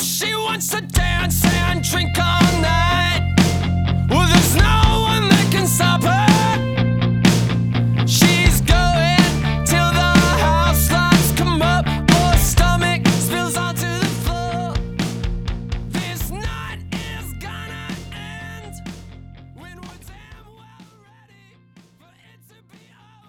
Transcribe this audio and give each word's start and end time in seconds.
she 0.00 0.34
wants 0.34 0.68
to 0.68 0.80
dance 0.80 1.44
and 1.44 1.82
drink 1.82 2.16
all 2.18 2.60
night. 2.60 3.34
Well, 4.08 4.26
there's 4.28 4.54
no 4.56 5.02
one 5.02 5.28
that 5.28 5.48
can 5.50 5.66
stop 5.66 6.02
her. 6.02 6.26
She's 8.06 8.60
going 8.60 9.64
till 9.66 9.90
the 9.92 10.14
house 10.44 10.90
lights 10.92 11.32
come 11.32 11.62
up 11.62 11.86
or 11.86 12.36
stomach 12.38 13.06
spills 13.08 13.56
onto 13.56 13.86
the 13.86 14.12
floor. 14.24 14.74
This 15.90 16.30
night 16.30 16.80
is 16.92 17.32
gonna 17.40 17.88
end 18.12 18.82
when 19.56 19.76
we're 19.80 20.02
damn 20.06 20.46
well 20.46 20.86
ready 21.02 21.58
for 21.98 22.12
it 22.30 22.40
to 22.48 22.54
be 22.70 22.84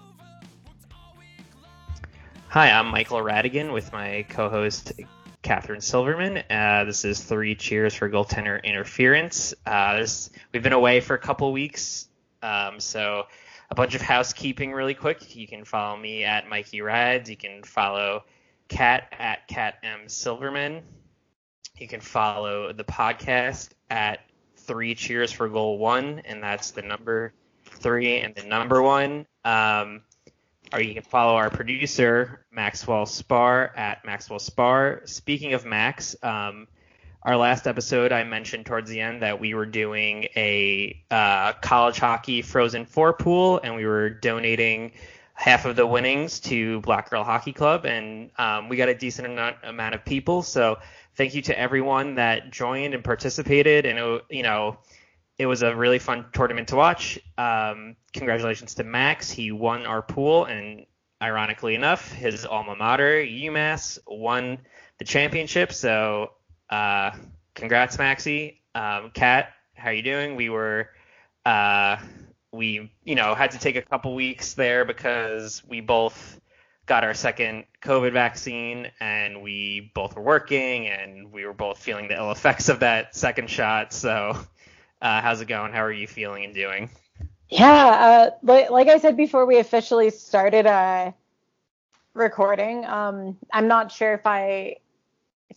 over. 0.06 0.28
Worked 0.66 0.92
all 0.92 1.14
week 1.18 1.46
long. 1.62 2.00
Hi, 2.48 2.70
I'm 2.70 2.86
Michael 2.86 3.18
Radigan 3.20 3.72
with 3.72 3.92
my 3.92 4.24
co-host 4.28 4.92
Catherine 5.50 5.80
Silverman. 5.80 6.44
Uh, 6.48 6.84
this 6.84 7.04
is 7.04 7.24
three 7.24 7.56
cheers 7.56 7.92
for 7.92 8.08
goaltender 8.08 8.62
interference. 8.62 9.52
Uh, 9.66 9.96
this, 9.96 10.30
we've 10.52 10.62
been 10.62 10.72
away 10.72 11.00
for 11.00 11.14
a 11.14 11.18
couple 11.18 11.50
weeks, 11.50 12.06
um, 12.40 12.78
so 12.78 13.24
a 13.68 13.74
bunch 13.74 13.96
of 13.96 14.00
housekeeping 14.00 14.72
really 14.72 14.94
quick. 14.94 15.34
You 15.34 15.48
can 15.48 15.64
follow 15.64 15.96
me 15.96 16.22
at 16.22 16.48
Mikey 16.48 16.82
Rads. 16.82 17.28
You 17.28 17.36
can 17.36 17.64
follow 17.64 18.22
Cat 18.68 19.12
at 19.18 19.48
Cat 19.48 19.78
M 19.82 20.08
Silverman. 20.08 20.84
You 21.80 21.88
can 21.88 22.00
follow 22.00 22.72
the 22.72 22.84
podcast 22.84 23.70
at 23.90 24.20
Three 24.56 24.94
Cheers 24.94 25.32
for 25.32 25.48
Goal 25.48 25.78
One, 25.78 26.20
and 26.26 26.40
that's 26.40 26.70
the 26.70 26.82
number 26.82 27.32
three 27.64 28.20
and 28.20 28.36
the 28.36 28.44
number 28.44 28.80
one. 28.80 29.26
Um, 29.44 30.02
or 30.72 30.80
you 30.80 30.94
can 30.94 31.02
follow 31.02 31.34
our 31.34 31.50
producer 31.50 32.44
Maxwell 32.52 33.06
Spar 33.06 33.72
at 33.76 34.04
Maxwell 34.04 34.38
Spar. 34.38 35.02
Speaking 35.04 35.54
of 35.54 35.64
Max, 35.64 36.16
um, 36.22 36.68
our 37.22 37.36
last 37.36 37.66
episode 37.66 38.12
I 38.12 38.24
mentioned 38.24 38.66
towards 38.66 38.88
the 38.88 39.00
end 39.00 39.22
that 39.22 39.38
we 39.38 39.54
were 39.54 39.66
doing 39.66 40.24
a 40.36 41.02
uh, 41.10 41.52
college 41.54 41.98
hockey 41.98 42.40
Frozen 42.42 42.86
Four 42.86 43.12
pool, 43.12 43.60
and 43.62 43.74
we 43.74 43.84
were 43.84 44.08
donating 44.08 44.92
half 45.34 45.64
of 45.64 45.76
the 45.76 45.86
winnings 45.86 46.40
to 46.40 46.80
Black 46.80 47.10
Girl 47.10 47.24
Hockey 47.24 47.52
Club, 47.52 47.84
and 47.84 48.30
um, 48.38 48.68
we 48.68 48.76
got 48.76 48.88
a 48.88 48.94
decent 48.94 49.26
amount, 49.26 49.56
amount 49.64 49.94
of 49.94 50.04
people. 50.04 50.42
So 50.42 50.78
thank 51.14 51.34
you 51.34 51.42
to 51.42 51.58
everyone 51.58 52.14
that 52.14 52.50
joined 52.50 52.94
and 52.94 53.04
participated, 53.04 53.86
and 53.86 54.20
you 54.30 54.42
know 54.42 54.78
it 55.40 55.46
was 55.46 55.62
a 55.62 55.74
really 55.74 55.98
fun 55.98 56.26
tournament 56.34 56.68
to 56.68 56.76
watch. 56.76 57.18
Um, 57.38 57.96
congratulations 58.12 58.74
to 58.74 58.84
Max. 58.84 59.30
He 59.30 59.52
won 59.52 59.86
our 59.86 60.02
pool, 60.02 60.44
and 60.44 60.84
ironically 61.22 61.74
enough, 61.74 62.12
his 62.12 62.44
alma 62.44 62.76
mater, 62.76 63.24
UMass, 63.24 63.98
won 64.06 64.58
the 64.98 65.06
championship. 65.06 65.72
So, 65.72 66.32
uh, 66.68 67.12
congrats, 67.54 67.96
Maxie. 67.96 68.60
Um, 68.74 69.12
Kat, 69.14 69.54
how 69.72 69.88
are 69.88 69.92
you 69.94 70.02
doing? 70.02 70.36
We 70.36 70.50
were, 70.50 70.90
uh, 71.46 71.96
we, 72.52 72.92
you 73.04 73.14
know, 73.14 73.34
had 73.34 73.52
to 73.52 73.58
take 73.58 73.76
a 73.76 73.82
couple 73.82 74.14
weeks 74.14 74.52
there 74.52 74.84
because 74.84 75.64
we 75.66 75.80
both 75.80 76.38
got 76.84 77.02
our 77.02 77.14
second 77.14 77.64
COVID 77.80 78.12
vaccine, 78.12 78.88
and 79.00 79.40
we 79.40 79.90
both 79.94 80.16
were 80.16 80.22
working, 80.22 80.86
and 80.86 81.32
we 81.32 81.46
were 81.46 81.54
both 81.54 81.78
feeling 81.78 82.08
the 82.08 82.16
ill 82.16 82.30
effects 82.30 82.68
of 82.68 82.80
that 82.80 83.16
second 83.16 83.48
shot. 83.48 83.94
So. 83.94 84.36
Uh, 85.00 85.20
how's 85.20 85.40
it 85.40 85.46
going? 85.46 85.72
How 85.72 85.82
are 85.82 85.92
you 85.92 86.06
feeling 86.06 86.44
and 86.44 86.54
doing? 86.54 86.90
Yeah, 87.48 87.66
uh, 87.66 88.30
like, 88.42 88.70
like 88.70 88.88
I 88.88 88.98
said 88.98 89.16
before 89.16 89.46
we 89.46 89.58
officially 89.58 90.10
started 90.10 90.66
uh, 90.66 91.12
recording, 92.14 92.84
um, 92.84 93.36
I'm 93.52 93.66
not 93.66 93.90
sure 93.90 94.14
if 94.14 94.26
I 94.26 94.76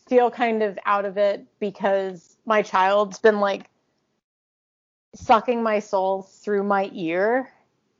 feel 0.08 0.31
kind 0.31 0.64
of 0.64 0.80
out 0.86 1.05
of 1.05 1.17
it 1.17 1.45
because 1.59 2.36
my 2.45 2.61
child's 2.61 3.20
been 3.20 3.39
like 3.39 3.70
sucking 5.15 5.61
my 5.61 5.80
soul 5.80 6.23
through 6.23 6.64
my 6.64 6.89
ear 6.93 7.52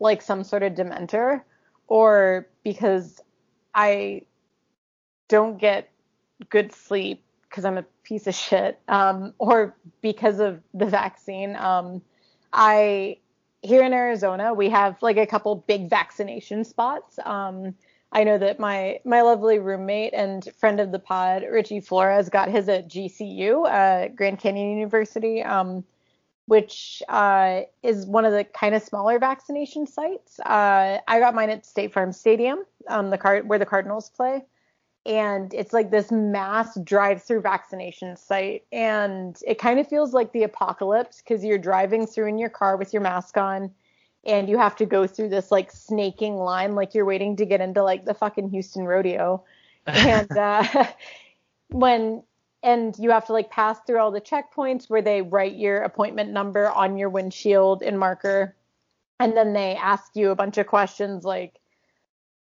like 0.04 0.22
some 0.22 0.44
sort 0.44 0.64
of 0.64 0.74
dementor, 0.74 1.42
or 1.88 2.48
because 2.64 3.22
I 3.74 4.24
don't 5.30 5.58
get 5.58 5.90
good 6.50 6.74
sleep 6.74 7.24
because 7.54 7.66
I'm 7.66 7.78
a 7.78 7.86
piece 8.04 8.26
of 8.26 8.34
shit, 8.34 8.80
um, 8.88 9.36
or 9.38 9.76
because 10.02 10.40
of 10.40 10.60
the 10.74 10.88
vaccine. 10.88 11.56
Um, 11.56 12.02
I 12.52 13.18
here 13.62 13.84
in 13.84 13.94
Arizona 13.94 14.54
we 14.54 14.70
have 14.70 15.02
like 15.02 15.18
a 15.18 15.28
couple 15.28 15.56
big 15.68 15.88
vaccination 15.88 16.64
spots. 16.64 17.20
Um, 17.24 17.76
I 18.12 18.24
know 18.24 18.40
that 18.40 18.60
my 18.60 19.00
my 19.06 19.22
lovely 19.22 19.60
roommate 19.60 20.16
and 20.16 20.50
friend 20.58 20.80
of 20.80 20.92
the 20.92 20.98
pod, 20.98 21.44
Richie 21.44 21.80
Flores, 21.80 22.28
got 22.28 22.50
his 22.50 22.68
at 22.70 22.88
GCU, 22.88 23.70
uh, 23.70 24.08
Grand 24.10 24.40
Canyon 24.40 24.72
University, 24.72 25.44
um, 25.44 25.84
which 26.48 27.04
uh, 27.08 27.62
is 27.84 28.08
one 28.08 28.26
of 28.26 28.32
the 28.32 28.46
kind 28.46 28.74
of 28.74 28.82
smaller 28.82 29.20
vaccination 29.20 29.86
sites. 29.86 30.40
Uh, 30.40 30.98
I 31.08 31.20
got 31.20 31.36
mine 31.36 31.52
at 31.52 31.68
State 31.68 31.94
Farm 31.94 32.14
Stadium, 32.14 32.64
um, 32.88 33.12
the 33.12 33.18
card 33.20 33.48
where 33.48 33.60
the 33.60 33.66
Cardinals 33.68 34.10
play 34.10 34.42
and 35.06 35.54
it's 35.54 35.74
like 35.74 35.92
this 35.92 36.12
mass 36.12 36.80
drive-through 36.80 37.42
vaccination 37.42 38.16
site 38.16 38.64
and 38.72 39.40
it 39.46 39.60
kind 39.60 39.80
of 39.80 39.88
feels 39.88 40.14
like 40.14 40.32
the 40.32 40.44
apocalypse 40.44 41.22
because 41.22 41.44
you're 41.44 41.58
driving 41.58 42.08
through 42.08 42.28
in 42.28 42.38
your 42.38 42.50
car 42.50 42.78
with 42.78 42.94
your 42.94 43.02
mask 43.02 43.38
on 43.38 43.70
and 44.26 44.48
you 44.48 44.58
have 44.58 44.76
to 44.78 44.86
go 44.86 45.06
through 45.06 45.30
this 45.30 45.52
like 45.52 45.72
snaking 45.72 46.36
line 46.36 46.76
like 46.76 46.94
you're 46.94 47.06
waiting 47.06 47.36
to 47.36 47.46
get 47.46 47.60
into 47.60 47.84
like 47.84 48.06
the 48.06 48.14
fucking 48.14 48.50
Houston 48.50 48.86
rodeo. 48.86 49.44
And 49.86 50.32
uh 50.38 50.88
when 51.70 52.24
and 52.62 52.98
you 52.98 53.10
have 53.12 53.26
to 53.26 53.34
like 53.34 53.50
pass 53.50 53.80
through 53.86 54.00
all 54.00 54.12
the 54.12 54.22
checkpoints 54.22 54.90
where 54.90 55.02
they 55.02 55.22
write 55.22 55.56
your 55.56 55.82
appointment 55.82 56.32
number 56.32 56.70
on 56.70 56.98
your 56.98 57.10
windshield 57.10 57.82
in 57.82 57.98
marker 57.98 58.56
and 59.20 59.36
then 59.36 59.54
they 59.54 59.76
ask 59.76 60.16
you 60.16 60.32
a 60.32 60.36
bunch 60.36 60.58
of 60.58 60.68
questions 60.68 61.26
like 61.26 61.60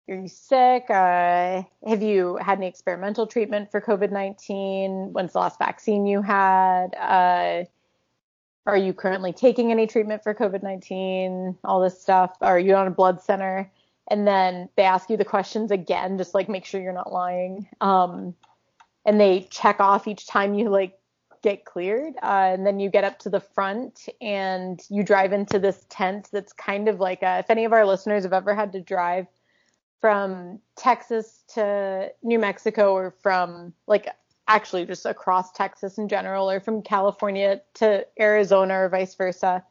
are 0.09 0.15
you 0.16 0.28
sick? 0.28 0.84
Uh, 0.91 1.62
have 1.87 2.03
you 2.03 2.37
had 2.37 2.59
any 2.59 2.66
experimental 2.66 3.26
treatment 3.26 3.70
for 3.70 3.81
COVID 3.81 4.10
19? 4.10 5.12
When's 5.12 5.32
the 5.32 5.38
last 5.38 5.59
vaccine 5.59 6.06
you 6.06 6.20
had? 6.20 6.94
Uh, 6.94 7.65
are 8.66 8.76
you 8.76 8.92
currently 8.92 9.32
taking 9.32 9.70
any 9.70 9.87
treatment 9.87 10.22
for 10.22 10.34
COVID 10.34 10.62
19? 10.62 11.56
All 11.65 11.81
this 11.81 12.00
stuff. 12.00 12.37
Are 12.41 12.59
you 12.59 12.75
on 12.75 12.87
a 12.87 12.91
blood 12.91 13.22
thinner? 13.22 13.70
And 14.10 14.26
then 14.26 14.69
they 14.76 14.82
ask 14.82 15.09
you 15.09 15.16
the 15.16 15.25
questions 15.25 15.70
again, 15.70 16.19
just 16.19 16.34
like 16.34 16.48
make 16.48 16.66
sure 16.66 16.81
you're 16.82 16.92
not 16.92 17.12
lying. 17.12 17.66
Um, 17.81 18.34
and 19.06 19.19
they 19.19 19.47
check 19.50 19.81
off 19.81 20.06
each 20.06 20.26
time 20.26 20.54
you 20.54 20.69
like 20.69 20.98
get 21.42 21.65
cleared. 21.65 22.15
Uh, 22.22 22.53
and 22.53 22.66
then 22.66 22.81
you 22.81 22.91
get 22.91 23.04
up 23.04 23.19
to 23.21 23.31
the 23.31 23.41
front 23.41 24.09
and 24.21 24.82
you 24.91 25.03
drive 25.03 25.32
into 25.32 25.59
this 25.59 25.86
tent 25.88 26.28
that's 26.32 26.53
kind 26.53 26.88
of 26.88 27.00
like 27.00 27.22
a, 27.22 27.38
if 27.38 27.50
any 27.50 27.65
of 27.65 27.72
our 27.72 27.86
listeners 27.86 28.25
have 28.25 28.32
ever 28.32 28.54
had 28.54 28.72
to 28.72 28.81
drive 28.81 29.26
from 30.04 30.60
Texas 30.76 31.44
to 31.54 32.12
New 32.22 32.38
Mexico 32.38 32.92
or 32.92 33.10
from 33.22 33.72
like 33.87 34.06
actually 34.47 34.84
just 34.84 35.06
across 35.06 35.50
Texas 35.53 35.97
in 35.97 36.09
general 36.09 36.50
or 36.50 36.60
from 36.60 36.82
California 36.82 37.62
to 37.72 38.06
Arizona 38.20 38.81
or 38.81 38.91
vice 38.91 39.15
versa. 39.15 39.65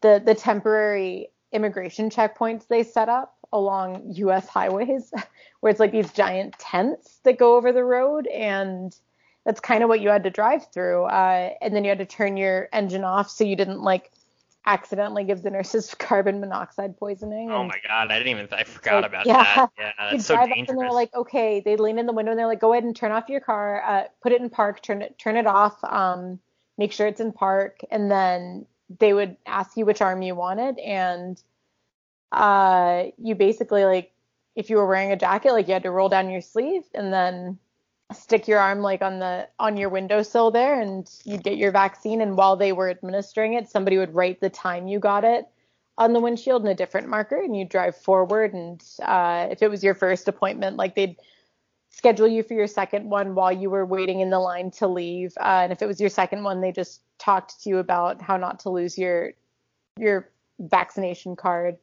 The 0.00 0.20
the 0.26 0.34
temporary 0.34 1.28
immigration 1.52 2.10
checkpoints 2.10 2.66
they 2.66 2.82
set 2.82 3.08
up 3.08 3.36
along 3.52 4.02
US 4.08 4.48
highways 4.48 5.12
where 5.60 5.70
it's 5.70 5.78
like 5.78 5.92
these 5.92 6.10
giant 6.10 6.58
tents 6.58 7.20
that 7.22 7.38
go 7.38 7.54
over 7.54 7.70
the 7.70 7.84
road 7.84 8.26
and 8.26 8.92
that's 9.44 9.60
kind 9.60 9.84
of 9.84 9.88
what 9.88 10.00
you 10.00 10.08
had 10.08 10.24
to 10.24 10.30
drive 10.30 10.66
through. 10.72 11.04
Uh, 11.04 11.50
and 11.62 11.76
then 11.76 11.84
you 11.84 11.90
had 11.90 11.98
to 11.98 12.06
turn 12.06 12.36
your 12.36 12.68
engine 12.72 13.04
off 13.04 13.30
so 13.30 13.44
you 13.44 13.54
didn't 13.54 13.82
like 13.82 14.10
accidentally 14.66 15.24
give 15.24 15.42
the 15.42 15.50
nurses 15.50 15.94
carbon 15.98 16.40
monoxide 16.40 16.96
poisoning. 16.98 17.50
Oh 17.50 17.64
my 17.64 17.78
god, 17.86 18.10
I 18.10 18.18
didn't 18.18 18.28
even 18.28 18.48
I 18.52 18.64
forgot 18.64 19.02
like, 19.02 19.10
about 19.10 19.26
yeah. 19.26 19.42
that. 19.42 19.70
Yeah, 19.78 19.86
you 19.86 19.92
that's 20.12 20.26
so 20.26 20.34
drive 20.34 20.50
up 20.50 20.54
dangerous. 20.54 20.70
and 20.70 20.80
they're 20.80 20.92
like, 20.92 21.14
okay, 21.14 21.60
they 21.64 21.76
lean 21.76 21.98
in 21.98 22.06
the 22.06 22.12
window 22.12 22.32
and 22.32 22.38
they're 22.38 22.46
like, 22.46 22.60
go 22.60 22.72
ahead 22.72 22.84
and 22.84 22.94
turn 22.94 23.12
off 23.12 23.28
your 23.28 23.40
car, 23.40 23.82
uh, 23.82 24.04
put 24.22 24.32
it 24.32 24.40
in 24.40 24.50
park, 24.50 24.82
turn 24.82 25.02
it 25.02 25.18
turn 25.18 25.36
it 25.36 25.46
off, 25.46 25.82
um, 25.84 26.38
make 26.76 26.92
sure 26.92 27.06
it's 27.06 27.20
in 27.20 27.32
park, 27.32 27.80
and 27.90 28.10
then 28.10 28.66
they 28.98 29.12
would 29.12 29.36
ask 29.46 29.76
you 29.76 29.86
which 29.86 30.00
arm 30.00 30.22
you 30.22 30.34
wanted, 30.34 30.78
and 30.78 31.40
uh, 32.32 33.04
you 33.18 33.34
basically 33.34 33.84
like 33.84 34.12
if 34.56 34.70
you 34.70 34.76
were 34.76 34.86
wearing 34.86 35.12
a 35.12 35.16
jacket, 35.16 35.52
like 35.52 35.68
you 35.68 35.74
had 35.74 35.82
to 35.82 35.90
roll 35.90 36.08
down 36.08 36.30
your 36.30 36.40
sleeve 36.40 36.82
and 36.94 37.12
then 37.12 37.58
stick 38.12 38.46
your 38.46 38.58
arm 38.58 38.80
like 38.80 39.02
on 39.02 39.18
the 39.18 39.48
on 39.58 39.76
your 39.76 39.88
windowsill 39.88 40.50
there 40.50 40.80
and 40.80 41.10
you'd 41.24 41.42
get 41.42 41.56
your 41.56 41.72
vaccine. 41.72 42.20
And 42.20 42.36
while 42.36 42.56
they 42.56 42.72
were 42.72 42.88
administering 42.88 43.54
it 43.54 43.68
somebody 43.68 43.98
would 43.98 44.14
write 44.14 44.40
the 44.40 44.50
time 44.50 44.86
you 44.86 44.98
got 44.98 45.24
it 45.24 45.46
on 45.98 46.12
the 46.12 46.20
windshield 46.20 46.62
in 46.62 46.68
a 46.68 46.74
different 46.74 47.08
marker 47.08 47.40
and 47.40 47.56
you'd 47.56 47.68
drive 47.68 47.96
forward. 47.96 48.54
And 48.54 48.82
uh, 49.02 49.48
if 49.50 49.62
it 49.62 49.70
was 49.70 49.82
your 49.82 49.94
first 49.94 50.28
appointment 50.28 50.76
like 50.76 50.94
they'd 50.94 51.16
schedule 51.90 52.28
you 52.28 52.42
for 52.42 52.54
your 52.54 52.66
second 52.66 53.08
one 53.08 53.34
while 53.34 53.52
you 53.52 53.70
were 53.70 53.86
waiting 53.86 54.20
in 54.20 54.30
the 54.30 54.38
line 54.38 54.70
to 54.70 54.86
leave. 54.86 55.32
Uh, 55.38 55.60
and 55.62 55.72
if 55.72 55.82
it 55.82 55.86
was 55.86 56.00
your 56.00 56.10
second 56.10 56.44
one 56.44 56.60
they 56.60 56.70
just 56.70 57.00
talked 57.18 57.62
to 57.62 57.70
you 57.70 57.78
about 57.78 58.22
how 58.22 58.36
not 58.36 58.60
to 58.60 58.70
lose 58.70 58.96
your 58.96 59.32
your 59.98 60.30
vaccination 60.58 61.34
card 61.34 61.76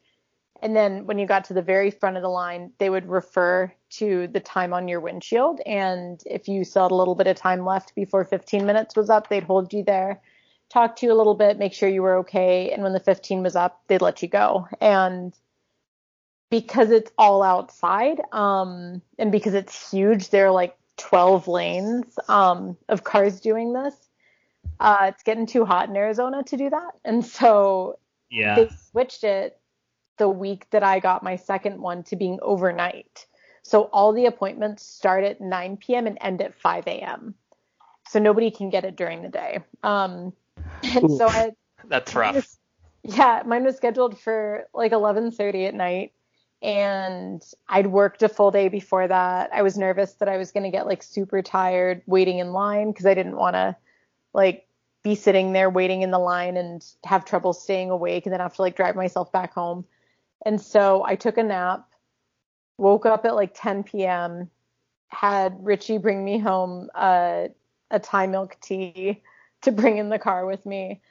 And 0.63 0.73
then 0.73 1.05
when 1.05 1.19
you 1.19 1.27
got 1.27 1.43
to 1.45 1.53
the 1.53 1.61
very 1.61 1.91
front 1.91 2.15
of 2.15 2.23
the 2.23 2.29
line, 2.29 2.71
they 2.77 2.89
would 2.89 3.05
refer 3.09 3.69
to 3.97 4.27
the 4.29 4.39
time 4.39 4.73
on 4.73 4.87
your 4.87 5.01
windshield. 5.01 5.59
And 5.65 6.23
if 6.25 6.47
you 6.47 6.63
still 6.63 6.83
had 6.83 6.91
a 6.91 6.95
little 6.95 7.15
bit 7.15 7.27
of 7.27 7.35
time 7.35 7.65
left 7.65 7.93
before 7.95 8.23
15 8.23 8.65
minutes 8.65 8.95
was 8.95 9.09
up, 9.09 9.27
they'd 9.27 9.43
hold 9.43 9.73
you 9.73 9.83
there, 9.83 10.21
talk 10.69 10.95
to 10.95 11.05
you 11.05 11.11
a 11.11 11.15
little 11.15 11.35
bit, 11.35 11.59
make 11.59 11.73
sure 11.73 11.89
you 11.89 12.01
were 12.01 12.15
okay. 12.19 12.71
And 12.71 12.81
when 12.81 12.93
the 12.93 13.01
15 13.01 13.43
was 13.43 13.57
up, 13.57 13.81
they'd 13.87 14.01
let 14.01 14.21
you 14.21 14.29
go. 14.29 14.69
And 14.79 15.33
because 16.49 16.91
it's 16.91 17.11
all 17.17 17.43
outside, 17.43 18.21
um, 18.31 19.01
and 19.19 19.33
because 19.33 19.55
it's 19.55 19.91
huge, 19.91 20.29
there 20.29 20.47
are 20.47 20.51
like 20.51 20.77
12 20.95 21.49
lanes 21.49 22.17
um, 22.29 22.77
of 22.87 23.03
cars 23.03 23.41
doing 23.41 23.73
this. 23.73 23.95
Uh, 24.79 25.07
it's 25.09 25.23
getting 25.23 25.45
too 25.45 25.65
hot 25.65 25.89
in 25.89 25.97
Arizona 25.97 26.41
to 26.43 26.55
do 26.55 26.69
that. 26.69 26.91
And 27.03 27.25
so 27.25 27.99
Yeah. 28.29 28.55
they 28.55 28.69
switched 28.69 29.25
it 29.25 29.59
the 30.17 30.29
week 30.29 30.69
that 30.71 30.83
I 30.83 30.99
got 30.99 31.23
my 31.23 31.35
second 31.35 31.79
one 31.81 32.03
to 32.03 32.15
being 32.15 32.39
overnight. 32.41 33.25
So 33.63 33.83
all 33.83 34.11
the 34.13 34.25
appointments 34.25 34.85
start 34.85 35.23
at 35.23 35.41
9 35.41 35.77
p.m. 35.77 36.05
and 36.07 36.17
end 36.21 36.41
at 36.41 36.55
5 36.55 36.87
a.m. 36.87 37.35
So 38.07 38.19
nobody 38.19 38.51
can 38.51 38.69
get 38.69 38.83
it 38.85 38.95
during 38.95 39.21
the 39.21 39.29
day. 39.29 39.59
Um, 39.83 40.33
and 40.83 41.09
so 41.11 41.27
I, 41.27 41.51
That's 41.87 42.13
mine 42.13 42.21
rough. 42.21 42.35
was- 42.35 42.59
yeah, 43.03 43.43
mine 43.45 43.63
was 43.65 43.75
scheduled 43.75 44.17
for 44.17 44.67
like 44.73 44.91
11:30 44.93 45.67
at 45.67 45.73
night, 45.73 46.13
and 46.61 47.41
I'd 47.67 47.87
worked 47.87 48.23
a 48.23 48.29
full 48.29 48.49
day 48.51 48.69
before 48.69 49.07
that. 49.07 49.49
I 49.53 49.61
was 49.61 49.77
nervous 49.77 50.13
that 50.15 50.29
I 50.29 50.37
was 50.37 50.51
gonna 50.53 50.71
get 50.71 50.87
like 50.87 51.03
super 51.03 51.41
tired 51.41 52.01
waiting 52.05 52.39
in 52.39 52.53
line 52.53 52.91
because 52.91 53.05
I 53.05 53.13
didn't 53.13 53.35
want 53.35 53.55
to 53.55 53.75
like 54.33 54.67
be 55.03 55.15
sitting 55.15 55.51
there 55.51 55.69
waiting 55.69 56.01
in 56.01 56.11
the 56.11 56.19
line 56.19 56.55
and 56.55 56.85
have 57.03 57.25
trouble 57.25 57.51
staying 57.51 57.89
awake 57.89 58.25
and 58.25 58.31
then 58.31 58.39
have 58.39 58.55
to 58.55 58.61
like 58.61 58.77
drive 58.77 58.95
myself 58.95 59.31
back 59.33 59.53
home. 59.53 59.83
And 60.45 60.59
so 60.61 61.03
I 61.05 61.15
took 61.15 61.37
a 61.37 61.43
nap, 61.43 61.87
woke 62.77 63.05
up 63.05 63.25
at 63.25 63.35
like 63.35 63.53
10 63.55 63.83
p.m., 63.83 64.49
had 65.07 65.55
Richie 65.59 65.99
bring 65.99 66.25
me 66.25 66.39
home 66.39 66.89
uh, 66.95 67.47
a 67.91 67.99
Thai 67.99 68.27
milk 68.27 68.57
tea 68.61 69.21
to 69.61 69.71
bring 69.71 69.97
in 69.97 70.09
the 70.09 70.19
car 70.19 70.45
with 70.45 70.65
me, 70.65 71.01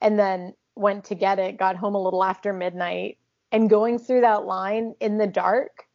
and 0.00 0.18
then 0.18 0.54
went 0.74 1.04
to 1.04 1.14
get 1.14 1.38
it, 1.38 1.58
got 1.58 1.76
home 1.76 1.94
a 1.94 2.02
little 2.02 2.24
after 2.24 2.52
midnight, 2.52 3.18
and 3.52 3.70
going 3.70 3.98
through 3.98 4.22
that 4.22 4.44
line 4.44 4.94
in 5.00 5.18
the 5.18 5.26
dark 5.26 5.86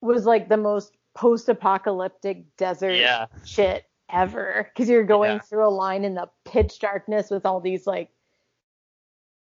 was 0.00 0.24
like 0.24 0.48
the 0.48 0.56
most 0.56 0.96
post-apocalyptic 1.14 2.44
desert 2.56 2.94
Yeah. 2.94 3.26
shit 3.44 3.84
ever 4.10 4.68
because 4.68 4.88
you're 4.88 5.04
going 5.04 5.32
Yeah. 5.32 5.38
through 5.40 5.66
a 5.66 5.70
line 5.70 6.04
in 6.04 6.14
the 6.14 6.28
pitch 6.44 6.78
darkness 6.78 7.30
with 7.30 7.46
all 7.46 7.60
these 7.60 7.86
like 7.86 8.10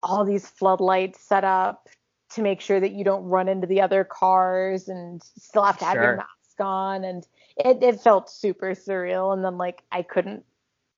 all 0.02 0.26
these 0.26 0.48
floodlights 0.48 1.20
set 1.22 1.44
up 1.44 1.88
to 2.36 2.42
make 2.42 2.62
sure 2.62 2.80
that 2.80 2.92
you 2.94 3.04
don't 3.04 3.24
run 3.26 3.48
into 3.48 3.68
the 3.68 3.82
other 3.82 4.04
cars 4.04 4.88
and 4.88 5.22
still 5.38 5.64
have 5.64 5.78
to 5.80 5.86
have 5.86 5.96
Sure. 5.96 6.04
your 6.04 6.16
mask 6.18 6.60
on 6.60 7.04
and 7.04 7.28
it, 7.58 7.82
it 7.82 8.00
felt 8.02 8.30
super 8.30 8.72
surreal 8.72 9.34
and 9.34 9.44
then 9.44 9.58
like 9.58 9.84
I 9.92 10.02
couldn't 10.04 10.46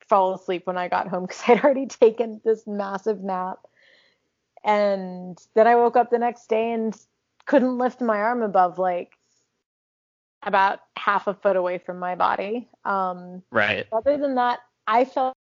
fall 0.07 0.33
asleep 0.35 0.67
when 0.67 0.77
I 0.77 0.87
got 0.87 1.07
home 1.07 1.23
because 1.25 1.41
I'd 1.47 1.63
already 1.63 1.87
taken 1.87 2.41
this 2.43 2.65
massive 2.67 3.21
nap 3.23 3.59
and 4.63 5.37
then 5.53 5.67
I 5.67 5.75
woke 5.75 5.95
up 5.95 6.09
the 6.09 6.19
next 6.19 6.47
day 6.47 6.71
and 6.71 6.95
couldn't 7.45 7.77
lift 7.77 8.01
my 8.01 8.17
arm 8.17 8.41
above 8.41 8.79
like 8.79 9.17
about 10.43 10.79
half 10.97 11.27
a 11.27 11.33
foot 11.33 11.55
away 11.55 11.77
from 11.77 11.99
my 11.99 12.15
body. 12.15 12.67
Um, 12.83 13.41
Right. 13.51 13.85
other 13.91 14.17
than 14.17 14.35
that, 14.35 14.59
I 14.87 15.05
felt 15.05 15.35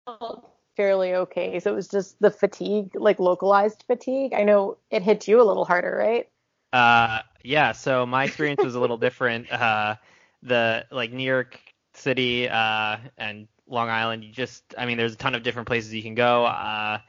fairly 0.75 1.15
okay. 1.15 1.59
So 1.59 1.71
it 1.71 1.75
was 1.75 1.87
just 1.87 2.19
the 2.19 2.31
fatigue, 2.31 2.91
like 2.95 3.19
localized 3.19 3.83
fatigue. 3.87 4.33
I 4.33 4.43
know 4.43 4.77
it 4.91 5.03
hit 5.03 5.27
you 5.27 5.41
a 5.41 5.43
little 5.43 5.65
harder, 5.65 5.95
right? 5.95 6.29
Uh, 6.71 7.21
yeah. 7.43 7.71
So 7.71 8.05
my 8.05 8.23
experience 8.25 8.63
was 8.63 8.75
a 8.75 8.79
little 8.79 8.97
different. 8.97 9.51
Uh, 9.51 9.95
the 10.41 10.85
like 10.91 11.11
New 11.11 11.23
York 11.23 11.59
City 11.93 12.49
uh, 12.49 12.97
and 13.17 13.47
Long 13.67 13.89
Island, 13.89 14.23
you 14.23 14.31
just, 14.31 14.63
I 14.77 14.85
mean, 14.85 14.97
there's 14.97 15.13
a 15.13 15.17
ton 15.17 15.35
of 15.35 15.43
different 15.43 15.67
places 15.67 15.93
you 15.93 16.03
can 16.03 16.15
go. 16.15 16.45
Uh, 16.45 16.99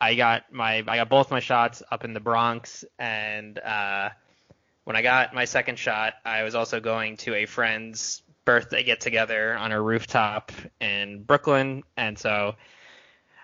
I 0.00 0.14
got 0.14 0.52
my, 0.52 0.76
I 0.86 0.96
got 0.96 1.08
both 1.08 1.30
my 1.30 1.40
shots 1.40 1.82
up 1.90 2.04
in 2.04 2.14
the 2.14 2.20
Bronx, 2.20 2.84
and 2.98 3.58
uh, 3.58 4.10
when 4.84 4.96
I 4.96 5.02
got 5.02 5.34
my 5.34 5.44
second 5.44 5.78
shot, 5.78 6.14
I 6.24 6.44
was 6.44 6.54
also 6.54 6.80
going 6.80 7.16
to 7.18 7.34
a 7.34 7.46
friend's 7.46 8.22
birthday 8.44 8.82
get 8.82 9.00
together 9.00 9.56
on 9.56 9.72
a 9.72 9.80
rooftop 9.80 10.52
in 10.80 11.24
Brooklyn, 11.24 11.82
and 11.96 12.18
so 12.18 12.54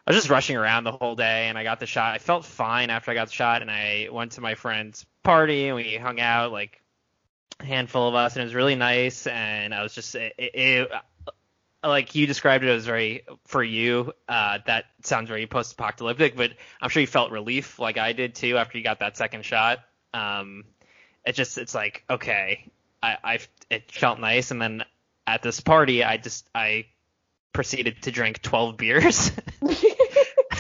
I 0.07 0.11
was 0.11 0.19
just 0.19 0.31
rushing 0.31 0.57
around 0.57 0.85
the 0.85 0.93
whole 0.93 1.17
day, 1.17 1.49
and 1.49 1.57
I 1.57 1.63
got 1.65 1.81
the 1.81 1.87
shot. 1.87 2.15
I 2.15 2.19
felt 2.19 2.45
fine 2.45 2.91
after 2.91 3.11
I 3.11 3.15
got 3.15 3.29
the 3.29 3.33
shot, 3.33 3.63
and 3.63 3.71
I 3.71 4.09
went 4.13 4.33
to 4.33 4.41
my 4.43 4.55
friend's 4.55 5.07
party, 5.23 5.69
and 5.69 5.77
we 5.77 5.97
hung 5.97 6.21
out 6.21 6.53
like 6.53 6.83
a 7.61 7.65
handful 7.65 8.09
of 8.09 8.15
us, 8.15 8.35
and 8.35 8.43
it 8.43 8.45
was 8.45 8.55
really 8.55 8.75
nice. 8.75 9.27
And 9.27 9.75
I 9.75 9.83
was 9.83 9.95
just, 9.95 10.15
it, 10.15 10.35
it, 10.39 10.55
it- 10.55 10.91
like 11.83 12.15
you 12.15 12.27
described 12.27 12.65
it, 12.65 12.73
was 12.73 12.87
very 12.87 13.25
for 13.47 13.63
you. 13.63 14.15
Uh, 14.27 14.59
that 14.67 14.87
sounds 15.03 15.29
very 15.29 15.47
post-apocalyptic, 15.47 16.35
but 16.35 16.53
I'm 16.81 16.89
sure 16.89 17.03
you 17.03 17.07
felt 17.07 17.31
relief, 17.31 17.79
like 17.79 17.99
I 17.99 18.15
did 18.15 18.35
too, 18.35 18.57
after 18.57 18.79
you 18.79 18.85
got 18.85 19.01
that 19.01 19.19
second 19.19 19.45
shot. 19.45 19.81
Um, 20.15 20.65
it 21.27 21.33
just, 21.35 21.59
it's 21.59 21.75
like 21.75 22.03
okay, 22.09 22.71
I, 23.03 23.17
I, 23.23 23.39
it 23.69 23.93
felt 23.93 24.19
nice, 24.19 24.51
and 24.51 24.63
then 24.63 24.85
at 25.27 25.43
this 25.43 25.61
party, 25.61 26.03
I 26.03 26.17
just, 26.17 26.49
I 26.55 26.87
proceeded 27.53 28.01
to 28.03 28.11
drink 28.11 28.41
12 28.41 28.79
beers. 28.79 29.31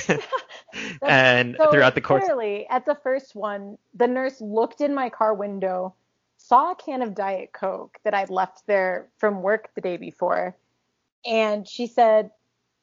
and 1.03 1.57
So 1.59 1.71
throughout 1.71 1.95
the 1.95 2.01
course 2.01 2.25
clearly, 2.25 2.67
at 2.69 2.87
the 2.87 2.95
first 2.97 3.35
one, 3.35 3.79
the 3.95 4.07
nurse 4.07 4.41
looked 4.41 4.81
in 4.81 4.95
my 4.95 5.09
car 5.09 5.35
window, 5.35 5.95
saw 6.37 6.73
a 6.73 6.77
can 6.77 7.03
of 7.03 7.15
Diet 7.15 7.53
Coke 7.53 7.99
that 8.05 8.15
I'd 8.15 8.31
left 8.31 8.67
there 8.67 9.09
from 9.19 9.43
work 9.43 9.71
the 9.75 9.81
day 9.81 9.97
before, 9.97 10.57
and 11.27 11.67
she 11.67 11.87
said, 11.87 12.31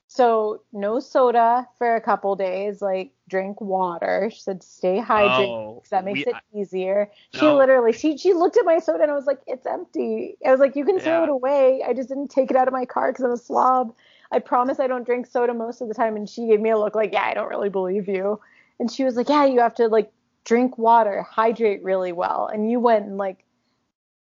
"So 0.07 0.61
no 0.73 0.99
soda 0.99 1.67
for 1.77 1.95
a 1.95 2.01
couple 2.01 2.35
days. 2.35 2.81
Like 2.81 3.11
drink 3.27 3.61
water." 3.61 4.29
She 4.31 4.41
said, 4.41 4.63
"Stay 4.63 4.99
hydrated." 4.99 5.49
Oh, 5.49 5.79
'cause 5.81 5.89
that 5.89 6.05
makes 6.05 6.25
we- 6.25 6.31
it 6.33 6.35
easier. 6.53 7.09
She 7.31 7.45
No. 7.45 7.55
literally, 7.57 7.91
she 7.93 8.17
she 8.17 8.33
looked 8.33 8.57
at 8.57 8.65
my 8.65 8.79
soda 8.79 9.03
and 9.03 9.11
I 9.11 9.15
was 9.15 9.25
like, 9.27 9.41
"It's 9.47 9.65
empty." 9.65 10.37
I 10.45 10.51
was 10.51 10.59
like, 10.59 10.75
"You 10.75 10.85
can 10.85 10.99
throw 10.99 11.23
it 11.23 11.29
away." 11.29 11.83
I 11.83 11.93
just 11.93 12.09
didn't 12.09 12.29
take 12.29 12.49
it 12.51 12.57
out 12.57 12.67
of 12.67 12.73
my 12.73 12.85
car 12.85 13.11
because 13.11 13.25
I'm 13.25 13.31
a 13.31 13.37
slob. 13.37 13.93
I 14.31 14.39
promise 14.39 14.79
I 14.79 14.87
don't 14.87 15.05
drink 15.05 15.27
soda 15.27 15.53
most 15.53 15.81
of 15.81 15.87
the 15.87 15.93
time. 15.93 16.15
And 16.15 16.29
she 16.29 16.47
gave 16.47 16.59
me 16.59 16.69
a 16.69 16.77
look 16.77 16.95
like, 16.95 17.11
"Yeah, 17.13 17.25
I 17.25 17.33
don't 17.33 17.49
really 17.49 17.69
believe 17.69 18.07
you." 18.07 18.39
And 18.79 18.91
she 18.91 19.03
was 19.03 19.15
like, 19.15 19.29
"Yeah, 19.29 19.45
you 19.45 19.59
have 19.59 19.75
to 19.75 19.87
like 19.87 20.11
drink 20.45 20.77
water, 20.77 21.23
hydrate 21.23 21.83
really 21.83 22.11
well." 22.11 22.47
And 22.47 22.69
you 22.71 22.79
went 22.79 23.05
and 23.05 23.17
like 23.17 23.43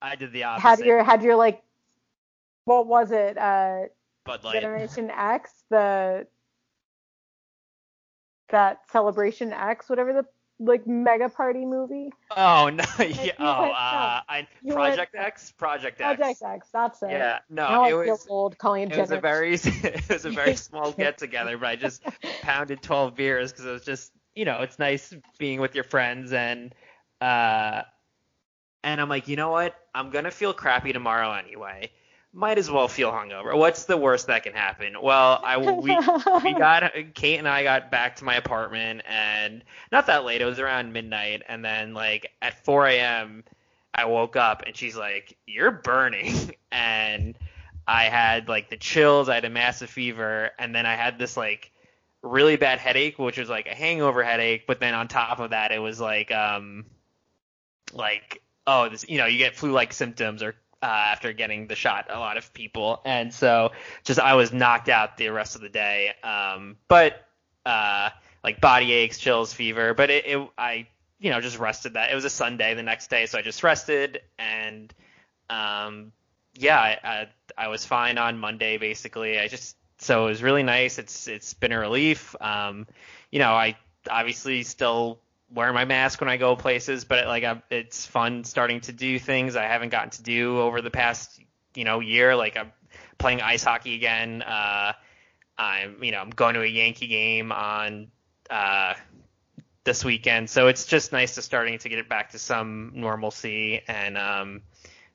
I 0.01 0.15
did 0.15 0.31
the 0.31 0.43
opposite. 0.43 0.67
had 0.67 0.79
your 0.79 1.03
had 1.03 1.23
your 1.23 1.35
like, 1.35 1.61
what 2.65 2.87
was 2.87 3.11
it? 3.11 3.37
Uh, 3.37 3.83
Bud 4.25 4.43
Light. 4.43 4.53
Generation 4.53 5.11
X, 5.11 5.51
the 5.69 6.27
that 8.49 8.81
Celebration 8.91 9.53
X, 9.53 9.89
whatever 9.89 10.13
the 10.13 10.25
like 10.59 10.85
mega 10.85 11.29
party 11.29 11.65
movie. 11.65 12.11
Oh 12.35 12.69
no! 12.69 12.83
Yeah. 12.99 13.31
Oh, 13.39 13.61
went- 13.61 13.73
uh, 13.73 14.21
I 14.27 14.47
Project 14.69 15.13
went- 15.13 15.25
X. 15.25 15.51
Project 15.53 16.01
X. 16.01 16.17
Project 16.17 16.41
X, 16.43 16.67
that's 16.71 17.01
it. 17.03 17.11
Yeah. 17.11 17.39
No, 17.49 17.67
now 17.69 17.83
I 17.83 17.87
it 17.87 17.91
feel 17.91 18.11
was. 18.13 18.27
old 18.29 18.57
calling 18.57 18.83
it 18.83 18.97
It 18.97 18.99
was 18.99 19.11
a 19.11 19.19
very, 19.19 19.53
it 19.63 20.09
was 20.09 20.25
a 20.25 20.29
very 20.31 20.55
small 20.67 20.91
get 20.91 21.17
together, 21.17 21.57
but 21.57 21.67
I 21.67 21.75
just 21.75 22.03
pounded 22.41 22.81
12 22.81 23.15
beers 23.15 23.51
because 23.51 23.65
it 23.65 23.71
was 23.71 23.85
just, 23.85 24.11
you 24.35 24.45
know, 24.45 24.61
it's 24.61 24.77
nice 24.79 25.13
being 25.37 25.61
with 25.61 25.75
your 25.75 25.83
friends 25.85 26.33
and, 26.33 26.75
uh, 27.21 27.83
and 28.83 29.01
I'm 29.01 29.09
like, 29.09 29.27
you 29.27 29.35
know 29.35 29.49
what? 29.51 29.75
I'm 29.95 30.09
gonna 30.09 30.31
feel 30.31 30.53
crappy 30.53 30.93
tomorrow 30.93 31.31
anyway. 31.33 31.91
Might 32.31 32.59
as 32.59 32.69
well 32.69 32.87
feel 32.87 33.11
hungover. 33.11 33.57
What's 33.57 33.85
the 33.85 33.97
worst 33.97 34.27
that 34.27 34.43
can 34.43 34.53
happen? 34.53 34.95
Well, 35.01 35.41
I 35.43 35.57
we 35.57 35.95
we 36.43 36.53
got 36.53 36.93
Kate 37.15 37.37
and 37.37 37.47
I 37.47 37.63
got 37.63 37.89
back 37.89 38.17
to 38.17 38.23
my 38.23 38.35
apartment 38.35 39.01
and 39.07 39.63
not 39.91 40.05
that 40.07 40.25
late. 40.25 40.39
It 40.41 40.45
was 40.45 40.59
around 40.59 40.93
midnight, 40.93 41.41
and 41.47 41.65
then 41.65 41.95
like 41.95 42.31
at 42.41 42.63
4 42.63 42.87
a.m. 42.87 43.43
I 43.95 44.05
woke 44.05 44.35
up 44.35 44.63
and 44.67 44.77
she's 44.77 44.95
like, 44.95 45.37
"You're 45.47 45.71
burning," 45.71 46.53
and 46.71 47.35
I 47.87 48.03
had 48.05 48.47
like 48.47 48.69
the 48.69 48.77
chills. 48.77 49.27
I 49.27 49.33
had 49.33 49.45
a 49.45 49.49
massive 49.49 49.89
fever, 49.89 50.51
and 50.59 50.73
then 50.75 50.85
I 50.85 50.93
had 50.93 51.17
this 51.17 51.35
like 51.35 51.71
really 52.21 52.57
bad 52.57 52.77
headache, 52.77 53.17
which 53.17 53.39
was 53.39 53.49
like 53.49 53.65
a 53.65 53.73
hangover 53.73 54.21
headache. 54.23 54.67
But 54.67 54.79
then 54.79 54.93
on 54.93 55.07
top 55.07 55.39
of 55.39 55.49
that, 55.49 55.71
it 55.71 55.79
was 55.79 55.99
like 55.99 56.31
um 56.31 56.85
like 57.91 58.43
oh 58.67 58.87
this 58.87 59.03
you 59.09 59.17
know 59.17 59.25
you 59.25 59.39
get 59.39 59.55
flu-like 59.55 59.93
symptoms 59.93 60.43
or 60.43 60.53
uh, 60.81 60.85
after 60.85 61.33
getting 61.33 61.67
the 61.67 61.75
shot 61.75 62.07
a 62.09 62.19
lot 62.19 62.37
of 62.37 62.53
people. 62.53 63.01
And 63.05 63.33
so 63.33 63.71
just 64.03 64.19
i 64.19 64.35
was 64.35 64.53
knocked 64.53 64.89
out 64.89 65.17
the 65.17 65.29
rest 65.29 65.55
of 65.55 65.61
the 65.61 65.69
day. 65.69 66.13
Um 66.23 66.77
but 66.87 67.25
uh 67.65 68.09
like 68.43 68.61
body 68.61 68.91
aches 68.93 69.17
chills 69.17 69.53
fever. 69.53 69.93
But 69.93 70.09
it, 70.09 70.25
it 70.25 70.49
i 70.57 70.87
you 71.19 71.31
know 71.31 71.41
just 71.41 71.59
rested 71.59 71.93
that. 71.93 72.11
It 72.11 72.15
was 72.15 72.25
a 72.25 72.29
sunday 72.29 72.73
the 72.73 72.83
next 72.83 73.09
day 73.09 73.25
so 73.25 73.37
i 73.37 73.41
just 73.41 73.63
rested. 73.63 74.21
And 74.37 74.93
um 75.49 76.11
yeah 76.55 76.79
i 76.79 76.97
i, 77.03 77.27
I 77.57 77.67
was 77.67 77.85
fine 77.85 78.17
on 78.17 78.37
monday 78.37 78.77
basically. 78.77 79.39
I 79.39 79.47
just 79.47 79.75
so 79.97 80.27
it 80.27 80.29
was 80.29 80.41
really 80.41 80.63
nice. 80.63 80.97
It's 80.97 81.27
it's 81.27 81.53
been 81.53 81.73
a 81.73 81.79
relief. 81.79 82.35
Um 82.39 82.87
you 83.31 83.39
know 83.39 83.51
i 83.51 83.77
obviously 84.09 84.63
still 84.63 85.19
wear 85.53 85.73
my 85.73 85.85
mask 85.85 86.21
when 86.21 86.29
I 86.29 86.37
go 86.37 86.55
places, 86.55 87.05
but 87.05 87.27
like 87.27 87.43
I'm, 87.43 87.61
it's 87.69 88.05
fun 88.05 88.43
starting 88.43 88.81
to 88.81 88.91
do 88.91 89.19
things 89.19 89.55
I 89.55 89.65
haven't 89.65 89.89
gotten 89.89 90.11
to 90.11 90.23
do 90.23 90.59
over 90.59 90.81
the 90.81 90.91
past 90.91 91.39
you 91.75 91.83
know 91.83 91.99
year. 91.99 92.35
Like 92.35 92.57
I'm 92.57 92.71
playing 93.17 93.41
ice 93.41 93.63
hockey 93.63 93.95
again. 93.95 94.41
Uh, 94.41 94.93
I'm 95.57 96.03
you 96.03 96.11
know 96.11 96.19
I'm 96.19 96.29
going 96.29 96.55
to 96.55 96.61
a 96.61 96.67
Yankee 96.67 97.07
game 97.07 97.51
on 97.51 98.07
uh, 98.49 98.93
this 99.83 100.03
weekend, 100.05 100.49
so 100.49 100.67
it's 100.67 100.85
just 100.85 101.11
nice 101.11 101.35
to 101.35 101.41
starting 101.41 101.77
to 101.79 101.89
get 101.89 101.99
it 101.99 102.09
back 102.09 102.31
to 102.31 102.39
some 102.39 102.91
normalcy. 102.95 103.81
And 103.87 104.17
um, 104.17 104.61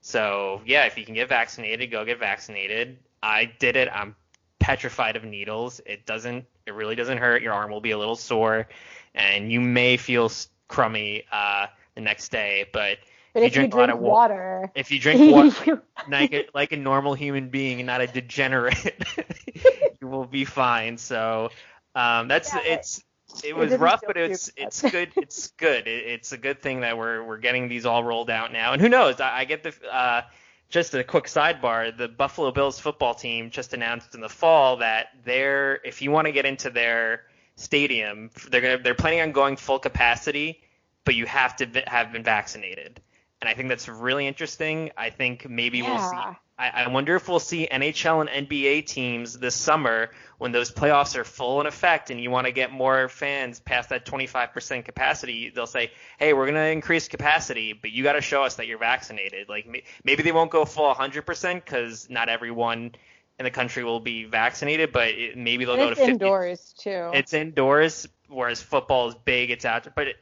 so 0.01 0.61
yeah, 0.65 0.85
if 0.85 0.97
you 0.97 1.05
can 1.05 1.15
get 1.15 1.29
vaccinated, 1.29 1.91
go 1.91 2.05
get 2.05 2.19
vaccinated. 2.19 2.97
I 3.21 3.45
did 3.45 3.75
it. 3.75 3.89
I'm 3.91 4.15
petrified 4.59 5.15
of 5.15 5.23
needles. 5.23 5.81
It 5.85 6.05
doesn't. 6.05 6.45
It 6.65 6.73
really 6.73 6.95
doesn't 6.95 7.17
hurt. 7.17 7.41
Your 7.41 7.53
arm 7.53 7.71
will 7.71 7.81
be 7.81 7.91
a 7.91 7.97
little 7.97 8.15
sore, 8.15 8.67
and 9.15 9.51
you 9.51 9.61
may 9.61 9.97
feel 9.97 10.31
crummy 10.67 11.23
uh, 11.31 11.67
the 11.95 12.01
next 12.01 12.29
day. 12.29 12.67
But 12.73 12.99
But 13.33 13.43
you 13.43 13.49
if 13.49 13.57
you 13.57 13.67
drink 13.67 13.73
a 13.73 13.77
lot 13.77 13.87
drink 13.87 13.99
of 13.99 13.99
wa- 13.99 14.09
water, 14.09 14.71
if 14.75 14.91
you 14.91 14.99
drink 14.99 15.25
water 15.25 15.83
like 16.11 16.33
a, 16.33 16.45
like 16.53 16.73
a 16.73 16.77
normal 16.77 17.15
human 17.15 17.49
being 17.49 17.79
and 17.79 17.87
not 17.87 18.01
a 18.01 18.07
degenerate, 18.07 19.05
you 20.01 20.07
will 20.07 20.25
be 20.25 20.45
fine. 20.45 20.97
So 20.97 21.51
um, 21.95 22.27
that's 22.27 22.53
Yeah, 22.53 22.61
it's 22.65 23.03
it 23.43 23.55
was 23.55 23.71
didn't 23.71 23.81
rough, 23.81 24.01
but 24.07 24.17
it's 24.17 24.51
it's 24.57 24.83
good. 24.83 25.13
It's 25.17 25.49
good. 25.57 25.87
It, 25.87 26.05
it's 26.07 26.33
a 26.33 26.37
good 26.37 26.61
thing 26.61 26.81
that 26.81 26.97
we're 26.97 27.23
we're 27.23 27.37
getting 27.37 27.67
these 27.69 27.85
all 27.85 28.03
rolled 28.03 28.29
out 28.29 28.51
now. 28.53 28.73
And 28.73 28.81
who 28.81 28.89
knows? 28.89 29.19
I, 29.19 29.39
I 29.39 29.45
get 29.45 29.63
the 29.63 29.73
uh, 29.91 30.21
just 30.69 30.93
a 30.95 31.03
quick 31.03 31.25
sidebar. 31.25 31.95
The 31.95 32.07
Buffalo 32.07 32.51
Bills 32.51 32.79
football 32.79 33.13
team 33.15 33.51
just 33.51 33.73
announced 33.73 34.15
in 34.15 34.21
the 34.21 34.29
fall 34.29 34.77
that 34.77 35.07
they're 35.25 35.79
if 35.85 36.01
you 36.01 36.11
want 36.11 36.27
to 36.27 36.31
get 36.31 36.45
into 36.45 36.69
their 36.69 37.23
stadium, 37.55 38.29
they're 38.49 38.61
gonna 38.61 38.77
they're 38.77 38.95
planning 38.95 39.21
on 39.21 39.31
going 39.31 39.55
full 39.55 39.79
capacity, 39.79 40.61
but 41.03 41.15
you 41.15 41.25
have 41.25 41.55
to 41.57 41.83
have 41.87 42.11
been 42.11 42.23
vaccinated. 42.23 43.01
And 43.41 43.49
I 43.49 43.53
think 43.53 43.69
that's 43.69 43.87
really 43.87 44.27
interesting. 44.27 44.91
I 44.97 45.09
think 45.09 45.47
maybe 45.49 45.81
we'll 45.81 45.99
see. 45.99 46.17
I, 46.57 46.69
I 46.69 46.87
wonder 46.87 47.15
if 47.15 47.27
we'll 47.27 47.39
see 47.39 47.67
NHL 47.69 48.25
and 48.27 48.47
NBA 48.47 48.85
teams 48.85 49.37
this 49.37 49.55
summer 49.55 50.11
when 50.37 50.53
those 50.53 50.71
playoffs 50.71 51.17
are 51.17 51.25
full 51.25 51.59
in 51.59 51.67
effect 51.67 52.11
and 52.11 52.19
you 52.19 52.31
want 52.31 52.47
to 52.47 52.53
get 52.53 52.71
more 52.71 53.09
fans 53.09 53.59
past 53.59 53.89
that 53.89 54.05
25% 54.05 54.85
capacity. 54.85 55.49
They'll 55.49 55.67
say, 55.67 55.91
"Hey, 56.17 56.33
we're 56.33 56.45
going 56.45 56.55
to 56.55 56.71
increase 56.71 57.09
capacity, 57.09 57.73
but 57.73 57.91
you 57.91 58.03
got 58.03 58.13
to 58.13 58.21
show 58.21 58.43
us 58.43 58.55
that 58.55 58.67
you're 58.67 58.77
vaccinated." 58.79 59.49
Like 59.49 59.67
maybe 60.03 60.23
they 60.23 60.31
won't 60.31 60.51
go 60.51 60.63
full 60.63 60.93
100% 60.93 61.55
because 61.55 62.09
not 62.09 62.29
everyone 62.29 62.95
in 63.39 63.43
the 63.43 63.51
country 63.51 63.83
will 63.83 63.99
be 63.99 64.25
vaccinated, 64.25 64.91
but 64.91 65.09
it, 65.09 65.37
maybe 65.37 65.65
they'll 65.65 65.73
and 65.75 65.81
go 65.83 65.89
it's 65.89 65.99
to 65.99 66.05
50. 66.07 66.11
indoors 66.11 66.73
too. 66.77 67.11
It's 67.13 67.33
indoors, 67.33 68.07
whereas 68.29 68.61
football 68.61 69.09
is 69.09 69.15
big. 69.15 69.51
It's 69.51 69.65
out. 69.65 69.87
But 69.95 70.07
it, 70.07 70.17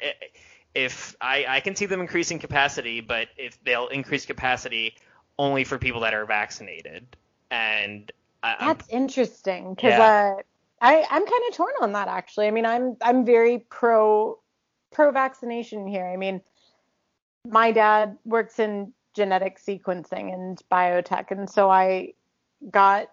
if 0.73 1.15
I, 1.21 1.45
I 1.47 1.59
can 1.59 1.75
see 1.75 1.85
them 1.85 2.01
increasing 2.01 2.39
capacity, 2.39 3.01
but 3.01 3.27
if 3.37 3.63
they'll 3.63 3.87
increase 3.87 4.25
capacity 4.25 4.95
only 5.37 5.63
for 5.63 5.77
people 5.77 6.01
that 6.01 6.13
are 6.13 6.25
vaccinated, 6.25 7.05
and 7.51 8.11
I, 8.41 8.53
I'm- 8.53 8.67
That's 8.67 8.89
interesting 8.89 9.75
because 9.75 9.91
Yeah. 9.91 10.35
uh, 10.37 10.41
I 10.81 11.05
I'm 11.09 11.25
kind 11.25 11.41
of 11.49 11.55
torn 11.55 11.73
on 11.81 11.91
that 11.93 12.07
actually. 12.07 12.47
I 12.47 12.51
mean, 12.51 12.65
I'm 12.65 12.97
I'm 13.01 13.25
very 13.25 13.59
pro 13.59 14.39
pro 14.91 15.11
vaccination 15.11 15.87
here. 15.87 16.05
I 16.05 16.17
mean, 16.17 16.41
my 17.47 17.71
dad 17.71 18.17
works 18.25 18.59
in 18.59 18.91
genetic 19.13 19.59
sequencing 19.59 20.33
and 20.33 20.59
biotech, 20.71 21.29
and 21.31 21.47
so 21.49 21.69
I 21.69 22.13
got 22.71 23.09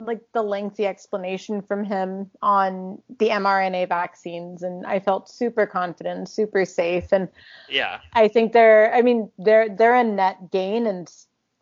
like 0.00 0.20
the 0.32 0.42
lengthy 0.42 0.86
explanation 0.86 1.60
from 1.60 1.82
him 1.84 2.30
on 2.40 3.02
the 3.18 3.28
mRNA 3.30 3.88
vaccines, 3.88 4.62
and 4.62 4.86
I 4.86 5.00
felt 5.00 5.28
super 5.28 5.66
confident, 5.66 6.28
super 6.28 6.64
safe, 6.64 7.12
and 7.12 7.28
yeah, 7.68 8.00
I 8.12 8.28
think 8.28 8.52
they're 8.52 8.94
I 8.94 9.02
mean 9.02 9.30
they're 9.38 9.68
they're 9.68 9.96
a 9.96 10.04
net 10.04 10.50
gain 10.52 10.86
and 10.86 11.10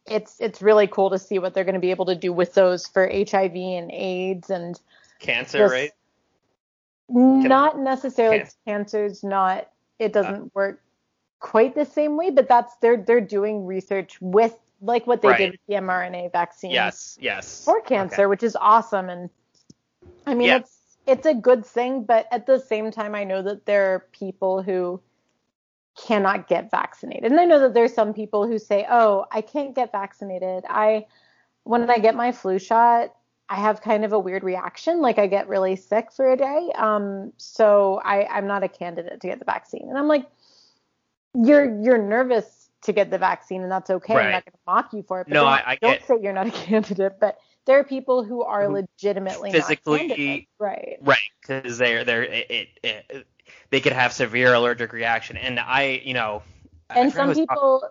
it's 0.07 0.37
it's 0.38 0.61
really 0.62 0.87
cool 0.87 1.11
to 1.11 1.19
see 1.19 1.38
what 1.38 1.55
they're 1.55 1.64
going 1.64 1.75
to 1.75 1.81
be 1.81 1.90
able 1.90 2.07
to 2.07 2.14
do 2.14 2.33
with 2.33 2.55
those 2.55 2.87
for 2.87 3.09
HIV 3.09 3.57
and 3.57 3.90
AIDS 3.90 4.50
and 4.50 4.78
cancer, 5.19 5.59
Yes. 5.59 5.71
right? 5.71 5.90
not 7.09 7.78
necessarily 7.78 8.38
Cancer. 8.38 8.57
cancer's 8.66 9.23
not 9.23 9.71
it 9.99 10.12
doesn't 10.12 10.43
uh. 10.43 10.49
work 10.55 10.83
quite 11.38 11.75
the 11.75 11.85
same 11.85 12.16
way 12.16 12.31
but 12.31 12.49
that's 12.49 12.75
they're 12.78 12.97
they're 12.97 13.21
doing 13.21 13.64
research 13.64 14.19
with 14.21 14.57
like 14.87 15.07
what 15.07 15.21
they 15.23 15.28
Right. 15.28 15.38
did 15.38 15.50
with 15.52 15.61
the 15.69 15.75
mRNA 15.75 16.33
vaccine 16.33 16.71
Yes, 16.71 17.19
yes. 17.21 17.64
for 17.64 17.81
cancer 17.81 18.28
which 18.28 18.43
is 18.43 18.57
awesome 18.57 19.09
and 19.09 19.31
I 20.26 20.35
mean 20.35 20.49
Yeah. 20.49 20.57
it's 20.59 20.99
it's 21.07 21.26
a 21.26 21.35
good 21.35 21.64
thing 21.66 22.05
but 22.05 22.26
at 22.31 22.47
the 22.47 22.59
same 22.59 22.90
time 22.90 23.14
I 23.14 23.25
know 23.25 23.43
that 23.43 23.66
there 23.66 23.95
are 23.95 24.00
people 24.12 24.62
who 24.62 25.00
cannot 25.97 26.47
get 26.47 26.71
vaccinated. 26.71 27.31
And 27.31 27.40
I 27.40 27.45
know 27.47 27.61
that 27.61 27.75
there's 27.75 27.95
some 27.95 28.12
people 28.12 28.47
who 28.47 28.59
say, 28.59 28.87
"Oh, 28.88 29.25
I 29.33 29.40
can't 29.40 29.75
get 29.75 29.93
vaccinated. 29.93 30.64
I 30.69 31.07
when 31.64 31.88
I 31.90 31.99
get 31.99 32.14
my 32.14 32.33
flu 32.33 32.59
shot, 32.59 33.14
I 33.49 33.57
have 33.57 33.81
kind 33.81 34.05
of 34.05 34.12
a 34.12 34.19
weird 34.19 34.45
reaction, 34.45 35.00
like 35.00 35.19
I 35.19 35.26
get 35.26 35.49
really 35.49 35.75
sick 35.76 36.12
for 36.12 36.31
a 36.31 36.37
day. 36.37 36.71
Um, 36.76 37.33
so 37.38 38.00
I 38.05 38.26
I'm 38.26 38.47
not 38.47 38.62
a 38.62 38.69
candidate 38.69 39.21
to 39.21 39.26
get 39.26 39.38
the 39.38 39.45
vaccine." 39.45 39.88
And 39.88 39.97
I'm 39.97 40.09
like, 40.09 40.26
"You're 41.35 41.81
you're 41.83 41.99
nervous 41.99 42.65
to 42.87 42.93
get 42.93 43.11
the 43.11 43.19
vaccine, 43.19 43.62
and 43.62 43.71
that's 43.71 43.90
okay. 43.90 44.14
I'm 44.14 44.33
not 44.33 44.45
going 44.45 44.52
to 44.52 44.59
mock 44.66 44.93
you 44.93 45.02
for 45.02 45.21
it. 45.21 45.26
But 45.28 45.35
No, 45.35 45.43
don't, 45.43 45.52
I- 45.52 45.64
I 45.66 45.78
don't 45.81 46.02
say 46.02 46.14
you're 46.23 46.33
not 46.33 46.47
a 46.47 46.50
candidate. 46.66 47.21
But 47.21 47.38
there 47.66 47.78
are 47.78 47.85
people 47.85 48.25
who 48.25 48.43
are 48.43 48.69
legitimately 48.69 49.52
physically- 49.52 50.47
not 50.59 50.66
right? 50.66 50.97
Right, 51.02 51.19
because 51.40 51.78
they're 51.78 52.05
they're 52.05 52.23
it, 52.25 52.50
it, 52.50 52.69
it 53.11 53.26
they 53.71 53.81
could 53.81 53.93
have 53.93 54.12
severe 54.12 54.55
allergic 54.55 54.93
reaction, 54.93 55.37
and 55.37 55.61
I 55.61 56.00
you 56.05 56.14
know 56.14 56.43
and 56.90 57.12
some 57.12 57.28
was 57.28 57.37
talking- 57.37 57.47
people 57.49 57.83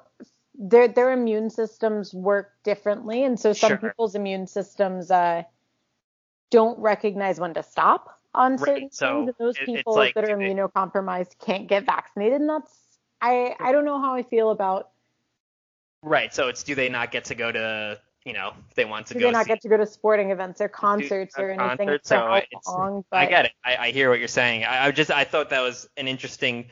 their 0.57 0.87
their 0.87 1.11
immune 1.11 1.49
systems 1.49 2.13
work 2.13 2.53
differently 2.63 3.25
and 3.25 3.37
so 3.37 3.51
some 3.51 3.71
Sure. 3.71 3.77
people's 3.77 4.15
immune 4.15 4.47
systems 4.47 5.11
uh 5.11 5.43
don't 6.49 6.79
recognize 6.79 7.37
when 7.39 7.53
to 7.55 7.61
stop 7.63 8.17
on 8.33 8.53
Right, 8.55 8.59
certain 8.65 8.91
so 8.91 9.07
things 9.25 9.27
and 9.27 9.47
those 9.47 9.57
people 9.57 9.95
like, 9.95 10.13
that 10.15 10.29
are 10.29 10.37
immunocompromised 10.37 11.37
can't 11.39 11.67
get 11.67 11.85
vaccinated 11.85 12.39
and 12.39 12.49
that's 12.49 12.73
I 13.21 13.55
I 13.59 13.71
don't 13.71 13.85
know 13.85 13.99
how 14.01 14.13
I 14.15 14.23
feel 14.23 14.51
about 14.51 14.89
right. 16.01 16.33
So 16.33 16.47
it's 16.47 16.63
do 16.63 16.75
they 16.75 16.89
not 16.89 17.11
get 17.11 17.25
to 17.25 17.35
go 17.35 17.51
to 17.51 17.99
you 18.25 18.33
know 18.33 18.53
if 18.69 18.75
they 18.75 18.85
want 18.85 19.07
to 19.07 19.13
do 19.13 19.19
go 19.19 19.25
they 19.27 19.31
not 19.31 19.45
see 19.45 19.49
get 19.49 19.61
to 19.61 19.69
go 19.69 19.77
to 19.77 19.85
sporting 19.85 20.31
events 20.31 20.59
or 20.61 20.67
concerts 20.67 21.35
a 21.37 21.41
or 21.41 21.49
anything 21.51 21.87
concert, 21.87 22.01
for 22.03 22.07
so 22.07 22.15
how 22.17 22.35
it's- 22.37 22.67
long 22.67 23.05
but 23.09 23.17
I 23.17 23.25
get 23.27 23.45
it. 23.45 23.51
I, 23.63 23.75
I 23.77 23.91
hear 23.91 24.09
what 24.09 24.19
you're 24.19 24.27
saying. 24.27 24.63
I, 24.63 24.87
I 24.87 24.91
just 24.91 25.11
I 25.11 25.23
thought 25.23 25.49
that 25.51 25.61
was 25.61 25.87
an 25.97 26.07
interesting 26.07 26.65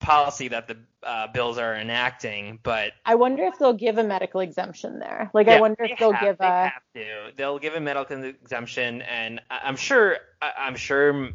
policy 0.00 0.48
that 0.48 0.68
the 0.68 0.76
uh, 1.02 1.28
bills 1.28 1.56
are 1.56 1.74
enacting, 1.76 2.58
but 2.62 2.92
I 3.06 3.14
wonder 3.14 3.44
if 3.44 3.58
they'll 3.58 3.72
give 3.72 3.96
a 3.96 4.04
medical 4.04 4.40
exemption 4.40 4.98
there 4.98 5.30
like 5.32 5.46
yeah, 5.46 5.54
I 5.54 5.60
wonder 5.60 5.76
they 5.86 5.92
if 5.92 5.98
they'll 5.98 6.12
have, 6.12 6.22
give 6.24 6.38
they 6.38 6.46
a 6.46 6.50
have 6.50 6.82
to. 6.94 7.32
They'll 7.36 7.58
give 7.58 7.74
a 7.74 7.80
medical 7.80 8.22
exemption, 8.22 9.02
and 9.02 9.40
I, 9.50 9.60
I'm 9.64 9.76
sure 9.76 10.18
I'm 10.42 10.76
sure. 10.76 11.30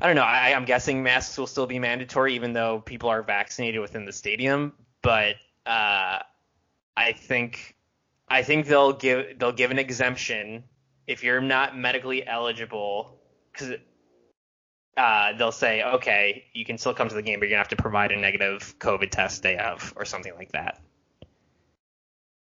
I 0.00 0.06
don't 0.06 0.16
know. 0.16 0.22
I, 0.22 0.52
I'm 0.54 0.64
guessing 0.66 1.02
masks 1.02 1.38
will 1.38 1.46
still 1.46 1.66
be 1.66 1.78
mandatory, 1.78 2.34
even 2.34 2.52
though 2.52 2.80
people 2.80 3.08
are 3.08 3.22
vaccinated 3.22 3.80
within 3.80 4.04
the 4.04 4.12
stadium. 4.12 4.72
But 5.02 5.36
uh, 5.64 6.18
I 6.96 7.12
think 7.12 7.76
I 8.28 8.42
think 8.42 8.66
they'll 8.66 8.92
give 8.92 9.38
they'll 9.38 9.52
give 9.52 9.70
an 9.70 9.78
exemption 9.78 10.64
if 11.06 11.22
you're 11.24 11.40
not 11.40 11.76
medically 11.78 12.26
eligible, 12.26 13.18
because 13.52 13.76
uh, 14.96 15.32
they'll 15.38 15.52
say, 15.52 15.82
okay, 15.82 16.44
you 16.52 16.64
can 16.64 16.76
still 16.78 16.92
come 16.92 17.08
to 17.08 17.14
the 17.14 17.22
game, 17.22 17.38
but 17.38 17.46
you're 17.48 17.54
gonna 17.54 17.60
have 17.60 17.68
to 17.68 17.76
provide 17.76 18.12
a 18.12 18.16
negative 18.16 18.74
COVID 18.78 19.10
test 19.10 19.42
day 19.42 19.56
of, 19.56 19.92
or 19.96 20.04
something 20.04 20.34
like 20.34 20.52
that. 20.52 20.80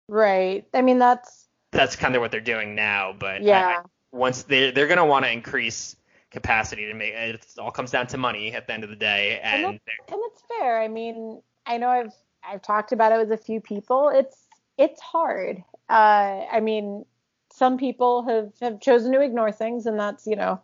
right 0.09 0.67
I 0.75 0.83
mean 0.83 0.99
that's 0.99 1.47
That's 1.73 1.95
kind 1.97 2.15
of 2.17 2.21
what 2.21 2.31
they're 2.33 2.41
doing 2.41 2.75
now, 2.75 3.15
but 3.19 3.37
I- 3.43 3.45
yeah 3.45 3.77
I- 3.79 3.89
once 4.13 4.43
they 4.43 4.73
they're 4.73 4.89
gonna 4.89 5.07
want 5.07 5.25
to 5.25 5.31
increase 5.31 5.95
capacity 6.31 6.87
to 6.87 6.95
make 6.95 7.13
it 7.15 7.47
all 7.59 7.71
comes 7.71 7.91
down 7.91 8.07
to 8.09 8.19
money 8.19 8.53
at 8.53 8.67
the 8.67 8.73
end 8.73 8.85
of 8.85 8.91
the 8.91 8.97
day, 8.97 9.41
and 9.43 9.65
And 9.65 9.81
they're- 9.87 10.15
and 10.15 10.21
it's 10.27 10.43
fair. 10.43 10.81
I 10.81 10.89
mean, 10.89 11.43
I 11.67 11.77
know 11.77 11.89
I've 11.89 12.15
I've 12.43 12.63
talked 12.63 12.93
about 12.93 13.13
it 13.13 13.19
with 13.19 13.33
a 13.33 13.37
few 13.43 13.61
people. 13.61 14.09
It's 14.09 14.47
it's 14.79 15.01
hard. 15.01 15.63
Uh, 15.89 16.47
I 16.51 16.61
mean, 16.61 17.05
some 17.53 17.77
people 17.77 18.23
have 18.23 18.53
have 18.61 18.81
chosen 18.81 19.13
to 19.13 19.21
ignore 19.21 19.53
things, 19.53 19.87
and 19.87 19.99
that's 19.99 20.27
you 20.27 20.37
know, 20.37 20.61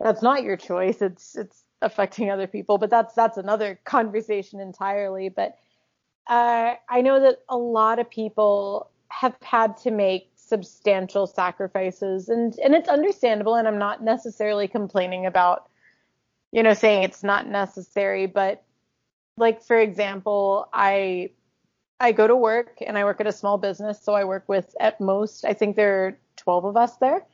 that's 0.00 0.22
not 0.22 0.42
your 0.42 0.56
choice. 0.56 1.02
It's 1.02 1.36
it's 1.36 1.64
affecting 1.82 2.30
other 2.30 2.46
people, 2.46 2.78
but 2.78 2.90
that's 2.90 3.14
that's 3.14 3.38
another 3.38 3.78
conversation 3.84 4.60
entirely. 4.60 5.28
But 5.28 5.56
uh, 6.28 6.74
I 6.88 7.00
know 7.00 7.20
that 7.20 7.38
a 7.48 7.56
lot 7.56 7.98
of 7.98 8.10
people 8.10 8.90
have 9.08 9.36
had 9.42 9.76
to 9.78 9.90
make 9.90 10.30
substantial 10.48 11.26
sacrifices, 11.26 12.28
and 12.28 12.58
and 12.58 12.74
it's 12.74 12.88
understandable. 12.88 13.54
And 13.56 13.68
I'm 13.68 13.78
not 13.78 14.02
necessarily 14.02 14.68
complaining 14.68 15.26
about 15.26 15.68
you 16.52 16.62
know, 16.62 16.74
saying 16.74 17.02
it's 17.02 17.22
not 17.22 17.46
necessary, 17.48 18.26
but 18.26 18.64
like 19.36 19.62
for 19.62 19.78
example, 19.78 20.68
I 20.72 21.30
I 22.00 22.12
go 22.12 22.26
to 22.26 22.36
work 22.36 22.78
and 22.86 22.98
I 22.98 23.04
work 23.04 23.20
at 23.20 23.26
a 23.26 23.32
small 23.32 23.58
business, 23.58 24.02
so 24.02 24.14
I 24.14 24.24
work 24.24 24.48
with 24.48 24.74
at 24.80 25.00
most 25.00 25.44
I 25.44 25.54
think 25.54 25.76
there 25.76 26.06
are 26.06 26.18
12 26.36 26.64
of 26.66 26.76
us 26.76 26.96
there. 26.98 27.26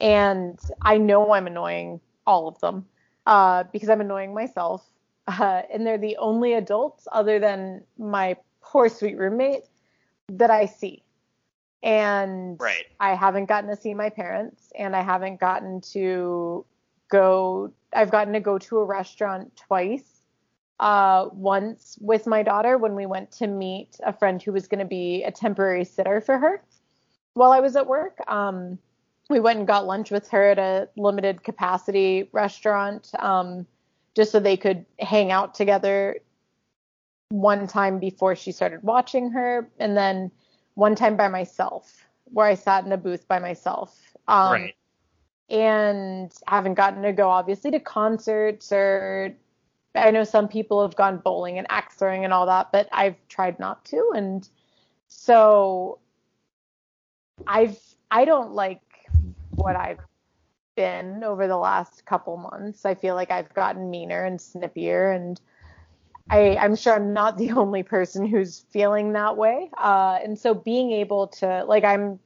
And 0.00 0.58
I 0.82 0.98
know 0.98 1.32
I'm 1.32 1.46
annoying 1.46 2.00
all 2.26 2.48
of 2.48 2.60
them. 2.60 2.86
uh, 3.26 3.64
because 3.72 3.88
I'm 3.88 4.00
annoying 4.02 4.34
myself. 4.34 4.86
Uh, 5.26 5.62
and 5.72 5.86
they're 5.86 5.98
the 5.98 6.16
only 6.18 6.54
adults 6.54 7.08
other 7.12 7.38
than 7.38 7.84
my 7.98 8.36
poor 8.62 8.88
sweet 8.90 9.18
roommate 9.18 9.64
that 10.28 10.50
I 10.50 10.66
see. 10.66 11.03
And 11.84 12.58
Right. 12.58 12.86
I 12.98 13.14
haven't 13.14 13.44
gotten 13.44 13.68
to 13.68 13.76
see 13.76 13.92
my 13.94 14.08
parents 14.08 14.72
and 14.74 14.96
I 14.96 15.02
haven't 15.02 15.38
gotten 15.38 15.82
to 15.92 16.64
go 17.10 17.72
I've 17.92 18.10
gotten 18.10 18.32
to 18.32 18.40
go 18.40 18.58
to 18.58 18.78
a 18.78 18.84
restaurant 18.84 19.54
twice. 19.56 20.22
Uh, 20.80 21.28
once 21.32 21.96
with 22.00 22.26
my 22.26 22.42
daughter 22.42 22.76
when 22.76 22.96
we 22.96 23.06
went 23.06 23.30
to 23.30 23.46
meet 23.46 23.96
a 24.04 24.12
friend 24.12 24.42
who 24.42 24.50
was 24.50 24.66
going 24.66 24.80
to 24.80 24.84
be 24.84 25.22
a 25.22 25.30
temporary 25.30 25.84
sitter 25.84 26.20
for 26.20 26.36
her 26.36 26.64
while 27.34 27.52
I 27.52 27.60
was 27.60 27.76
at 27.76 27.86
work. 27.86 28.18
Um, 28.26 28.78
we 29.30 29.38
went 29.38 29.58
and 29.58 29.68
got 29.68 29.86
lunch 29.86 30.10
with 30.10 30.28
her 30.30 30.50
at 30.50 30.58
a 30.58 30.88
limited 30.96 31.44
capacity 31.44 32.28
restaurant 32.32 33.10
um, 33.20 33.66
just 34.16 34.32
so 34.32 34.40
they 34.40 34.56
could 34.56 34.84
hang 34.98 35.30
out 35.30 35.54
together 35.54 36.16
one 37.28 37.66
time 37.68 38.00
before 38.00 38.34
she 38.34 38.50
started 38.50 38.82
watching 38.82 39.30
her 39.30 39.68
and 39.78 39.96
then 39.96 40.30
one 40.74 40.94
time 40.94 41.16
by 41.16 41.28
myself 41.28 42.06
where 42.24 42.46
I 42.46 42.54
sat 42.54 42.84
in 42.84 42.92
a 42.92 42.96
booth 42.96 43.26
by 43.28 43.38
myself. 43.38 44.16
Um, 44.26 44.52
right. 44.52 44.74
and 45.50 46.32
haven't 46.46 46.74
gotten 46.74 47.02
to 47.02 47.12
go 47.12 47.28
obviously 47.28 47.70
to 47.72 47.80
concerts 47.80 48.72
or 48.72 49.34
I 49.94 50.10
know 50.10 50.24
some 50.24 50.48
people 50.48 50.82
have 50.82 50.96
gone 50.96 51.18
bowling 51.18 51.58
and 51.58 51.66
axe 51.70 51.96
throwing 51.96 52.24
and 52.24 52.32
all 52.32 52.46
that, 52.46 52.72
but 52.72 52.88
I've 52.90 53.16
tried 53.28 53.58
not 53.58 53.84
to 53.86 54.12
and 54.16 54.48
so 55.08 55.98
I've 57.46 57.78
I 58.10 58.24
don't 58.24 58.52
like 58.52 58.80
what 59.50 59.76
I've 59.76 60.00
been 60.76 61.22
over 61.22 61.46
the 61.46 61.56
last 61.56 62.04
couple 62.06 62.36
months. 62.36 62.84
I 62.84 62.94
feel 62.94 63.14
like 63.14 63.30
I've 63.30 63.52
gotten 63.54 63.90
meaner 63.90 64.24
and 64.24 64.40
snippier 64.40 65.14
and 65.14 65.40
I, 66.30 66.56
I'm 66.56 66.74
sure 66.76 66.94
I'm 66.94 67.12
not 67.12 67.36
the 67.36 67.52
only 67.56 67.82
person 67.82 68.26
who's 68.26 68.64
feeling 68.70 69.12
that 69.12 69.36
way. 69.36 69.70
Uh, 69.76 70.18
and 70.22 70.38
so 70.38 70.54
being 70.54 70.92
able 70.92 71.28
to 71.28 71.64
like 71.64 71.84
I'm 71.84 72.18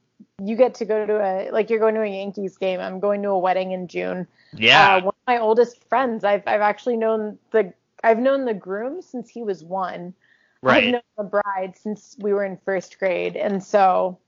you 0.42 0.56
get 0.56 0.74
to 0.74 0.84
go 0.84 1.04
to 1.04 1.20
a 1.20 1.50
like 1.50 1.70
you're 1.70 1.80
going 1.80 1.94
to 1.94 2.02
a 2.02 2.06
Yankees 2.06 2.56
game. 2.56 2.80
I'm 2.80 3.00
going 3.00 3.22
to 3.22 3.30
a 3.30 3.38
wedding 3.38 3.72
in 3.72 3.88
June. 3.88 4.26
Yeah. 4.52 4.96
Uh, 4.96 5.00
one 5.00 5.08
of 5.08 5.26
my 5.26 5.38
oldest 5.38 5.84
friends. 5.88 6.24
I've 6.24 6.42
I've 6.46 6.60
actually 6.60 6.96
known 6.96 7.38
the 7.50 7.72
I've 8.04 8.18
known 8.18 8.44
the 8.44 8.54
groom 8.54 9.02
since 9.02 9.28
he 9.28 9.42
was 9.42 9.64
one. 9.64 10.14
right. 10.62 10.84
I've 10.84 10.92
known 10.92 11.02
the 11.16 11.24
bride 11.24 11.74
since 11.76 12.16
we 12.18 12.32
were 12.32 12.44
in 12.44 12.56
first 12.64 12.98
grade, 12.98 13.36
and 13.36 13.62
so 13.62 14.18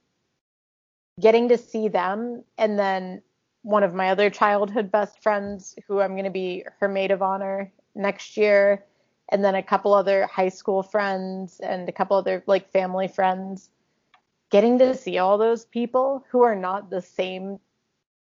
getting 1.19 1.49
to 1.49 1.57
see 1.57 1.87
them, 1.87 2.43
and 2.57 2.77
then 2.77 3.21
one 3.63 3.83
of 3.83 3.93
my 3.93 4.09
other 4.09 4.29
childhood 4.29 4.91
best 4.91 5.21
friends, 5.21 5.75
who 5.87 5.99
I'm 5.99 6.13
going 6.13 6.25
to 6.25 6.31
be 6.31 6.65
her 6.79 6.87
maid 6.87 7.11
of 7.11 7.21
honor 7.21 7.71
next 7.95 8.35
year, 8.35 8.83
and 9.29 9.43
then 9.43 9.55
a 9.55 9.63
couple 9.63 9.93
other 9.93 10.25
high 10.27 10.49
school 10.49 10.83
friends 10.83 11.59
and 11.61 11.87
a 11.87 11.91
couple 11.91 12.17
other 12.17 12.43
like 12.47 12.71
family 12.71 13.07
friends. 13.07 13.69
Getting 14.49 14.79
to 14.79 14.95
see 14.95 15.17
all 15.17 15.37
those 15.37 15.63
people 15.65 16.25
who 16.29 16.41
are 16.43 16.55
not 16.55 16.89
the 16.89 17.01
same, 17.01 17.59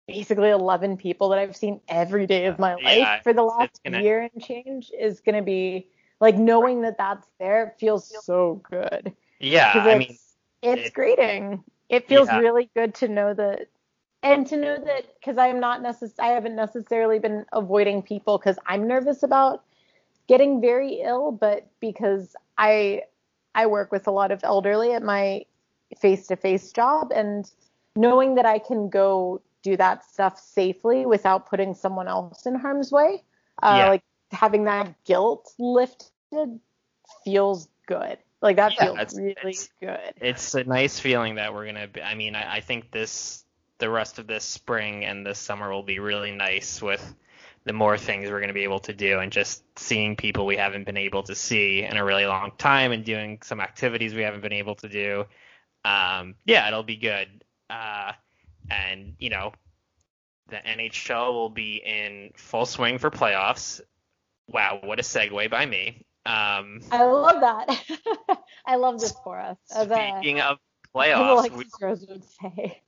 basically 0.07 0.51
11 0.51 0.99
people 0.99 1.31
that 1.31 1.39
I've 1.39 1.57
seen 1.57 1.81
every 1.89 2.27
day 2.27 2.47
of 2.47 2.59
my 2.59 2.75
life 2.75 2.83
Yeah, 2.99 3.21
for 3.23 3.33
the 3.33 3.43
last 3.43 3.81
gonna- 3.83 4.03
year 4.03 4.29
and 4.33 4.43
change 4.45 4.91
is 4.99 5.21
going 5.21 5.37
to 5.37 5.43
be 5.43 5.89
like 6.21 6.37
knowing 6.37 6.83
that 6.83 6.99
that's 6.99 7.27
there 7.39 7.75
feels 7.81 8.13
so 8.25 8.61
good. 8.71 9.15
yeah. 9.41 9.73
I 9.75 9.99
mean, 9.99 10.11
it's, 10.11 10.37
it's 10.63 10.87
it- 10.89 10.95
grating. 10.95 11.65
It 11.89 12.09
feels 12.09 12.29
Yeah. 12.29 12.39
really 12.39 12.71
good 12.75 12.95
to 12.97 13.09
know 13.09 13.35
that, 13.35 13.69
and 14.23 14.47
to 14.47 14.57
know 14.57 14.77
that 14.77 15.15
because 15.19 15.37
I'm 15.37 15.61
not 15.61 15.83
necess- 15.83 16.19
I 16.19 16.29
haven't 16.29 16.57
necessarily 16.57 17.19
been 17.19 17.45
avoiding 17.53 18.03
people 18.03 18.39
because 18.39 18.59
I'm 18.67 18.87
nervous 18.87 19.23
about 19.23 19.63
getting 20.33 20.63
very 20.63 20.95
ill, 21.03 21.31
but 21.31 21.67
because 21.79 22.35
I 22.57 23.03
I 23.55 23.67
work 23.67 23.93
with 23.93 24.07
a 24.07 24.11
lot 24.11 24.31
of 24.33 24.41
elderly 24.45 24.95
at 24.95 25.03
my 25.03 25.45
face-to-face 26.01 26.73
job, 26.73 27.13
and 27.15 27.45
knowing 27.97 28.37
that 28.37 28.47
I 28.47 28.59
can 28.59 28.89
go 28.89 29.43
do 29.63 29.77
that 29.77 30.07
stuff 30.07 30.41
safely 30.41 31.05
without 31.05 31.45
putting 31.51 31.75
someone 31.75 32.09
else 32.09 32.47
in 32.47 32.55
harm's 32.55 32.91
way, 32.91 33.23
uh, 33.63 33.77
Yeah. 33.77 33.89
like 33.91 34.03
having 34.31 34.65
that 34.65 34.87
guilt 35.05 35.53
lifted 35.59 36.59
feels 37.25 37.69
good. 37.85 38.17
Like 38.41 38.57
that 38.57 38.73
Yeah, 38.73 38.85
feels 38.85 38.99
it's- 39.01 39.17
really 39.19 39.51
it's- 39.59 39.69
good. 39.81 40.15
it's 40.17 40.55
a 40.55 40.65
nice 40.65 40.99
feeling 40.99 41.35
that 41.35 41.53
we're 41.53 41.67
gonna. 41.67 41.89
Be, 41.89 42.01
I 42.01 42.15
mean, 42.15 42.35
I, 42.35 42.57
I 42.57 42.61
think 42.61 42.91
this 42.91 43.45
the 43.79 43.91
rest 43.91 44.19
of 44.19 44.27
this 44.27 44.45
spring 44.45 45.05
and 45.05 45.27
this 45.27 45.39
summer 45.39 45.71
will 45.71 45.83
be 45.83 45.99
really 45.99 46.31
nice 46.31 46.81
with 46.81 47.05
the 47.65 47.73
more 47.73 47.97
things 47.97 48.31
we're 48.31 48.41
gonna 48.41 48.53
be 48.53 48.65
able 48.65 48.81
to 48.81 48.93
do 48.93 49.21
and 49.21 49.31
just 49.31 49.63
seeing 49.79 50.17
people 50.17 50.47
we 50.47 50.57
haven't 50.57 50.85
been 50.85 50.97
able 50.97 51.23
to 51.23 51.35
see 51.35 51.83
in 51.83 51.97
a 51.97 52.05
really 52.05 52.27
long 52.27 52.53
time 52.59 52.93
and 52.93 53.05
doing 53.05 53.39
some 53.43 53.61
activities 53.61 54.15
we 54.15 54.23
haven't 54.23 54.41
been 54.41 54.53
able 54.53 54.75
to 54.77 54.89
do. 54.89 55.25
Um, 55.85 56.35
yeah, 56.45 56.67
it'll 56.69 56.83
be 56.83 56.97
good. 56.97 57.45
Uh, 57.71 58.13
and 58.71 59.15
you 59.19 59.31
know, 59.31 59.53
the 60.49 60.57
NHL 60.57 61.33
will 61.33 61.51
be 61.51 61.77
in 61.77 62.31
full 62.37 62.67
swing 62.67 62.99
for 62.99 63.11
playoffs. 63.11 63.81
Wow, 64.49 64.81
what 64.83 64.99
a 64.99 65.03
segue 65.03 65.51
by 65.51 65.67
me. 65.67 66.05
Um, 66.25 66.81
I 66.91 67.05
love 67.05 67.41
that. 67.41 68.39
I 68.67 68.77
love 68.77 69.01
this 69.01 69.15
for 69.25 69.41
us. 69.41 69.57
As 69.75 69.91
a, 69.91 70.13
speaking 70.19 70.41
of 70.41 70.59
as 70.59 70.59
playoffs, 70.95 71.51
we, 71.51 71.65
would 71.87 72.25
say. 72.25 72.83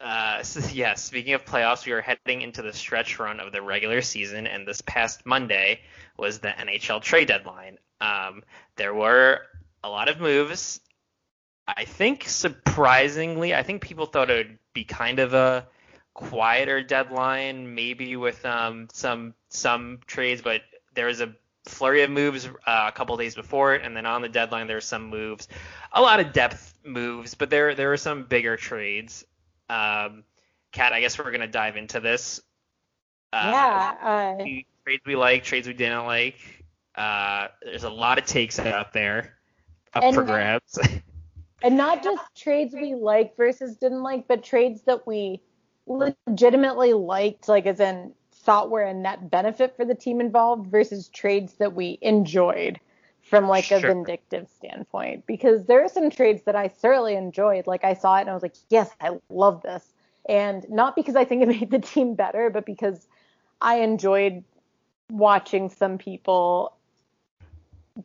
Uh, 0.00 0.42
so, 0.42 0.60
yeah, 0.72 0.94
speaking 0.94 1.34
of 1.34 1.44
playoffs, 1.44 1.86
we 1.86 1.92
are 1.92 2.00
heading 2.00 2.42
into 2.42 2.62
the 2.62 2.72
stretch 2.72 3.18
run 3.18 3.40
of 3.40 3.52
the 3.52 3.62
regular 3.62 4.02
season, 4.02 4.46
and 4.46 4.66
this 4.66 4.80
past 4.82 5.24
Monday 5.26 5.80
was 6.16 6.38
the 6.38 6.48
NHL 6.48 7.02
trade 7.02 7.28
deadline. 7.28 7.78
Um, 8.00 8.42
there 8.76 8.94
were 8.94 9.40
a 9.82 9.88
lot 9.88 10.08
of 10.08 10.20
moves. 10.20 10.80
I 11.66 11.84
think 11.84 12.28
surprisingly, 12.28 13.54
I 13.54 13.62
think 13.62 13.82
people 13.82 14.06
thought 14.06 14.30
it 14.30 14.48
would 14.48 14.58
be 14.74 14.84
kind 14.84 15.18
of 15.18 15.32
a 15.32 15.66
quieter 16.12 16.82
deadline, 16.82 17.74
maybe 17.74 18.16
with 18.16 18.44
um, 18.44 18.88
some 18.92 19.34
some 19.48 19.98
trades, 20.06 20.42
but 20.42 20.62
there 20.94 21.06
was 21.06 21.20
a 21.20 21.34
flurry 21.66 22.02
of 22.02 22.10
moves 22.10 22.46
uh, 22.46 22.86
a 22.88 22.92
couple 22.92 23.16
days 23.16 23.34
before 23.34 23.74
it, 23.74 23.82
and 23.82 23.96
then 23.96 24.06
on 24.06 24.22
the 24.22 24.28
deadline 24.28 24.66
there 24.66 24.76
were 24.76 24.82
some 24.82 25.08
moves, 25.08 25.48
a 25.92 26.00
lot 26.00 26.20
of 26.20 26.32
depth 26.32 26.74
moves, 26.84 27.34
but 27.34 27.50
there 27.50 27.74
there 27.74 27.88
were 27.88 27.96
some 27.96 28.24
bigger 28.24 28.56
trades. 28.56 29.24
Um, 29.68 30.24
Kat, 30.72 30.92
I 30.92 31.00
guess 31.00 31.18
we're 31.18 31.30
gonna 31.30 31.46
dive 31.46 31.76
into 31.76 32.00
this. 32.00 32.40
Uh, 33.32 33.50
yeah. 33.52 34.36
Uh, 34.38 34.44
trades 34.84 35.02
we 35.06 35.16
like, 35.16 35.44
trades 35.44 35.66
we 35.66 35.74
didn't 35.74 36.04
like. 36.04 36.36
Uh, 36.94 37.48
there's 37.62 37.84
a 37.84 37.90
lot 37.90 38.18
of 38.18 38.26
takes 38.26 38.58
out 38.58 38.92
there 38.92 39.36
up 39.94 40.02
And- 40.02 40.14
for 40.14 40.22
grabs. 40.22 40.78
and 41.62 41.76
not 41.76 42.02
just 42.02 42.22
trades 42.36 42.74
we 42.74 42.94
like 42.94 43.36
versus 43.36 43.76
didn't 43.76 44.02
like, 44.02 44.28
but 44.28 44.44
trades 44.44 44.82
that 44.82 45.06
we 45.06 45.40
legitimately 45.86 46.92
liked, 46.92 47.48
like 47.48 47.66
as 47.66 47.80
in 47.80 48.12
thought 48.32 48.70
were 48.70 48.82
a 48.82 48.94
net 48.94 49.30
benefit 49.30 49.74
for 49.76 49.84
the 49.84 49.94
team 49.94 50.20
involved 50.20 50.66
versus 50.70 51.08
trades 51.08 51.54
that 51.54 51.72
we 51.72 51.98
enjoyed 52.02 52.78
from 53.34 53.48
like 53.48 53.70
a 53.70 53.80
vindictive 53.80 54.48
standpoint. 54.56 55.26
Because 55.26 55.64
there 55.66 55.82
are 55.84 55.88
some 55.88 56.10
trades 56.10 56.42
that 56.44 56.56
I 56.56 56.68
thoroughly 56.68 57.14
enjoyed. 57.16 57.66
Like 57.66 57.84
I 57.84 57.94
saw 57.94 58.16
it 58.16 58.22
and 58.22 58.30
I 58.30 58.34
was 58.34 58.42
like, 58.42 58.54
yes, 58.70 58.90
I 59.00 59.18
love 59.28 59.62
this. 59.62 59.84
And 60.28 60.64
not 60.70 60.96
because 60.96 61.16
I 61.16 61.24
think 61.24 61.42
it 61.42 61.48
made 61.60 61.70
the 61.70 61.78
team 61.80 62.14
better, 62.14 62.50
but 62.50 62.64
because 62.66 63.06
I 63.60 63.76
enjoyed 63.80 64.44
watching 65.10 65.68
some 65.70 65.98
people 65.98 66.76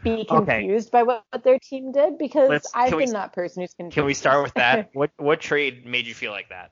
be 0.03 0.27
Okay. 0.29 0.59
confused 0.61 0.91
by 0.91 1.01
what, 1.03 1.23
what 1.31 1.43
their 1.43 1.57
team 1.57 1.91
did 1.91 2.17
because 2.19 2.49
Let's- 2.49 2.71
I've 2.75 2.89
can 2.89 2.97
we- 2.97 3.05
been 3.05 3.13
that 3.13 3.33
person 3.33 3.63
who's 3.63 3.73
confused. 3.73 3.95
Can 3.95 4.05
we 4.05 4.13
start 4.13 4.43
with 4.43 4.53
that? 4.55 4.89
what 4.93 5.09
what 5.17 5.39
trade 5.39 5.85
made 5.85 6.05
you 6.05 6.13
feel 6.13 6.31
like 6.31 6.49
that? 6.49 6.71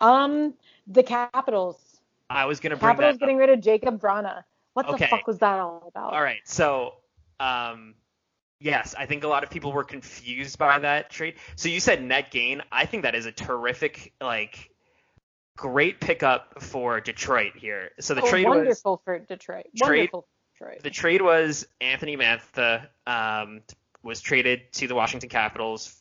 Um, 0.00 0.54
the 0.86 1.02
Capitals. 1.02 1.78
I 2.30 2.46
was 2.46 2.60
gonna 2.60 2.76
bring 2.76 2.90
Capitals 2.90 3.14
that. 3.14 3.20
getting 3.20 3.36
rid 3.36 3.50
of 3.50 3.60
Jakub 3.60 4.00
Vrana. 4.00 4.44
What 4.74 4.86
Okay. 4.88 5.04
the 5.04 5.08
fuck 5.08 5.26
was 5.26 5.38
that 5.38 5.58
all 5.58 5.84
about? 5.88 6.12
All 6.12 6.22
right, 6.22 6.40
so 6.44 6.94
um, 7.40 7.94
yes, 8.60 8.94
I 8.98 9.06
think 9.06 9.24
a 9.24 9.28
lot 9.28 9.44
of 9.44 9.50
people 9.50 9.72
were 9.72 9.84
confused 9.84 10.58
by 10.58 10.78
that 10.78 11.10
trade. 11.10 11.34
So 11.56 11.68
you 11.68 11.80
said 11.80 12.02
net 12.02 12.30
gain. 12.30 12.62
I 12.72 12.86
think 12.86 13.02
that 13.02 13.14
is 13.14 13.26
a 13.26 13.32
terrific, 13.32 14.12
like, 14.20 14.70
great 15.56 16.00
pickup 16.00 16.62
for 16.62 17.00
Detroit 17.00 17.52
here. 17.56 17.90
So 18.00 18.14
the 18.14 18.22
Oh, 18.22 18.28
trade 18.30 18.46
was 18.46 18.56
wonderful 18.56 19.00
for 19.04 19.18
Detroit. 19.18 19.66
Trade- 19.76 20.10
Wonderful 20.12 20.28
for 20.58 20.66
Detroit. 20.66 20.82
the 20.82 20.90
trade 20.90 21.22
was 21.22 21.66
Anthony 21.80 22.16
Mantha 22.16 22.86
um, 23.06 23.62
was 24.02 24.20
traded 24.20 24.72
to 24.74 24.86
the 24.88 24.94
Washington 24.94 25.28
Capitals. 25.28 25.94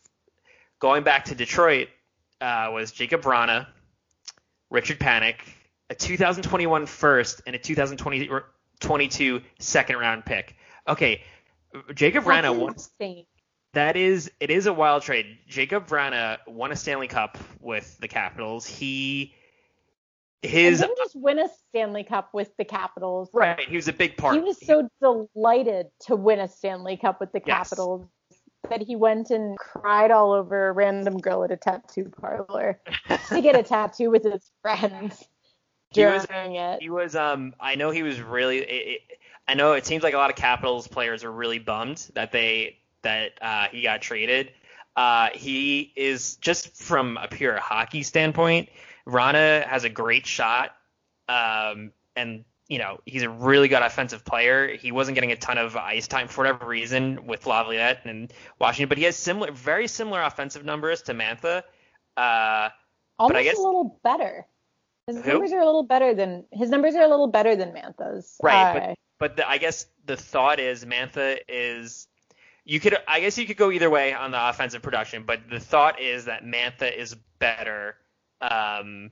Going 0.79 1.03
back 1.03 1.25
to 1.25 1.35
Detroit 1.35 1.87
uh, 2.41 2.69
was 2.73 2.91
Jakub 2.91 3.21
Vrana, 3.21 3.67
Richard 4.69 4.99
Panik, 4.99 5.35
a 5.89 5.95
2021 5.95 6.85
first 6.85 7.41
and 7.47 7.55
a 7.55 7.59
2022 7.59 9.41
second 9.59 9.97
round 9.97 10.25
pick. 10.25 10.55
Okay, 10.87 11.21
Jakub 11.89 12.23
Vrana 12.23 12.41
That's 12.43 12.57
won. 12.57 12.73
insane. 12.73 13.25
That 13.73 13.97
is, 13.97 14.31
it 14.39 14.49
is 14.51 14.67
a 14.67 14.73
wild 14.73 15.03
trade. 15.03 15.37
Jacob 15.47 15.85
Brana 15.87 16.37
won 16.47 16.71
a 16.71 16.75
Stanley 16.77 17.07
Cup 17.09 17.37
with 17.59 17.97
the 17.99 18.07
Capitals. 18.07 18.65
He 18.65 19.33
his 20.41 20.79
and 20.79 20.87
didn't 20.89 20.97
just 20.99 21.15
win 21.15 21.39
a 21.39 21.49
Stanley 21.69 22.03
Cup 22.03 22.33
with 22.33 22.55
the 22.57 22.63
Capitals. 22.65 23.29
right, 23.33 23.67
he 23.67 23.75
was 23.75 23.87
a 23.87 23.93
big 23.93 24.15
part. 24.15 24.35
He 24.35 24.41
was 24.41 24.63
so 24.65 24.87
delighted 25.01 25.87
to 26.01 26.15
win 26.15 26.39
a 26.39 26.47
Stanley 26.47 26.95
Cup 26.97 27.19
with 27.19 27.31
the 27.33 27.41
Yes. 27.45 27.69
Capitals 27.69 28.05
that 28.69 28.81
he 28.81 28.95
went 28.95 29.29
and 29.31 29.57
cried 29.57 30.11
all 30.11 30.31
over 30.31 30.69
a 30.69 30.71
random 30.71 31.17
girl 31.17 31.43
at 31.43 31.51
a 31.51 31.57
tattoo 31.57 32.11
parlor 32.21 32.79
to 33.29 33.41
get 33.41 33.55
a 33.57 33.63
tattoo 33.63 34.09
with 34.09 34.23
his 34.23 34.51
friends 34.61 35.23
He 35.89 36.05
was- 36.05 36.25
during 36.27 36.55
it. 36.55 36.81
He 36.81 36.89
was 36.89 37.15
um 37.15 37.53
I 37.59 37.75
know 37.75 37.89
he 37.89 38.03
was 38.03 38.21
really 38.21 38.59
it, 38.59 38.69
it, 38.69 39.01
I 39.47 39.53
know 39.53 39.73
it 39.73 39.85
seems 39.85 40.03
like 40.03 40.13
a 40.13 40.17
lot 40.17 40.29
of 40.29 40.35
Capitals 40.35 40.87
players 40.87 41.23
are 41.23 41.31
really 41.31 41.59
bummed 41.59 42.09
that 42.15 42.31
they 42.31 42.77
that 43.03 43.33
uh, 43.41 43.67
he 43.71 43.81
got 43.83 44.01
traded. 44.01 44.51
Uh, 44.95 45.29
he 45.33 45.91
is 45.95 46.37
just 46.37 46.75
from 46.81 47.17
a 47.17 47.27
pure 47.27 47.57
hockey 47.57 48.01
standpoint. 48.01 48.69
Vrana 49.07 49.65
has 49.67 49.83
a 49.83 49.89
great 49.89 50.25
shot, 50.25 50.71
um, 51.29 51.91
and 52.15 52.43
you 52.69 52.79
know 52.79 52.99
he's 53.05 53.21
a 53.23 53.29
really 53.29 53.67
good 53.67 53.83
offensive 53.83 54.25
player. 54.25 54.75
He 54.75 54.91
wasn't 54.91 55.15
getting 55.15 55.31
a 55.31 55.35
ton 55.35 55.57
of 55.59 55.75
ice 55.75 56.07
time 56.07 56.27
for 56.27 56.41
whatever 56.41 56.65
reason 56.65 57.27
with 57.27 57.45
Laviolette 57.45 57.99
and 58.05 58.33
Washington, 58.59 58.89
but 58.89 58.97
he 58.97 59.03
has 59.03 59.15
similar, 59.15 59.51
very 59.51 59.87
similar 59.87 60.23
offensive 60.23 60.65
numbers 60.65 61.03
to 61.03 61.13
Mantha. 61.13 61.61
Uh, 62.17 62.69
Almost 63.19 63.43
guess- 63.43 63.57
a 63.57 63.61
little 63.61 63.99
better. 64.03 64.47
His 65.07 65.17
Who? 65.23 65.33
numbers 65.33 65.51
are 65.51 65.59
a 65.59 65.65
little 65.65 65.83
better 65.83 66.15
than 66.15 66.45
his 66.51 66.71
numbers 66.71 66.95
are 66.95 67.03
a 67.03 67.07
little 67.07 67.27
better 67.27 67.55
than 67.55 67.73
Mantha's. 67.73 68.37
Right, 68.41 68.71
Uh, 68.71 68.73
But 68.73 68.97
the, 69.19 69.47
I 69.47 69.57
guess 69.57 69.85
the 70.05 70.17
thought 70.17 70.59
is 70.59 70.85
Mantha 70.85 71.37
is 71.47 72.07
you 72.63 72.79
could 72.79 72.97
I 73.07 73.19
guess 73.19 73.37
you 73.37 73.45
could 73.45 73.57
go 73.57 73.71
either 73.71 73.89
way 73.89 74.13
on 74.13 74.31
the 74.31 74.49
offensive 74.49 74.81
production, 74.81 75.23
but 75.23 75.49
the 75.49 75.59
thought 75.59 76.01
is 76.01 76.25
that 76.25 76.43
Mantha 76.43 76.95
is 76.95 77.15
better 77.39 77.95
um 78.41 79.11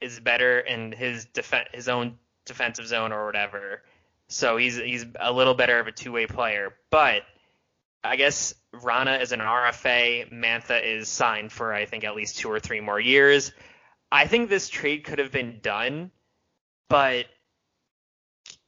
is 0.00 0.20
better 0.20 0.60
in 0.60 0.92
his 0.92 1.26
defen 1.26 1.64
his 1.72 1.88
own 1.88 2.18
defensive 2.44 2.86
zone 2.86 3.12
or 3.12 3.26
whatever. 3.26 3.82
So 4.28 4.56
he's 4.56 4.76
he's 4.76 5.06
a 5.18 5.32
little 5.32 5.54
better 5.54 5.80
of 5.80 5.86
a 5.86 5.92
two-way 5.92 6.26
player, 6.26 6.74
but 6.90 7.22
I 8.04 8.16
guess 8.16 8.54
Vrana 8.74 9.20
is 9.20 9.32
an 9.32 9.40
RFA, 9.40 10.32
Mantha 10.32 10.84
is 10.84 11.08
signed 11.08 11.50
for 11.50 11.72
I 11.72 11.86
think 11.86 12.04
at 12.04 12.14
least 12.14 12.38
2 12.38 12.50
or 12.50 12.60
3 12.60 12.80
more 12.80 13.00
years. 13.00 13.52
I 14.12 14.26
think 14.26 14.48
this 14.48 14.68
trade 14.68 15.04
could 15.04 15.18
have 15.18 15.32
been 15.32 15.58
done, 15.60 16.10
but 16.88 17.26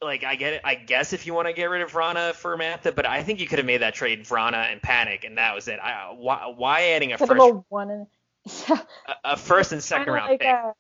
like 0.03 0.25
I 0.25 0.35
get 0.37 0.55
it. 0.55 0.61
I 0.65 0.75
guess 0.75 1.13
if 1.13 1.27
you 1.27 1.35
want 1.35 1.49
to 1.49 1.53
get 1.53 1.67
rid 1.67 1.83
of 1.83 1.93
Vrana 1.93 2.33
for 2.33 2.57
Mantha, 2.57 2.95
but 2.95 3.07
I 3.07 3.23
think 3.23 3.41
you 3.41 3.47
could 3.47 3.59
have 3.59 3.67
made 3.67 3.83
that 3.83 3.95
trade 3.95 4.25
Vrana 4.25 4.71
and 4.71 4.81
Panik, 4.81 5.25
and 5.25 5.39
that 5.39 5.55
was 5.55 5.69
it. 5.69 5.79
I, 5.81 6.13
why, 6.17 6.53
why 6.57 6.83
adding 6.91 7.13
a 7.13 7.19
first, 7.19 7.57
one 7.69 7.91
and 7.91 8.07
a, 8.71 8.87
a 9.25 9.37
first 9.37 9.73
and 9.73 9.83
second 9.83 10.13
round 10.13 10.31
like, 10.31 10.41
pick? 10.41 10.49
uh, 10.49 10.73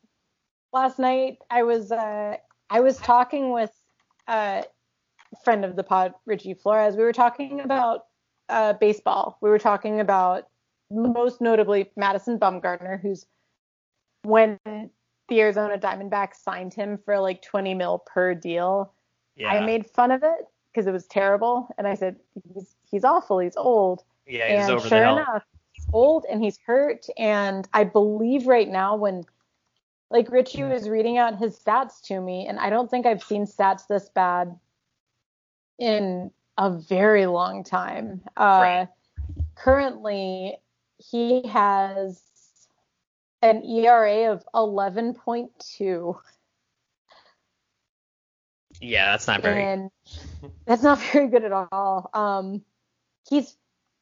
last 0.72 0.98
night 0.98 1.38
I 1.50 1.62
was 1.62 1.92
uh, 1.92 2.36
I 2.70 2.80
was 2.80 2.96
talking 2.98 3.52
with 3.52 3.72
a 4.28 4.64
friend 5.44 5.64
of 5.64 5.76
the 5.76 5.82
pod, 5.82 6.14
Richie 6.26 6.54
Flores. 6.54 6.96
We 6.96 7.02
were 7.02 7.12
talking 7.12 7.60
about 7.60 8.06
uh, 8.48 8.74
baseball. 8.74 9.38
We 9.40 9.50
were 9.50 9.58
talking 9.58 10.00
about 10.00 10.48
most 10.90 11.40
notably 11.40 11.90
Madison 11.96 12.38
Bumgarner, 12.38 13.00
who's 13.00 13.26
when 14.22 14.58
the 14.64 15.40
Arizona 15.40 15.78
Diamondbacks 15.78 16.36
signed 16.42 16.74
him 16.74 16.98
for 17.04 17.18
like 17.18 17.42
20 17.42 17.74
mil 17.74 18.02
per 18.06 18.34
deal. 18.34 18.92
Yeah, 19.36 19.48
I 19.48 19.64
made 19.64 19.86
fun 19.86 20.10
of 20.10 20.22
it 20.22 20.46
because 20.72 20.86
it 20.86 20.92
was 20.92 21.06
terrible, 21.06 21.68
and 21.78 21.86
I 21.86 21.94
said 21.94 22.16
he's 22.54 22.74
he's 22.90 23.04
awful. 23.04 23.38
He's 23.38 23.56
old 23.56 24.04
yeah, 24.26 24.48
he's 24.48 24.64
and 24.64 24.72
over 24.72 24.88
sure 24.88 24.98
the 25.00 25.04
hill. 25.06 25.16
enough, 25.18 25.44
he's 25.72 25.86
old 25.92 26.24
and 26.30 26.42
he's 26.42 26.58
hurt. 26.64 27.06
And 27.18 27.68
I 27.72 27.84
believe 27.84 28.46
right 28.46 28.68
now, 28.68 28.96
when 28.96 29.24
like 30.10 30.30
Richie 30.30 30.64
was 30.64 30.88
reading 30.88 31.18
out 31.18 31.38
his 31.38 31.56
stats 31.58 32.00
to 32.04 32.20
me, 32.20 32.46
and 32.46 32.58
I 32.58 32.70
don't 32.70 32.90
think 32.90 33.06
I've 33.06 33.22
seen 33.22 33.46
stats 33.46 33.86
this 33.86 34.08
bad 34.08 34.58
in 35.78 36.30
a 36.58 36.70
very 36.70 37.26
long 37.26 37.64
time. 37.64 38.20
Uh, 38.36 38.60
Right. 38.62 38.88
Currently, 39.54 40.56
he 40.98 41.46
has 41.48 42.22
an 43.42 43.62
ERA 43.64 44.32
of 44.32 44.44
11.2, 44.54 46.16
Yeah, 48.80 49.10
that's 49.10 49.26
not 49.26 49.42
very. 49.42 49.62
and 49.62 49.90
that's 50.66 50.82
not 50.82 50.98
very 51.12 51.28
good 51.28 51.44
at 51.44 51.52
all. 51.52 52.10
Um, 52.14 52.62
he's 53.28 53.56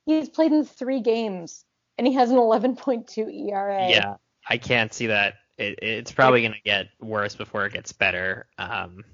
he's 0.07 0.29
played 0.29 0.53
in 0.53 0.65
three 0.65 1.01
games, 1.01 1.65
and 1.97 2.07
he 2.07 2.15
has 2.15 2.31
an 2.31 2.37
11.2 2.37 3.51
ERA. 3.51 3.89
Yeah, 3.89 4.17
I 4.49 4.59
can't 4.59 4.93
see 4.93 5.09
that. 5.09 5.35
It, 5.57 5.79
it's 5.83 6.13
probably 6.13 6.43
gonna 6.43 6.57
get 6.65 6.89
worse 7.01 7.35
before 7.35 7.67
it 7.67 7.73
gets 7.73 7.93
better. 7.93 8.47
Um, 8.59 9.05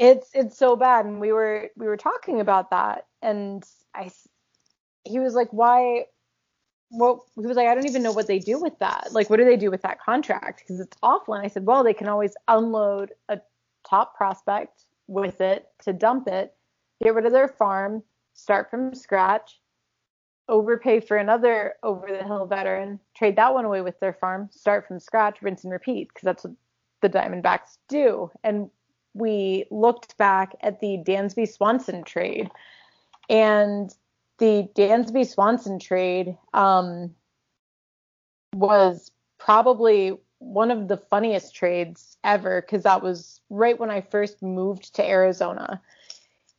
it's 0.00 0.30
it's 0.32 0.56
so 0.56 0.76
bad 0.76 1.04
and 1.04 1.20
we 1.20 1.30
were 1.30 1.68
we 1.76 1.86
were 1.86 1.98
talking 1.98 2.40
about 2.40 2.70
that 2.70 3.04
and 3.20 3.62
i 3.94 4.10
he 5.04 5.18
was 5.18 5.34
like 5.34 5.48
why 5.50 6.06
well 6.90 7.26
he 7.36 7.46
was 7.46 7.56
like 7.56 7.68
i 7.68 7.74
don't 7.74 7.86
even 7.86 8.02
know 8.02 8.10
what 8.10 8.26
they 8.26 8.38
do 8.38 8.58
with 8.58 8.76
that 8.78 9.08
like 9.12 9.28
what 9.28 9.36
do 9.36 9.44
they 9.44 9.58
do 9.58 9.70
with 9.70 9.82
that 9.82 10.00
contract 10.00 10.60
because 10.60 10.80
it's 10.80 10.96
awful 11.02 11.34
and 11.34 11.44
i 11.44 11.48
said 11.48 11.66
well 11.66 11.84
they 11.84 11.92
can 11.92 12.08
always 12.08 12.34
unload 12.48 13.12
a 13.28 13.38
top 13.86 14.16
prospect 14.16 14.86
with 15.10 15.40
it 15.40 15.66
to 15.82 15.92
dump 15.92 16.28
it 16.28 16.54
get 17.02 17.14
rid 17.14 17.26
of 17.26 17.32
their 17.32 17.48
farm 17.48 18.02
start 18.34 18.70
from 18.70 18.94
scratch 18.94 19.60
overpay 20.48 21.00
for 21.00 21.16
another 21.16 21.74
over 21.82 22.06
the 22.08 22.24
hill 22.24 22.46
veteran 22.46 22.98
trade 23.14 23.36
that 23.36 23.52
one 23.52 23.64
away 23.64 23.82
with 23.82 23.98
their 24.00 24.12
farm 24.12 24.48
start 24.50 24.86
from 24.86 24.98
scratch 24.98 25.42
rinse 25.42 25.64
and 25.64 25.72
repeat 25.72 26.08
because 26.08 26.24
that's 26.24 26.44
what 26.44 26.54
the 27.00 27.08
diamondbacks 27.08 27.78
do. 27.88 28.30
And 28.44 28.70
we 29.14 29.64
looked 29.70 30.16
back 30.18 30.54
at 30.60 30.80
the 30.80 31.02
Dansby 31.06 31.48
Swanson 31.48 32.04
trade, 32.04 32.50
and 33.28 33.92
the 34.38 34.68
Dansby 34.74 35.26
Swanson 35.26 35.78
trade 35.78 36.36
um, 36.54 37.14
was 38.54 39.10
probably 39.38 40.16
one 40.40 40.70
of 40.70 40.88
the 40.88 40.96
funniest 40.96 41.54
trades 41.54 42.16
ever 42.24 42.60
because 42.62 42.82
that 42.82 43.02
was 43.02 43.40
right 43.50 43.78
when 43.78 43.90
I 43.90 44.00
first 44.00 44.42
moved 44.42 44.94
to 44.96 45.06
Arizona. 45.06 45.80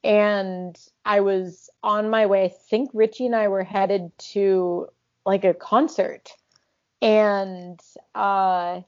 And 0.04 0.80
I 1.04 1.20
was 1.20 1.70
on 1.84 2.10
my 2.10 2.26
way. 2.26 2.46
I 2.46 2.54
think 2.70 2.89
Richie 2.94 3.26
and 3.26 3.36
I 3.36 3.50
were 3.50 3.63
headed 3.63 4.12
to 4.34 4.88
like 5.26 5.44
a 5.44 5.54
concert. 5.54 6.30
And 7.02 7.80
uh, 8.15 8.82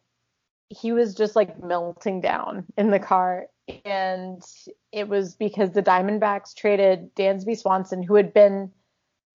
he 0.70 0.92
was 0.92 1.16
just 1.16 1.36
like 1.36 1.62
melting 1.62 2.22
down 2.22 2.66
in 2.78 2.92
the 2.92 3.00
car. 3.00 3.48
And 3.86 4.44
it 4.92 5.08
was 5.08 5.36
because 5.36 5.72
the 5.72 5.84
Diamondbacks 5.84 6.56
traded 6.56 7.16
Dansby 7.16 7.58
Swanson, 7.58 8.04
who 8.04 8.16
had 8.16 8.34
been 8.34 8.72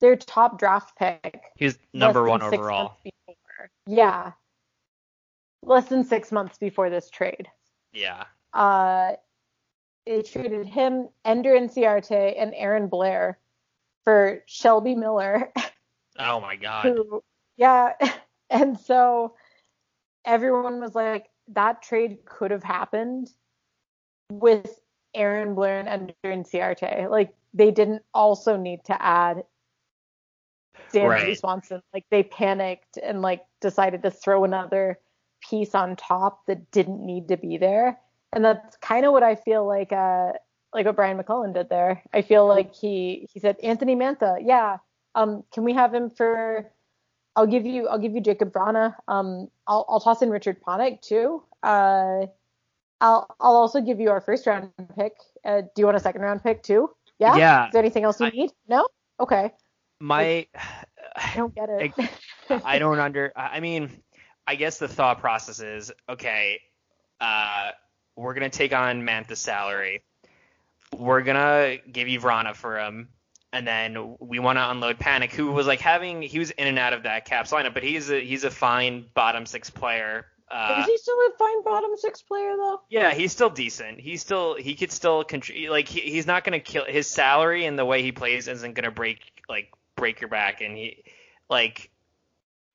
their 0.01 0.17
top 0.17 0.59
draft 0.59 0.97
pick. 0.97 1.43
he 1.57 1.65
was 1.65 1.79
number 1.93 2.23
one 2.25 2.43
overall. 2.43 2.97
Yeah. 3.87 4.33
Less 5.69 5.89
than 5.89 6.03
six 6.05 6.33
months 6.33 6.59
before 6.59 6.91
this 6.91 7.11
trade. 7.11 7.49
Yeah, 7.93 8.25
Uh, 8.53 9.13
they 10.07 10.23
traded 10.23 10.67
him, 10.67 11.09
Ender 11.25 11.53
Inciarte, 11.53 12.35
and 12.37 12.55
Aaron 12.55 12.89
Blair 12.89 13.39
for 14.05 14.43
Shelby 14.47 14.95
Miller, 14.95 15.53
oh 16.19 16.41
my 16.41 16.57
god. 16.57 16.85
who, 16.85 17.23
yeah. 17.57 17.95
And 18.51 18.81
so 18.81 19.35
everyone 20.25 20.81
was 20.81 20.95
like, 20.95 21.27
that 21.49 21.83
trade 21.83 22.25
could 22.25 22.51
have 22.51 22.63
happened 22.63 23.31
with 24.33 24.81
Aaron 25.15 25.55
Blair 25.55 25.81
and 25.81 25.89
Ender 25.89 26.15
Inciarte. 26.25 27.11
Like, 27.11 27.35
they 27.53 27.71
didn't 27.71 28.03
also 28.15 28.57
need 28.57 28.85
to 28.87 29.03
add 29.03 29.45
Dansby 30.95 31.09
Right. 31.09 31.39
Swanson. 31.39 31.83
Like, 31.93 32.07
they 32.11 32.23
panicked 32.23 32.97
and, 32.97 33.21
like, 33.21 33.45
decided 33.61 34.03
to 34.05 34.11
throw 34.11 34.45
another 34.45 34.99
piece 35.41 35.75
on 35.75 35.97
top 35.97 36.47
that 36.47 36.71
didn't 36.71 37.05
need 37.05 37.29
to 37.29 37.37
be 37.37 37.57
there. 37.57 37.99
And 38.33 38.45
that's 38.45 38.77
kind 38.77 39.07
of 39.07 39.13
what 39.13 39.23
I 39.23 39.35
feel 39.35 39.67
like 39.67 39.93
uh 39.93 40.33
like 40.75 40.85
what 40.87 40.97
Brian 40.97 41.17
MacLellan 41.17 41.53
did 41.55 41.69
there. 41.69 42.03
I 42.13 42.23
feel 42.23 42.47
like 42.47 42.75
he 42.75 43.27
he 43.33 43.41
said 43.41 43.57
Anthony 43.63 43.97
Mantha, 43.97 44.39
yeah, 44.45 44.79
um 45.15 45.45
can 45.53 45.65
we 45.65 45.73
have 45.75 45.95
him 45.95 46.11
for 46.11 46.71
I'll 47.37 47.47
give 47.47 47.65
you 47.67 47.89
I'll 47.89 47.99
give 47.99 48.15
you 48.15 48.21
Jakub 48.21 48.53
Vrana. 48.53 48.95
Um 49.09 49.49
I'll 49.67 49.87
I'll 49.89 50.01
toss 50.01 50.23
in 50.23 50.31
Richard 50.31 50.63
Panik 50.63 51.01
too. 51.01 51.43
Uh 51.63 52.27
I'll 53.01 53.35
I'll 53.41 53.57
also 53.57 53.81
give 53.81 54.01
you 54.01 54.11
our 54.11 54.21
first 54.21 54.47
round 54.47 54.71
pick. 54.97 55.15
Uh 55.45 55.63
do 55.63 55.69
you 55.79 55.85
want 55.87 55.97
a 55.97 56.01
second 56.01 56.21
round 56.23 56.43
pick 56.43 56.63
too? 56.63 56.91
Yeah? 57.19 57.37
Yeah. 57.37 57.67
Is 57.67 57.73
there 57.73 57.83
anything 57.83 58.05
else 58.05 58.21
you 58.21 58.27
I- 58.27 58.31
need? 58.31 58.51
No? 58.69 58.89
Okay. 59.21 59.53
My, 60.01 60.47
I 61.17 61.33
don't 61.35 61.53
get 61.55 61.69
it. 61.69 61.93
I 62.65 62.79
don't 62.79 63.01
under. 63.01 63.33
I 63.35 63.59
mean, 63.59 64.01
I 64.49 64.55
guess 64.57 64.79
the 64.79 64.89
thought 64.89 65.19
process 65.21 65.61
is 65.61 65.93
okay. 66.09 66.61
Uh, 67.21 67.71
we're 68.17 68.35
gonna 68.35 68.49
take 68.49 68.73
on 68.73 69.03
Mantha's 69.05 69.39
salary. 69.39 70.03
We're 70.97 71.23
gonna 71.23 71.77
give 71.91 72.09
you 72.09 72.19
Vrana 72.19 72.55
for 72.55 72.79
him, 72.81 73.09
and 73.53 73.67
then 73.67 74.17
we 74.21 74.39
want 74.39 74.57
to 74.59 74.71
unload 74.71 74.99
Panik, 74.99 75.31
who 75.33 75.53
was 75.53 75.67
like 75.67 75.81
having 75.81 76.23
he 76.23 76.39
was 76.39 76.51
in 76.51 76.67
and 76.67 76.79
out 76.79 76.95
of 76.95 77.03
that 77.03 77.27
Caps 77.27 77.53
lineup, 77.53 77.75
but 77.75 77.83
he's 77.83 78.11
a 78.11 78.19
he's 78.25 78.45
a 78.45 78.51
fine 78.51 79.05
bottom 79.15 79.45
six 79.47 79.69
player 79.71 80.25
Uh, 80.51 80.77
Is 80.81 80.87
he 80.87 80.97
still 80.97 81.15
a 81.19 81.31
fine 81.39 81.63
bottom 81.63 81.91
six 81.97 82.23
player 82.23 82.57
though? 82.57 82.81
yeah, 82.89 83.13
he's 83.13 83.33
still 83.33 83.51
decent. 83.51 84.01
He's 84.01 84.23
still 84.23 84.55
he 84.57 84.75
could 84.75 84.91
still 84.91 85.23
contribute. 85.25 85.71
Like 85.71 85.89
he, 85.89 86.01
he's 86.01 86.27
not 86.27 86.43
gonna 86.45 86.59
kill 86.61 86.87
his 86.87 87.07
salary 87.07 87.67
and 87.67 87.79
the 87.79 87.85
way 87.85 88.03
he 88.03 88.13
plays 88.13 88.49
isn't 88.49 88.73
gonna 88.73 88.91
break 88.91 89.19
like 89.47 89.71
break 89.95 90.23
your 90.23 90.31
back. 90.31 90.63
And 90.63 90.75
he 90.75 91.05
like 91.51 91.91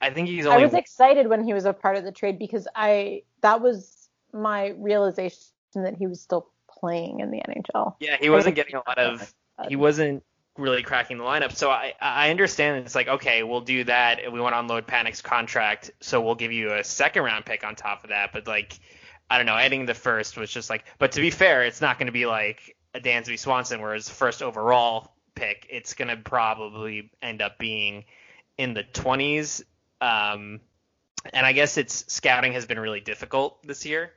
I 0.04 0.10
think 0.10 0.28
he's 0.28 0.46
I 0.46 0.58
was 0.58 0.74
excited 0.74 1.28
when 1.28 1.44
he 1.44 1.54
was 1.54 1.66
a 1.66 1.74
part 1.74 1.96
of 1.96 2.04
the 2.04 2.12
trade 2.12 2.38
because 2.38 2.68
I 2.76 3.24
that 3.42 3.62
was 3.62 4.10
my 4.34 4.70
realization 4.78 5.40
that 5.76 5.96
he 5.96 6.08
was 6.08 6.22
still 6.22 6.50
playing 6.70 7.20
in 7.20 7.32
the 7.32 7.42
NHL. 7.48 7.96
yeah 8.00 8.18
he 8.20 8.30
wasn't 8.30 8.56
getting 8.56 8.76
a 8.76 8.84
lot 8.88 8.98
of 8.98 9.34
Uh, 9.58 9.66
he 9.70 9.76
wasn't 9.76 10.24
really 10.58 10.84
cracking 10.84 11.18
the 11.18 11.24
lineup. 11.24 11.54
So 11.54 11.70
I 11.72 11.94
I 12.02 12.30
understand 12.32 12.86
it's 12.86 12.96
like 12.96 13.08
okay 13.08 13.44
we'll 13.44 13.62
do 13.62 13.84
that. 13.86 14.32
We 14.32 14.42
want 14.42 14.54
to 14.54 14.60
unload 14.60 14.88
Panik's 14.88 15.22
contract, 15.22 15.92
so 16.02 16.22
we'll 16.22 16.36
give 16.36 16.52
you 16.52 16.74
a 16.74 16.84
second 16.84 17.24
round 17.24 17.46
pick 17.46 17.64
on 17.64 17.76
top 17.76 18.04
of 18.04 18.10
that. 18.10 18.34
But 18.34 18.48
like 18.48 18.80
I 19.30 19.38
don't 19.38 19.46
know, 19.46 19.56
adding 19.56 19.86
the 19.86 19.94
first 19.94 20.38
was 20.38 20.52
just 20.52 20.70
like. 20.70 20.86
But 21.00 21.14
to 21.14 21.22
be 21.22 21.30
fair, 21.30 21.64
it's 21.64 21.82
not 21.82 21.98
going 21.98 22.08
to 22.08 22.14
be 22.14 22.26
like 22.26 22.76
a 22.94 23.00
Dansby 23.00 23.40
Swanson 23.40 23.82
where 23.82 23.96
it's 23.96 24.10
first 24.10 24.44
overall 24.44 25.16
pick. 25.34 25.66
It's 25.70 25.94
going 25.94 26.10
to 26.10 26.18
probably 26.18 27.10
end 27.22 27.42
up 27.42 27.58
being 27.58 28.06
in 28.58 28.74
the 28.74 28.84
20s. 28.84 29.64
Um, 30.04 30.60
and 31.34 31.46
I 31.46 31.54
guess 31.54 31.78
it's 31.78 32.12
scouting 32.14 32.54
has 32.54 32.66
been 32.66 32.80
really 32.80 33.00
difficult 33.00 33.66
this 33.66 33.86
year. 33.86 34.12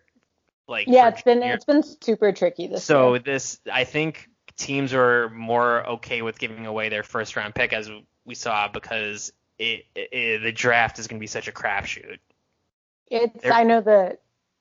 Like 0.69 0.89
Yeah, 0.89 1.09
it's 1.09 1.23
been 1.23 1.43
it's 1.43 1.65
been 1.65 1.83
super 1.83 2.33
tricky 2.33 2.67
this 2.67 2.83
so 2.85 3.15
year. 3.15 3.19
this, 3.21 3.61
I 3.73 3.85
think 3.85 4.29
teams 4.57 4.93
are 4.93 5.29
more 5.31 5.87
okay 5.87 6.23
with 6.23 6.39
giving 6.39 6.67
away 6.67 6.89
their 6.89 7.03
first 7.05 7.37
round 7.37 7.55
pick 7.55 7.73
as 7.73 7.89
we 8.25 8.35
saw 8.35 8.67
because 8.67 9.33
it, 9.59 9.85
it 9.95 10.43
the 10.43 10.51
draft 10.51 10.99
is 10.99 11.07
going 11.07 11.19
to 11.19 11.23
be 11.23 11.29
such 11.29 11.47
a 11.47 11.53
crapshoot. 11.53 12.19
It's 13.09 13.43
They're- 13.43 13.53
I 13.53 13.63
know 13.63 13.81
that 13.83 14.21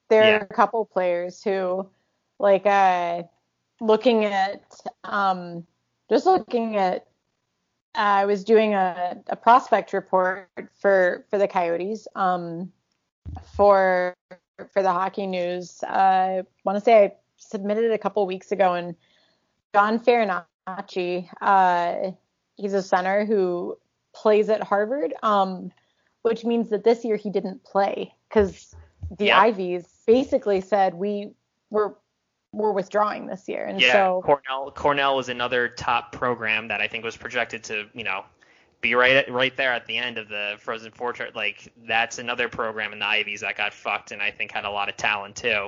there 0.09 0.23
Yeah. 0.25 0.35
are 0.35 0.47
a 0.49 0.53
couple 0.53 0.85
players 0.85 1.43
who 1.43 1.89
like 2.37 2.67
uh 2.67 3.23
looking 3.81 4.25
at 4.25 4.61
um 5.03 5.65
just 6.09 6.27
looking 6.27 6.77
at 6.77 7.07
I 7.95 8.25
was 8.25 8.43
doing 8.43 8.73
a, 8.73 9.17
a 9.27 9.35
prospect 9.35 9.93
report 9.93 10.49
for 10.79 11.25
for 11.29 11.37
the 11.37 11.47
Coyotes 11.47 12.07
um 12.15 12.71
for 13.55 14.13
for 14.73 14.81
the 14.81 14.91
hockey 14.91 15.27
news. 15.27 15.83
I 15.87 16.43
want 16.63 16.77
to 16.77 16.83
say 16.83 17.03
I 17.05 17.13
submitted 17.37 17.85
it 17.85 17.91
a 17.91 17.97
couple 17.97 18.25
weeks 18.25 18.51
ago 18.51 18.73
and 18.73 18.95
John 19.73 19.99
Farinacci, 19.99 21.29
uh 21.41 22.11
he's 22.55 22.73
a 22.73 22.81
center 22.81 23.25
who 23.25 23.77
plays 24.13 24.49
at 24.49 24.63
Harvard. 24.63 25.13
Um 25.23 25.71
which 26.21 26.43
means 26.43 26.69
that 26.69 26.83
this 26.83 27.05
year 27.05 27.17
he 27.17 27.29
didn't 27.29 27.63
play 27.63 28.11
because 28.29 28.75
the 29.19 29.25
Yep. 29.25 29.37
Ivies 29.37 29.87
basically 30.07 30.59
said 30.59 30.95
we 30.95 31.31
were 31.69 31.95
we're 32.55 32.71
withdrawing 32.71 33.27
this 33.27 33.47
year, 33.47 33.65
and 33.65 33.79
Yeah, 33.79 33.91
so 33.91 34.21
Cornell 34.23 34.71
Cornell 34.71 35.15
was 35.15 35.29
another 35.29 35.67
top 35.67 36.11
program 36.11 36.67
that 36.69 36.81
I 36.81 36.87
think 36.87 37.03
was 37.03 37.17
projected 37.17 37.63
to, 37.65 37.87
you 37.93 38.03
know, 38.03 38.23
be 38.81 38.95
right 38.95 39.15
at, 39.17 39.31
right 39.31 39.55
there 39.57 39.73
at 39.73 39.85
the 39.85 39.97
end 39.97 40.17
of 40.17 40.29
the 40.29 40.55
Frozen 40.59 40.91
Four. 40.91 41.13
chart. 41.13 41.35
Like 41.35 41.73
that's 41.87 42.17
another 42.17 42.49
program 42.49 42.93
in 42.93 42.99
the 42.99 43.05
Ivies 43.05 43.41
that 43.41 43.57
got 43.57 43.73
fucked, 43.73 44.11
and 44.11 44.21
I 44.21 44.31
think 44.31 44.51
had 44.51 44.65
a 44.65 44.71
lot 44.71 44.89
of 44.89 44.97
talent 44.97 45.35
too. 45.35 45.67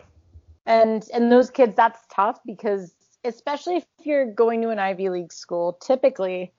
and 0.66 1.08
and 1.14 1.32
those 1.32 1.50
kids 1.50 1.76
that's 1.76 2.00
tough 2.10 2.40
because 2.46 2.94
especially 3.24 3.78
if 3.78 3.86
you're 4.04 4.32
going 4.32 4.62
to 4.62 4.70
an 4.70 4.80
Ivy 4.80 5.10
League 5.10 5.34
school, 5.34 5.74
typically 5.74 6.54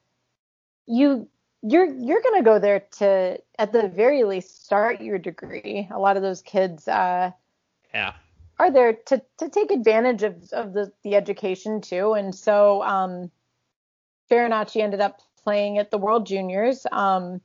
you 0.87 1.29
you're 1.63 1.87
you're 1.87 2.23
gonna 2.23 2.43
go 2.43 2.59
there 2.59 2.81
to 2.99 3.39
at 3.59 3.73
the 3.73 3.89
very 3.89 4.25
least 4.25 4.65
start 4.65 5.01
your 5.01 5.19
degree. 5.19 5.89
A 5.91 5.99
lot 5.99 6.17
of 6.17 6.23
those 6.23 6.43
kids 6.43 6.87
uh, 6.87 7.31
Yeah, 7.93 8.15
are 8.59 8.71
there 8.71 8.95
to 9.07 9.23
to 9.39 9.49
take 9.49 9.71
advantage 9.71 10.23
of 10.23 10.51
of 10.53 10.73
the 10.73 10.93
the 11.05 11.15
education 11.15 11.81
too. 11.81 12.15
And 12.15 12.35
so 12.35 12.83
um 12.83 13.31
Farinacci 14.31 14.83
ended 14.83 15.01
up 15.01 15.21
playing 15.43 15.79
at 15.79 15.91
the 15.91 15.99
World 15.99 16.27
Juniors 16.27 16.87
um 16.93 17.41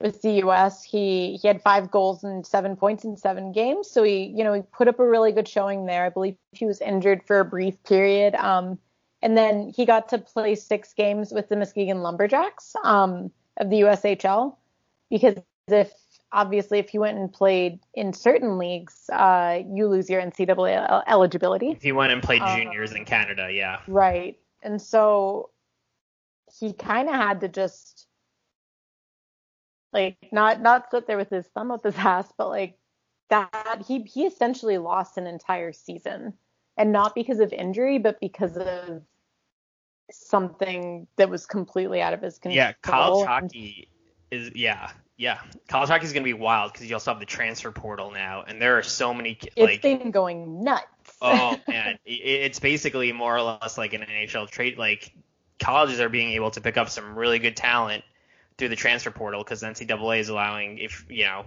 with 0.00 0.22
the 0.22 0.42
US. 0.44 0.82
He 0.82 1.38
he 1.40 1.48
had 1.48 1.62
5 1.62 1.90
goals 1.90 2.24
and 2.24 2.46
7 2.46 2.76
points 2.76 3.04
in 3.04 3.16
7 3.16 3.52
games. 3.52 3.90
So 3.90 4.02
he, 4.02 4.24
you 4.24 4.44
know, 4.44 4.52
he 4.52 4.62
put 4.62 4.88
up 4.88 4.98
a 4.98 5.08
really 5.08 5.32
good 5.32 5.48
showing 5.48 5.86
there. 5.86 6.04
I 6.04 6.10
believe 6.10 6.36
he 6.52 6.66
was 6.66 6.80
injured 6.80 7.22
for 7.26 7.40
a 7.40 7.44
brief 7.44 7.82
period. 7.84 8.34
Um 8.34 8.78
and 9.22 9.36
then 9.36 9.68
he 9.68 9.84
got 9.84 10.08
to 10.10 10.18
play 10.18 10.54
6 10.54 10.94
games 10.94 11.32
with 11.32 11.48
the 11.48 11.56
Muskegon 11.56 12.02
Lumberjacks 12.02 12.74
um 12.84 13.30
of 13.56 13.70
the 13.70 13.80
USHL 13.80 14.56
because 15.10 15.36
if 15.68 15.92
obviously 16.32 16.78
if 16.78 16.94
you 16.94 17.00
went 17.00 17.18
and 17.18 17.32
played 17.32 17.80
in 17.94 18.12
certain 18.12 18.56
leagues, 18.58 19.08
uh, 19.12 19.60
you 19.72 19.88
lose 19.88 20.08
your 20.08 20.20
NCAA 20.22 21.02
eligibility. 21.08 21.70
if 21.70 21.82
he 21.82 21.92
went 21.92 22.12
and 22.12 22.22
played 22.22 22.42
Uh, 22.42 22.56
juniors 22.56 22.92
in 22.92 23.04
Canada, 23.04 23.50
yeah, 23.52 23.80
Right. 23.88 24.38
And 24.62 24.80
so 24.80 25.50
he 26.58 26.72
kind 26.72 27.08
of 27.08 27.14
had 27.14 27.40
to 27.40 27.48
just 27.48 28.06
like 29.92 30.16
not 30.32 30.60
not 30.60 30.90
sit 30.90 31.06
there 31.06 31.16
with 31.16 31.30
his 31.30 31.46
thumb 31.48 31.70
up 31.70 31.82
his 31.84 31.96
ass, 31.96 32.30
but 32.38 32.48
like 32.48 32.78
that 33.28 33.84
he 33.86 34.02
he 34.02 34.26
essentially 34.26 34.78
lost 34.78 35.16
an 35.18 35.26
entire 35.26 35.72
season, 35.72 36.32
and 36.76 36.92
not 36.92 37.14
because 37.14 37.40
of 37.40 37.52
injury, 37.52 37.98
but 37.98 38.20
because 38.20 38.56
of 38.56 39.02
something 40.10 41.06
that 41.16 41.28
was 41.30 41.46
completely 41.46 42.02
out 42.02 42.12
of 42.12 42.20
his 42.22 42.38
control. 42.38 42.56
yeah. 42.56 42.72
College 42.82 43.20
And- 43.20 43.28
hockey 43.28 43.88
is 44.30 44.50
yeah, 44.54 44.90
yeah. 45.20 45.38
College 45.68 45.90
hockey 45.90 46.06
is 46.06 46.14
gonna 46.14 46.24
be 46.24 46.32
wild 46.32 46.72
because 46.72 46.88
you 46.88 46.96
also 46.96 47.10
have 47.10 47.20
the 47.20 47.26
transfer 47.26 47.70
portal 47.70 48.10
now, 48.10 48.42
and 48.48 48.60
there 48.60 48.78
are 48.78 48.82
so 48.82 49.12
many 49.12 49.38
It's 49.54 49.58
like 49.58 49.82
been 49.82 50.10
going 50.10 50.64
nuts. 50.64 50.86
oh 51.20 51.60
man, 51.68 51.98
it's 52.06 52.58
basically 52.58 53.12
more 53.12 53.36
or 53.36 53.42
less 53.42 53.76
like 53.76 53.92
an 53.92 54.00
NHL 54.00 54.48
trade. 54.48 54.78
Like 54.78 55.12
colleges 55.58 56.00
are 56.00 56.08
being 56.08 56.30
able 56.32 56.50
to 56.52 56.62
pick 56.62 56.78
up 56.78 56.88
some 56.88 57.18
really 57.18 57.38
good 57.38 57.54
talent 57.54 58.02
through 58.56 58.70
the 58.70 58.76
transfer 58.76 59.10
portal 59.10 59.44
because 59.44 59.62
NCAA 59.62 60.20
is 60.20 60.30
allowing 60.30 60.78
if 60.78 61.04
you 61.10 61.24
know 61.24 61.44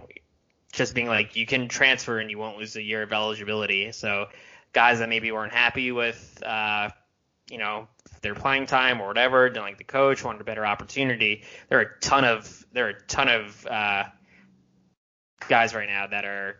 just 0.72 0.94
being 0.94 1.08
like 1.08 1.34
you 1.34 1.44
can 1.44 1.66
transfer 1.66 2.20
and 2.20 2.30
you 2.30 2.38
won't 2.38 2.56
lose 2.56 2.76
a 2.76 2.82
year 2.82 3.02
of 3.02 3.12
eligibility. 3.12 3.90
So 3.90 4.28
guys 4.72 5.00
that 5.00 5.08
maybe 5.08 5.32
weren't 5.32 5.52
happy 5.52 5.90
with 5.90 6.40
uh, 6.46 6.90
you 7.50 7.58
know 7.58 7.88
their 8.24 8.34
playing 8.34 8.66
time 8.66 9.00
or 9.00 9.06
whatever, 9.06 9.48
didn't 9.48 9.62
like 9.62 9.78
the 9.78 9.84
coach, 9.84 10.24
wanted 10.24 10.40
a 10.40 10.44
better 10.44 10.66
opportunity. 10.66 11.42
There 11.68 11.78
are 11.78 11.82
a 11.82 12.00
ton 12.00 12.24
of 12.24 12.66
there 12.72 12.86
are 12.86 12.90
a 12.90 13.00
ton 13.02 13.28
of 13.28 13.66
uh, 13.66 14.04
guys 15.48 15.74
right 15.74 15.88
now 15.88 16.08
that 16.08 16.24
are 16.24 16.56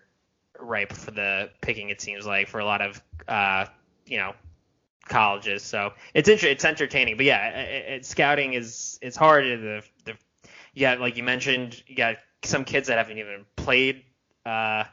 ripe 0.60 0.92
for 0.92 1.10
the 1.10 1.50
picking. 1.60 1.90
It 1.90 2.00
seems 2.00 2.24
like 2.24 2.48
for 2.48 2.60
a 2.60 2.64
lot 2.64 2.80
of 2.80 3.02
uh, 3.26 3.66
you 4.06 4.18
know 4.18 4.34
colleges. 5.08 5.62
So 5.62 5.92
it's 6.14 6.28
inter- 6.28 6.48
it's 6.48 6.64
entertaining. 6.64 7.16
But 7.16 7.26
yeah, 7.26 7.48
it, 7.48 7.92
it, 7.92 8.06
scouting 8.06 8.54
is 8.54 8.98
is 9.02 9.16
hard. 9.16 9.44
The 9.44 9.82
the 10.04 10.16
got 10.78 11.00
like 11.00 11.16
you 11.16 11.22
mentioned, 11.22 11.82
you 11.86 11.96
got 11.96 12.16
some 12.44 12.64
kids 12.64 12.88
that 12.88 12.98
haven't 12.98 13.18
even 13.18 13.44
played 13.56 14.04
uh, 14.46 14.84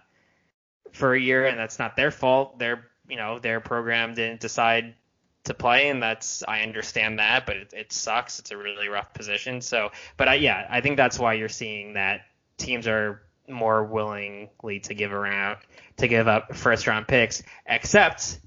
for 0.94 1.14
a 1.14 1.20
year, 1.20 1.46
and 1.46 1.60
that's 1.60 1.80
not 1.80 1.96
their 1.96 2.12
fault. 2.12 2.60
Their 2.60 2.88
you 3.08 3.18
know 3.18 3.40
their 3.40 3.60
program 3.60 4.14
didn't 4.14 4.40
decide 4.40 4.96
to 5.46 5.54
play, 5.54 5.90
and 5.90 6.02
that's 6.02 6.44
I 6.48 6.62
understand 6.62 7.20
that, 7.20 7.46
but 7.46 7.58
it, 7.58 7.74
it 7.74 7.94
sucks. 7.94 8.40
It's 8.40 8.52
a 8.52 8.58
really 8.58 8.88
rough 8.88 9.14
position. 9.14 9.62
So, 9.62 9.92
but 10.18 10.28
I, 10.28 10.36
yeah, 10.36 10.68
I 10.70 10.82
think 10.82 10.98
that's 10.98 11.18
why 11.18 11.34
you're 11.34 11.50
seeing 11.50 11.94
that 11.94 12.22
teams 12.58 12.88
are 12.88 13.22
more 13.48 13.84
willingly 13.84 14.80
to 14.82 14.94
give 14.94 15.12
around 15.12 15.58
to 15.98 16.08
give 16.08 16.28
up 16.28 16.56
first 16.56 16.88
round 16.88 17.08
picks, 17.08 17.44
except 17.66 18.40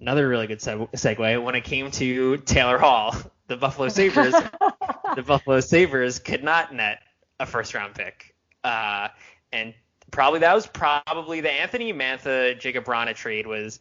another 0.00 0.28
really 0.28 0.46
good 0.46 0.60
seg- 0.60 0.90
segue 0.92 1.42
when 1.42 1.54
it 1.54 1.64
came 1.64 1.90
to 1.92 2.38
Taylor 2.38 2.78
Hall, 2.78 3.14
the 3.46 3.56
Buffalo 3.56 3.88
Sabres. 3.88 4.34
the 5.16 5.22
Buffalo 5.22 5.60
Sabres 5.60 6.18
could 6.18 6.42
not 6.42 6.74
net 6.74 7.00
a 7.38 7.46
first 7.46 7.74
round 7.74 7.94
pick, 7.94 8.34
uh, 8.64 9.08
and 9.52 9.74
probably 10.10 10.40
that 10.40 10.54
was 10.54 10.66
probably 10.66 11.40
the 11.40 11.50
Anthony 11.50 11.92
Mantha 11.92 12.58
Jakub 12.58 12.84
Vrana 12.84 13.14
trade 13.14 13.46
was. 13.46 13.80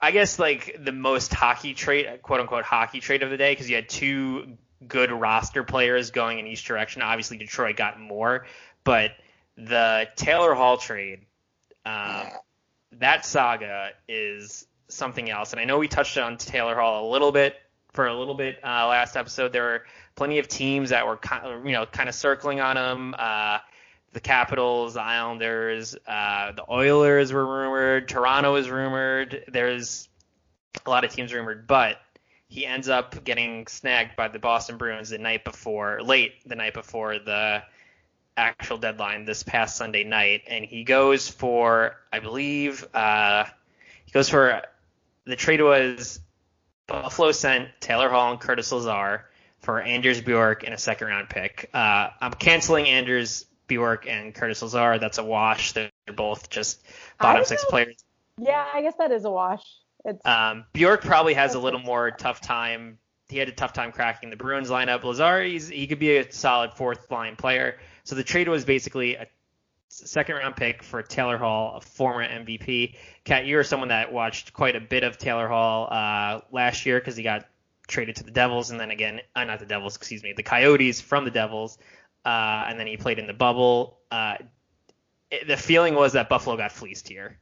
I 0.00 0.10
guess 0.10 0.38
like 0.38 0.76
the 0.78 0.92
most 0.92 1.32
hockey 1.32 1.74
trade, 1.74 2.20
quote 2.22 2.40
unquote 2.40 2.64
hockey 2.64 3.00
trade 3.00 3.22
of 3.22 3.30
the 3.30 3.36
day, 3.36 3.52
because 3.52 3.68
you 3.68 3.76
had 3.76 3.88
two 3.88 4.56
good 4.86 5.10
roster 5.10 5.64
players 5.64 6.10
going 6.10 6.38
in 6.38 6.46
each 6.46 6.64
direction. 6.64 7.02
Obviously, 7.02 7.38
Detroit 7.38 7.76
got 7.76 7.98
more, 7.98 8.46
but 8.84 9.12
the 9.56 10.08
Taylor 10.16 10.54
Hall 10.54 10.76
trade, 10.76 11.20
um, 11.84 12.26
that 12.92 13.24
saga 13.24 13.90
is 14.08 14.66
something 14.88 15.30
else. 15.30 15.52
And 15.52 15.60
I 15.60 15.64
know 15.64 15.78
we 15.78 15.88
touched 15.88 16.18
on 16.18 16.36
Taylor 16.36 16.74
Hall 16.74 17.08
a 17.08 17.10
little 17.10 17.32
bit 17.32 17.56
for 17.92 18.06
a 18.06 18.14
little 18.14 18.34
bit 18.34 18.58
uh, 18.62 18.86
last 18.88 19.16
episode. 19.16 19.52
There 19.52 19.62
were 19.62 19.84
plenty 20.14 20.38
of 20.38 20.48
teams 20.48 20.90
that 20.90 21.06
were 21.06 21.16
kind 21.16 21.46
of, 21.46 21.66
you 21.66 21.72
know 21.72 21.86
kind 21.86 22.08
of 22.08 22.14
circling 22.14 22.60
on 22.60 22.76
him. 22.76 23.14
Uh, 23.18 23.58
the 24.16 24.20
Capitals, 24.20 24.94
the 24.94 25.02
Islanders, 25.02 25.94
uh, 26.06 26.52
the 26.52 26.64
Oilers 26.70 27.34
were 27.34 27.44
rumored. 27.44 28.08
Toronto 28.08 28.54
was 28.54 28.70
rumored. 28.70 29.44
There's 29.46 30.08
a 30.86 30.88
lot 30.88 31.04
of 31.04 31.12
teams 31.12 31.34
rumored, 31.34 31.66
but 31.66 31.98
he 32.48 32.64
ends 32.64 32.88
up 32.88 33.24
getting 33.24 33.66
snagged 33.66 34.16
by 34.16 34.28
the 34.28 34.38
Boston 34.38 34.78
Bruins 34.78 35.10
the 35.10 35.18
night 35.18 35.44
before, 35.44 36.00
late 36.02 36.32
the 36.46 36.56
night 36.56 36.72
before 36.72 37.18
the 37.18 37.62
actual 38.38 38.78
deadline 38.78 39.26
this 39.26 39.42
past 39.42 39.76
Sunday 39.76 40.02
night, 40.02 40.44
and 40.46 40.64
he 40.64 40.82
goes 40.82 41.28
for, 41.28 41.96
I 42.10 42.20
believe, 42.20 42.86
uh, 42.94 43.44
he 44.06 44.12
goes 44.12 44.30
for 44.30 44.62
the 45.26 45.36
trade 45.36 45.60
was 45.60 46.20
Buffalo 46.86 47.32
sent 47.32 47.68
Taylor 47.80 48.08
Hall 48.08 48.30
and 48.30 48.40
Curtis 48.40 48.72
Lazar 48.72 49.26
for 49.58 49.78
Anders 49.78 50.22
Bjork 50.22 50.64
and 50.64 50.72
a 50.72 50.78
second 50.78 51.08
round 51.08 51.28
pick. 51.28 51.68
Uh, 51.74 52.08
I'm 52.18 52.32
canceling 52.32 52.86
Anders 52.86 53.44
Bjork 53.66 54.06
and 54.06 54.34
Curtis 54.34 54.62
Lazar. 54.62 54.98
That's 54.98 55.18
a 55.18 55.24
wash. 55.24 55.72
They're 55.72 55.90
both 56.14 56.50
just 56.50 56.84
bottom 57.20 57.44
six 57.44 57.64
players. 57.64 57.96
Yeah, 58.38 58.64
I 58.72 58.82
guess 58.82 58.94
that 58.98 59.12
is 59.12 59.24
a 59.24 59.30
wash. 59.30 59.62
It's 60.04 60.24
Um, 60.24 60.64
Bjork 60.72 61.02
probably 61.02 61.34
has 61.34 61.54
a 61.54 61.58
little 61.58 61.80
more 61.80 62.10
tough 62.10 62.40
time. 62.40 62.98
He 63.28 63.38
had 63.38 63.48
a 63.48 63.52
tough 63.52 63.72
time 63.72 63.90
cracking 63.90 64.30
the 64.30 64.36
Bruins 64.36 64.70
lineup. 64.70 65.02
Lazar, 65.02 65.42
he's, 65.42 65.68
he 65.68 65.86
could 65.86 65.98
be 65.98 66.16
a 66.18 66.30
solid 66.30 66.74
fourth 66.74 67.10
line 67.10 67.34
player. 67.34 67.78
So 68.04 68.14
the 68.14 68.22
trade 68.22 68.48
was 68.48 68.64
basically 68.64 69.16
a 69.16 69.26
second 69.88 70.36
round 70.36 70.54
pick 70.56 70.82
for 70.82 71.02
Taylor 71.02 71.38
Hall, 71.38 71.76
a 71.76 71.80
former 71.80 72.24
MVP. 72.24 72.94
Kat, 73.24 73.46
you're 73.46 73.64
someone 73.64 73.88
that 73.88 74.12
watched 74.12 74.52
quite 74.52 74.76
a 74.76 74.80
bit 74.80 75.02
of 75.02 75.18
Taylor 75.18 75.48
Hall 75.48 75.88
uh, 75.90 76.40
last 76.52 76.86
year 76.86 77.00
because 77.00 77.16
he 77.16 77.24
got 77.24 77.46
traded 77.88 78.16
to 78.16 78.24
the 78.24 78.30
Devils, 78.30 78.70
and 78.70 78.80
then 78.80 78.90
again, 78.90 79.20
uh, 79.34 79.44
not 79.44 79.58
the 79.58 79.66
Devils, 79.66 79.96
excuse 79.96 80.22
me, 80.22 80.34
the 80.36 80.42
Coyotes 80.42 81.00
from 81.00 81.24
the 81.24 81.30
Devils, 81.30 81.78
uh, 82.26 82.64
and 82.66 82.78
then 82.78 82.86
he 82.88 82.96
played 82.96 83.18
in 83.20 83.26
the 83.26 83.32
bubble. 83.32 84.00
Uh, 84.10 84.36
it- 85.30 85.46
the 85.46 85.56
feeling 85.56 85.94
was 85.94 86.12
that 86.12 86.28
Buffalo 86.28 86.56
got 86.56 86.72
fleeced 86.72 87.08
here. 87.08 87.38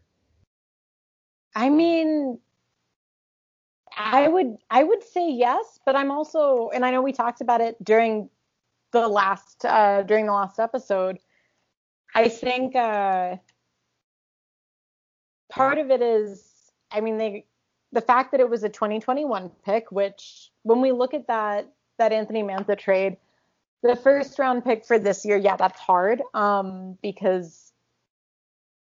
I 1.56 1.70
mean, 1.70 2.38
I 3.96 4.28
would 4.28 4.58
I 4.70 4.82
would 4.82 5.02
say 5.02 5.30
yes, 5.30 5.78
but 5.86 5.96
I'm 5.96 6.10
also 6.10 6.70
and 6.74 6.84
I 6.84 6.90
know 6.90 7.00
we 7.00 7.12
talked 7.12 7.40
about 7.40 7.60
it 7.60 7.82
during 7.82 8.28
the 8.92 9.08
last 9.08 9.64
uh 9.64 10.02
during 10.02 10.26
the 10.26 10.32
last 10.32 10.58
episode. 10.58 11.18
I 12.14 12.28
think 12.28 12.76
uh 12.76 13.36
part 15.48 15.78
of 15.78 15.90
it 15.90 16.02
is 16.02 16.72
I 16.90 17.00
mean 17.00 17.18
they 17.18 17.46
the 17.92 18.00
fact 18.00 18.32
that 18.32 18.40
it 18.40 18.50
was 18.50 18.64
a 18.64 18.68
2021 18.68 19.50
pick, 19.64 19.92
which 19.92 20.50
when 20.64 20.80
we 20.80 20.90
look 20.90 21.14
at 21.14 21.28
that 21.28 21.72
that 21.98 22.12
Anthony 22.12 22.42
Mantha 22.42 22.76
trade, 22.76 23.16
the 23.84 23.94
first 23.94 24.38
round 24.38 24.64
pick 24.64 24.84
for 24.84 24.98
this 24.98 25.24
year, 25.24 25.36
yeah, 25.36 25.56
that's 25.56 25.78
hard 25.78 26.22
um 26.32 26.98
because 27.02 27.72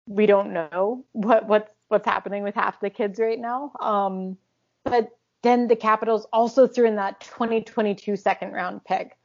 we 0.06 0.26
don't 0.26 0.52
know 0.52 1.04
what 1.12 1.48
what's 1.48 1.72
what's 1.88 2.06
happening 2.06 2.42
with 2.42 2.54
half 2.54 2.78
the 2.80 2.90
kids 2.90 3.18
right 3.18 3.38
now. 3.40 3.72
Um, 3.80 4.36
but 4.84 5.10
then 5.42 5.66
the 5.68 5.76
Capitals 5.76 6.26
also 6.32 6.66
threw 6.66 6.86
in 6.86 6.96
that 6.96 7.20
2022 7.20 8.16
second 8.16 8.52
round 8.52 8.84
pick, 8.84 9.16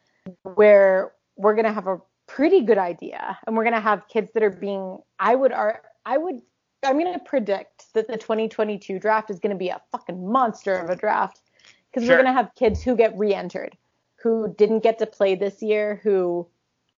where 0.44 1.12
we're 1.36 1.56
gonna 1.56 1.74
have 1.74 1.88
a 1.88 2.00
pretty 2.28 2.62
good 2.62 2.78
idea, 2.78 3.38
and 3.46 3.56
we're 3.56 3.64
gonna 3.64 3.80
have 3.82 4.08
kids 4.08 4.32
that 4.34 4.44
are 4.44 4.50
being. 4.50 4.98
I 5.20 5.36
would 5.36 5.52
are 5.52 5.82
I 6.06 6.18
would 6.18 6.42
I'm 6.84 6.98
gonna 6.98 7.20
predict 7.20 7.94
that 7.94 8.08
the 8.08 8.18
2022 8.18 9.00
draft 9.00 9.30
is 9.30 9.40
gonna 9.40 9.56
be 9.56 9.70
a 9.70 9.82
fucking 9.92 10.26
monster 10.32 10.76
of 10.76 10.90
a 10.90 10.96
draft 10.96 11.42
because 11.90 12.08
Sure. 12.08 12.16
we're 12.16 12.24
gonna 12.24 12.34
have 12.38 12.54
kids 12.56 12.84
who 12.84 12.96
get 12.96 13.18
re-entered, 13.18 13.76
who 14.22 14.54
didn't 14.58 14.80
get 14.84 15.00
to 15.00 15.06
play 15.06 15.36
this 15.36 15.62
year, 15.62 16.00
who 16.04 16.48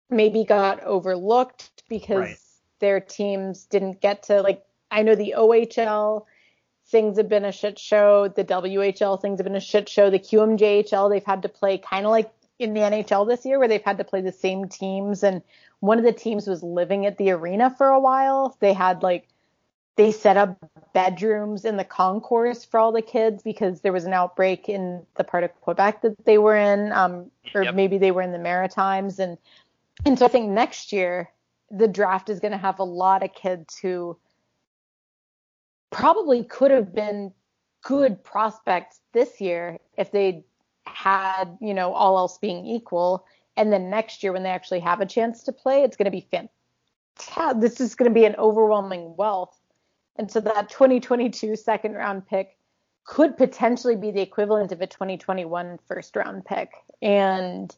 maybe 0.10 0.44
got 0.44 0.82
overlooked 0.84 1.84
because 1.90 2.18
Right. 2.20 2.38
their 2.80 3.00
teams 3.00 3.66
didn't 3.66 4.02
get 4.02 4.24
to 4.24 4.42
like 4.42 4.64
I 4.92 5.04
know 5.04 5.16
the 5.16 5.36
OHL 5.38 6.26
things 6.88 7.18
have 7.18 7.30
been 7.30 7.46
a 7.46 7.52
shit 7.52 7.78
show, 7.78 8.28
the 8.28 8.44
WHL 8.44 9.22
things 9.22 9.40
have 9.40 9.46
been 9.46 9.56
a 9.56 9.60
shit 9.60 9.88
show, 9.88 10.10
the 10.10 10.18
QMJHL 10.20 11.10
they've 11.10 11.24
had 11.24 11.44
to 11.44 11.50
play 11.50 11.78
kind 11.78 12.06
of 12.06 12.12
like 12.12 12.32
in 12.58 12.74
the 12.74 12.82
NHL 12.82 13.28
this 13.28 13.46
year 13.46 13.60
where 13.60 13.68
they've 13.68 13.84
had 13.84 14.00
to 14.00 14.04
play 14.04 14.22
the 14.22 14.32
same 14.32 14.68
teams 14.68 15.24
and 15.24 15.42
one 15.80 15.98
of 16.00 16.04
the 16.04 16.12
teams 16.12 16.48
was 16.48 16.64
living 16.64 17.06
at 17.06 17.18
the 17.18 17.32
arena 17.32 17.74
for 17.78 17.88
a 17.88 18.00
while. 18.00 18.58
They 18.60 18.74
had 18.74 19.04
like 19.04 19.28
they 20.00 20.14
set 20.14 20.38
up 20.38 20.58
bedrooms 20.94 21.66
in 21.66 21.76
the 21.76 21.84
concourse 21.84 22.64
for 22.64 22.80
all 22.80 22.94
the 22.94 23.02
kids 23.02 23.44
because 23.44 23.82
there 23.82 23.92
was 23.92 24.06
an 24.06 24.14
outbreak 24.14 24.70
in 24.70 25.06
the 25.18 25.26
part 25.26 25.44
of 25.44 25.54
Quebec 25.60 26.02
that 26.04 26.16
they 26.24 26.38
were 26.38 26.56
in, 26.56 26.94
um, 26.94 27.30
or 27.54 27.64
Yep. 27.64 27.76
maybe 27.76 27.98
they 27.98 28.12
were 28.12 28.22
in 28.22 28.32
the 28.32 28.40
Maritimes, 28.40 29.20
and 29.20 29.38
and 30.06 30.18
so 30.18 30.26
I 30.26 30.30
think 30.30 30.52
next 30.52 30.94
year 30.94 31.30
the 31.70 31.88
draft 31.90 32.30
is 32.30 32.40
going 32.40 32.54
to 32.54 32.58
have 32.58 32.80
a 32.80 32.86
lot 32.86 33.24
of 33.24 33.34
kids 33.34 33.78
who 33.78 34.18
probably 35.90 36.46
could 36.46 36.72
have 36.72 36.96
been 36.96 37.34
good 37.82 38.24
prospects 38.24 39.02
this 39.12 39.42
year 39.42 39.80
if 39.98 40.14
they 40.14 40.46
had, 40.88 41.58
you 41.60 41.74
know, 41.74 41.92
all 41.92 42.18
else 42.18 42.38
being 42.38 42.66
equal. 42.66 43.26
And 43.58 43.74
then 43.74 43.90
next 43.90 44.24
year, 44.24 44.32
when 44.32 44.44
they 44.44 44.50
actually 44.50 44.80
have 44.80 45.02
a 45.02 45.06
chance 45.06 45.44
to 45.44 45.52
play, 45.52 45.84
it's 45.84 45.98
going 45.98 46.06
to 46.06 46.12
be 46.12 46.26
fantastic. 46.32 47.60
This 47.60 47.82
is 47.82 47.96
going 47.96 48.10
to 48.10 48.16
be 48.18 48.24
an 48.24 48.36
overwhelming 48.38 49.18
wealth. 49.18 49.59
And 50.20 50.30
so 50.30 50.42
that 50.42 50.70
2022 50.70 51.56
second 51.56 51.94
round 51.94 52.28
pick 52.28 52.58
could 53.06 53.38
potentially 53.38 53.96
be 53.96 54.12
the 54.12 54.20
equivalent 54.20 54.74
of 54.74 54.82
a 54.82 54.88
2021 54.88 55.80
first 55.88 56.14
round 56.18 56.44
pick. 56.44 56.74
And 57.02 57.74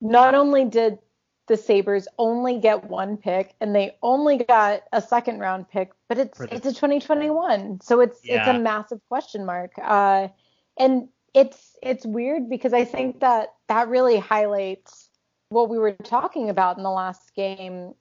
not 0.00 0.34
only 0.34 0.64
did 0.64 0.98
the 1.46 1.56
Sabres 1.56 2.08
only 2.18 2.58
get 2.58 2.84
one 2.84 3.16
pick 3.16 3.54
and 3.60 3.72
they 3.72 3.96
only 4.02 4.38
got 4.38 4.82
a 4.92 5.00
second 5.00 5.38
round 5.38 5.68
pick, 5.70 5.92
but 6.08 6.18
it's 6.18 6.40
it's 6.40 6.66
a 6.66 6.72
2021. 6.72 7.80
So 7.80 8.00
it's 8.00 8.18
it's 8.24 8.48
a 8.48 8.58
massive 8.58 9.00
question 9.08 9.46
mark. 9.46 9.70
Uh, 9.80 10.28
and 10.76 11.08
it's 11.34 11.76
it's 11.84 12.04
weird 12.04 12.50
because 12.50 12.72
I 12.72 12.84
think 12.84 13.20
that 13.20 13.54
that 13.68 13.88
really 13.88 14.18
highlights 14.18 15.08
what 15.50 15.68
we 15.68 15.78
were 15.78 15.92
talking 15.92 16.50
about 16.50 16.78
in 16.78 16.82
the 16.82 16.90
last 16.90 17.32
game 17.36 17.94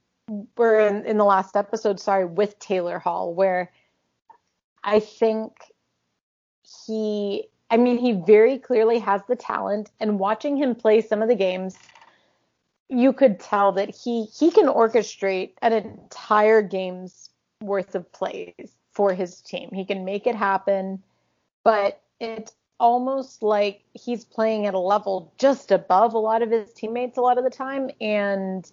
or 0.58 0.80
in, 0.80 1.06
in 1.06 1.18
the 1.18 1.26
last 1.26 1.56
episode, 1.56 2.00
sorry, 2.00 2.26
with 2.26 2.60
Taylor 2.60 3.00
Hall, 3.00 3.34
where 3.34 3.72
I 4.84 5.00
think 5.00 5.54
he 6.86 7.48
I 7.70 7.78
mean 7.78 7.98
he 7.98 8.14
very 8.14 8.58
clearly 8.58 9.00
has 9.00 9.22
the 9.28 9.36
talent 9.36 9.92
and 10.00 10.20
watching 10.20 10.58
him 10.58 10.76
play 10.76 11.02
some 11.02 11.22
of 11.22 11.28
the 11.28 11.36
games 11.36 11.78
you 12.90 13.14
could 13.14 13.40
tell 13.40 13.72
that 13.74 13.90
he 13.90 14.26
he 14.26 14.52
can 14.52 14.68
orchestrate 14.68 15.52
an 15.62 15.74
entire 15.74 16.62
game's 16.62 17.30
worth 17.62 17.96
of 17.96 18.12
plays 18.12 18.76
for 18.92 19.14
his 19.14 19.42
team. 19.42 19.70
He 19.74 19.86
can 19.86 20.06
make 20.06 20.28
it 20.28 20.36
happen, 20.36 21.02
but 21.64 22.02
it's 22.20 22.54
almost 22.80 23.42
like 23.42 23.82
he's 23.94 24.26
playing 24.26 24.66
at 24.66 24.74
a 24.74 24.80
level 24.80 25.32
just 25.38 25.72
above 25.72 26.14
a 26.14 26.20
lot 26.20 26.42
of 26.42 26.52
his 26.52 26.74
teammates 26.74 27.18
a 27.18 27.22
lot 27.22 27.38
of 27.38 27.44
the 27.44 27.50
time 27.50 27.90
and 28.02 28.72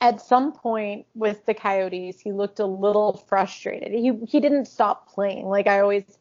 at 0.00 0.20
some 0.20 0.52
point 0.52 1.06
with 1.14 1.44
the 1.46 1.54
Coyotes, 1.54 2.20
he 2.20 2.32
looked 2.32 2.60
a 2.60 2.66
little 2.66 3.14
frustrated. 3.28 3.92
He 3.92 4.12
he 4.26 4.40
didn't 4.40 4.66
stop 4.66 5.08
playing. 5.08 5.46
Like 5.46 5.66
I 5.66 5.80
always, 5.80 6.18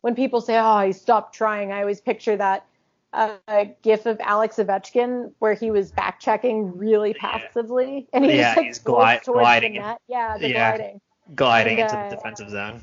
when 0.00 0.14
people 0.14 0.40
say, 0.40 0.58
"Oh, 0.58 0.80
he 0.86 0.92
stopped 0.92 1.34
trying," 1.34 1.72
I 1.72 1.80
always 1.80 2.00
picture 2.00 2.36
that 2.36 2.66
uh, 3.12 3.36
gif 3.82 4.06
of 4.06 4.20
Alex 4.20 4.56
Ovechkin 4.56 5.32
where 5.38 5.54
he 5.54 5.70
was 5.70 5.90
back 5.92 6.20
checking 6.20 6.76
really 6.76 7.14
passively, 7.14 8.08
and 8.12 8.24
he 8.24 8.32
Yeah, 8.32 8.54
just 8.54 8.56
like 8.56 8.66
he's 8.66 8.78
gli- 8.78 9.20
gliding 9.24 9.74
the 9.74 9.80
net. 9.80 10.00
Yeah, 10.08 10.38
the 10.38 10.48
Yeah. 10.48 10.70
gliding. 10.70 11.00
Gliding 11.34 11.78
And, 11.78 11.90
into 11.90 11.96
uh, 11.96 12.08
the 12.08 12.16
defensive 12.16 12.50
zone. 12.50 12.82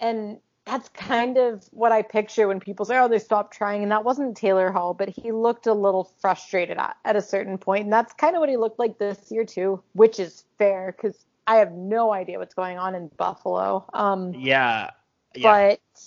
And 0.00 0.38
that's 0.66 0.88
kind 0.90 1.38
of 1.38 1.64
what 1.70 1.92
I 1.92 2.02
picture 2.02 2.48
when 2.48 2.58
people 2.60 2.84
say, 2.84 2.98
"Oh, 2.98 3.08
they 3.08 3.20
stopped 3.20 3.54
trying," 3.54 3.82
and 3.82 3.92
that 3.92 4.04
wasn't 4.04 4.36
Taylor 4.36 4.72
Hall, 4.72 4.94
but 4.94 5.08
he 5.08 5.30
looked 5.32 5.66
a 5.66 5.72
little 5.72 6.04
frustrated 6.20 6.76
at, 6.76 6.96
at 7.04 7.16
a 7.16 7.22
certain 7.22 7.56
point, 7.56 7.84
and 7.84 7.92
that's 7.92 8.12
kind 8.14 8.34
of 8.34 8.40
what 8.40 8.48
he 8.48 8.56
looked 8.56 8.78
like 8.78 8.98
this 8.98 9.30
year 9.30 9.44
too, 9.44 9.82
which 9.92 10.18
is 10.18 10.44
fair 10.58 10.94
because 10.96 11.24
I 11.46 11.56
have 11.56 11.72
no 11.72 12.12
idea 12.12 12.38
what's 12.38 12.54
going 12.54 12.78
on 12.78 12.94
in 12.94 13.08
Buffalo. 13.16 13.88
Um, 13.94 14.34
Yeah. 14.34 14.90
Yeah. 15.34 15.76
but 15.78 16.00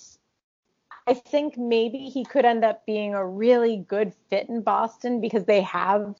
I 1.06 1.14
think 1.14 1.56
maybe 1.56 2.10
he 2.10 2.24
could 2.24 2.44
end 2.44 2.64
up 2.64 2.84
being 2.84 3.14
a 3.14 3.26
really 3.26 3.78
good 3.88 4.12
fit 4.28 4.48
in 4.48 4.60
Boston 4.60 5.20
because 5.20 5.44
they 5.44 5.62
have 5.62 6.14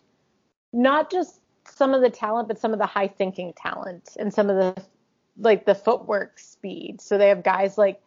not 0.73 1.11
just 1.11 1.41
some 1.69 1.93
of 1.93 2.01
the 2.01 2.11
talent, 2.11 2.49
but 2.49 2.59
some 2.59 2.73
of 2.73 2.79
the 2.79 2.87
high 2.87 3.09
thinking 3.09 3.53
talent 3.53 4.17
and 4.19 4.33
some 4.33 4.49
of 4.49 4.57
the 4.57 4.83
like 5.39 5.67
the 5.67 5.75
footwork 5.75 6.39
speed. 6.39 7.01
So 7.01 7.19
they 7.19 7.29
have 7.29 7.43
guys 7.43 7.77
like 7.77 8.01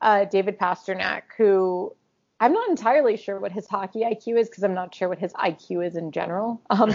uh, 0.00 0.24
David 0.26 0.58
Pastrnak, 0.58 1.22
who 1.36 1.94
I'm 2.40 2.52
not 2.52 2.68
entirely 2.68 3.16
sure 3.16 3.40
what 3.40 3.52
his 3.52 3.66
hockey 3.66 4.00
IQ 4.00 4.38
is 4.38 4.48
because 4.48 4.62
I'm 4.62 4.74
not 4.74 4.94
sure 4.94 5.08
what 5.08 5.18
his 5.18 5.32
IQ 5.34 5.86
is 5.86 5.96
in 5.96 6.12
general. 6.12 6.60
Um, 6.70 6.92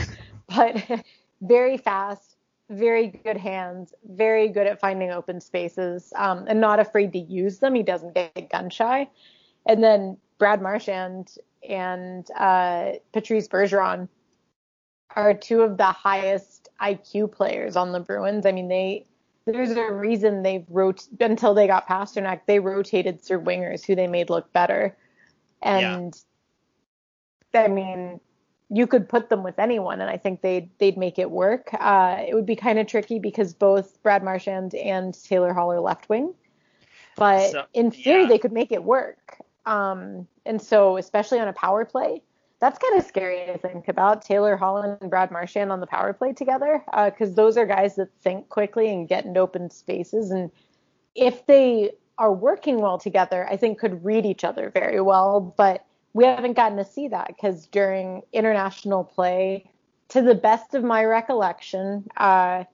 but 0.48 1.04
very 1.42 1.78
fast, 1.78 2.36
very 2.70 3.08
good 3.08 3.38
hands, 3.38 3.94
very 4.04 4.50
good 4.50 4.68
at 4.68 4.80
finding 4.80 5.12
open 5.12 5.40
spaces, 5.40 6.12
um, 6.16 6.46
and 6.48 6.60
not 6.60 6.80
afraid 6.80 7.14
to 7.14 7.20
use 7.20 7.60
them. 7.60 7.74
He 7.74 7.84
doesn't 7.84 8.14
get 8.14 8.52
gun 8.52 8.70
shy. 8.70 9.10
And 9.66 9.84
then 9.84 10.18
Brad 10.38 10.62
Marchand 10.62 11.36
and 11.68 12.30
uh, 12.38 12.94
Patrice 13.14 13.48
Bergeron 13.48 14.10
are 15.16 15.34
two 15.34 15.62
of 15.62 15.78
the 15.78 15.86
highest 15.86 16.70
IQ 16.82 17.32
players 17.32 17.76
on 17.76 17.92
the 17.92 18.00
Bruins. 18.00 18.46
I 18.46 18.52
mean, 18.52 18.68
they 18.68 19.06
there's 19.46 19.72
a 19.72 19.92
reason 19.92 20.44
they've 20.44 20.66
wrote 20.70 21.08
until 21.20 21.54
they 21.54 21.68
got 21.68 21.88
Pastrnak, 21.88 22.42
they 22.46 22.60
rotated 22.60 23.22
through 23.22 23.42
wingers 23.42 23.86
who 23.86 23.96
they 23.96 24.08
made 24.08 24.30
look 24.30 24.52
better. 24.54 24.96
And 25.62 26.20
I 27.54 27.68
mean, 27.68 28.20
you 28.70 28.88
could 28.88 29.10
put 29.10 29.30
them 29.30 29.44
with 29.44 29.60
anyone, 29.60 30.00
and 30.00 30.10
I 30.10 30.18
think 30.18 30.42
they'd 30.42 30.70
they'd 30.78 30.98
make 30.98 31.20
it 31.20 31.30
work. 31.30 31.70
Uh, 31.74 32.18
it 32.26 32.34
would 32.34 32.46
be 32.46 32.56
kind 32.56 32.80
of 32.80 32.88
tricky 32.88 33.20
because 33.20 33.54
both 33.54 34.02
Brad 34.02 34.24
Marchand 34.24 34.74
and 34.76 35.14
Taylor 35.24 35.54
Hall 35.54 35.72
are 35.72 35.82
left 35.82 36.08
wing, 36.08 36.34
but 37.16 37.52
So- 37.52 37.66
in 37.74 37.92
theory 37.92 38.22
yeah. 38.22 38.28
they 38.28 38.38
could 38.38 38.54
make 38.54 38.72
it 38.72 38.84
work. 38.84 39.38
Um, 39.66 40.28
and 40.46 40.62
so 40.62 40.98
especially 40.98 41.40
on 41.40 41.48
a 41.48 41.54
power 41.54 41.86
play, 41.86 42.24
that's 42.62 42.80
kind 42.80 42.98
of 42.98 43.06
scary 43.06 43.46
to 43.48 43.58
think 43.58 43.88
about. 43.88 44.22
Taylor 44.22 44.56
Holland 44.56 44.98
and 45.02 45.10
Brad 45.10 45.32
Marchand 45.32 45.72
on 45.72 45.80
the 45.82 45.88
power 45.88 46.14
play 46.14 46.32
together, 46.32 46.84
because 47.06 47.34
those 47.34 47.58
are 47.58 47.66
guys 47.66 47.96
that 47.96 48.10
think 48.22 48.48
quickly 48.50 48.94
and 48.94 49.08
get 49.10 49.26
into 49.26 49.40
open 49.40 49.70
spaces, 49.70 50.32
and 50.32 50.52
if 51.16 51.46
they 51.48 51.92
are 52.18 52.32
working 52.32 52.80
well 52.80 53.00
together, 53.00 53.48
I 53.50 53.58
think 53.58 53.80
could 53.80 54.06
read 54.06 54.26
each 54.26 54.44
other 54.44 54.70
very 54.70 55.02
well. 55.02 55.54
But 55.58 55.86
we 56.14 56.24
haven't 56.24 56.54
gotten 56.54 56.78
to 56.78 56.86
see 56.86 57.08
that 57.08 57.28
because 57.28 57.68
during 57.68 58.22
international 58.32 59.04
play, 59.04 59.70
to 60.10 60.22
the 60.22 60.36
best 60.36 60.76
of 60.76 60.84
my 60.84 61.04
recollection, 61.04 62.06
uh, 62.18 62.66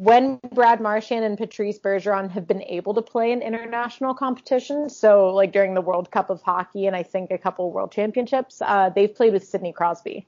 when 0.00 0.40
Brad 0.54 0.80
Marchand 0.80 1.26
and 1.26 1.36
Patrice 1.36 1.78
Bergeron 1.78 2.30
have 2.30 2.46
been 2.46 2.62
able 2.62 2.94
to 2.94 3.02
play 3.02 3.32
in 3.32 3.42
international 3.42 4.14
competitions, 4.14 4.96
so 4.96 5.28
like 5.28 5.52
during 5.52 5.74
the 5.74 5.82
World 5.82 6.10
Cup 6.10 6.30
of 6.30 6.40
Hockey 6.40 6.86
and 6.86 6.96
I 6.96 7.02
think 7.02 7.30
a 7.30 7.36
couple 7.36 7.70
World 7.70 7.92
Championships, 7.92 8.62
uh, 8.62 8.88
they've 8.88 9.14
played 9.14 9.34
with 9.34 9.44
Sidney 9.46 9.74
Crosby. 9.74 10.26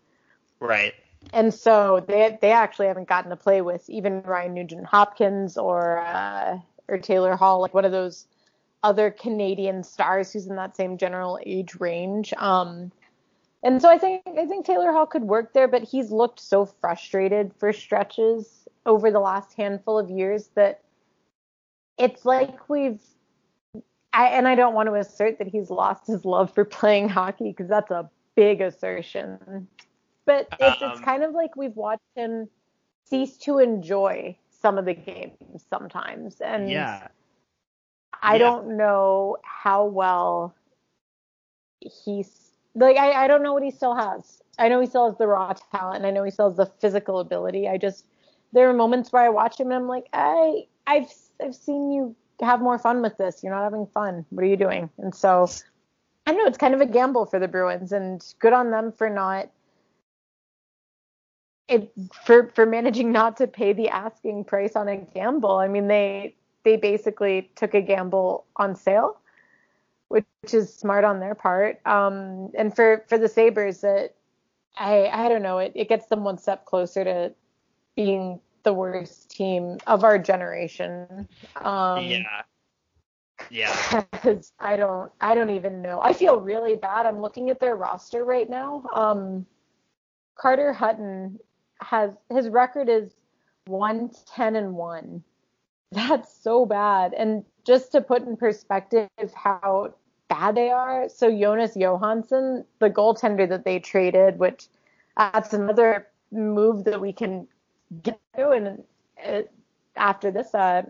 Right. 0.60 0.92
And 1.32 1.54
so 1.54 2.04
they 2.06 2.36
they 2.42 2.52
actually 2.52 2.88
haven't 2.88 3.08
gotten 3.08 3.30
to 3.30 3.36
play 3.36 3.62
with 3.62 3.88
even 3.88 4.20
Ryan 4.20 4.52
Nugent 4.52 4.84
Hopkins 4.84 5.56
or 5.56 6.00
uh, 6.00 6.58
or 6.86 6.98
Taylor 6.98 7.34
Hall, 7.34 7.62
like 7.62 7.72
one 7.72 7.86
of 7.86 7.92
those 7.92 8.26
other 8.82 9.10
Canadian 9.10 9.84
stars 9.84 10.34
who's 10.34 10.46
in 10.46 10.56
that 10.56 10.76
same 10.76 10.98
general 10.98 11.38
age 11.46 11.76
range. 11.80 12.34
Um, 12.36 12.92
and 13.62 13.80
so 13.80 13.88
I 13.88 13.96
think 13.96 14.22
I 14.26 14.44
think 14.44 14.66
Taylor 14.66 14.92
Hall 14.92 15.06
could 15.06 15.22
work 15.22 15.54
there, 15.54 15.68
but 15.68 15.82
he's 15.82 16.10
looked 16.10 16.40
so 16.40 16.66
frustrated 16.66 17.54
for 17.54 17.72
stretches 17.72 18.61
over 18.86 19.10
the 19.10 19.20
last 19.20 19.54
handful 19.54 19.98
of 19.98 20.10
years 20.10 20.48
that 20.54 20.82
it's 21.98 22.24
like 22.24 22.68
we've 22.68 23.00
I, 24.12 24.26
and 24.28 24.46
I 24.46 24.54
don't 24.54 24.74
want 24.74 24.88
to 24.88 24.94
assert 24.94 25.38
that 25.38 25.48
he's 25.48 25.70
lost 25.70 26.06
his 26.06 26.24
love 26.24 26.52
for 26.52 26.64
playing 26.64 27.08
hockey 27.08 27.50
because 27.50 27.68
that's 27.68 27.90
a 27.90 28.10
big 28.34 28.60
assertion. 28.60 29.68
But 30.26 30.52
it's, 30.58 30.82
it's 30.82 30.98
Um, 30.98 31.04
kind 31.04 31.22
of 31.22 31.32
like 31.32 31.56
we've 31.56 31.76
watched 31.76 32.02
him 32.14 32.48
cease 33.04 33.36
to 33.38 33.58
enjoy 33.58 34.36
some 34.50 34.78
of 34.78 34.84
the 34.84 34.94
games 34.94 35.64
sometimes. 35.68 36.40
And 36.40 36.68
Yeah. 36.70 37.08
I 38.22 38.38
Yeah. 38.38 38.38
don't 38.38 38.76
know 38.76 39.38
how 39.42 39.84
well 39.86 40.54
he's 41.80 42.52
like 42.74 42.96
I, 42.96 43.24
I 43.24 43.26
don't 43.28 43.42
know 43.42 43.52
what 43.54 43.62
he 43.62 43.70
still 43.70 43.94
has. 43.94 44.42
I 44.58 44.68
know 44.68 44.80
he 44.80 44.86
still 44.86 45.08
has 45.08 45.18
the 45.18 45.26
raw 45.26 45.52
talent 45.72 45.96
and 45.96 46.06
I 46.06 46.10
know 46.10 46.22
he 46.24 46.30
still 46.30 46.48
has 46.48 46.56
the 46.56 46.66
physical 46.66 47.20
ability. 47.20 47.68
I 47.68 47.78
just 47.78 48.06
there 48.52 48.68
are 48.68 48.74
moments 48.74 49.12
where 49.12 49.22
I 49.22 49.28
watch 49.28 49.58
him 49.58 49.68
and 49.68 49.74
I'm 49.74 49.88
like, 49.88 50.08
I 50.12 50.66
I've 50.86 51.12
I've 51.42 51.54
seen 51.54 51.90
you 51.90 52.16
have 52.40 52.60
more 52.60 52.78
fun 52.78 53.02
with 53.02 53.16
this. 53.16 53.42
You're 53.42 53.54
not 53.54 53.64
having 53.64 53.86
fun. 53.86 54.24
What 54.30 54.44
are 54.44 54.48
you 54.48 54.56
doing? 54.56 54.90
And 54.98 55.14
so 55.14 55.48
I 56.26 56.32
know 56.32 56.46
it's 56.46 56.58
kind 56.58 56.74
of 56.74 56.80
a 56.80 56.86
gamble 56.86 57.26
for 57.26 57.38
the 57.38 57.48
Bruins 57.48 57.92
and 57.92 58.22
good 58.38 58.52
on 58.52 58.70
them 58.70 58.92
for 58.92 59.08
not 59.08 59.50
it 61.68 61.92
for 62.24 62.50
for 62.54 62.66
managing 62.66 63.12
not 63.12 63.36
to 63.38 63.46
pay 63.46 63.72
the 63.72 63.88
asking 63.88 64.44
price 64.44 64.76
on 64.76 64.88
a 64.88 64.96
gamble. 64.96 65.56
I 65.56 65.68
mean 65.68 65.88
they 65.88 66.34
they 66.64 66.76
basically 66.76 67.50
took 67.56 67.74
a 67.74 67.80
gamble 67.80 68.44
on 68.56 68.76
sale, 68.76 69.18
which 70.08 70.26
is 70.52 70.72
smart 70.72 71.04
on 71.04 71.20
their 71.20 71.34
part. 71.34 71.84
Um, 71.86 72.50
and 72.56 72.74
for 72.74 73.04
for 73.08 73.18
the 73.18 73.28
Sabres, 73.28 73.80
that 73.80 74.14
I 74.76 75.06
I 75.06 75.28
don't 75.28 75.42
know, 75.42 75.58
it 75.58 75.72
it 75.74 75.88
gets 75.88 76.06
them 76.06 76.24
one 76.24 76.38
step 76.38 76.66
closer 76.66 77.04
to 77.04 77.32
being 77.96 78.40
the 78.62 78.72
worst 78.72 79.30
team 79.30 79.78
of 79.86 80.04
our 80.04 80.18
generation. 80.18 81.28
Um, 81.56 82.04
yeah. 82.04 82.42
Yeah. 83.50 84.04
because 84.12 84.52
I 84.58 84.76
don't 84.76 85.10
I 85.20 85.34
don't 85.34 85.50
even 85.50 85.82
know. 85.82 86.00
I 86.02 86.12
feel 86.12 86.40
really 86.40 86.76
bad. 86.76 87.06
I'm 87.06 87.20
looking 87.20 87.50
at 87.50 87.60
their 87.60 87.76
roster 87.76 88.24
right 88.24 88.48
now. 88.48 88.84
Um, 88.94 89.46
Carter 90.36 90.72
Hutton 90.72 91.38
has 91.80 92.10
his 92.30 92.48
record 92.48 92.88
is 92.88 93.12
one 93.66 94.10
ten 94.34 94.56
and 94.56 94.74
one. 94.74 95.22
That's 95.92 96.32
so 96.34 96.64
bad. 96.64 97.14
And 97.14 97.44
just 97.64 97.92
to 97.92 98.00
put 98.00 98.22
in 98.22 98.36
perspective 98.36 99.08
how 99.34 99.94
bad 100.28 100.54
they 100.54 100.70
are, 100.70 101.08
so 101.08 101.30
Jonas 101.30 101.76
Johansson, 101.76 102.64
the 102.78 102.88
goaltender 102.88 103.48
that 103.48 103.64
they 103.64 103.78
traded, 103.78 104.38
which 104.38 104.68
that's 105.16 105.52
another 105.52 106.08
move 106.32 106.84
that 106.84 107.00
we 107.00 107.12
can 107.12 107.46
and 108.34 108.84
uh, 109.26 109.42
after 109.96 110.30
this, 110.30 110.54
uh, 110.54 110.82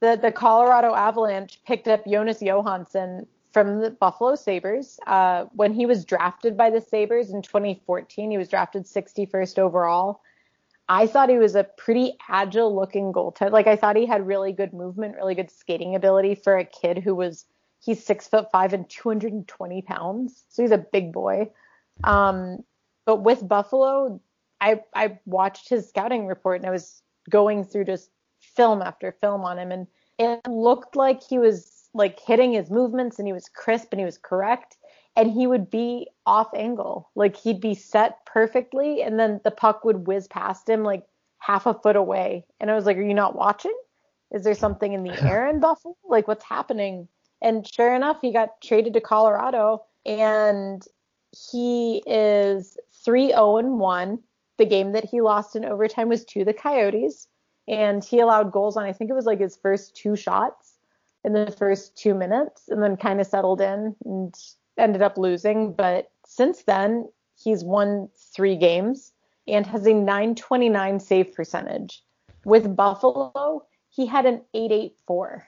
the 0.00 0.18
the 0.20 0.32
Colorado 0.32 0.94
Avalanche 0.94 1.60
picked 1.66 1.88
up 1.88 2.04
Jonas 2.06 2.40
Johansson 2.40 3.26
from 3.52 3.80
the 3.80 3.90
Buffalo 3.90 4.34
Sabres. 4.34 4.98
Uh, 5.06 5.44
when 5.52 5.72
he 5.72 5.86
was 5.86 6.04
drafted 6.04 6.56
by 6.56 6.70
the 6.70 6.80
Sabres 6.80 7.30
in 7.30 7.40
2014, 7.40 8.30
he 8.30 8.36
was 8.36 8.48
drafted 8.48 8.84
61st 8.84 9.58
overall. 9.58 10.20
I 10.88 11.06
thought 11.06 11.30
he 11.30 11.38
was 11.38 11.54
a 11.54 11.64
pretty 11.64 12.18
agile 12.28 12.74
looking 12.74 13.12
goaltender. 13.12 13.52
Like 13.52 13.66
I 13.66 13.76
thought 13.76 13.96
he 13.96 14.04
had 14.04 14.26
really 14.26 14.52
good 14.52 14.74
movement, 14.74 15.16
really 15.16 15.34
good 15.34 15.50
skating 15.50 15.94
ability 15.94 16.34
for 16.34 16.58
a 16.58 16.64
kid 16.64 16.98
who 16.98 17.14
was 17.14 17.46
he's 17.80 18.04
six 18.04 18.26
foot 18.26 18.50
five 18.50 18.72
and 18.72 18.88
220 18.90 19.82
pounds, 19.82 20.44
so 20.48 20.62
he's 20.62 20.72
a 20.72 20.78
big 20.78 21.12
boy. 21.12 21.50
Um, 22.02 22.58
but 23.06 23.22
with 23.22 23.46
Buffalo, 23.46 24.20
I 24.60 24.80
I 24.94 25.18
watched 25.26 25.68
his 25.68 25.88
scouting 25.88 26.26
report 26.26 26.60
and 26.60 26.66
I 26.66 26.72
was 26.72 27.02
going 27.30 27.64
through 27.64 27.84
just 27.84 28.10
film 28.40 28.82
after 28.82 29.12
film 29.12 29.42
on 29.42 29.58
him. 29.58 29.72
And 29.72 29.86
it 30.18 30.48
looked 30.48 30.96
like 30.96 31.22
he 31.22 31.38
was 31.38 31.88
like 31.94 32.18
hitting 32.20 32.52
his 32.52 32.70
movements 32.70 33.18
and 33.18 33.26
he 33.26 33.32
was 33.32 33.48
crisp 33.48 33.88
and 33.92 34.00
he 34.00 34.04
was 34.04 34.18
correct. 34.18 34.76
And 35.16 35.30
he 35.30 35.46
would 35.46 35.70
be 35.70 36.08
off 36.26 36.48
angle. 36.54 37.10
Like 37.14 37.36
he'd 37.36 37.60
be 37.60 37.74
set 37.74 38.24
perfectly 38.26 39.02
and 39.02 39.18
then 39.18 39.40
the 39.44 39.50
puck 39.50 39.84
would 39.84 40.06
whiz 40.06 40.26
past 40.28 40.68
him 40.68 40.82
like 40.82 41.04
half 41.38 41.66
a 41.66 41.74
foot 41.74 41.96
away. 41.96 42.46
And 42.60 42.70
i 42.70 42.74
was 42.74 42.86
like 42.86 42.96
are 42.96 43.02
you 43.02 43.14
not 43.14 43.36
watching? 43.36 43.76
Is 44.32 44.44
there 44.44 44.54
something 44.54 44.92
in 44.92 45.04
the 45.04 45.22
air 45.28 45.48
in 45.48 45.60
buffalo? 45.60 45.96
Like 46.04 46.26
what's 46.28 46.44
happening? 46.44 47.08
And 47.42 47.66
sure 47.66 47.94
enough 47.94 48.18
he 48.20 48.32
got 48.32 48.60
traded 48.62 48.94
to 48.94 49.00
colorado 49.00 49.84
and 50.06 50.82
he 51.50 52.02
is 52.06 52.78
3-0 53.06 53.58
and 53.58 53.78
1 53.78 54.18
the 54.58 54.66
game 54.66 54.92
that 54.92 55.04
he 55.04 55.20
lost 55.20 55.56
in 55.56 55.64
overtime 55.64 56.08
was 56.08 56.24
to 56.26 56.44
the 56.44 56.52
coyotes 56.54 57.28
and 57.66 58.04
he 58.04 58.20
allowed 58.20 58.52
goals 58.52 58.76
on 58.76 58.84
I 58.84 58.92
think 58.92 59.10
it 59.10 59.14
was 59.14 59.26
like 59.26 59.40
his 59.40 59.56
first 59.56 59.96
two 59.96 60.16
shots 60.16 60.74
in 61.24 61.32
the 61.32 61.50
first 61.50 61.96
two 61.96 62.14
minutes 62.14 62.68
and 62.68 62.82
then 62.82 62.96
kind 62.96 63.20
of 63.20 63.26
settled 63.26 63.60
in 63.60 63.96
and 64.04 64.34
ended 64.76 65.02
up 65.02 65.16
losing. 65.16 65.72
But 65.72 66.10
since 66.26 66.62
then 66.62 67.08
he's 67.42 67.64
won 67.64 68.08
three 68.34 68.56
games 68.56 69.12
and 69.48 69.66
has 69.66 69.86
a 69.86 69.92
929 69.92 71.00
save 71.00 71.34
percentage. 71.34 72.02
With 72.44 72.76
Buffalo, 72.76 73.64
he 73.88 74.06
had 74.06 74.26
an 74.26 74.42
884. 74.52 75.46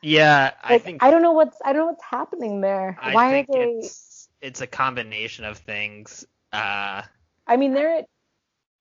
Yeah, 0.00 0.52
I 0.62 0.74
Like, 0.74 0.82
think 0.84 1.02
I 1.02 1.10
don't 1.10 1.22
know 1.22 1.32
what's 1.32 1.58
I 1.64 1.72
don't 1.72 1.82
know 1.82 1.86
what's 1.86 2.04
happening 2.04 2.60
there. 2.60 2.96
I 3.00 3.14
Why 3.14 3.30
think 3.30 3.48
are 3.50 3.66
they 3.66 3.72
it's 3.80 4.28
it's 4.40 4.60
a 4.60 4.66
combination 4.66 5.44
of 5.44 5.58
things. 5.58 6.24
Uh 6.52 7.02
I 7.46 7.56
mean, 7.56 7.74
they're 7.74 8.04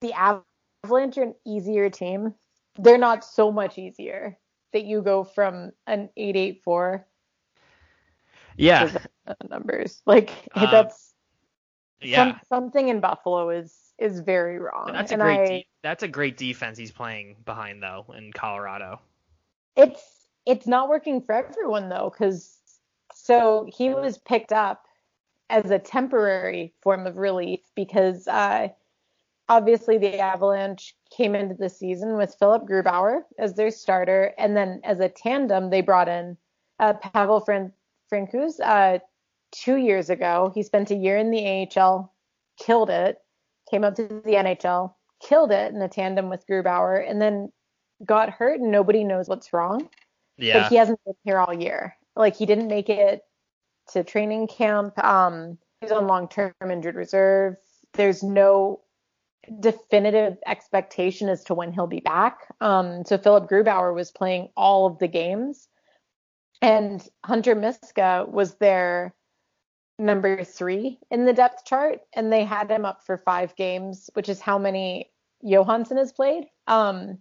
the 0.02 0.14
Avalanche 0.14 1.18
are 1.18 1.24
an 1.24 1.36
easier 1.46 1.90
team. 1.90 2.34
They're 2.80 2.98
not 2.98 3.24
so 3.24 3.52
much 3.52 3.78
easier 3.78 4.38
that 4.74 4.86
you 4.86 5.02
go 5.02 5.24
from 5.24 5.72
an 5.88 6.10
884 6.18 7.06
yeah. 8.58 8.90
numbers. 9.50 10.02
Like 10.06 10.32
Um, 10.54 10.68
that's 10.72 11.14
Yeah. 12.02 12.26
some, 12.26 12.40
something 12.50 12.90
in 12.90 13.00
Buffalo 13.00 13.50
is 13.50 13.94
is 13.98 14.20
very 14.20 14.60
wrong. 14.60 14.90
That's 14.94 15.12
a 15.12 15.16
and 15.16 15.22
great 15.22 15.40
I, 15.40 15.46
de- 15.48 15.68
that's 15.82 16.04
a 16.04 16.08
great 16.08 16.38
defense 16.38 16.78
he's 16.78 16.92
playing 16.92 17.38
behind 17.46 17.82
though 17.82 18.06
in 18.16 18.32
Colorado. 18.32 19.00
it's 19.76 20.28
it's 20.46 20.68
not 20.68 20.90
working 20.90 21.22
for 21.22 21.34
everyone 21.34 21.90
though 21.90 22.10
because 22.12 22.60
so 23.14 23.68
he 23.74 23.90
was 23.90 24.18
picked 24.18 24.52
up 24.52 24.86
as 25.50 25.72
a 25.72 25.80
temporary 25.80 26.74
form 26.82 27.08
of 27.08 27.18
relief 27.18 27.62
because 27.76 28.28
uh, 28.28 28.68
obviously 29.50 29.98
the 29.98 30.20
Avalanche 30.20 30.96
came 31.16 31.36
into 31.36 31.56
the 31.56 31.70
season 31.70 32.18
with 32.18 32.36
Philipp 32.40 32.64
Grubauer 32.64 33.22
as 33.40 33.54
their 33.54 33.72
starter, 33.72 34.34
and 34.38 34.56
then 34.56 34.82
as 34.84 35.00
a 35.00 35.10
tandem 35.10 35.70
they 35.70 35.82
brought 35.82 36.08
in 36.08 36.38
uh, 36.80 36.94
Pavel 36.94 37.40
Fran- 37.42 37.74
Francouz 38.12 38.60
uh, 38.64 39.00
two 39.52 39.78
years 39.78 40.10
ago. 40.10 40.52
He 40.54 40.64
spent 40.64 40.92
a 40.92 40.96
year 40.96 41.18
in 41.18 41.32
the 41.32 41.68
AHL, 41.76 42.14
killed 42.60 42.90
it, 42.90 43.18
came 43.70 43.84
up 43.84 43.96
to 43.96 44.08
the 44.08 44.34
NHL, 44.34 44.94
killed 45.22 45.52
it 45.52 45.74
in 45.74 45.82
a 45.82 45.90
tandem 45.90 46.30
with 46.30 46.46
Grubauer, 46.48 47.08
and 47.08 47.22
then 47.22 47.52
got 48.06 48.30
hurt 48.30 48.60
and 48.60 48.72
nobody 48.72 49.04
knows 49.04 49.28
what's 49.28 49.54
wrong. 49.54 49.90
Yeah. 50.38 50.62
But 50.62 50.70
he 50.70 50.76
hasn't 50.76 51.00
been 51.04 51.16
here 51.24 51.40
all 51.40 51.54
year. 51.54 51.96
Like 52.16 52.36
he 52.36 52.46
didn't 52.46 52.68
make 52.68 52.90
it 52.90 53.22
to 53.90 54.04
training 54.04 54.48
camp. 54.48 54.98
Um, 55.04 55.58
he's 55.82 55.92
on 55.92 56.08
long-term 56.08 56.54
injured 56.70 56.96
reserve. 56.96 57.56
there's 57.94 58.22
no 58.22 58.82
definitive 59.60 60.38
expectation 60.46 61.30
as 61.30 61.44
to 61.46 61.54
when 61.54 61.72
he'll 61.72 61.88
be 61.88 62.00
back. 62.00 62.48
Um, 62.62 63.06
so 63.06 63.18
Philipp 63.18 63.50
Grubauer 63.50 63.94
was 63.94 64.12
playing 64.12 64.50
all 64.56 64.86
of 64.86 65.00
the 65.00 65.08
games, 65.08 65.68
and 66.62 67.06
Hunter 67.26 67.56
Miska 67.56 68.26
was 68.28 68.56
their 68.56 69.14
number 70.00 70.44
three 70.44 71.00
in 71.10 71.26
the 71.26 71.34
depth 71.34 71.66
chart, 71.66 72.02
and 72.14 72.32
they 72.32 72.44
had 72.44 72.70
him 72.70 72.86
up 72.86 73.06
for 73.06 73.18
five 73.18 73.56
games, 73.56 74.10
which 74.14 74.30
is 74.30 74.40
how 74.40 74.58
many 74.58 75.12
Johansson 75.42 75.98
has 75.98 76.12
played. 76.12 76.46
Um, 76.68 77.20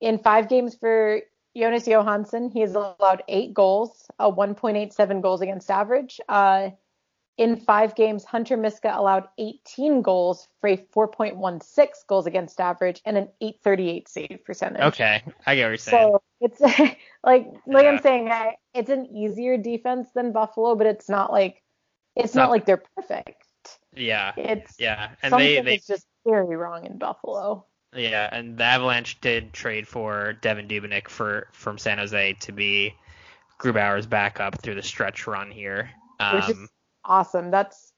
in 0.00 0.18
five 0.18 0.48
games 0.48 0.74
for 0.74 1.20
Jonas 1.56 1.86
Johansson, 1.86 2.50
he 2.50 2.60
has 2.60 2.74
allowed 2.74 3.22
eight 3.28 3.54
goals, 3.54 4.06
a 4.18 4.30
1.87 4.30 5.22
goals 5.22 5.40
against 5.40 5.70
average. 5.70 6.20
Uh, 6.28 6.70
in 7.36 7.56
five 7.56 7.94
games, 7.96 8.24
Hunter 8.24 8.56
Miska 8.56 8.92
allowed 8.94 9.28
18 9.38 10.02
goals 10.02 10.46
for 10.60 10.68
a 10.68 10.76
4.16 10.76 11.88
goals 12.06 12.26
against 12.26 12.60
average 12.60 13.00
and 13.04 13.16
an 13.16 13.28
838 13.40 14.08
save 14.08 14.38
percentage. 14.44 14.82
Okay, 14.82 15.22
I 15.46 15.54
get 15.56 15.62
what 15.64 15.68
you're 15.68 15.76
saying. 15.76 16.12
So 16.12 16.22
it's 16.40 16.60
like 16.60 16.98
like 17.24 17.48
Yeah. 17.66 17.78
I'm 17.90 17.98
saying, 18.00 18.30
I, 18.30 18.56
it's 18.72 18.90
an 18.90 19.06
easier 19.06 19.56
defense 19.56 20.08
than 20.14 20.32
Buffalo, 20.32 20.74
but 20.76 20.86
it's 20.86 21.08
not 21.08 21.32
like 21.32 21.62
it's 22.14 22.34
Not- 22.34 22.44
not 22.44 22.50
like 22.50 22.66
they're 22.66 22.82
perfect. 22.96 23.42
yeah, 23.96 24.32
It's 24.36 24.76
yeah, 24.78 25.10
and 25.22 25.34
they 25.34 25.60
they 25.60 25.78
just 25.78 26.06
very 26.26 26.56
wrong 26.56 26.86
in 26.86 26.98
Buffalo. 26.98 27.66
Yeah, 27.96 28.28
and 28.30 28.58
the 28.58 28.64
Avalanche 28.64 29.20
did 29.20 29.52
trade 29.52 29.86
for 29.88 30.34
Devan 30.42 30.68
Dubnyk 30.68 31.08
for 31.08 31.48
from 31.52 31.78
San 31.78 31.98
Jose 31.98 32.34
to 32.40 32.52
be 32.52 32.94
Grubauer's 33.60 34.06
backup 34.06 34.60
through 34.60 34.74
the 34.76 34.82
stretch 34.82 35.26
run 35.26 35.50
here. 35.50 35.90
Um, 36.20 36.68
awesome. 37.04 37.50
That's 37.50 37.92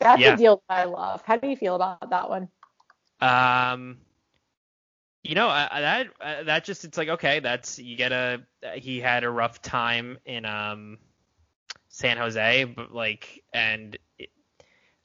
that's 0.00 0.20
Yeah. 0.20 0.34
a 0.34 0.36
deal 0.36 0.62
that 0.68 0.78
I 0.78 0.84
love. 0.84 1.22
How 1.24 1.36
do 1.36 1.48
you 1.48 1.56
feel 1.56 1.74
about 1.74 2.10
that 2.10 2.28
one? 2.28 2.48
um, 3.20 3.98
you 5.24 5.34
know, 5.34 5.48
I, 5.48 5.68
I- 5.70 5.80
that 5.80 6.06
uh, 6.20 6.42
that 6.44 6.64
just 6.64 6.84
it's 6.84 6.96
like 6.98 7.08
okay, 7.08 7.40
that's 7.40 7.78
you 7.78 7.96
get 7.96 8.12
a 8.12 8.42
he 8.74 9.00
had 9.00 9.24
a 9.24 9.30
rough 9.30 9.60
time 9.62 10.18
in 10.24 10.44
um 10.44 10.98
San 11.88 12.16
Jose, 12.16 12.64
but 12.64 12.92
like 12.94 13.42
and. 13.52 13.96
It, 14.18 14.30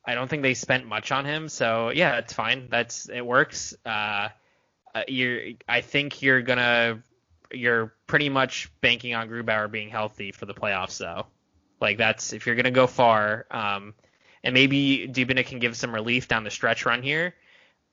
I 0.05 0.15
don't 0.15 0.27
think 0.29 0.43
they 0.43 0.53
spent 0.53 0.85
much 0.85 1.13
on 1.13 1.23
him, 1.23 1.47
so 1.47 1.89
yeah, 1.89 2.17
it's 2.17 2.33
fine. 2.33 2.67
That's 2.69 3.07
it 3.07 3.25
works. 3.25 3.73
Uh, 3.85 4.27
uh, 4.93 5.03
you're, 5.07 5.39
I 5.69 5.79
think 5.79 6.21
you're 6.21 6.41
gonna, 6.41 7.01
you're 7.53 7.93
pretty 8.05 8.27
much 8.27 8.69
banking 8.81 9.15
on 9.15 9.29
Grubauer 9.29 9.71
being 9.71 9.89
healthy 9.89 10.33
for 10.33 10.45
the 10.45 10.53
playoffs, 10.53 10.97
though. 10.97 11.25
Like 11.83 11.97
that's 11.97 12.33
if 12.33 12.47
you're 12.47 12.55
gonna 12.55 12.71
go 12.71 12.87
far, 12.87 13.45
um, 13.51 13.93
and 14.43 14.53
maybe 14.53 15.07
Dubnyk 15.07 15.45
can 15.45 15.59
give 15.59 15.75
some 15.75 15.93
relief 15.93 16.27
down 16.27 16.43
the 16.43 16.49
stretch 16.49 16.85
run 16.85 17.03
here. 17.03 17.35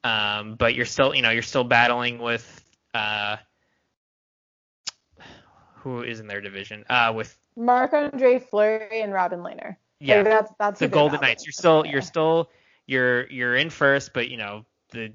Um, 0.03 0.55
but 0.55 0.75
you're 0.75 0.87
still, 0.87 1.15
you 1.15 1.23
know, 1.23 1.31
you're 1.31 1.43
still 1.43 1.65
battling 1.65 2.21
with, 2.21 2.65
uh, 2.95 3.37
who 5.75 6.03
is 6.03 6.21
in 6.21 6.27
their 6.27 6.41
division? 6.41 6.85
Uh, 6.89 7.13
with 7.15 7.37
Marc 7.57 7.93
Andre 7.93 8.39
Fleury 8.39 9.03
and 9.03 9.13
Robin 9.13 9.41
Lehner. 9.41 9.77
yeah, 9.99 10.17
Like, 10.17 10.25
that's 10.25 10.53
that's 10.59 10.81
the 10.81 10.89
Golden 10.89 11.21
Knights. 11.21 11.45
You're 11.45 11.53
still 11.53 11.85
you're 11.85 12.01
still 12.01 12.49
you're 12.87 13.29
you're 13.29 13.57
in 13.57 13.71
first, 13.71 14.13
but 14.15 14.29
you 14.29 14.37
know 14.37 14.65
the 14.93 15.13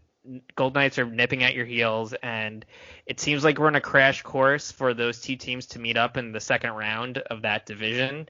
Golden 0.55 0.82
Knights 0.82 0.99
are 0.99 1.05
nipping 1.05 1.43
at 1.43 1.55
your 1.55 1.65
heels, 1.65 2.13
and 2.21 2.65
it 3.05 3.19
seems 3.19 3.43
like 3.43 3.57
we're 3.57 3.67
in 3.69 3.76
a 3.76 3.82
crash 3.82 4.21
course 4.21 4.71
for 4.71 4.93
those 4.93 5.21
two 5.21 5.36
teams 5.36 5.67
to 5.67 5.80
meet 5.80 5.97
up 5.97 6.17
in 6.17 6.32
the 6.32 6.39
second 6.39 6.71
round 6.71 7.19
of 7.19 7.43
that 7.43 7.65
division, 7.65 8.28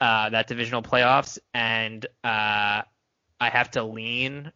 uh, 0.00 0.30
that 0.30 0.46
divisional 0.46 0.82
playoffs, 0.82 1.38
and 1.54 2.04
uh, 2.24 2.82
I 3.40 3.48
have 3.50 3.70
to 3.72 3.84
lean 3.84 4.52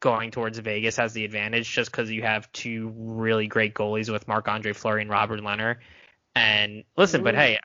going 0.00 0.32
towards 0.32 0.58
Vegas 0.58 0.96
has 0.96 1.12
the 1.12 1.24
advantage 1.24 1.70
just 1.70 1.90
because 1.90 2.10
you 2.10 2.22
have 2.22 2.50
two 2.52 2.92
really 2.96 3.46
great 3.46 3.72
goalies 3.72 4.10
with 4.10 4.26
Marc 4.26 4.48
Andre 4.48 4.72
Fleury 4.72 5.02
and 5.02 5.10
Robert 5.10 5.42
Leonard. 5.42 5.78
And 6.34 6.84
listen, 6.96 7.22
but 7.22 7.34
hey, 7.34 7.58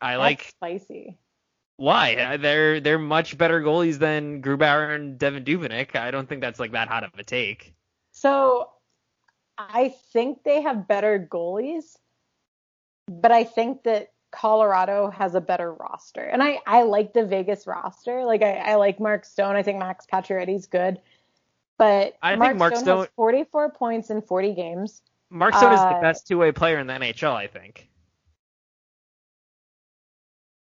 I 0.00 0.12
I 0.12 0.16
like 0.16 0.42
spicy. 0.42 1.18
why? 1.76 2.14
Uh, 2.14 2.36
They're 2.36 2.80
they're 2.80 2.98
much 2.98 3.36
better 3.36 3.60
goalies 3.60 3.98
than 3.98 4.42
Grubauer 4.42 4.94
and 4.94 5.18
Devan 5.18 5.44
Dubnyk. 5.44 5.96
I 5.96 6.10
don't 6.10 6.28
think 6.28 6.40
that's 6.42 6.60
like 6.60 6.72
that 6.72 6.88
hot 6.88 7.04
of 7.04 7.10
a 7.18 7.24
take. 7.24 7.74
So 8.12 8.70
I 9.58 9.94
think 10.12 10.42
they 10.44 10.62
have 10.62 10.86
better 10.88 11.28
goalies, 11.30 11.96
but 13.08 13.32
I 13.32 13.44
think 13.44 13.82
that 13.84 14.12
Colorado 14.30 15.10
has 15.10 15.34
a 15.34 15.40
better 15.40 15.72
roster. 15.72 16.20
And 16.22 16.42
I, 16.42 16.60
I 16.66 16.82
like 16.82 17.12
the 17.12 17.24
Vegas 17.26 17.66
roster. 17.66 18.24
Like 18.24 18.42
I, 18.42 18.56
I 18.58 18.74
like 18.76 19.00
Mark 19.00 19.24
Stone. 19.24 19.56
I 19.56 19.62
think 19.62 19.78
Max 19.78 20.06
Pacioretty's 20.06 20.66
good. 20.66 21.00
But 21.78 22.16
I 22.22 22.32
think 22.32 22.38
Mark, 22.40 22.56
Mark 22.56 22.72
Stone, 22.74 22.84
Stone- 22.84 22.98
has 23.00 23.08
44 23.16 23.70
points 23.72 24.10
in 24.10 24.22
40 24.22 24.54
games. 24.54 25.02
Mark 25.30 25.54
Stone 25.54 25.72
is 25.72 25.80
the 25.80 25.86
Uh, 25.86 26.00
best 26.00 26.26
two-way 26.26 26.52
player 26.52 26.78
in 26.78 26.86
the 26.86 26.92
NHL. 26.94 27.32
I 27.34 27.46
think 27.46 27.88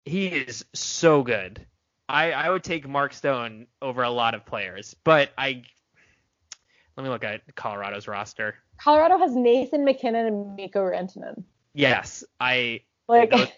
he 0.04 0.26
is 0.26 0.64
so 0.74 1.22
good. 1.22 1.64
I 2.08 2.32
I 2.32 2.50
would 2.50 2.64
take 2.64 2.86
Mark 2.88 3.12
Stone 3.12 3.66
over 3.80 4.02
a 4.02 4.10
lot 4.10 4.34
of 4.34 4.44
players, 4.44 4.94
but 5.04 5.30
I 5.38 5.62
let 6.96 7.04
me 7.04 7.08
look 7.10 7.24
at 7.24 7.54
Colorado's 7.54 8.06
roster. 8.08 8.54
Colorado 8.78 9.18
has 9.18 9.34
Nathan 9.34 9.84
MacKinnon 9.84 10.26
and 10.26 10.56
Mikko 10.56 10.80
Rantanen. 10.80 11.44
Yes, 11.74 12.22
I 12.40 12.82
Like 13.20 13.30
those- 13.30 13.48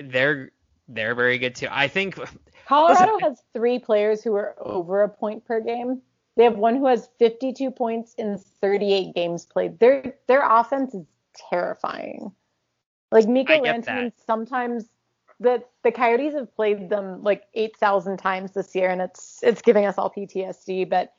they're 0.00 0.50
they're 0.88 1.14
very 1.14 1.38
good 1.38 1.54
too. 1.54 1.68
I 1.70 1.88
think 1.88 2.18
Colorado 2.66 3.14
Listen- 3.14 3.20
has 3.20 3.42
three 3.52 3.78
players 3.78 4.22
who 4.22 4.34
are 4.34 4.54
over 4.60 5.02
a 5.02 5.08
point 5.08 5.44
per 5.44 5.60
game. 5.60 6.02
They 6.36 6.44
have 6.44 6.58
one 6.58 6.76
who 6.76 6.86
has 6.86 7.08
52 7.18 7.70
points 7.70 8.14
in 8.14 8.38
38 8.38 9.14
games 9.14 9.46
played. 9.46 9.78
Their 9.78 10.14
their 10.26 10.46
offense 10.46 10.94
is 10.94 11.06
terrifying. 11.50 12.32
Like 13.10 13.26
Mikko 13.26 13.62
Rantanen, 13.62 14.12
sometimes 14.26 14.88
the 15.40 15.62
the 15.82 15.92
Coyotes 15.92 16.34
have 16.34 16.54
played 16.54 16.90
them 16.90 17.22
like 17.22 17.44
8,000 17.54 18.18
times 18.18 18.52
this 18.52 18.74
year, 18.74 18.90
and 18.90 19.00
it's 19.00 19.40
it's 19.42 19.62
giving 19.62 19.86
us 19.86 19.96
all 19.96 20.10
PTSD. 20.10 20.88
But 20.88 21.14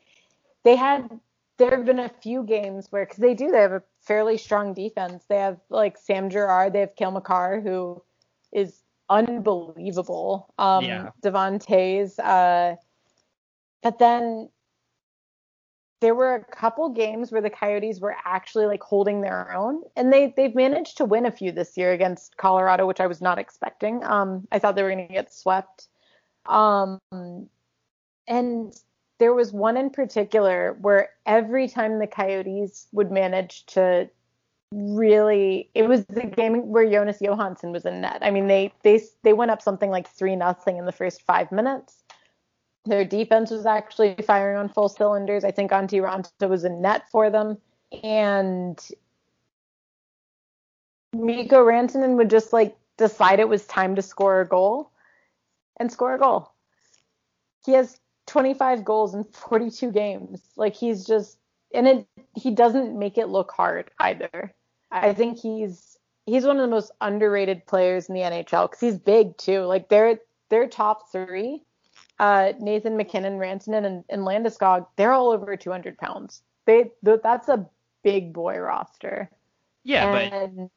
they 0.64 0.76
had 0.76 1.20
there 1.58 1.72
have 1.72 1.86
been 1.86 2.00
a 2.00 2.10
few 2.10 2.44
games 2.44 2.92
where 2.92 3.06
because 3.06 3.18
they 3.18 3.34
do 3.34 3.50
they 3.52 3.62
have 3.62 3.72
a 3.72 3.84
fairly 4.08 4.38
strong 4.38 4.74
defense. 4.74 5.26
They 5.28 5.38
have 5.38 5.60
like 5.70 5.98
Sam 5.98 6.30
Girard, 6.30 6.74
they 6.74 6.80
have 6.80 6.96
Cale 6.96 7.12
Makar 7.12 7.62
who 7.62 8.02
is 8.52 8.82
unbelievable. 9.10 10.54
Um, 10.58 10.86
Yeah. 10.86 11.10
Devon 11.22 11.60
Toews, 11.60 12.18
uh, 12.20 12.76
but 13.84 14.00
then 14.00 14.50
there 16.00 16.14
were 16.14 16.36
a 16.36 16.44
couple 16.44 16.90
games 16.90 17.32
where 17.32 17.42
the 17.42 17.50
Coyotes 17.50 18.00
were 18.00 18.16
actually 18.24 18.68
like 18.68 18.84
holding 18.84 19.22
their 19.22 19.54
own, 19.54 19.82
and 19.96 20.14
they 20.14 20.34
they've 20.36 20.54
managed 20.54 20.98
to 20.98 21.06
win 21.06 21.26
a 21.26 21.32
few 21.32 21.52
this 21.52 21.76
year 21.76 21.92
against 21.92 22.38
Colorado, 22.38 22.86
which 22.86 23.00
I 23.00 23.08
was 23.08 23.22
not 23.22 23.40
expecting. 23.40 24.04
Um, 24.04 24.48
I 24.52 24.60
thought 24.60 24.76
they 24.76 24.84
were 24.84 24.92
going 24.92 25.08
to 25.08 25.14
get 25.14 25.34
swept. 25.34 25.88
Um, 26.46 27.00
and 28.28 28.74
there 29.20 29.34
was 29.34 29.52
one 29.52 29.78
in 29.78 29.90
particular 29.90 30.78
where 30.82 31.10
every 31.26 31.68
time 31.68 32.00
the 32.00 32.08
Coyotes 32.08 32.88
would 32.92 33.12
manage 33.12 33.66
to 33.68 34.10
really 34.72 35.70
it 35.74 35.88
was 35.88 36.06
the 36.08 36.26
game 36.26 36.68
where 36.68 36.90
Jonas 36.90 37.22
Johansson 37.22 37.72
was 37.72 37.86
in 37.86 38.02
net. 38.02 38.20
I 38.22 38.32
mean 38.32 38.48
they 38.48 38.74
they 38.84 39.02
they 39.24 39.34
went 39.34 39.52
up 39.52 39.62
something 39.62 39.90
like 39.90 40.10
3 40.10 40.36
nothing 40.36 40.78
in 40.78 40.86
the 40.86 40.92
first 40.92 41.22
5 41.24 41.52
minutes. 41.52 42.04
Their 42.86 43.06
defense 43.06 43.52
was 43.52 43.66
actually 43.66 44.16
firing 44.26 44.58
on 44.58 44.70
full 44.70 44.90
cylinders. 44.90 45.44
I 45.44 45.52
think 45.52 45.72
Antti 45.72 46.02
Raanta 46.02 46.50
was 46.50 46.64
in 46.64 46.82
net 46.82 47.10
for 47.12 47.30
them 47.30 47.58
and 48.04 48.80
Mikko 51.14 51.66
Rantanen 51.66 52.18
would 52.18 52.30
just 52.30 52.54
like 52.54 52.76
decide 52.98 53.40
it 53.40 53.50
was 53.50 53.66
time 53.68 53.96
to 53.96 54.02
score 54.02 54.42
a 54.42 54.48
goal 54.48 54.92
and 55.80 55.92
score 55.92 56.16
a 56.16 56.20
goal. 56.20 56.52
He 57.66 57.72
has 57.74 58.00
25 58.28 58.86
goals 58.86 59.16
in 59.16 59.24
42 59.24 59.92
games. 59.92 60.42
Like 60.56 60.76
he's 60.76 61.06
just 61.06 61.38
and 61.74 61.88
it 61.88 62.08
he 62.36 62.52
doesn't 62.52 62.98
make 62.98 63.18
it 63.18 63.28
look 63.28 63.52
hard 63.52 63.90
either. 64.00 64.54
I 64.92 65.14
think 65.14 65.40
he's 65.40 65.98
he's 66.26 66.46
one 66.46 66.58
of 66.58 66.62
the 66.62 66.68
most 66.68 66.92
underrated 67.02 67.66
players 67.66 68.08
in 68.08 68.16
the 68.16 68.22
NHL 68.22 68.70
because 68.70 68.80
he's 68.80 68.98
big 68.98 69.38
too. 69.38 69.62
Like 69.64 69.90
they're 69.90 70.20
they're 70.50 70.68
top 70.68 71.12
three. 71.12 71.64
Uh, 72.20 72.54
Nathan 72.60 72.98
MacKinnon, 72.98 73.38
Rantanen, 73.38 73.86
and, 73.86 74.04
and 74.10 74.22
Landeskog, 74.24 74.88
they're 74.96 75.12
all 75.12 75.30
over 75.30 75.56
200 75.56 75.98
pounds. 76.00 76.42
They 76.66 76.92
th- 77.06 77.20
that's 77.22 77.48
a 77.48 77.70
big 78.04 78.34
boy 78.34 78.58
roster. 78.58 79.30
yeah, 79.84 80.30
but 80.32 80.70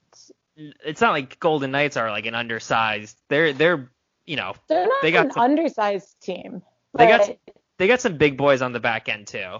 it's 0.57 1.01
not 1.01 1.12
like 1.12 1.40
Golden 1.40 1.70
Knights 1.70 1.96
are 1.96 2.11
like 2.11 2.26
an 2.26 2.34
undersized. 2.34 3.16
They're 3.28 3.53
they're 3.53 3.90
you 4.26 4.36
know 4.36 4.55
they're 4.68 4.86
not 4.86 5.03
they 5.03 5.12
got 5.12 5.26
an 5.26 5.32
some- 5.32 5.42
undersized 5.42 6.20
team. 6.20 6.62
They 6.95 7.07
got 7.07 7.26
but- 7.26 7.55
they 7.78 7.86
got 7.86 8.01
some 8.01 8.18
big 8.18 8.36
boys 8.36 8.61
on 8.62 8.72
the 8.72 8.80
back 8.80 9.09
end 9.09 9.26
too. 9.26 9.59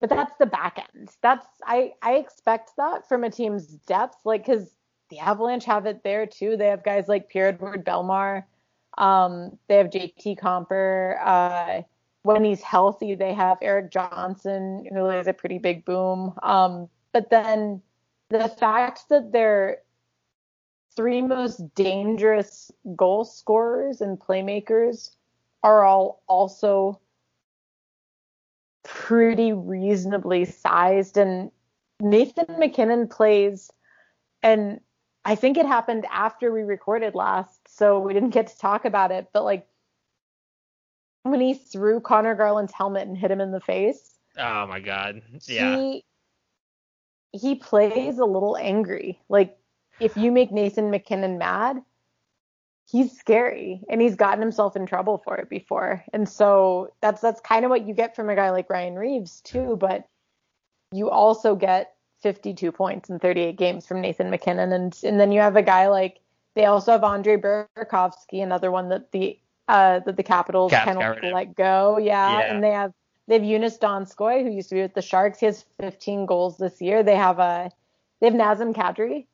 but 0.00 0.10
that's 0.10 0.32
the 0.38 0.46
back 0.46 0.78
end. 0.94 1.10
That's 1.22 1.46
I 1.64 1.92
I 2.02 2.14
expect 2.14 2.72
that 2.76 3.08
from 3.08 3.24
a 3.24 3.30
team's 3.30 3.66
depth, 3.66 4.16
like 4.24 4.44
because 4.44 4.74
the 5.10 5.18
Avalanche 5.18 5.64
have 5.64 5.86
it 5.86 6.02
there 6.02 6.26
too. 6.26 6.56
They 6.56 6.68
have 6.68 6.82
guys 6.84 7.08
like 7.08 7.28
Pierre 7.28 7.48
Edouard 7.48 7.84
Bellemare. 7.84 8.44
Um, 8.98 9.58
they 9.68 9.76
have 9.76 9.90
JT 9.90 10.38
Compher. 10.38 11.18
Uh, 11.24 11.82
when 12.22 12.44
he's 12.44 12.60
healthy, 12.60 13.14
they 13.14 13.32
have 13.34 13.58
Erik 13.62 13.90
Johnson, 13.90 14.84
who 14.92 15.06
is 15.10 15.26
a 15.26 15.32
pretty 15.32 15.58
big 15.58 15.84
boom. 15.84 16.34
Um, 16.42 16.88
but 17.12 17.30
then 17.30 17.82
the 18.28 18.48
fact 18.48 19.08
that 19.08 19.32
they're 19.32 19.78
three 20.96 21.22
most 21.22 21.74
dangerous 21.74 22.70
goal 22.96 23.24
scorers 23.24 24.00
and 24.00 24.18
playmakers 24.18 25.10
are 25.62 25.84
all 25.84 26.22
also 26.26 27.00
pretty 28.82 29.52
reasonably 29.52 30.44
sized 30.44 31.16
and 31.16 31.50
Nathan 32.00 32.58
MacKinnon 32.58 33.08
plays 33.08 33.70
and 34.42 34.80
I 35.24 35.34
think 35.34 35.58
it 35.58 35.66
happened 35.66 36.06
after 36.10 36.50
we 36.50 36.62
recorded 36.62 37.14
last 37.14 37.60
so 37.68 37.98
we 38.00 38.14
didn't 38.14 38.30
get 38.30 38.46
to 38.48 38.58
talk 38.58 38.84
about 38.84 39.10
it 39.10 39.28
but 39.32 39.44
like 39.44 39.66
when 41.24 41.40
he 41.40 41.54
threw 41.54 42.00
Conor 42.00 42.34
Garland's 42.34 42.72
helmet 42.72 43.06
and 43.06 43.16
hit 43.16 43.30
him 43.30 43.40
in 43.40 43.52
the 43.52 43.60
face 43.60 44.10
Oh 44.38 44.66
my 44.66 44.80
god. 44.80 45.22
Yeah. 45.46 45.76
he 45.76 46.04
he 47.32 47.54
plays 47.54 48.18
a 48.18 48.24
little 48.24 48.56
angry. 48.56 49.20
Like 49.28 49.56
if 50.00 50.16
you 50.16 50.32
make 50.32 50.50
Nathan 50.50 50.90
MacKinnon 50.90 51.38
mad, 51.38 51.78
he's 52.90 53.16
scary 53.16 53.82
and 53.88 54.00
he's 54.00 54.16
gotten 54.16 54.40
himself 54.40 54.76
in 54.76 54.86
trouble 54.86 55.18
for 55.24 55.36
it 55.36 55.48
before. 55.48 56.04
And 56.12 56.28
so 56.28 56.92
that's 57.00 57.20
that's 57.20 57.40
kind 57.40 57.64
of 57.64 57.70
what 57.70 57.86
you 57.86 57.94
get 57.94 58.16
from 58.16 58.28
a 58.30 58.34
guy 58.34 58.50
like 58.50 58.68
Ryan 58.70 58.96
Reaves 58.96 59.40
too, 59.42 59.76
but 59.78 60.06
you 60.92 61.08
also 61.10 61.54
get 61.54 61.94
52 62.22 62.72
points 62.72 63.08
in 63.08 63.18
38 63.18 63.56
games 63.56 63.86
from 63.86 64.00
Nathan 64.00 64.30
MacKinnon 64.30 64.72
and 64.72 64.98
and 65.04 65.18
then 65.20 65.32
you 65.32 65.40
have 65.40 65.56
a 65.56 65.62
guy 65.62 65.88
like 65.88 66.18
they 66.54 66.66
also 66.66 66.92
have 66.92 67.04
Andre 67.04 67.36
Burakovsky, 67.36 68.42
another 68.42 68.70
one 68.70 68.88
that 68.88 69.12
the 69.12 69.38
uh 69.68 70.00
that 70.00 70.16
the 70.16 70.22
Capitals 70.22 70.72
kind 70.72 71.00
of. 71.00 71.22
let 71.22 71.54
go. 71.54 71.98
Yeah, 71.98 72.38
Yeah. 72.40 72.54
and 72.54 72.62
they 72.64 72.70
have 72.72 72.92
they 73.28 73.34
have 73.38 73.42
Joonas 73.42 73.78
Donskoi, 73.78 74.42
who 74.42 74.50
used 74.50 74.68
to 74.70 74.74
be 74.74 74.82
with 74.82 74.94
the 74.94 75.02
Sharks. 75.02 75.38
He 75.38 75.46
has 75.46 75.64
15 75.80 76.26
goals 76.26 76.58
this 76.58 76.80
year. 76.82 77.02
They 77.04 77.14
have 77.14 77.38
a 77.38 77.70
they 78.20 78.26
have 78.26 78.34
Nazem 78.34 78.74
Kadri, 78.74 79.26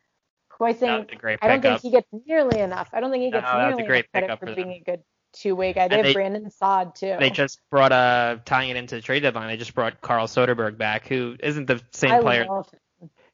who 0.58 0.64
I 0.64 0.72
think 0.72 1.10
I 1.42 1.48
don't 1.48 1.62
think 1.62 1.80
he 1.80 1.90
gets 1.90 2.08
nearly 2.26 2.60
enough. 2.60 2.88
I 2.92 3.00
don't 3.00 3.10
think 3.10 3.24
he 3.24 3.30
gets 3.30 3.46
a 3.48 3.58
nearly 3.68 3.84
enough 3.84 4.10
credit 4.12 4.38
for 4.38 4.46
for 4.46 4.54
being 4.54 4.72
a 4.72 4.80
good 4.80 5.02
two-way 5.32 5.72
guy. 5.74 5.88
They 5.88 5.96
And 5.96 6.06
have 6.06 6.06
they- 6.06 6.12
Brandon 6.14 6.50
Saad 6.50 6.94
too. 6.94 7.16
They 7.18 7.30
just 7.30 7.60
brought 7.70 7.92
uh 7.92 8.38
tying 8.44 8.70
it 8.70 8.76
into 8.76 8.94
the 8.94 9.00
trade 9.02 9.20
deadline. 9.20 9.48
They 9.48 9.56
just 9.56 9.74
brought 9.74 10.00
Carl 10.00 10.26
Soderberg 10.26 10.78
back, 10.78 11.06
who 11.08 11.36
isn't 11.40 11.66
the 11.66 11.80
same 11.92 12.12
I 12.12 12.20
player. 12.20 12.46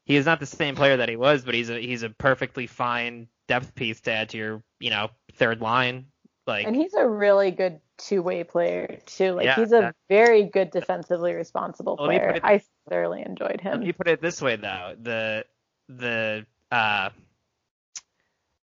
He 0.05 0.17
is 0.17 0.25
not 0.25 0.41
the 0.41 0.45
same 0.45 0.75
player 0.75 0.97
that 0.97 1.07
he 1.07 1.15
was, 1.15 1.43
but 1.45 1.53
he's 1.53 1.69
a 1.69 1.79
he's 1.79 2.03
a 2.03 2.09
perfectly 2.09 2.67
fine 2.67 3.27
depth 3.47 3.73
piece 3.75 4.01
to 4.01 4.11
add 4.11 4.29
to 4.29 4.37
your 4.37 4.63
you 4.79 4.89
know 4.89 5.09
third 5.35 5.61
line. 5.61 6.07
Like 6.45 6.67
And 6.67 6.75
he's 6.75 6.93
a 6.93 7.07
really 7.07 7.51
good 7.51 7.79
two-way 7.99 8.43
player 8.43 8.97
too. 9.05 9.31
Like 9.31 9.45
Yeah, 9.45 9.55
he's 9.55 9.71
a 9.71 9.79
that- 9.79 9.95
very 10.09 10.43
good 10.43 10.71
defensively 10.71 11.33
responsible 11.33 11.95
player. 11.95 12.31
it- 12.35 12.43
I 12.43 12.61
thoroughly 12.89 13.23
enjoyed 13.25 13.61
Let 13.63 13.75
him. 13.75 13.79
me 13.79 13.93
put 13.93 14.09
it 14.09 14.21
this 14.21 14.41
way 14.41 14.57
though, 14.57 14.95
the 15.01 15.45
the 15.87 16.45
uh 16.73 17.09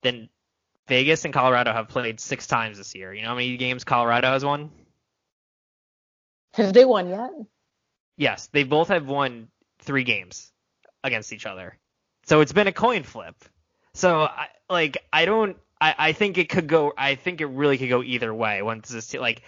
then 0.02 0.30
Vegas 0.88 1.24
and 1.26 1.34
Colorado 1.34 1.72
have 1.72 1.88
played 1.88 2.20
six 2.20 2.48
times 2.48 2.78
this 2.78 2.96
year. 2.96 3.14
You 3.14 3.22
know 3.22 3.30
how 3.30 3.36
many 3.36 3.56
games 3.58 3.84
Colorado 3.84 4.32
has 4.32 4.44
won? 4.44 4.72
Have 6.56 6.74
they 6.74 6.84
won 6.84 7.10
yet? 7.10 7.30
Yes, 8.18 8.50
they 8.52 8.64
both 8.64 8.88
have 8.90 9.08
won 9.08 9.48
three 9.80 10.04
games 10.04 10.52
against 11.04 11.32
each 11.32 11.46
other. 11.46 11.78
So 12.26 12.42
it's 12.42 12.52
been 12.52 12.68
a 12.68 12.74
coin 12.74 13.04
flip. 13.04 13.36
So 13.94 14.22
I, 14.22 14.48
like 14.70 14.98
I 15.14 15.26
don't 15.26 15.58
I, 15.80 15.96
I 15.98 16.12
think 16.14 16.38
it 16.38 16.50
could 16.50 16.68
go 16.68 16.94
I 16.98 17.16
think 17.16 17.40
it 17.40 17.48
really 17.48 17.78
could 17.78 17.90
go 17.90 18.02
either 18.02 18.34
way 18.34 18.62
once 18.64 18.90
this 18.90 19.14
like 19.14 19.44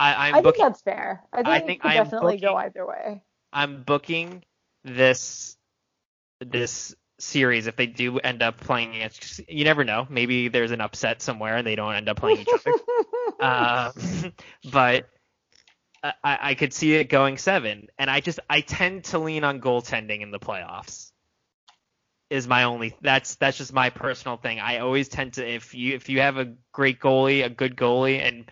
I, 0.00 0.28
I'm 0.28 0.34
I 0.36 0.42
think 0.42 0.56
that's 0.56 0.82
fair. 0.82 1.22
I 1.32 1.60
think, 1.60 1.84
I 1.84 1.94
it 1.94 1.98
could 1.98 2.10
definitely 2.10 2.38
go 2.38 2.56
either 2.56 2.86
way. 2.86 3.22
I'm 3.52 3.82
booking 3.82 4.44
this 4.82 5.56
this 6.40 6.96
series 7.18 7.66
if 7.66 7.76
they 7.76 7.86
do 7.86 8.18
end 8.18 8.42
up 8.42 8.58
playing 8.58 8.94
against 8.96 9.40
you 9.48 9.64
never 9.64 9.84
know. 9.84 10.06
Maybe 10.08 10.48
there's 10.48 10.70
an 10.70 10.80
upset 10.80 11.22
somewhere 11.22 11.56
and 11.56 11.66
they 11.66 11.76
don't 11.76 11.94
end 11.94 12.08
up 12.08 12.16
playing 12.16 12.40
each 12.40 12.48
other. 12.52 12.72
Um, 13.40 13.92
but 14.72 15.08
I, 16.02 16.14
I 16.22 16.54
could 16.54 16.72
see 16.72 16.94
it 16.94 17.08
going 17.08 17.38
seven. 17.38 17.88
And 17.98 18.10
I 18.10 18.20
just 18.20 18.38
I 18.48 18.60
tend 18.60 19.04
to 19.06 19.18
lean 19.18 19.42
on 19.42 19.60
goaltending 19.60 20.20
in 20.20 20.30
the 20.30 20.38
playoffs 20.38 21.12
is 22.30 22.48
my 22.48 22.64
only 22.64 22.96
that's 23.02 23.34
that's 23.36 23.58
just 23.58 23.72
my 23.72 23.90
personal 23.90 24.36
thing. 24.38 24.58
I 24.58 24.78
always 24.78 25.08
tend 25.08 25.34
to 25.34 25.46
if 25.46 25.74
you 25.74 25.94
if 25.94 26.08
you 26.08 26.20
have 26.20 26.38
a 26.38 26.54
great 26.72 26.98
goalie 26.98 27.44
a 27.44 27.50
good 27.50 27.76
goalie 27.76 28.20
and 28.20 28.50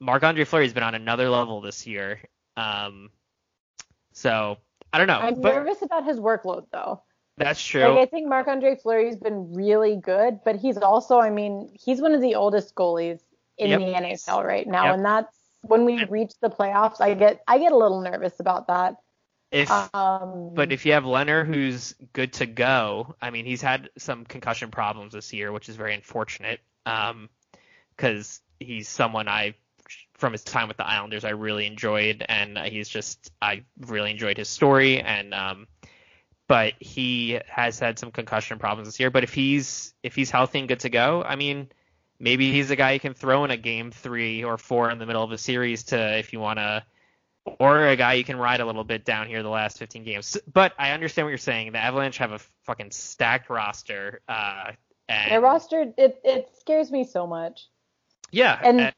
Marc 0.00 0.24
Andre 0.24 0.44
Fleury's 0.44 0.72
been 0.72 0.82
on 0.82 0.94
another 0.94 1.30
level 1.30 1.60
this 1.60 1.86
year. 1.86 2.20
Um 2.56 3.10
so 4.12 4.58
I 4.92 4.98
don't 4.98 5.06
know 5.06 5.20
I'm 5.20 5.40
but 5.40 5.54
nervous 5.54 5.82
about 5.82 6.04
his 6.04 6.18
workload 6.18 6.66
though. 6.72 7.02
That's 7.36 7.62
true 7.64 7.82
Like 7.82 7.98
I 7.98 8.06
think 8.06 8.28
Marc 8.28 8.46
Andre 8.48 8.76
Fleury's 8.76 9.16
been 9.16 9.52
really 9.54 9.96
good, 9.96 10.40
but 10.44 10.56
he's 10.56 10.76
also, 10.78 11.18
I 11.18 11.30
mean, 11.30 11.70
he's 11.74 12.00
one 12.00 12.12
of 12.14 12.20
the 12.20 12.34
oldest 12.36 12.74
goalies 12.74 13.20
in 13.58 13.70
Yep. 13.70 13.80
the 13.80 13.86
NHL 13.94 14.44
right 14.44 14.66
now, 14.66 14.86
Yep. 14.86 14.94
and 14.94 15.04
that's 15.04 15.36
when 15.62 15.84
we 15.84 16.04
reach 16.04 16.32
the 16.40 16.50
playoffs. 16.50 17.00
I 17.00 17.14
get 17.14 17.42
I 17.48 17.58
get 17.58 17.72
a 17.72 17.76
little 17.76 18.00
nervous 18.00 18.38
about 18.40 18.66
that. 18.68 18.96
if 19.50 19.70
Um, 19.94 20.50
But 20.54 20.72
if 20.72 20.84
you 20.84 20.92
have 20.92 21.04
Leonard 21.06 21.46
who's 21.46 21.94
good 22.12 22.32
to 22.34 22.46
go, 22.46 23.14
I 23.22 23.30
mean, 23.30 23.46
he's 23.46 23.62
had 23.62 23.88
some 23.98 24.24
concussion 24.24 24.70
problems 24.70 25.12
this 25.12 25.32
year, 25.32 25.52
which 25.52 25.68
is 25.68 25.76
very 25.76 25.94
unfortunate. 25.94 26.60
Um, 26.86 27.30
because 27.96 28.40
he's 28.58 28.88
someone 28.88 29.28
I, 29.28 29.54
from 30.14 30.32
his 30.32 30.42
time 30.42 30.66
with 30.68 30.76
the 30.76 30.86
Islanders, 30.86 31.24
I 31.24 31.30
really 31.30 31.66
enjoyed, 31.66 32.24
and 32.28 32.58
he's 32.58 32.88
just 32.88 33.30
I 33.40 33.62
really 33.78 34.10
enjoyed 34.10 34.36
his 34.36 34.48
story, 34.48 35.00
and 35.00 35.32
um, 35.32 35.66
but 36.46 36.74
he 36.80 37.40
has 37.46 37.78
had 37.78 37.98
some 37.98 38.10
concussion 38.10 38.58
problems 38.58 38.88
this 38.88 39.00
year. 39.00 39.10
But 39.10 39.24
if 39.24 39.32
he's 39.34 39.94
if 40.02 40.14
he's 40.14 40.30
healthy 40.30 40.58
and 40.60 40.68
good 40.68 40.80
to 40.80 40.90
go, 40.90 41.22
I 41.22 41.36
mean, 41.36 41.68
maybe 42.18 42.52
he's 42.52 42.70
a 42.70 42.76
guy 42.76 42.92
you 42.92 43.00
can 43.00 43.14
throw 43.14 43.44
in 43.44 43.50
a 43.50 43.56
game 43.56 43.90
three 43.90 44.44
or 44.44 44.58
four 44.58 44.90
in 44.90 44.98
the 44.98 45.06
middle 45.06 45.22
of 45.22 45.32
a 45.32 45.38
series 45.38 45.84
to 45.84 46.18
if 46.18 46.32
you 46.32 46.40
want 46.40 46.58
to 46.58 46.84
or 47.58 47.88
a 47.88 47.96
guy 47.96 48.14
you 48.14 48.24
can 48.24 48.36
ride 48.38 48.60
a 48.60 48.64
little 48.66 48.84
bit 48.84 49.04
down 49.04 49.26
here 49.26 49.42
the 49.42 49.48
last 49.50 49.78
15 49.78 50.02
games. 50.04 50.36
But 50.50 50.72
I 50.78 50.92
understand 50.92 51.26
what 51.26 51.30
you're 51.30 51.38
saying. 51.38 51.72
The 51.72 51.78
Avalanche 51.78 52.16
have 52.18 52.32
a 52.32 52.38
fucking 52.62 52.90
stacked 52.90 53.50
roster. 53.50 54.20
Uh, 54.26 54.72
and 55.10 55.30
their 55.30 55.40
roster, 55.42 55.92
it 55.98 56.20
it 56.24 56.48
scares 56.58 56.90
me 56.90 57.04
so 57.04 57.26
much. 57.26 57.68
yeah, 58.30 58.58
and- 58.62 58.80
and 58.80 58.94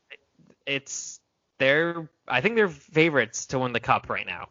it's 0.65 1.21
they're 1.59 2.09
I 2.29 2.41
think 2.41 2.55
they're 2.57 2.69
favorites 2.69 3.47
to 3.47 3.59
win 3.59 3.73
the 3.73 3.81
cup 3.81 4.09
right 4.11 4.27
now. 4.27 4.49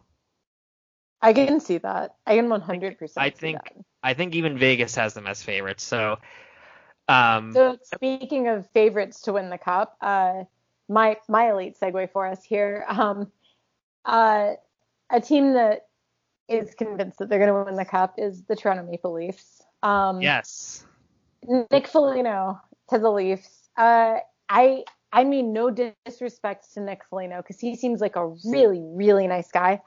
I 1.22 1.32
can 1.32 1.60
see 1.60 1.78
that. 1.78 2.14
I 2.26 2.36
can 2.36 2.48
100. 2.48 2.98
percent 2.98 3.24
I 3.24 3.30
think 3.30 3.58
I 4.02 4.14
think 4.14 4.34
even 4.34 4.58
Vegas 4.58 4.94
has 4.94 5.14
them 5.14 5.26
as 5.26 5.42
favorites. 5.42 5.82
So, 5.82 6.18
um, 7.08 7.52
So 7.52 7.78
speaking 7.82 8.48
of 8.48 8.68
favorites 8.70 9.22
to 9.22 9.32
win 9.32 9.50
the 9.50 9.58
cup, 9.58 9.96
uh, 10.00 10.44
my 10.88 11.16
my 11.28 11.50
elite 11.50 11.76
segue 11.80 12.10
for 12.12 12.26
us 12.26 12.44
here. 12.44 12.84
Um, 12.88 13.32
uh, 14.04 14.52
a 15.10 15.20
team 15.20 15.54
that 15.54 15.88
is 16.48 16.74
convinced 16.74 17.18
that 17.18 17.28
they're 17.28 17.40
going 17.40 17.52
to 17.52 17.64
win 17.64 17.74
the 17.74 17.84
cup 17.84 18.14
is 18.18 18.44
the 18.44 18.54
Toronto 18.54 18.84
Maple 18.88 19.12
Leafs. 19.12 19.62
Um, 19.82 20.20
yes, 20.20 20.86
Nick 21.70 21.88
Foligno 21.88 22.60
to 22.90 22.98
the 22.98 23.10
Leafs. 23.10 23.68
Uh, 23.76 24.18
I 24.48 24.84
I 25.12 25.24
mean 25.24 25.52
no 25.52 25.70
disrespect 25.70 26.72
to 26.74 26.80
Nick 26.80 27.04
Foligno 27.04 27.38
because 27.38 27.58
he 27.58 27.74
seems 27.76 28.00
like 28.00 28.16
a 28.16 28.26
really 28.44 28.80
really 28.82 29.26
nice 29.26 29.50
guy. 29.50 29.80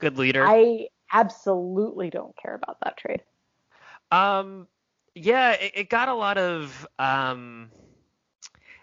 Good 0.00 0.18
leader. 0.18 0.46
I 0.46 0.88
absolutely 1.12 2.10
don't 2.10 2.36
care 2.36 2.54
about 2.54 2.78
that 2.84 2.96
trade. 2.96 3.22
Um, 4.10 4.66
yeah, 5.14 5.52
it, 5.52 5.72
it 5.74 5.88
got 5.90 6.08
a 6.08 6.14
lot 6.14 6.38
of 6.38 6.86
um, 6.98 7.70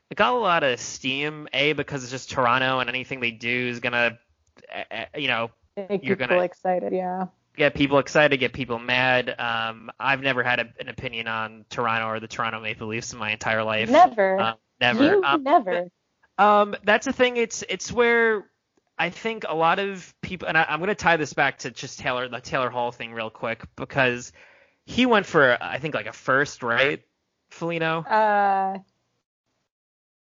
it 0.10 0.16
got 0.16 0.34
a 0.34 0.38
lot 0.38 0.64
of 0.64 0.80
steam. 0.80 1.48
A 1.54 1.74
because 1.74 2.04
it's 2.04 2.12
just 2.12 2.30
Toronto, 2.32 2.80
and 2.80 2.90
anything 2.90 3.20
they 3.20 3.32
do 3.32 3.68
is 3.68 3.80
gonna, 3.80 4.18
uh, 4.74 4.84
uh, 4.94 5.06
you 5.18 5.28
know, 5.28 5.50
Make 5.76 6.04
You're 6.04 6.16
people 6.16 6.30
gonna- 6.36 6.42
excited, 6.44 6.92
yeah. 6.92 7.28
get 7.56 7.76
people 7.76 8.00
excited, 8.00 8.38
get 8.40 8.52
people 8.54 8.80
mad. 8.80 9.36
Um, 9.40 9.92
I've 10.00 10.22
never 10.22 10.42
had 10.42 10.60
a, 10.60 10.68
an 10.80 10.90
opinion 10.90 11.28
on 11.28 11.66
Toronto 11.70 12.08
or 12.08 12.20
the 12.20 12.28
Toronto 12.28 12.60
Maple 12.62 12.88
Leafs 12.88 13.14
in 13.14 13.20
my 13.20 13.32
entire 13.32 13.64
life. 13.64 13.88
Never, 13.90 14.40
Um, 14.40 14.56
never. 14.82 15.04
you 15.04 15.24
Um, 15.24 15.44
never. 15.44 15.88
Um, 16.40 16.76
that's 16.84 17.06
the 17.06 17.14
thing. 17.14 17.38
It's 17.38 17.64
it's 17.70 17.92
where 17.92 18.50
I 19.00 19.10
think 19.10 19.46
a 19.48 19.56
lot 19.56 19.80
of 19.80 20.14
people, 20.22 20.48
and 20.48 20.58
I, 20.58 20.66
I'm 20.68 20.80
going 20.80 20.88
to 20.90 20.96
tie 20.96 21.18
this 21.18 21.34
back 21.34 21.60
to 21.60 21.72
just 21.72 22.00
Taylor, 22.00 22.28
the 22.28 22.40
Taylor 22.42 22.70
Hall 22.70 22.92
thing, 22.92 23.14
real 23.14 23.30
quick, 23.30 23.64
because 23.76 24.32
he 24.86 25.06
went 25.06 25.26
for 25.26 25.58
I 25.62 25.78
think 25.80 25.94
like 25.94 26.08
a 26.08 26.14
first, 26.14 26.64
right, 26.64 27.04
Felino? 27.52 28.06
uh, 28.10 28.80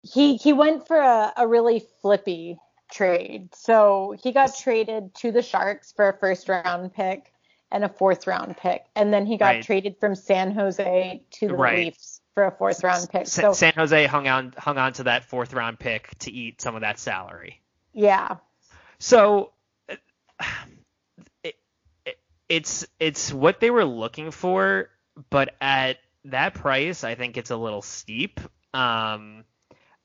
he 0.02 0.36
he 0.36 0.52
went 0.52 0.86
for 0.86 0.96
a, 0.98 1.32
a 1.36 1.46
really 1.46 1.84
flippy 2.02 2.58
trade. 2.90 3.54
So 3.54 4.14
he 4.22 4.32
got 4.32 4.56
traded 4.56 5.14
to 5.16 5.32
the 5.32 5.42
Sharks 5.42 5.92
for 5.92 6.08
a 6.08 6.18
first 6.18 6.48
round 6.48 6.92
pick 6.94 7.32
and 7.70 7.84
a 7.84 7.88
fourth 7.88 8.26
round 8.26 8.56
pick, 8.56 8.84
and 8.94 9.12
then 9.12 9.26
he 9.26 9.36
got 9.38 9.46
Right. 9.46 9.64
traded 9.64 9.96
from 9.98 10.14
San 10.14 10.52
Jose 10.52 11.22
to 11.32 11.48
the 11.48 11.54
Right. 11.54 11.86
Leafs 11.86 12.20
for 12.34 12.44
a 12.44 12.50
fourth 12.50 12.82
round 12.84 13.08
pick. 13.10 13.26
So 13.26 13.52
San 13.52 13.72
Jose 13.74 14.06
hung 14.06 14.28
on 14.28 14.54
hung 14.56 14.76
on 14.78 14.92
to 14.94 15.04
that 15.04 15.24
fourth 15.24 15.52
round 15.54 15.78
pick 15.78 16.16
to 16.20 16.30
eat 16.30 16.60
some 16.60 16.74
of 16.74 16.82
that 16.82 16.98
salary. 16.98 17.60
Yeah. 17.92 18.36
So 19.02 19.50
uh, 19.88 19.96
it, 21.42 21.56
it, 22.06 22.18
it's 22.48 22.86
it's 23.00 23.32
what 23.32 23.58
they 23.58 23.68
were 23.68 23.84
looking 23.84 24.30
for, 24.30 24.90
but 25.28 25.56
at 25.60 25.98
that 26.26 26.54
price, 26.54 27.02
I 27.02 27.16
think 27.16 27.36
it's 27.36 27.50
a 27.50 27.56
little 27.56 27.82
steep. 27.82 28.38
Um, 28.72 29.42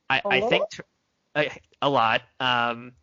I, 0.09 0.23
I 0.25 0.39
think 0.39 0.51
little? 0.51 0.67
tr- 0.71 0.81
a, 1.35 1.51
a 1.83 1.89
lot. 1.91 2.23
Um, 2.39 2.93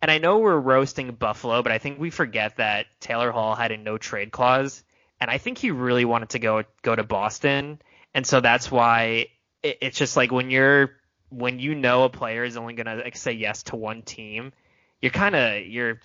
and 0.00 0.10
I 0.10 0.16
know 0.16 0.38
we're 0.38 0.58
roasting 0.58 1.12
Buffalo, 1.12 1.62
but 1.62 1.70
I 1.70 1.76
think 1.76 2.00
we 2.00 2.08
forget 2.08 2.56
that 2.56 2.86
Taylor 2.98 3.30
Hall 3.30 3.54
had 3.54 3.72
a 3.72 3.76
no 3.76 3.98
trade 3.98 4.32
clause, 4.32 4.82
and 5.20 5.30
I 5.30 5.36
think 5.36 5.58
he 5.58 5.70
really 5.70 6.06
wanted 6.06 6.30
to 6.30 6.38
go 6.38 6.64
go 6.80 6.96
to 6.96 7.04
Boston, 7.04 7.78
and 8.14 8.26
so 8.26 8.40
that's 8.40 8.70
why 8.70 9.26
it, 9.62 9.76
it's 9.82 9.98
just 9.98 10.16
like 10.16 10.32
when 10.32 10.50
you're 10.50 10.92
when 11.28 11.58
you 11.58 11.74
know 11.74 12.04
a 12.04 12.08
player 12.08 12.42
is 12.42 12.56
only 12.56 12.72
gonna 12.72 12.96
like, 13.04 13.16
say 13.16 13.32
yes 13.32 13.64
to 13.64 13.76
one 13.76 14.00
team, 14.00 14.54
you're 15.02 15.10
kind 15.10 15.34
of 15.34 15.66
you're 15.66 16.00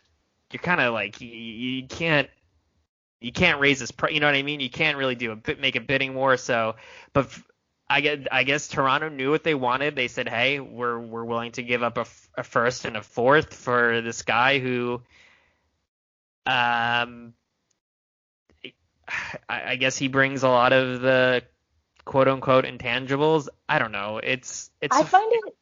you're 0.51 0.61
kind 0.61 0.81
of 0.81 0.93
like 0.93 1.21
you, 1.21 1.29
you 1.29 1.87
can't 1.87 2.27
you 3.21 3.31
can't 3.31 3.59
raise 3.59 3.79
this 3.79 3.91
price. 3.91 4.13
You 4.13 4.19
know 4.19 4.27
what 4.27 4.35
I 4.35 4.43
mean? 4.43 4.59
You 4.59 4.69
can't 4.69 4.97
really 4.97 5.15
do 5.15 5.31
a 5.31 5.35
bit 5.35 5.61
make 5.61 5.75
a 5.75 5.81
bidding 5.81 6.15
war. 6.15 6.35
So, 6.37 6.75
but 7.13 7.25
f- 7.25 7.43
I 7.89 8.01
get 8.01 8.27
I 8.31 8.43
guess 8.43 8.67
Toronto 8.67 9.09
knew 9.09 9.31
what 9.31 9.43
they 9.43 9.55
wanted. 9.55 9.95
They 9.95 10.07
said, 10.07 10.27
hey, 10.27 10.59
we're 10.59 10.99
we're 10.99 11.23
willing 11.23 11.51
to 11.53 11.63
give 11.63 11.83
up 11.83 11.97
a, 11.97 12.01
f- 12.01 12.29
a 12.35 12.43
first 12.43 12.85
and 12.85 12.97
a 12.97 13.03
fourth 13.03 13.53
for 13.53 14.01
this 14.01 14.23
guy 14.23 14.59
who, 14.59 15.01
um, 16.45 17.33
I, 19.47 19.71
I 19.71 19.75
guess 19.77 19.97
he 19.97 20.07
brings 20.09 20.43
a 20.43 20.49
lot 20.49 20.73
of 20.73 21.01
the 21.01 21.43
quote 22.03 22.27
unquote 22.27 22.65
intangibles. 22.65 23.47
I 23.69 23.79
don't 23.79 23.91
know. 23.91 24.19
It's 24.21 24.71
it's 24.81 24.95
I 24.95 25.03
find 25.03 25.31
it 25.31 25.55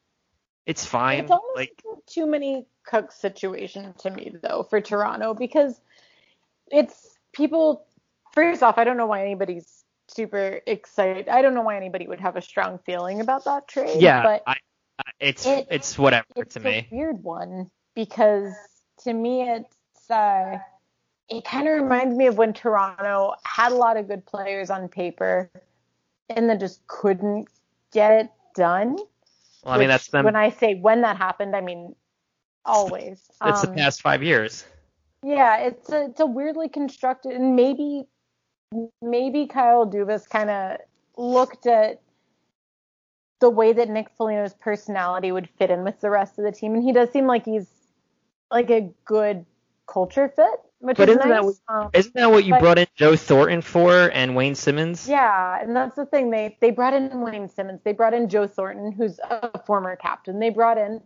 it's 0.66 0.86
fine. 0.86 1.20
it's 1.20 1.32
almost 1.32 1.56
like 1.56 1.84
too 2.08 2.26
many 2.26 2.66
Cook 2.86 3.12
situation 3.12 3.94
to 4.00 4.10
me 4.10 4.34
though 4.42 4.64
for 4.64 4.82
Toronto 4.82 5.34
because 5.34 5.80
it's 6.72 7.18
people. 7.34 7.86
First 8.34 8.62
off, 8.64 8.78
I 8.78 8.84
don't 8.84 8.98
know 8.98 9.06
why 9.06 9.22
anybody's 9.22 9.86
super 10.08 10.60
excited. 10.68 11.30
I 11.30 11.42
don't 11.42 11.54
know 11.54 11.62
why 11.62 11.78
anybody 11.78 12.06
would 12.08 12.20
have 12.20 12.36
a 12.36 12.42
strong 12.42 12.80
feeling 12.86 13.22
about 13.22 13.46
that 13.46 13.68
trade. 13.68 14.02
yeah, 14.02 14.24
but 14.24 14.44
I, 14.46 14.58
it's 15.20 15.46
it- 15.46 15.68
it's 15.72 15.98
whatever 15.98 16.26
it's 16.36 16.56
to 16.56 16.60
a 16.60 16.64
me. 16.64 16.88
weird 16.92 17.24
one 17.24 17.72
because 17.96 18.54
to 19.04 19.14
me 19.14 19.50
it's 19.50 20.12
uh, 20.12 20.58
it 21.30 21.46
kind 21.46 21.68
of 21.68 21.82
reminds 21.82 22.16
me 22.16 22.28
of 22.28 22.38
when 22.38 22.54
Toronto 22.54 23.34
had 23.46 23.72
a 23.72 23.76
lot 23.76 23.98
of 23.98 24.08
good 24.08 24.26
players 24.26 24.70
on 24.70 24.88
paper 24.90 25.50
and 26.30 26.50
then 26.50 26.60
just 26.60 26.86
couldn't 26.88 27.48
get 27.92 28.12
it 28.12 28.30
done. 28.56 28.98
Well, 29.64 29.74
I 29.76 29.78
mean 29.80 29.88
that's 29.88 30.08
them. 30.10 30.26
When 30.26 30.36
I 30.36 30.50
say 30.50 30.76
when 30.76 31.02
that 31.02 31.18
happened, 31.18 31.56
I 31.56 31.62
mean 31.62 31.96
always. 32.66 33.24
It's 33.44 33.62
the 33.62 33.70
Um, 33.70 33.76
past 33.76 34.02
five 34.02 34.24
years. 34.24 34.66
yeah, 35.24 35.58
it's 35.58 35.90
a 35.92 36.06
it's 36.06 36.20
a 36.20 36.26
weirdly 36.26 36.70
constructed, 36.70 37.34
and 37.34 37.56
maybe 37.56 38.08
maybe 39.02 39.48
Kyle 39.48 39.86
Dubas 39.86 40.28
kind 40.30 40.50
of 40.50 40.78
looked 41.18 41.66
at 41.68 42.02
the 43.40 43.50
way 43.50 43.74
that 43.74 43.90
Nick 43.90 44.10
Foligno's 44.18 44.54
personality 44.54 45.32
would 45.32 45.50
fit 45.58 45.70
in 45.70 45.84
with 45.84 46.00
the 46.00 46.10
rest 46.10 46.38
of 46.40 46.46
the 46.46 46.52
team, 46.52 46.74
and 46.74 46.84
he 46.84 46.92
does 46.92 47.12
seem 47.12 47.28
like 47.28 47.46
he's 47.46 47.68
like 48.52 48.70
a 48.70 48.90
good 49.06 49.46
culture 49.88 50.30
fit, 50.30 50.60
which 50.80 50.98
But 50.98 51.10
is 51.10 51.18
isn't 51.18 51.30
that 51.30 51.44
nice. 51.44 51.62
um, 51.68 51.90
Isn't 51.94 52.16
that 52.16 52.32
what 52.32 52.44
you 52.46 52.54
but- 52.54 52.62
brought 52.62 52.78
in 52.80 52.88
Joe 52.96 53.16
Thornton 53.16 53.62
for 53.62 54.10
and 54.14 54.36
Wayne 54.36 54.56
Simmonds? 54.56 55.08
Yeah, 55.08 55.60
and 55.62 55.76
that's 55.76 55.96
the 55.96 56.06
thing. 56.06 56.30
They 56.32 56.58
they 56.62 56.72
brought 56.72 56.94
in 56.94 57.22
Wayne 57.22 57.50
Simmonds. 57.50 57.82
They 57.84 57.94
brought 57.94 58.14
in 58.14 58.30
Joe 58.30 58.48
Thornton, 58.48 58.92
who's 58.92 59.20
a 59.20 59.60
former 59.66 59.96
captain. 59.96 60.40
They 60.40 60.50
brought 60.50 60.78
in 60.78 61.02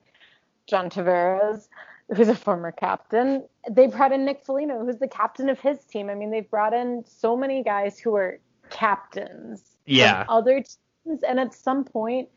John 0.70 0.90
Tavares, 0.90 1.68
who's 2.16 2.30
a 2.30 2.36
former 2.36 2.72
captain. 2.72 3.46
They 3.70 3.88
brought 3.88 4.12
in 4.12 4.26
Nick 4.26 4.44
Foligno, 4.46 4.86
who's 4.86 4.98
the 4.98 5.08
captain 5.08 5.50
of 5.50 5.60
his 5.60 5.84
team. 5.86 6.10
I 6.10 6.16
mean, 6.16 6.32
they've 6.32 6.50
brought 6.50 6.74
in 6.74 7.04
so 7.06 7.36
many 7.36 7.64
guys 7.64 8.00
who 8.00 8.16
are 8.16 8.40
captains 8.70 9.76
Yeah. 9.86 10.26
other 10.30 10.64
teams, 10.64 11.24
and 11.24 11.40
at 11.40 11.54
some 11.54 11.84
point, 11.84 12.30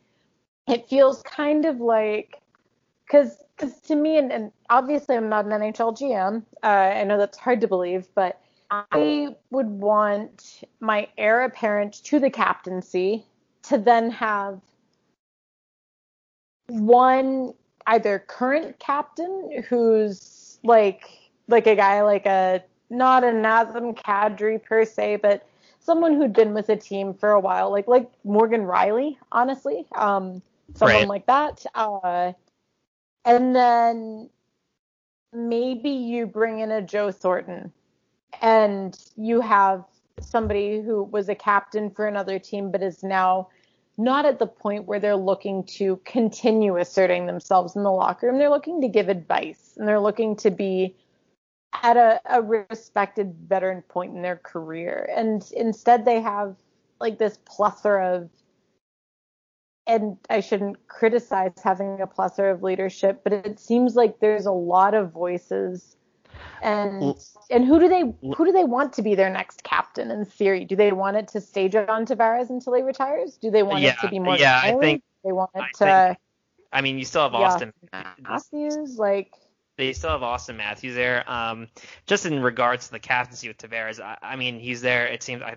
it 0.69 0.89
feels 0.89 1.23
kind 1.23 1.65
of 1.65 1.81
like 1.81 2.41
because 3.05 3.45
to 3.87 3.95
me, 3.95 4.17
and, 4.17 4.33
and 4.33 4.53
obviously 4.71 5.17
I'm 5.17 5.29
not 5.29 5.45
an 5.45 5.51
NHL 5.51 5.97
GM. 5.99 6.43
Uh, 6.63 6.67
I 6.67 7.05
know 7.05 7.19
that's 7.19 7.37
hard 7.37 7.61
to 7.61 7.69
believe, 7.69 8.07
but 8.15 8.41
I 8.71 9.37
would 9.51 9.69
want 9.69 10.63
my 10.81 11.09
heir 11.19 11.43
apparent 11.43 12.03
to 12.05 12.19
the 12.19 12.31
captaincy 12.31 13.27
to 13.65 13.77
then 13.77 14.11
have 14.11 14.61
one 16.69 17.53
either 17.87 18.19
current 18.21 18.79
captain 18.79 19.63
who's 19.69 20.59
like 20.65 21.09
like 21.49 21.67
a 21.67 21.77
guy 21.77 22.03
like 22.03 22.27
a 22.27 22.63
not 22.91 23.25
a 23.25 23.29
Nazem 23.29 23.97
Kadri 23.97 24.63
per 24.63 24.85
se, 24.85 25.17
but 25.17 25.47
someone 25.81 26.15
who'd 26.15 26.33
been 26.35 26.55
with 26.55 26.69
a 26.69 26.77
team 26.77 27.15
for 27.15 27.31
a 27.31 27.41
while, 27.41 27.71
like 27.71 27.89
like 27.89 28.11
Morgan 28.25 28.63
Rielly, 28.63 29.17
honestly, 29.33 29.87
um, 29.97 30.43
someone 30.75 31.03
Right. 31.03 31.09
like 31.09 31.27
that. 31.27 31.65
Uh, 31.75 32.33
and 33.25 33.55
then 33.55 34.31
maybe 35.33 35.91
you 35.91 36.27
bring 36.27 36.61
in 36.61 36.71
a 36.71 36.83
Joe 36.83 37.11
Thornton, 37.11 37.73
and 38.43 38.99
you 39.17 39.41
have 39.41 39.85
somebody 40.21 40.81
who 40.81 41.05
was 41.05 41.29
a 41.29 41.35
captain 41.35 41.91
for 41.91 42.07
another 42.07 42.39
team, 42.39 42.71
but 42.71 42.83
is 42.83 43.03
now 43.03 43.49
not 43.99 44.25
at 44.25 44.39
the 44.39 44.47
point 44.47 44.87
where 44.87 45.01
they're 45.01 45.17
looking 45.17 45.65
to 45.65 46.01
continue 46.05 46.77
asserting 46.79 47.27
themselves 47.27 47.77
in 47.77 47.83
the 47.83 47.91
locker 47.91 48.27
room. 48.27 48.39
They're 48.39 48.51
looking 48.51 48.81
to 48.81 48.89
give 48.89 49.09
advice, 49.09 49.75
and 49.77 49.87
they're 49.87 50.01
looking 50.01 50.37
to 50.37 50.51
be 50.51 50.97
at 51.83 51.97
a, 51.97 52.21
a 52.27 52.43
respected 52.43 53.35
veteran 53.49 53.83
point 53.83 54.15
in 54.15 54.23
their 54.23 54.37
career. 54.37 55.09
And 55.15 55.43
instead, 55.57 56.05
they 56.05 56.21
have 56.21 56.57
like 57.01 57.19
this 57.19 57.39
plethora 57.45 58.17
of, 58.17 58.31
and 59.87 60.17
I 60.31 60.41
shouldn't 60.41 60.87
criticize 60.87 61.53
having 61.63 62.01
a 62.01 62.07
plethora 62.07 62.55
of 62.55 62.63
leadership, 62.63 63.23
but 63.25 63.33
it 63.33 63.59
seems 63.59 63.97
like 63.97 64.21
there's 64.21 64.47
a 64.47 64.53
lot 64.53 64.95
of 64.95 65.13
voices. 65.13 65.97
And 66.63 67.17
and 67.51 67.65
who 67.65 67.81
do 67.81 67.89
they 67.89 68.01
who 68.35 68.45
do 68.45 68.53
they 68.53 68.65
want 68.65 68.93
to 68.95 69.03
be 69.03 69.15
their 69.17 69.31
next 69.31 69.65
captain 69.65 70.11
in 70.11 70.25
theory? 70.25 70.65
Do 70.65 70.77
they 70.77 70.93
want 70.93 71.17
it 71.17 71.29
to 71.29 71.41
stay 71.41 71.69
John 71.69 72.07
Tavares 72.07 72.51
until 72.51 72.75
he 72.75 72.83
retires? 72.83 73.37
Do 73.37 73.51
they 73.51 73.63
want 73.65 73.83
Yeah, 73.83 73.95
it 73.95 73.99
to 74.03 74.09
be 74.09 74.19
more? 74.21 74.37
yeah, 74.37 74.61
I 74.63 74.73
think- 74.79 75.03
they 75.25 75.33
want 75.33 75.51
it 75.55 75.63
I 75.63 76.13
to 76.13 76.17
I 76.73 76.81
mean, 76.81 76.99
you 76.99 77.05
still 77.05 77.23
have 77.23 77.33
yeah, 77.33 77.39
Austin. 77.41 77.73
Matthews? 78.23 78.97
Like 78.97 79.33
They 79.77 79.93
still 79.93 80.11
have 80.11 80.23
Austin 80.23 80.57
Matthews 80.57 80.95
there. 80.95 81.29
Um, 81.31 81.69
just 82.07 82.27
in 82.27 82.41
regards 82.43 82.87
to 82.87 82.93
the 82.93 82.99
captaincy 82.99 83.49
with 83.49 83.59
Tavares, 83.59 84.01
I, 84.01 84.17
I 84.23 84.37
mean, 84.37 84.59
he's 84.59 84.81
there. 84.81 85.07
It 85.07 85.23
seems 85.23 85.43
I 85.43 85.57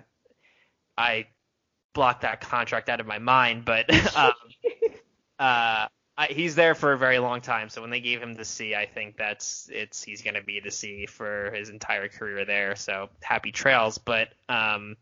I 0.97 1.27
blocked 1.93 2.21
that 2.21 2.41
contract 2.41 2.89
out 2.89 2.99
of 2.99 3.07
my 3.07 3.19
mind, 3.19 3.63
but 3.65 3.89
um, 4.17 4.33
uh, 5.39 5.87
I, 6.17 6.27
he's 6.27 6.55
there 6.55 6.75
for 6.75 6.93
a 6.93 6.97
very 6.97 7.19
long 7.19 7.41
time. 7.41 7.69
So 7.69 7.81
when 7.81 7.89
they 7.89 7.99
gave 7.99 8.21
him 8.21 8.33
the 8.33 8.45
C, 8.45 8.73
I 8.73 8.85
think 8.85 9.17
that's 9.17 9.69
it's 9.71 10.01
he's 10.01 10.21
going 10.21 10.35
to 10.35 10.41
be 10.41 10.61
the 10.61 10.71
C 10.71 11.05
for 11.05 11.51
his 11.51 11.69
entire 11.69 12.07
career 12.07 12.45
there. 12.45 12.75
So 12.75 13.09
happy 13.21 13.51
trails. 13.51 13.97
But 13.97 14.29
um, 14.47 14.95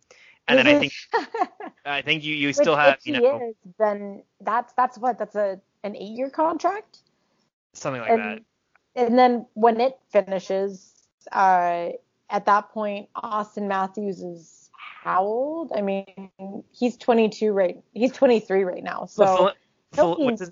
and 0.48 0.58
then 0.58 0.68
I 0.68 0.80
think 0.80 0.94
I 1.86 2.02
think 2.02 2.24
you 2.24 2.36
you 2.36 2.48
Which, 2.48 2.56
still 2.56 2.76
have 2.76 2.98
if 2.98 3.06
you 3.06 3.14
he 3.16 3.20
know 3.20 3.50
is, 3.50 3.56
then 3.78 4.24
that's 4.42 4.74
that's 4.74 4.98
what 4.98 5.20
that's 5.20 5.36
a 5.36 5.60
an 5.84 5.96
eight 5.96 6.18
year 6.18 6.30
contract, 6.30 7.00
something 7.74 8.02
like 8.02 8.10
that. 8.10 8.20
and 8.20 8.46
and 8.96 9.20
then 9.20 9.46
when 9.54 9.80
it 9.82 10.00
finishes, 10.12 10.94
uh, 11.32 11.90
at 12.30 12.46
that 12.46 12.70
point, 12.72 13.10
Austin 13.16 13.68
Matthews 13.68 14.22
is 14.22 14.70
how 15.04 15.24
old? 15.24 15.72
I 15.76 15.82
mean, 15.82 16.32
he's 16.72 16.98
22 16.98 17.52
right. 17.52 17.84
He's 17.94 18.14
23 18.14 18.64
right 18.64 18.84
now. 18.84 19.06
So 19.06 19.24
Well, 19.24 19.54
Fel- 19.94 20.06
he'll 20.06 20.16
be 20.16 20.24
what's 20.26 20.40
his, 20.42 20.52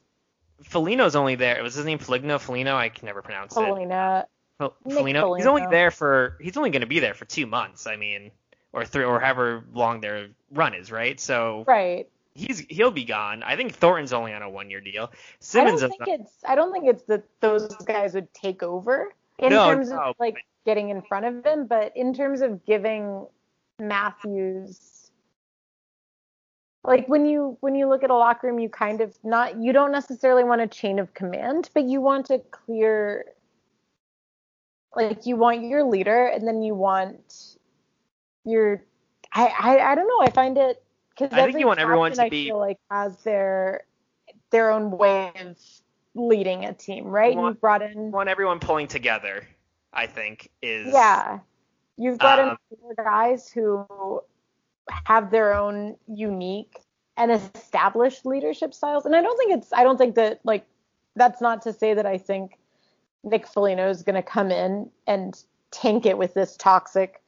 Felino's 0.63 1.15
only 1.15 1.35
there. 1.35 1.61
Was 1.63 1.75
his 1.75 1.85
name 1.85 1.99
Feligno? 1.99 2.37
Felino? 2.37 2.75
I 2.75 2.89
can 2.89 3.05
never 3.05 3.21
pronounce 3.21 3.55
it. 3.55 3.55
Felina, 3.55 4.27
Fel- 4.57 4.75
Nick 4.85 4.97
Felino. 4.97 5.37
He's 5.37 5.45
only 5.45 5.65
there 5.69 5.91
for. 5.91 6.37
He's 6.41 6.57
only 6.57 6.69
going 6.69 6.81
to 6.81 6.87
be 6.87 6.99
there 6.99 7.13
for 7.13 7.25
two 7.25 7.45
months. 7.47 7.87
I 7.87 7.95
mean, 7.95 8.31
or 8.73 8.85
three, 8.85 9.03
or 9.03 9.19
however 9.19 9.63
long 9.73 10.01
their 10.01 10.29
run 10.51 10.73
is, 10.73 10.91
right? 10.91 11.19
So 11.19 11.65
right? 11.67 12.07
he's 12.33 12.59
he'll 12.59 12.91
be 12.91 13.05
gone. 13.05 13.43
I 13.43 13.55
think 13.55 13.73
Thornton's 13.73 14.13
only 14.13 14.33
on 14.33 14.41
a 14.41 14.49
one 14.49 14.69
year 14.69 14.81
deal. 14.81 15.11
Simmonds. 15.39 15.83
I 15.83 15.87
don't 15.87 15.97
think 15.97 16.19
it's 16.21 16.33
I 16.45 16.55
don't 16.55 16.71
think 16.71 16.85
it's 16.87 17.03
that 17.03 17.23
those 17.39 17.67
guys 17.85 18.13
would 18.13 18.33
take 18.33 18.63
over 18.63 19.13
in 19.39 19.49
No, 19.49 19.73
terms 19.73 19.89
no, 19.89 19.99
of 19.99 20.15
like 20.19 20.45
getting 20.65 20.89
in 20.89 21.01
front 21.01 21.25
of 21.25 21.45
him, 21.45 21.65
but 21.65 21.95
in 21.95 22.13
terms 22.13 22.41
of 22.41 22.65
giving 22.65 23.25
Matthews 23.79 24.90
like 26.83 27.07
when 27.07 27.25
you 27.25 27.57
when 27.59 27.75
you 27.75 27.87
look 27.87 28.03
at 28.03 28.09
a 28.09 28.15
locker 28.15 28.47
room 28.47 28.59
you 28.59 28.69
kind 28.69 29.01
of 29.01 29.17
not 29.23 29.57
you 29.57 29.71
don't 29.71 29.91
necessarily 29.91 30.43
want 30.43 30.61
a 30.61 30.67
chain 30.67 30.99
of 30.99 31.13
command, 31.13 31.69
but 31.73 31.83
you 31.83 32.01
want 32.01 32.29
a 32.29 32.39
clear 32.39 33.25
like 34.95 35.25
you 35.25 35.35
want 35.35 35.63
your 35.63 35.83
leader 35.83 36.25
and 36.27 36.47
then 36.47 36.61
you 36.61 36.73
want 36.73 37.55
your 38.45 38.83
I 39.33 39.47
I, 39.47 39.91
I 39.91 39.95
don't 39.95 40.07
know, 40.07 40.21
I 40.21 40.29
find 40.31 40.57
it 40.57 40.83
because 41.09 41.31
I 41.31 41.45
think 41.45 41.59
you 41.59 41.67
want 41.67 41.79
everyone 41.79 42.13
to 42.13 42.21
I 42.23 42.29
be- 42.29 42.47
feel 42.47 42.59
like 42.59 42.79
has 42.89 43.15
their 43.23 43.85
their 44.49 44.71
own 44.71 44.91
way 44.91 45.31
of 45.39 45.57
leading 46.13 46.65
a 46.65 46.73
team, 46.73 47.05
right? 47.05 47.35
Want- 47.35 47.53
You've 47.55 47.61
brought 47.61 47.81
in 47.81 48.11
want 48.11 48.27
everyone 48.27 48.59
pulling 48.59 48.87
together. 48.87 49.47
I 49.93 50.07
think 50.07 50.49
is 50.61 50.93
yeah, 50.93 51.39
you've 51.97 52.17
brought 52.17 52.39
Um, 52.39 52.57
in 52.71 52.95
guys 53.03 53.49
who 53.51 54.23
have 55.05 55.31
their 55.31 55.53
own 55.53 55.95
unique 56.07 56.79
and 57.17 57.31
established 57.31 58.25
leadership 58.25 58.73
styles, 58.73 59.05
and 59.05 59.15
I 59.15 59.21
don't 59.21 59.37
think 59.37 59.53
it's 59.53 59.73
I 59.73 59.83
don't 59.83 59.97
think 59.97 60.15
that 60.15 60.39
like 60.43 60.65
that's 61.15 61.41
not 61.41 61.61
to 61.63 61.73
say 61.73 61.93
that 61.93 62.05
I 62.05 62.17
think 62.17 62.57
Nick 63.23 63.47
Foligno 63.47 63.89
is 63.89 64.03
going 64.03 64.15
to 64.15 64.23
come 64.23 64.51
in 64.51 64.89
and 65.07 65.41
tank 65.71 66.05
it 66.05 66.17
with 66.17 66.33
this 66.33 66.55
toxic 66.57 67.21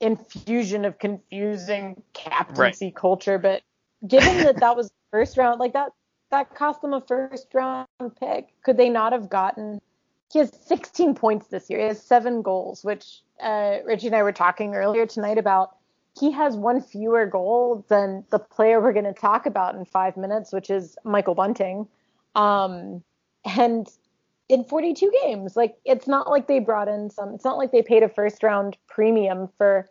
infusion 0.00 0.84
of 0.84 0.98
confusing 0.98 2.02
captaincy 2.14 2.90
culture, 2.90 3.38
but 3.38 3.62
given 4.06 4.38
that 4.38 4.60
that 4.60 4.76
was 4.76 4.90
first 5.10 5.36
round, 5.36 5.60
like 5.60 5.72
that 5.72 5.92
that 6.30 6.54
cost 6.54 6.80
them 6.80 6.94
a 6.94 7.00
first 7.00 7.48
round 7.54 7.86
pick. 8.18 8.54
Could 8.62 8.76
they 8.76 8.88
not 8.88 9.12
have 9.12 9.28
gotten? 9.28 9.80
He 10.32 10.38
has 10.38 10.52
16 10.66 11.14
points 11.14 11.48
this 11.48 11.68
year. 11.68 11.80
He 11.80 11.86
has 11.86 12.00
seven 12.00 12.42
goals, 12.42 12.84
which 12.84 13.20
uh, 13.42 13.78
Richie 13.84 14.06
and 14.06 14.16
I 14.16 14.22
were 14.22 14.32
talking 14.32 14.74
earlier 14.74 15.06
tonight 15.06 15.38
about. 15.38 15.76
He 16.18 16.30
has 16.32 16.56
one 16.56 16.80
fewer 16.80 17.26
goal 17.26 17.84
than 17.88 18.24
the 18.30 18.38
player 18.38 18.80
we're 18.80 18.92
going 18.92 19.04
to 19.04 19.12
talk 19.12 19.46
about 19.46 19.74
in 19.74 19.84
five 19.84 20.16
minutes, 20.16 20.52
which 20.52 20.70
is 20.70 20.96
Michael 21.04 21.34
Bunting. 21.34 21.86
Um, 22.34 23.02
and 23.44 23.88
in 24.48 24.64
42 24.64 25.12
games, 25.22 25.56
like 25.56 25.76
it's 25.84 26.08
not 26.08 26.28
like 26.28 26.48
they 26.48 26.58
brought 26.58 26.88
in 26.88 27.10
some. 27.10 27.34
It's 27.34 27.44
not 27.44 27.56
like 27.56 27.70
they 27.70 27.82
paid 27.82 28.02
a 28.02 28.08
first 28.08 28.42
round 28.42 28.76
premium 28.88 29.48
for 29.56 29.88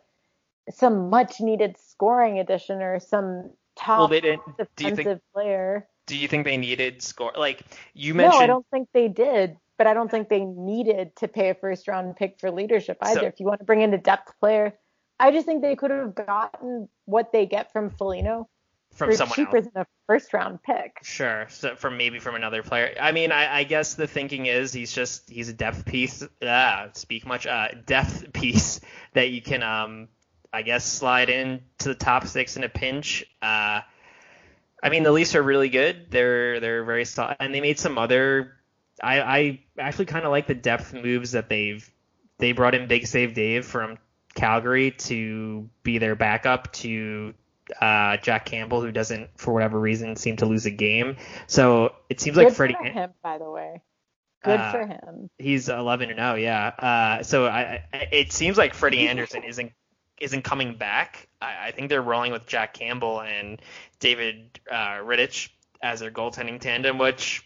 some 0.69 1.09
much 1.09 1.39
needed 1.39 1.77
scoring 1.77 2.37
addition 2.37 2.81
or 2.81 2.99
some 2.99 3.49
top 3.75 3.99
Well, 3.99 4.07
they 4.09 4.21
didn't. 4.21 4.41
Do 4.75 4.83
you 4.83 4.89
defensive 4.91 5.05
think? 5.05 5.21
player. 5.33 5.87
Do 6.05 6.17
you 6.17 6.27
think 6.27 6.45
they 6.45 6.57
needed 6.57 7.01
score? 7.01 7.31
Like 7.37 7.63
you 7.93 8.13
mentioned. 8.13 8.39
No. 8.39 8.43
I 8.43 8.47
don't 8.47 8.65
think 8.71 8.89
they 8.93 9.07
did, 9.07 9.57
but 9.77 9.87
I 9.87 9.93
don't 9.93 10.11
think 10.11 10.27
they 10.29 10.43
needed 10.43 11.15
to 11.17 11.27
pay 11.27 11.49
a 11.49 11.55
first 11.55 11.87
round 11.87 12.15
pick 12.17 12.39
for 12.39 12.51
leadership 12.51 12.97
either. 13.01 13.21
So- 13.21 13.25
if 13.27 13.39
you 13.39 13.45
want 13.45 13.59
to 13.59 13.65
bring 13.65 13.81
in 13.81 13.93
a 13.93 13.97
depth 13.97 14.37
player, 14.39 14.73
I 15.19 15.31
just 15.31 15.45
think 15.45 15.61
they 15.61 15.75
could 15.75 15.91
have 15.91 16.15
gotten 16.15 16.87
what 17.05 17.31
they 17.31 17.45
get 17.45 17.73
from 17.73 17.89
Felino 17.89 18.47
from 18.93 19.09
for 19.09 19.15
someone 19.17 19.35
cheaper 19.35 19.57
else. 19.57 19.67
than 19.73 19.83
a 19.83 19.87
first 20.07 20.33
round 20.33 20.63
pick. 20.63 20.99
Sure. 21.03 21.45
So 21.49 21.75
from 21.75 21.97
maybe 21.97 22.19
from 22.19 22.35
another 22.35 22.63
player. 22.63 22.95
I 22.99 23.11
mean, 23.11 23.31
I, 23.31 23.59
I 23.59 23.63
guess 23.63 23.95
the 23.95 24.07
thinking 24.07 24.45
is 24.45 24.73
he's 24.73 24.91
just 24.91 25.29
he's 25.29 25.49
a 25.49 25.53
depth 25.53 25.85
piece. 25.85 26.25
Ah, 26.43 26.87
speak 26.93 27.25
much. 27.25 27.47
Uh, 27.47 27.69
depth 27.85 28.31
piece 28.33 28.81
that 29.13 29.29
you 29.29 29.41
can 29.41 29.63
um 29.63 30.07
I 30.51 30.63
guess 30.63 30.85
slide 30.85 31.29
in 31.29 31.61
to 31.79 31.89
the 31.89 31.95
top 31.95 32.25
six 32.25 32.57
in 32.57 32.63
a 32.63 32.69
pinch. 32.69 33.25
Uh, 33.41 33.81
I 34.81 34.89
mean 34.89 35.03
the 35.03 35.11
Leafs 35.11 35.35
are 35.35 35.43
really 35.43 35.69
good. 35.69 36.07
They're 36.09 36.59
they're 36.59 36.83
very 36.83 37.05
solid, 37.05 37.37
and 37.39 37.53
they 37.53 37.61
made 37.61 37.79
some 37.79 37.97
other. 37.97 38.53
I 39.01 39.21
I 39.21 39.59
actually 39.77 40.05
kind 40.05 40.25
of 40.25 40.31
like 40.31 40.47
the 40.47 40.55
depth 40.55 40.93
moves 40.93 41.31
that 41.33 41.49
they've 41.49 41.89
they 42.37 42.53
brought 42.53 42.73
in 42.73 42.87
Big 42.87 43.05
Save 43.05 43.33
Dave 43.33 43.65
from 43.65 43.97
Calgary 44.39 44.91
to 44.91 45.69
be 45.83 45.97
their 45.97 46.15
backup 46.15 46.71
to 46.73 47.33
uh, 47.81 48.17
Jack 48.17 48.45
Campbell, 48.45 48.81
who 48.81 48.91
doesn't, 48.91 49.29
for 49.37 49.53
whatever 49.53 49.79
reason, 49.79 50.15
seem 50.15 50.37
to 50.37 50.45
lose 50.45 50.65
a 50.65 50.71
game. 50.71 51.17
So 51.47 51.93
it 52.09 52.19
seems 52.21 52.37
like 52.37 52.47
Good 52.47 52.55
Freddie, 52.55 52.75
for 52.75 52.85
him, 52.85 53.11
by 53.21 53.37
the 53.37 53.49
way. 53.49 53.81
Good 54.43 54.59
Uh, 54.59 54.71
for 54.71 54.85
him. 54.87 55.29
he's 55.37 55.67
11 55.69 56.09
and 56.09 56.17
0, 56.19 56.35
yeah. 56.35 56.67
Uh, 56.67 57.23
so 57.23 57.45
I, 57.45 57.83
I, 57.93 57.97
it 58.11 58.31
seems 58.31 58.57
like 58.57 58.73
Freddie 58.73 59.07
Andersen 59.07 59.43
isn't 59.43 59.71
isn't 60.21 60.41
coming 60.43 60.75
back. 60.75 61.27
I, 61.41 61.67
I 61.67 61.71
think 61.71 61.89
they're 61.89 62.01
rolling 62.01 62.31
with 62.31 62.45
Jack 62.45 62.73
Campbell 62.73 63.21
and 63.21 63.61
David 63.99 64.59
uh, 64.69 64.99
Rittich 65.03 65.49
as 65.81 65.99
their 65.99 66.11
goaltending 66.11 66.59
tandem, 66.59 66.97
which. 66.97 67.45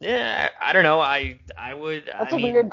Yeah, 0.00 0.50
I 0.60 0.72
don't 0.72 0.82
know. 0.82 1.00
I 1.00 1.40
I 1.56 1.74
would. 1.74 2.06
That's 2.06 2.32
I 2.32 2.36
a 2.36 2.38
mean, 2.40 2.52
weird 2.52 2.68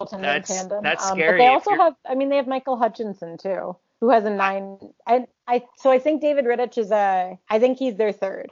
that's- 0.00 0.48
tandem. 0.48 0.82
that's 0.82 1.04
um, 1.10 1.16
scary 1.16 1.38
But 1.38 1.44
they 1.44 1.48
also 1.48 1.70
have, 1.74 1.94
I 2.08 2.14
mean, 2.14 2.28
they 2.28 2.36
have 2.36 2.46
Michael 2.46 2.76
Hutchinson 2.76 3.36
too, 3.36 3.76
who 4.00 4.10
has 4.10 4.24
a 4.24 4.30
nine. 4.30 4.78
I, 5.06 5.26
I, 5.46 5.64
so 5.76 5.90
I 5.90 5.98
think 5.98 6.20
David 6.20 6.44
Rittich 6.44 6.78
is 6.78 6.90
a. 6.90 7.38
I 7.48 7.58
think 7.58 7.78
he's 7.78 7.96
their 7.96 8.12
third. 8.12 8.50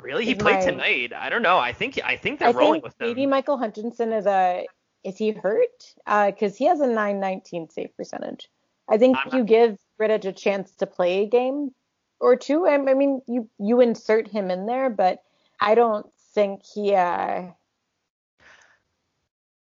Really, 0.00 0.24
he 0.24 0.34
played 0.34 0.56
my- 0.60 0.64
tonight. 0.64 1.12
I 1.12 1.28
don't 1.28 1.42
know. 1.42 1.58
I 1.58 1.72
think 1.72 2.00
I 2.04 2.16
think 2.16 2.38
they're 2.40 2.48
I 2.48 2.52
rolling 2.52 2.72
think 2.74 2.84
with 2.84 2.98
them. 2.98 3.08
maybe 3.08 3.26
Michael 3.26 3.58
Hutchinson 3.58 4.12
is 4.12 4.26
a. 4.26 4.66
Is 5.04 5.18
he 5.18 5.32
hurt? 5.32 5.94
Uh 6.06 6.30
because 6.30 6.56
he 6.56 6.64
has 6.66 6.80
a 6.80 6.86
919 6.86 7.68
save 7.68 7.94
percentage. 7.96 8.48
I 8.88 8.96
think 8.98 9.16
I'm 9.18 9.28
not- 9.28 9.36
you 9.38 9.44
give 9.44 9.78
Rittich 10.00 10.24
a 10.24 10.32
chance 10.32 10.72
to 10.76 10.86
play 10.86 11.22
a 11.22 11.26
game 11.28 11.72
or 12.18 12.36
two. 12.36 12.66
I, 12.66 12.74
I 12.74 12.94
mean, 12.94 13.20
you 13.28 13.48
you 13.58 13.80
insert 13.80 14.26
him 14.28 14.50
in 14.50 14.66
there, 14.66 14.88
but 14.90 15.22
I 15.60 15.74
don't 15.74 16.06
think 16.34 16.62
he. 16.64 16.94
Uh, 16.94 17.48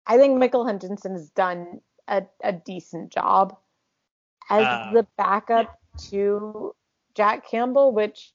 I 0.06 0.18
think 0.18 0.38
Michael 0.38 0.66
Hutchinson 0.66 1.12
has 1.12 1.30
done 1.30 1.80
a, 2.08 2.24
a 2.42 2.52
decent 2.52 3.12
job 3.12 3.56
as 4.50 4.64
Uh, 4.64 4.92
the 4.92 5.06
backup 5.16 5.78
to 6.10 6.74
Jack 7.14 7.46
Campbell, 7.48 7.92
which 7.92 8.32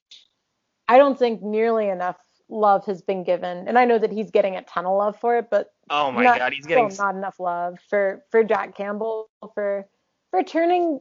I 0.87 0.97
don't 0.97 1.17
think 1.17 1.41
nearly 1.41 1.89
enough 1.89 2.17
love 2.49 2.85
has 2.85 3.01
been 3.01 3.23
given. 3.23 3.67
And 3.67 3.77
I 3.77 3.85
know 3.85 3.97
that 3.99 4.11
he's 4.11 4.31
getting 4.31 4.55
a 4.55 4.61
ton 4.63 4.85
of 4.85 4.97
love 4.97 5.19
for 5.19 5.37
it, 5.37 5.49
but 5.49 5.73
oh 5.89 6.11
my 6.11 6.23
not, 6.23 6.37
god, 6.37 6.53
he's 6.53 6.65
getting 6.65 6.89
not 6.97 7.15
enough 7.15 7.39
love 7.39 7.79
for 7.89 8.23
for 8.31 8.43
Jack 8.43 8.75
Campbell 8.75 9.29
for 9.53 9.87
for 10.31 10.43
turning 10.43 10.99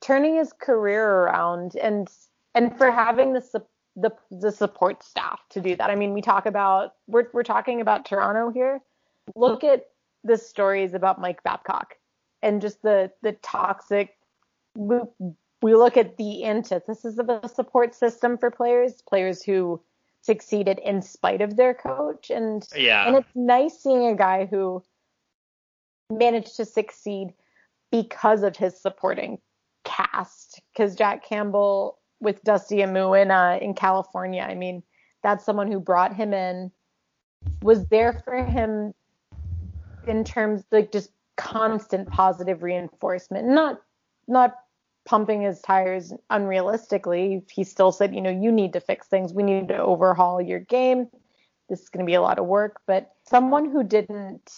turning 0.00 0.36
his 0.36 0.52
career 0.52 1.08
around 1.08 1.76
and 1.76 2.08
and 2.54 2.76
for 2.76 2.90
having 2.90 3.32
the 3.32 3.40
sup- 3.40 3.70
the 3.96 4.10
the 4.30 4.50
support 4.50 5.02
staff 5.04 5.40
to 5.50 5.60
do 5.60 5.76
that. 5.76 5.90
I 5.90 5.94
mean, 5.94 6.12
we 6.12 6.22
talk 6.22 6.46
about 6.46 6.94
we're 7.06 7.28
we're 7.32 7.44
talking 7.44 7.80
about 7.80 8.04
Toronto 8.04 8.50
here. 8.50 8.80
Look 9.34 9.64
at 9.64 9.86
the 10.22 10.38
stories 10.38 10.94
about 10.94 11.20
Mike 11.20 11.42
Babcock 11.42 11.96
and 12.42 12.60
just 12.60 12.82
the 12.82 13.10
the 13.22 13.32
toxic. 13.32 14.16
We, 14.76 14.98
we 15.62 15.74
look 15.74 15.96
at 15.96 16.16
the 16.16 16.44
antithesis 16.44 17.18
of 17.18 17.28
a 17.28 17.48
support 17.48 17.94
system 17.94 18.36
for 18.36 18.50
players, 18.50 19.02
players 19.02 19.42
who 19.42 19.80
succeeded 20.20 20.78
in 20.78 21.00
spite 21.02 21.40
of 21.40 21.56
their 21.56 21.74
coach, 21.74 22.30
and 22.30 22.66
yeah. 22.76 23.06
and 23.06 23.16
it's 23.16 23.34
nice 23.34 23.82
seeing 23.82 24.06
a 24.06 24.16
guy 24.16 24.46
who 24.46 24.82
managed 26.10 26.56
to 26.56 26.64
succeed 26.64 27.32
because 27.90 28.42
of 28.42 28.56
his 28.56 28.80
supporting 28.80 29.38
cast. 29.84 30.60
Because 30.72 30.94
Jack 30.94 31.24
Campbell 31.24 31.98
with 32.20 32.42
Dusty 32.42 32.76
Imoo 32.76 33.20
in 33.20 33.30
uh, 33.30 33.58
in 33.60 33.74
California, 33.74 34.42
I 34.42 34.54
mean, 34.54 34.82
that's 35.22 35.44
someone 35.44 35.70
who 35.70 35.80
brought 35.80 36.14
him 36.14 36.34
in, 36.34 36.70
was 37.62 37.86
there 37.86 38.22
for 38.24 38.44
him 38.44 38.92
in 40.06 40.24
terms 40.24 40.64
like 40.70 40.92
just 40.92 41.10
constant 41.36 42.08
positive 42.08 42.62
reinforcement, 42.62 43.46
not 43.46 43.80
not 44.26 44.54
pumping 45.04 45.42
his 45.42 45.60
tires 45.60 46.12
unrealistically. 46.30 47.42
He 47.50 47.64
still 47.64 47.92
said, 47.92 48.14
you 48.14 48.22
know, 48.22 48.30
you 48.30 48.50
need 48.50 48.72
to 48.72 48.80
fix 48.80 49.06
things. 49.06 49.34
We 49.34 49.42
need 49.42 49.68
to 49.68 49.78
overhaul 49.78 50.40
your 50.40 50.60
game. 50.60 51.08
This 51.68 51.82
is 51.82 51.88
going 51.88 52.04
to 52.04 52.10
be 52.10 52.14
a 52.14 52.22
lot 52.22 52.38
of 52.38 52.46
work, 52.46 52.80
but 52.86 53.12
someone 53.24 53.70
who 53.70 53.82
didn't 53.82 54.50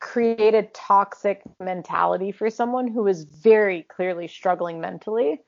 create 0.00 0.54
a 0.54 0.62
toxic 0.74 1.42
mentality 1.60 2.32
for 2.32 2.50
someone 2.50 2.88
who 2.88 3.06
is 3.06 3.24
very 3.24 3.82
clearly 3.82 4.28
struggling 4.28 4.80
mentally. 4.80 5.40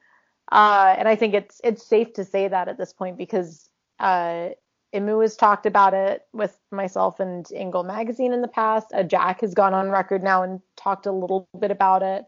Uh, 0.51 0.95
and 0.99 1.09
I 1.09 1.15
think 1.15 1.35
it's 1.35 1.61
it's 1.63 1.87
safe 1.87 2.13
to 2.15 2.25
say 2.25 2.49
that 2.49 2.69
at 2.69 2.77
this 2.77 2.93
point 2.93 3.17
because 3.17 3.69
uh, 4.01 4.51
Imoo 4.95 5.23
has 5.23 5.37
talked 5.37 5.67
about 5.67 5.95
it 5.95 6.27
with 6.33 6.59
myself 6.71 7.21
and 7.21 7.45
InGoal 7.47 7.87
Magazine 7.87 8.33
in 8.33 8.43
the 8.43 8.49
past. 8.49 8.89
Uh, 8.93 9.03
Jack 9.03 9.41
has 9.41 9.55
gone 9.55 9.75
on 9.75 9.91
record 9.91 10.23
now 10.23 10.43
and 10.43 10.61
talked 10.77 11.07
a 11.07 11.13
little 11.13 11.49
bit 11.59 11.71
about 11.71 12.03
it. 12.03 12.25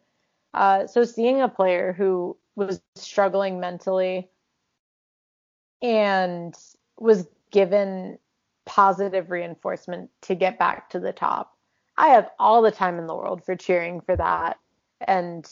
Uh, 0.54 0.86
so 0.86 1.04
seeing 1.04 1.40
a 1.40 1.48
player 1.48 1.92
who 1.92 2.36
was 2.54 2.80
struggling 2.94 3.58
mentally 3.58 4.28
and 5.80 6.54
was 6.98 7.26
given 7.50 8.18
positive 8.64 9.30
reinforcement 9.30 10.10
to 10.22 10.34
get 10.34 10.58
back 10.58 10.90
to 10.90 11.00
the 11.00 11.12
top. 11.12 11.56
I 11.96 12.08
have 12.08 12.30
all 12.38 12.62
the 12.62 12.70
time 12.70 12.98
in 12.98 13.06
the 13.06 13.14
world 13.14 13.44
for 13.44 13.56
cheering 13.56 14.00
for 14.00 14.16
that. 14.16 14.58
And 15.00 15.50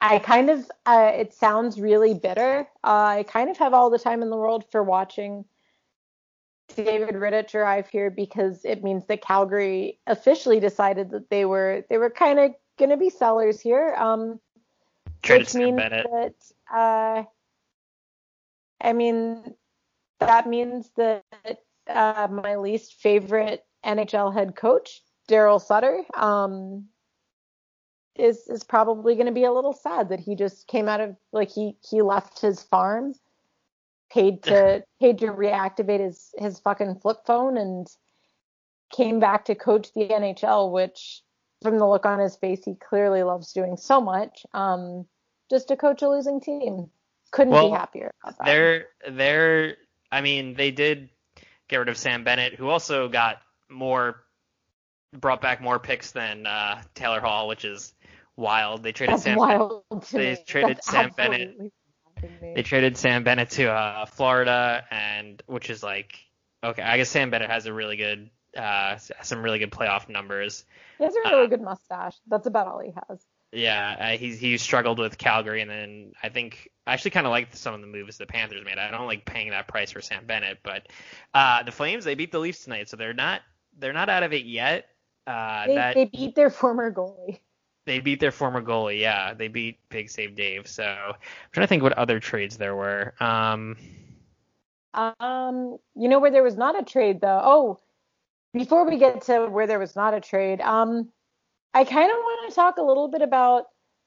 I 0.00 0.18
kind 0.18 0.50
of, 0.50 0.70
uh, 0.84 1.12
it 1.14 1.32
sounds 1.32 1.80
really 1.80 2.12
bitter. 2.12 2.68
Uh, 2.84 3.16
I 3.18 3.24
kind 3.26 3.48
of 3.48 3.56
have 3.56 3.72
all 3.72 3.88
the 3.88 3.98
time 3.98 4.20
in 4.20 4.30
the 4.30 4.36
world 4.36 4.64
for 4.70 4.82
watching 4.82 5.44
David 6.74 7.14
Rittich 7.14 7.54
arrive 7.54 7.88
here 7.88 8.10
because 8.10 8.64
it 8.64 8.82
means 8.82 9.06
that 9.06 9.22
Calgary 9.22 9.98
officially 10.06 10.60
decided 10.60 11.10
that 11.10 11.30
they 11.30 11.44
were 11.44 11.84
they 11.88 11.98
were 11.98 12.10
kind 12.10 12.38
of 12.38 12.52
going 12.78 12.90
to 12.90 12.96
be 12.96 13.10
sellers 13.10 13.60
here. 13.60 13.94
Um, 13.94 14.40
Traded 15.22 15.46
which 15.46 15.48
Sam 15.50 15.62
means 15.62 15.76
Bennett. 15.76 16.06
that 16.10 16.34
uh, 16.74 17.24
I 18.80 18.92
mean 18.92 19.54
that 20.20 20.48
means 20.48 20.90
that 20.96 21.24
uh, 21.88 22.28
my 22.30 22.56
least 22.56 22.94
favorite 22.94 23.64
NHL 23.84 24.32
head 24.32 24.56
coach, 24.56 25.02
Darryl 25.28 25.60
Sutter, 25.60 26.04
um, 26.14 26.86
is 28.16 28.46
is 28.48 28.64
probably 28.64 29.14
going 29.14 29.26
to 29.26 29.32
be 29.32 29.44
a 29.44 29.52
little 29.52 29.72
sad 29.72 30.10
that 30.10 30.20
he 30.20 30.34
just 30.34 30.66
came 30.66 30.88
out 30.88 31.00
of 31.00 31.16
like 31.32 31.50
he 31.50 31.76
he 31.88 32.02
left 32.02 32.40
his 32.40 32.62
farm 32.62 33.14
paid 34.12 34.42
to 34.44 34.84
paid 35.00 35.18
to 35.18 35.26
reactivate 35.26 36.00
his 36.00 36.34
his 36.38 36.58
fucking 36.60 36.96
flip 37.00 37.18
phone 37.26 37.56
and 37.56 37.86
came 38.92 39.20
back 39.20 39.46
to 39.46 39.54
coach 39.54 39.92
the 39.94 40.08
NHL, 40.08 40.70
which 40.70 41.22
from 41.62 41.78
the 41.78 41.88
look 41.88 42.04
on 42.04 42.18
his 42.18 42.36
face, 42.36 42.64
he 42.64 42.74
clearly 42.74 43.22
loves 43.22 43.52
doing 43.52 43.76
so 43.76 44.00
much. 44.00 44.44
Um, 44.52 45.06
just 45.50 45.68
to 45.68 45.76
coach 45.76 46.02
a 46.02 46.08
losing 46.08 46.40
team, 46.40 46.90
couldn't 47.30 47.52
Well, 47.52 47.70
be 47.70 47.76
happier 47.76 48.10
about 48.22 48.38
that. 48.38 48.46
They're 48.46 48.86
they're 49.10 49.76
I 50.10 50.20
mean, 50.20 50.54
they 50.54 50.70
did 50.70 51.08
get 51.68 51.78
rid 51.78 51.88
of 51.88 51.96
Sam 51.96 52.24
Bennett, 52.24 52.54
who 52.54 52.68
also 52.68 53.08
got 53.08 53.38
more 53.70 54.22
brought 55.14 55.40
back 55.40 55.60
more 55.60 55.78
picks 55.78 56.12
than 56.12 56.46
uh, 56.46 56.82
Taylor 56.94 57.20
Hall, 57.20 57.48
which 57.48 57.64
is 57.64 57.94
wild. 58.36 58.82
They 58.82 58.92
traded 58.92 59.14
That's 59.14 59.24
Sam 59.24 59.38
wild 59.38 59.84
they 60.10 60.32
me. 60.32 60.44
traded 60.46 60.76
That's 60.78 60.90
Sam 60.90 61.10
Bennett. 61.16 61.56
Absolutely 62.22 62.28
wild 62.30 62.40
to 62.40 62.46
me. 62.46 62.54
they 62.54 62.62
traded 62.62 62.96
Sam 62.96 63.24
Bennett 63.24 63.50
to 63.50 63.70
uh, 63.70 64.06
Florida, 64.06 64.84
and 64.90 65.42
which 65.46 65.70
is 65.70 65.82
like 65.82 66.18
okay, 66.64 66.82
I 66.82 66.96
guess 66.96 67.08
Sam 67.10 67.30
Bennett 67.30 67.50
has 67.50 67.66
a 67.66 67.72
really 67.72 67.96
good 67.96 68.30
uh, 68.56 68.98
some 69.22 69.42
really 69.42 69.58
good 69.58 69.70
playoff 69.70 70.08
numbers. 70.08 70.64
He 70.98 71.04
has 71.04 71.14
a 71.14 71.30
really 71.30 71.48
good 71.48 71.62
mustache. 71.62 72.14
That's 72.28 72.46
about 72.46 72.68
all 72.68 72.80
he 72.80 72.92
has. 73.08 73.24
Yeah, 73.52 73.96
uh, 73.98 74.16
he's 74.16 74.38
he 74.38 74.56
struggled 74.56 74.98
with 74.98 75.18
Calgary, 75.18 75.60
and 75.60 75.70
then 75.70 76.12
I 76.22 76.30
think 76.30 76.70
I 76.86 76.94
actually 76.94 77.10
kind 77.10 77.26
of 77.26 77.30
like 77.30 77.54
some 77.54 77.74
of 77.74 77.80
the 77.80 77.86
moves 77.86 78.16
the 78.16 78.26
Panthers 78.26 78.64
made. 78.64 78.78
I 78.78 78.90
don't 78.90 79.06
like 79.06 79.24
paying 79.26 79.50
that 79.50 79.68
price 79.68 79.90
for 79.90 80.00
Sam 80.00 80.26
Bennett, 80.26 80.58
but 80.62 80.86
uh, 81.34 81.62
the 81.62 81.72
Flames 81.72 82.04
they 82.04 82.14
beat 82.14 82.32
the 82.32 82.38
Leafs 82.38 82.64
tonight, 82.64 82.88
so 82.88 82.96
they're 82.96 83.12
not 83.12 83.42
they're 83.78 83.92
not 83.92 84.08
out 84.08 84.22
of 84.22 84.32
it 84.32 84.44
yet. 84.46 84.86
Uh, 85.26 85.66
They, 85.66 85.74
that 85.74 85.94
they 85.94 86.04
beat 86.06 86.34
their 86.34 86.50
former 86.50 86.90
goalie. 86.92 87.40
They 87.84 88.00
beat 88.00 88.20
their 88.20 88.30
former 88.32 88.62
goalie. 88.62 89.00
Yeah, 89.00 89.34
they 89.34 89.48
beat 89.48 89.78
Big 89.88 90.10
Save 90.10 90.34
Dave. 90.36 90.66
So 90.68 90.84
I'm 90.84 91.14
trying 91.52 91.64
to 91.64 91.68
think 91.68 91.82
what 91.82 91.92
other 91.94 92.20
trades 92.20 92.56
there 92.56 92.74
were. 92.76 93.14
Um, 93.20 93.76
Um, 94.94 95.78
you 95.94 96.08
know 96.08 96.18
where 96.20 96.30
there 96.30 96.42
was 96.42 96.56
not 96.56 96.78
a 96.78 96.84
trade 96.84 97.20
though. 97.20 97.40
Oh, 97.42 97.80
before 98.52 98.84
we 98.88 98.98
get 98.98 99.22
to 99.22 99.46
where 99.46 99.66
there 99.66 99.78
was 99.78 99.96
not 99.96 100.12
a 100.14 100.20
trade, 100.20 100.60
um, 100.60 101.08
I 101.72 101.84
kind 101.84 102.10
of 102.10 102.16
want 102.18 102.50
to 102.50 102.54
talk 102.54 102.76
a 102.76 102.82
little 102.82 103.08
bit 103.08 103.22
about 103.22 103.66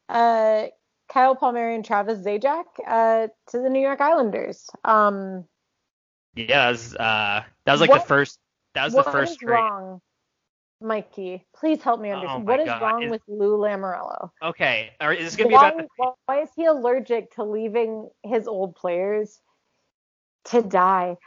uh 0.09 0.67
Kyle 1.09 1.35
Palmieri 1.35 1.73
and 1.75 1.83
Travis 1.83 2.19
Zajac 2.19 2.65
uh 2.85 3.27
to 3.47 3.59
the 3.59 3.69
New 3.69 3.81
York 3.81 4.01
Islanders. 4.01 4.69
Um, 4.83 5.45
yeah, 6.35 6.65
that 6.65 6.69
was, 6.71 6.95
uh, 6.95 7.43
that 7.65 7.71
was 7.71 7.81
like 7.81 7.89
What- 7.89 8.01
the 8.01 8.07
first 8.07 8.39
that 8.75 8.83
was 8.85 8.93
the 8.93 9.03
first 9.03 9.39
trade. 9.39 9.53
wrong, 9.53 10.01
Mikey? 10.81 11.45
Please 11.55 11.81
help 11.81 11.99
me 12.01 12.09
Oh 12.11 12.15
understand. 12.15 12.45
my 12.45 12.51
what 12.51 12.59
is 12.59 12.65
God, 12.67 12.81
wrong 12.81 13.03
is- 13.03 13.11
with 13.11 13.21
Lou 13.27 13.57
Lamoriello? 13.57 14.31
Okay, 14.41 14.91
all 14.99 15.07
right, 15.09 15.19
is 15.19 15.25
this 15.25 15.35
gonna 15.35 15.49
be 15.49 15.55
why, 15.55 15.69
about 15.69 15.87
the 15.97 16.13
why- 16.25 16.41
is 16.41 16.49
he 16.55 16.65
allergic 16.65 17.33
to 17.35 17.43
leaving 17.43 18.09
his 18.23 18.47
old 18.47 18.75
players 18.75 19.41
to 20.45 20.61
die 20.61 21.17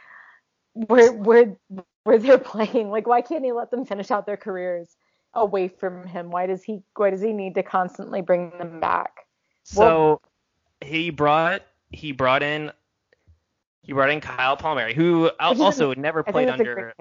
where 0.73 1.11
where 1.11 1.57
where 2.03 2.17
they're 2.17 2.37
playing? 2.37 2.89
Like 2.89 3.07
why 3.07 3.21
can't 3.21 3.43
he 3.43 3.51
let 3.51 3.71
them 3.71 3.85
finish 3.85 4.11
out 4.11 4.25
their 4.25 4.37
careers 4.37 4.95
away 5.33 5.67
from 5.67 6.07
him? 6.07 6.29
Why 6.31 6.45
does 6.47 6.63
he 6.63 6.81
why 6.95 7.09
does 7.09 7.21
he 7.21 7.33
need 7.33 7.55
to 7.55 7.63
constantly 7.63 8.21
bring 8.21 8.51
them 8.57 8.79
back? 8.79 9.25
So 9.63 10.21
he 10.81 11.09
brought 11.09 11.63
he 11.91 12.11
brought 12.11 12.43
in 12.43 12.71
he 13.81 13.93
brought 13.93 14.11
in 14.11 14.21
Kyle 14.21 14.55
Palmieri, 14.55 14.93
who 14.93 15.31
al- 15.39 15.49
Which 15.51 15.57
is 15.57 15.61
also 15.61 15.93
never 15.95 16.21
played 16.23 16.49
under. 16.49 16.93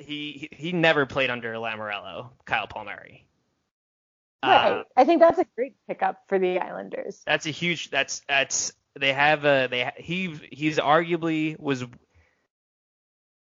He 0.00 0.48
he 0.52 0.72
never 0.72 1.06
played 1.06 1.30
under 1.30 1.52
Lamoriello, 1.54 2.30
Kyle 2.44 2.66
Palmieri. 2.66 3.26
Uh, 4.42 4.48
Right. 4.48 4.84
I 4.96 5.04
think 5.04 5.20
that's 5.20 5.38
a 5.38 5.46
great 5.54 5.74
pickup 5.86 6.22
for 6.28 6.38
the 6.38 6.58
Islanders. 6.58 7.22
that's 7.26 7.46
a 7.46 7.50
huge 7.50 7.90
that's 7.90 8.22
that's 8.28 8.72
they 8.98 9.12
have 9.12 9.44
a 9.44 9.68
they 9.70 9.92
he 9.96 10.34
he's 10.50 10.78
arguably 10.78 11.58
was 11.60 11.84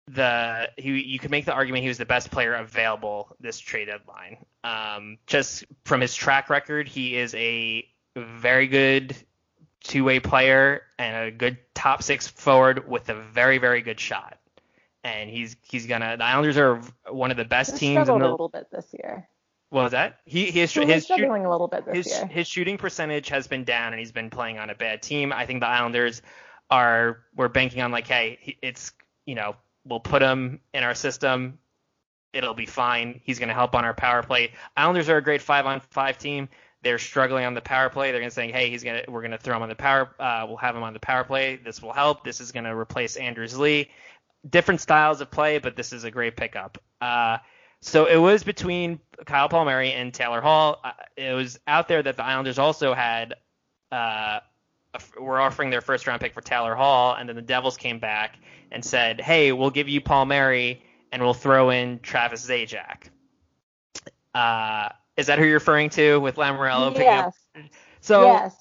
the 0.07 0.69
he 0.77 1.01
you 1.01 1.19
could 1.19 1.31
make 1.31 1.45
the 1.45 1.53
argument 1.53 1.83
he 1.83 1.87
was 1.87 1.97
the 1.97 2.05
best 2.05 2.31
player 2.31 2.53
available 2.53 3.35
this 3.39 3.59
trade 3.59 3.85
deadline. 3.85 4.37
Um, 4.63 5.17
just 5.27 5.65
from 5.85 6.01
his 6.01 6.13
track 6.15 6.49
record, 6.49 6.87
he 6.87 7.15
is 7.15 7.33
a 7.35 7.87
very 8.15 8.67
good 8.67 9.15
two-way 9.83 10.19
player 10.19 10.81
and 10.99 11.27
a 11.27 11.31
good 11.31 11.57
top 11.73 12.03
six 12.03 12.27
forward 12.27 12.87
with 12.87 13.09
a 13.09 13.15
very 13.15 13.57
very 13.57 13.81
good 13.81 13.99
shot. 13.99 14.37
And 15.03 15.29
he's 15.29 15.55
he's 15.63 15.87
gonna 15.87 16.17
the 16.17 16.23
Islanders 16.23 16.57
are 16.57 16.81
one 17.09 17.31
of 17.31 17.37
the 17.37 17.45
best 17.45 17.73
They 17.73 17.77
teams 17.79 17.97
in 17.97 18.03
struggled 18.05 18.21
a 18.21 18.31
little 18.31 18.49
bit 18.49 18.67
this 18.71 18.85
year. 18.93 19.27
what 19.69 19.83
was 19.83 19.91
that? 19.93 20.19
He 20.25 20.51
his 20.51 20.75
were 20.75 20.85
his 20.85 21.05
shoot- 21.07 21.15
struggling 21.15 21.45
a 21.45 21.49
little 21.51 21.67
bit 21.67 21.85
this 21.85 21.95
his 21.95 22.07
year. 22.17 22.27
his 22.27 22.47
shooting 22.47 22.77
percentage 22.77 23.29
has 23.29 23.47
been 23.47 23.63
down 23.63 23.93
and 23.93 23.99
he's 23.99 24.11
been 24.11 24.29
playing 24.29 24.59
on 24.59 24.69
a 24.69 24.75
bad 24.75 25.01
team. 25.01 25.33
I 25.33 25.45
think 25.45 25.61
the 25.61 25.67
Islanders 25.67 26.21
are 26.69 27.21
we're 27.35 27.47
banking 27.49 27.81
on 27.81 27.91
like, 27.91 28.07
hey, 28.07 28.57
it's 28.61 28.91
you 29.25 29.35
know 29.35 29.55
we'll 29.85 29.99
put 29.99 30.21
him 30.21 30.59
in 30.73 30.83
our 30.83 30.93
system, 30.93 31.57
it'll 32.33 32.53
be 32.53 32.67
fine. 32.67 33.19
He's 33.23 33.39
going 33.39 33.49
to 33.49 33.55
help 33.55 33.73
on 33.73 33.83
our 33.83 33.95
power 33.95 34.21
play. 34.21 34.51
Islanders 34.77 35.09
are 35.09 35.17
a 35.17 35.21
great 35.23 35.41
five 35.41 35.65
on 35.65 35.79
five 35.89 36.19
team. 36.19 36.47
They're 36.83 36.99
struggling 36.99 37.45
on 37.45 37.53
the 37.55 37.61
power 37.61 37.89
play. 37.89 38.11
They're 38.11 38.21
going 38.21 38.29
to 38.29 38.35
say, 38.35 38.51
hey, 38.51 38.69
he's 38.69 38.83
going 38.83 39.03
to 39.03 39.11
we're 39.11 39.21
going 39.21 39.31
to 39.31 39.37
throw 39.39 39.55
him 39.55 39.63
on 39.63 39.69
the 39.69 39.75
power. 39.75 40.13
Uh, 40.19 40.45
we'll 40.47 40.57
have 40.57 40.75
him 40.75 40.83
on 40.83 40.93
the 40.93 40.99
power 40.99 41.23
play. 41.23 41.55
This 41.57 41.81
will 41.81 41.93
help. 41.93 42.23
This 42.23 42.39
is 42.39 42.51
going 42.51 42.63
to 42.65 42.75
replace 42.75 43.15
Anders 43.17 43.57
Lee. 43.57 43.89
Different 44.49 44.81
styles 44.81 45.21
of 45.21 45.29
play, 45.29 45.59
but 45.59 45.75
this 45.75 45.93
is 45.93 46.03
a 46.03 46.11
great 46.11 46.35
pickup. 46.35 46.77
Uh, 46.99 47.37
so 47.81 48.05
it 48.05 48.17
was 48.17 48.43
between 48.43 48.99
Kyle 49.25 49.49
Palmieri 49.49 49.91
and 49.93 50.13
Taylor 50.13 50.41
Hall. 50.41 50.79
Uh, 50.83 50.91
It 51.15 51.33
was 51.33 51.59
out 51.67 51.87
there 51.87 52.01
that 52.01 52.17
the 52.17 52.23
Islanders 52.23 52.59
also 52.59 52.93
had 52.93 53.35
uh, 53.91 54.39
were 55.19 55.39
offering 55.39 55.69
their 55.69 55.81
first 55.81 56.07
round 56.07 56.21
pick 56.21 56.33
for 56.33 56.41
Taylor 56.41 56.75
Hall, 56.75 57.15
and 57.15 57.27
then 57.27 57.35
the 57.35 57.41
Devils 57.41 57.77
came 57.77 57.99
back 57.99 58.37
and 58.71 58.83
said, 58.83 59.19
"Hey, 59.19 59.51
we'll 59.51 59.69
give 59.69 59.89
you 59.89 60.01
Palmieri, 60.01 60.81
and 61.11 61.21
we'll 61.21 61.33
throw 61.33 61.69
in 61.69 61.99
Travis 61.99 62.47
Zajac." 62.47 63.09
Uh, 64.33 64.89
is 65.17 65.27
that 65.27 65.39
who 65.39 65.45
you're 65.45 65.55
referring 65.55 65.89
to 65.91 66.19
with 66.19 66.35
Lamoriello 66.35 66.95
yes. 66.97 67.33
So 67.99 68.25
yes. 68.25 68.61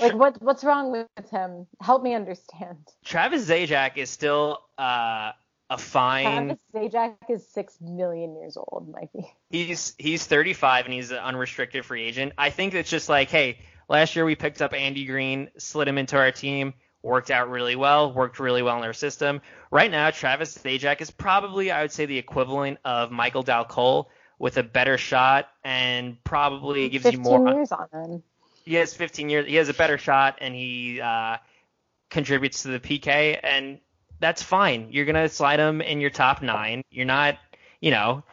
Like 0.00 0.14
what 0.14 0.40
what's 0.42 0.64
wrong 0.64 0.92
with 0.92 1.30
him? 1.30 1.66
Help 1.80 2.02
me 2.02 2.14
understand. 2.14 2.78
Travis 3.04 3.48
Zajac 3.48 3.96
is 3.96 4.10
still 4.10 4.58
uh, 4.78 5.32
a 5.70 5.78
fine. 5.78 6.58
Travis 6.72 6.94
Zajac 6.94 7.16
is 7.28 7.48
six 7.48 7.78
million 7.80 8.36
years 8.36 8.56
old, 8.56 8.88
Mikey. 8.90 9.32
He's 9.50 9.94
he's 9.98 10.24
35 10.26 10.86
and 10.86 10.94
he's 10.94 11.10
an 11.10 11.18
unrestricted 11.18 11.84
free 11.84 12.04
agent. 12.04 12.32
I 12.38 12.50
think 12.50 12.74
it's 12.74 12.90
just 12.90 13.08
like, 13.08 13.30
hey, 13.30 13.58
last 13.88 14.16
year 14.16 14.24
we 14.24 14.34
picked 14.34 14.62
up 14.62 14.74
Andy 14.74 15.04
Greene, 15.04 15.50
slid 15.58 15.88
him 15.88 15.98
into 15.98 16.16
our 16.16 16.32
team, 16.32 16.74
worked 17.02 17.30
out 17.30 17.50
really 17.50 17.76
well, 17.76 18.12
worked 18.12 18.38
really 18.38 18.62
well 18.62 18.78
in 18.78 18.84
our 18.84 18.92
system. 18.92 19.40
Right 19.70 19.90
now, 19.90 20.10
Travis 20.10 20.56
Zajac 20.56 21.00
is 21.00 21.10
probably, 21.10 21.70
I 21.70 21.82
would 21.82 21.92
say, 21.92 22.06
the 22.06 22.18
equivalent 22.18 22.78
of 22.84 23.10
Michael 23.10 23.42
Dal 23.42 23.64
Colle 23.64 24.10
with 24.38 24.56
a 24.56 24.62
better 24.62 24.96
shot 24.98 25.48
and 25.64 26.22
probably 26.24 26.88
gives 26.88 27.04
you 27.04 27.10
15 27.12 27.22
more. 27.22 27.54
years 27.54 27.72
on 27.72 27.88
him. 27.92 28.22
He 28.68 28.74
has 28.74 28.92
15 28.92 29.30
years. 29.30 29.46
He 29.46 29.54
has 29.54 29.70
a 29.70 29.74
better 29.74 29.96
shot 29.96 30.38
and 30.42 30.54
he 30.54 31.00
uh, 31.00 31.38
contributes 32.10 32.64
to 32.64 32.68
the 32.68 32.78
PK, 32.78 33.40
and 33.42 33.80
that's 34.20 34.42
fine. 34.42 34.88
You're 34.90 35.06
gonna 35.06 35.30
slide 35.30 35.58
him 35.58 35.80
in 35.80 36.02
your 36.02 36.10
top 36.10 36.42
nine. 36.42 36.82
You're 36.90 37.06
not, 37.06 37.38
you 37.80 37.90
know, 37.90 38.24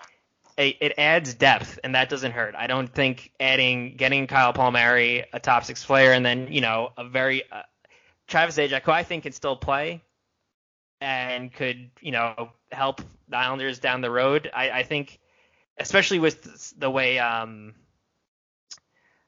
it, 0.58 0.76
it 0.82 0.94
adds 0.98 1.34
depth, 1.36 1.80
and 1.86 1.96
that 1.96 2.10
doesn't 2.10 2.34
hurt. 2.34 2.54
I 2.54 2.68
don't 2.68 2.94
think 2.94 3.32
adding 3.40 3.96
getting 3.96 4.28
Kyle 4.28 4.52
Palmieri, 4.52 5.24
a 5.32 5.40
top 5.40 5.64
six 5.64 5.86
player, 5.86 6.12
and 6.12 6.26
then 6.26 6.50
you 6.52 6.60
know 6.60 6.90
a 6.98 7.08
very 7.08 7.50
uh, 7.50 7.62
Travis 8.28 8.58
Zajac, 8.58 8.82
who 8.82 8.92
I 8.92 9.04
think 9.04 9.24
can 9.24 9.32
still 9.32 9.56
play 9.56 10.02
and 11.00 11.54
could 11.54 11.92
you 12.02 12.12
know 12.12 12.50
help 12.74 13.00
the 13.30 13.38
Islanders 13.38 13.80
down 13.80 14.02
the 14.02 14.12
road. 14.12 14.52
I, 14.54 14.70
I 14.70 14.84
think, 14.84 15.18
especially 15.78 16.20
with 16.20 16.78
the 16.78 16.92
way 16.92 17.20
um 17.20 17.74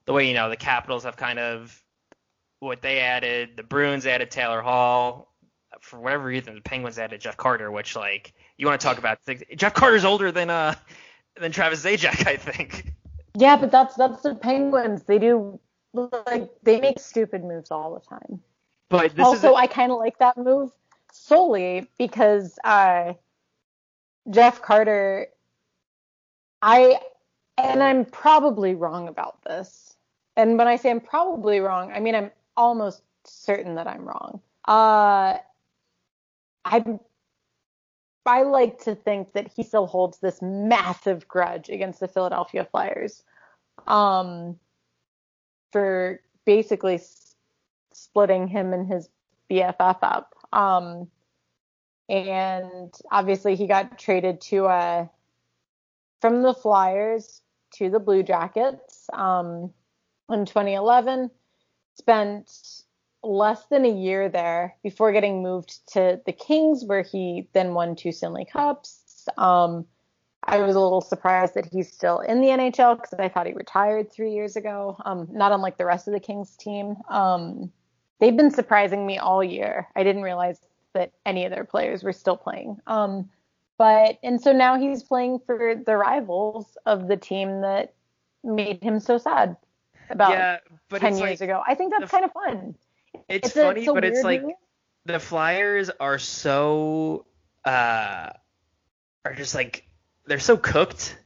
the 0.08 0.14
way 0.14 0.28
you 0.28 0.34
know 0.34 0.50
the 0.50 0.58
Capitals 0.58 1.04
have 1.04 1.18
kind 1.18 1.38
of 1.38 1.84
what 2.60 2.82
they 2.82 3.02
added, 3.02 3.52
the 3.56 3.64
Bruins 3.64 4.08
added 4.08 4.32
Taylor 4.32 4.62
Hall. 4.62 5.32
For 5.82 6.00
whatever 6.00 6.24
reason, 6.24 6.56
the 6.56 6.62
Penguins 6.62 6.98
added 6.98 7.22
Jeff 7.22 7.38
Carter, 7.38 7.70
which 7.70 7.96
like 7.96 8.34
you 8.58 8.66
want 8.66 8.82
to 8.82 8.88
talk 8.88 8.98
about 8.98 9.20
Jeff 9.56 9.76
Carter's 9.76 10.06
older 10.06 10.32
than 10.32 10.50
uh 10.50 10.74
than 11.40 11.52
Travis 11.52 11.86
Zajac, 11.86 12.26
I 12.26 12.38
think. 12.38 12.94
Yeah, 13.36 13.58
but 13.58 13.70
that's 13.70 13.96
that's 13.96 14.24
the 14.24 14.34
Penguins. 14.34 15.04
They 15.04 15.20
do 15.20 15.60
like 15.94 16.50
they 16.64 16.80
make 16.80 17.00
stupid 17.00 17.44
moves 17.44 17.70
all 17.70 17.94
the 17.94 18.00
time. 18.00 18.42
But 18.90 19.16
this 19.16 19.26
also, 19.26 19.50
is 19.50 19.56
I 19.58 19.68
kind 19.68 19.92
of 19.92 20.00
like 20.00 20.18
that 20.20 20.38
move 20.38 20.72
solely 21.12 21.88
because 22.00 22.58
uh, 22.64 23.14
Jeff 24.32 24.62
Carter. 24.62 25.28
I 26.60 27.00
and 27.58 27.84
I'm 27.84 28.06
probably 28.06 28.74
wrong 28.74 29.08
about 29.08 29.44
this. 29.44 29.97
And 30.38 30.58
when 30.58 30.68
I 30.68 30.76
say 30.76 30.92
I'm 30.92 31.02
probably 31.02 31.60
wrong, 31.60 31.92
I 31.92 32.00
mean 32.00 32.16
I'm 32.16 32.32
almost 32.56 33.02
certain 33.26 33.76
that 33.76 33.88
I'm 33.88 34.06
wrong. 34.06 34.40
Uh, 34.66 35.38
I'm. 36.64 37.00
I 38.26 38.44
like 38.44 38.80
to 38.84 38.94
think 38.94 39.32
that 39.34 39.48
he 39.56 39.64
still 39.64 39.88
holds 39.88 40.20
this 40.20 40.42
massive 40.42 41.28
grudge 41.30 41.70
against 41.70 42.02
the 42.02 42.10
Philadelphia 42.10 42.68
Flyers, 42.70 43.24
um, 43.88 44.60
for 45.72 46.20
basically 46.44 46.96
s- 46.96 47.36
splitting 47.94 48.48
him 48.48 48.74
and 48.74 48.86
his 48.86 49.10
BFF 49.50 50.00
up. 50.02 50.36
Um, 50.52 51.08
and 52.10 52.94
obviously 53.12 53.56
he 53.56 53.66
got 53.66 53.98
traded 53.98 54.40
to 54.40 54.66
uh 54.66 55.08
from 56.22 56.42
the 56.42 56.54
Flyers 56.54 57.42
to 57.72 57.90
the 57.90 58.00
Blue 58.00 58.24
Jackets 58.24 59.10
um, 59.14 59.74
in 60.30 60.46
2011. 60.46 61.30
Spent 61.96 62.52
less 63.24 63.66
than 63.66 63.86
a 63.86 63.92
year 63.92 64.30
there 64.30 64.76
before 64.84 65.12
getting 65.12 65.42
moved 65.42 65.80
to 65.94 66.22
the 66.26 66.32
Kings, 66.32 66.84
where 66.86 67.02
he 67.02 67.48
then 67.54 67.74
won 67.74 67.96
two 67.96 68.12
Stanley 68.12 68.46
Cups. 68.46 69.28
Um, 69.38 69.86
I 70.44 70.60
was 70.60 70.76
a 70.76 70.80
little 70.80 71.02
surprised 71.02 71.56
that 71.56 71.66
he's 71.66 71.92
still 71.92 72.20
in 72.20 72.40
the 72.40 72.48
NHL 72.48 72.96
because 72.96 73.14
I 73.20 73.28
thought 73.28 73.48
he 73.48 73.54
retired 73.54 74.12
three 74.12 74.32
years 74.34 74.56
ago. 74.56 74.96
Um, 75.04 75.28
not 75.32 75.52
unlike 75.52 75.78
the 75.78 75.86
rest 75.86 76.08
of 76.08 76.14
the 76.14 76.20
Kings 76.20 76.56
team. 76.56 76.96
Um, 77.10 77.72
they've 78.20 78.38
been 78.38 78.52
surprising 78.52 79.06
me 79.06 79.18
all 79.18 79.44
year. 79.44 79.88
I 79.96 80.04
didn't 80.04 80.22
realize 80.22 80.60
that 80.94 81.12
any 81.26 81.46
of 81.46 81.52
their 81.52 81.66
players 81.66 82.04
were 82.04 82.14
still 82.14 82.38
playing. 82.38 82.78
Um, 82.88 83.30
but 83.78 84.18
and 84.24 84.42
so 84.42 84.54
now 84.54 84.80
he's 84.80 85.04
playing 85.04 85.40
for 85.46 85.76
the 85.86 85.98
rivals 85.98 86.78
of 86.86 87.08
the 87.08 87.18
team 87.18 87.62
that 87.62 87.94
made 88.44 88.82
him 88.82 89.00
so 89.00 89.18
sad 89.18 89.58
about 90.10 90.32
yeah, 90.32 90.58
but 90.90 91.02
10 91.02 91.18
years 91.18 91.22
like, 91.22 91.42
ago. 91.42 91.62
I 91.66 91.76
think 91.76 91.94
that's 91.98 92.12
kind 92.12 92.26
of 92.26 92.32
fun. 92.32 92.76
It's, 93.30 93.56
a- 93.56 93.64
funny, 93.64 93.86
a 93.86 93.94
but 93.94 94.06
it's 94.06 94.24
like 94.24 94.44
move. 94.44 94.54
the 95.06 95.20
Flyers 95.20 95.90
are 96.00 96.20
so 96.20 97.26
uh 97.66 98.30
are 99.26 99.34
just 99.34 99.56
like 99.56 99.86
they're 100.26 100.40
so 100.40 100.58
cooked. 100.58 101.18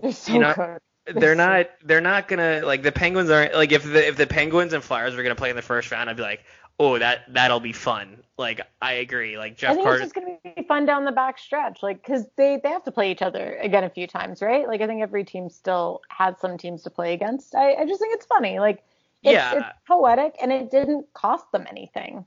they're 0.00 0.12
so 0.12 0.32
you 0.32 0.38
know, 0.40 0.54
good. 0.54 0.80
They're 1.20 1.34
not 1.34 1.66
they're 1.82 2.00
not 2.00 2.28
gonna 2.28 2.62
like 2.64 2.82
the 2.82 2.92
Penguins 2.92 3.30
aren't 3.30 3.54
like 3.54 3.72
if 3.72 3.82
the 3.82 4.06
if 4.06 4.16
the 4.16 4.26
Penguins 4.26 4.72
and 4.72 4.82
Flyers 4.82 5.14
were 5.14 5.22
gonna 5.22 5.34
play 5.34 5.50
in 5.50 5.56
the 5.56 5.62
first 5.62 5.90
round, 5.90 6.10
I'd 6.10 6.16
be 6.16 6.22
like, 6.22 6.44
oh 6.80 6.98
that 6.98 7.32
that'll 7.32 7.60
be 7.60 7.72
fun. 7.72 8.16
Like 8.36 8.62
I 8.82 8.94
agree. 8.94 9.36
Like 9.38 9.56
Jeff. 9.56 9.72
I 9.72 9.74
think 9.74 9.84
Carter. 9.84 10.02
it's 10.02 10.12
just 10.12 10.14
going 10.14 10.38
to 10.44 10.54
be 10.56 10.66
fun 10.66 10.86
down 10.86 11.04
the 11.04 11.12
back 11.12 11.38
stretch, 11.38 11.82
like 11.82 12.02
because 12.02 12.24
they 12.36 12.58
they 12.62 12.70
have 12.70 12.82
to 12.84 12.90
play 12.90 13.12
each 13.12 13.22
other 13.22 13.56
again 13.60 13.84
a 13.84 13.90
few 13.90 14.06
times, 14.06 14.40
right? 14.42 14.66
Like 14.66 14.80
I 14.80 14.86
think 14.88 15.02
every 15.02 15.22
team 15.24 15.50
still 15.50 16.00
has 16.08 16.34
some 16.40 16.56
teams 16.58 16.82
to 16.84 16.90
play 16.90 17.12
against. 17.12 17.54
I, 17.54 17.74
I 17.74 17.84
just 17.86 18.00
think 18.00 18.14
it's 18.14 18.26
funny, 18.26 18.58
like 18.58 18.78
it's, 19.22 19.32
Yeah. 19.34 19.54
it's 19.58 19.66
poetic, 19.86 20.34
and 20.42 20.50
it 20.50 20.70
didn't 20.70 21.12
cost 21.12 21.52
them 21.52 21.66
anything 21.70 22.24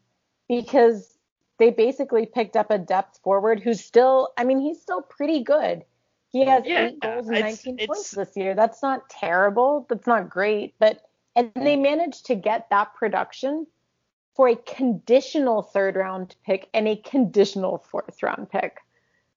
because 0.47 1.17
they 1.57 1.71
basically 1.71 2.25
picked 2.27 2.55
up 2.55 2.69
a 2.69 2.77
depth 2.77 3.19
forward 3.23 3.59
who's 3.59 3.83
still, 3.83 4.33
I 4.37 4.43
mean, 4.43 4.59
he's 4.59 4.81
still 4.81 5.01
pretty 5.01 5.43
good. 5.43 5.83
He 6.31 6.45
has 6.45 6.63
Yeah, 6.65 6.87
eight 6.87 6.99
goals 6.99 7.27
and 7.29 7.39
19 7.39 7.75
it's- 7.79 7.87
points 7.87 8.11
this 8.11 8.35
year. 8.35 8.53
That's 8.55 8.81
not 8.83 9.09
terrible. 9.09 9.85
That's 9.89 10.05
not 10.07 10.29
great, 10.29 10.75
but 10.79 11.01
and 11.35 11.51
they 11.55 11.75
managed 11.75 12.27
to 12.27 12.35
get 12.35 12.69
that 12.69 12.93
production 12.93 13.65
for 14.35 14.47
a 14.47 14.55
conditional 14.55 15.61
third 15.61 15.95
round 15.95 16.35
pick 16.45 16.67
and 16.73 16.87
a 16.87 16.95
conditional 16.95 17.77
fourth 17.89 18.21
round 18.23 18.49
pick. 18.49 18.77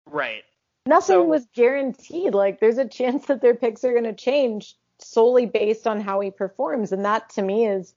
right. 0.07 0.42
Nothing 0.88 1.14
So- 1.16 1.24
was 1.24 1.47
guaranteed. 1.53 2.32
Like 2.34 2.61
there's 2.61 2.78
a 2.78 2.86
chance 2.88 3.26
that 3.26 3.40
their 3.40 3.55
picks 3.55 3.82
are 3.84 3.92
going 3.92 4.05
to 4.05 4.12
change 4.14 4.76
solely 4.99 5.44
based 5.47 5.86
on 5.86 6.01
how 6.01 6.20
he 6.20 6.30
performs, 6.30 6.92
and 6.92 7.05
that 7.05 7.28
to 7.30 7.42
me 7.42 7.66
is, 7.66 7.92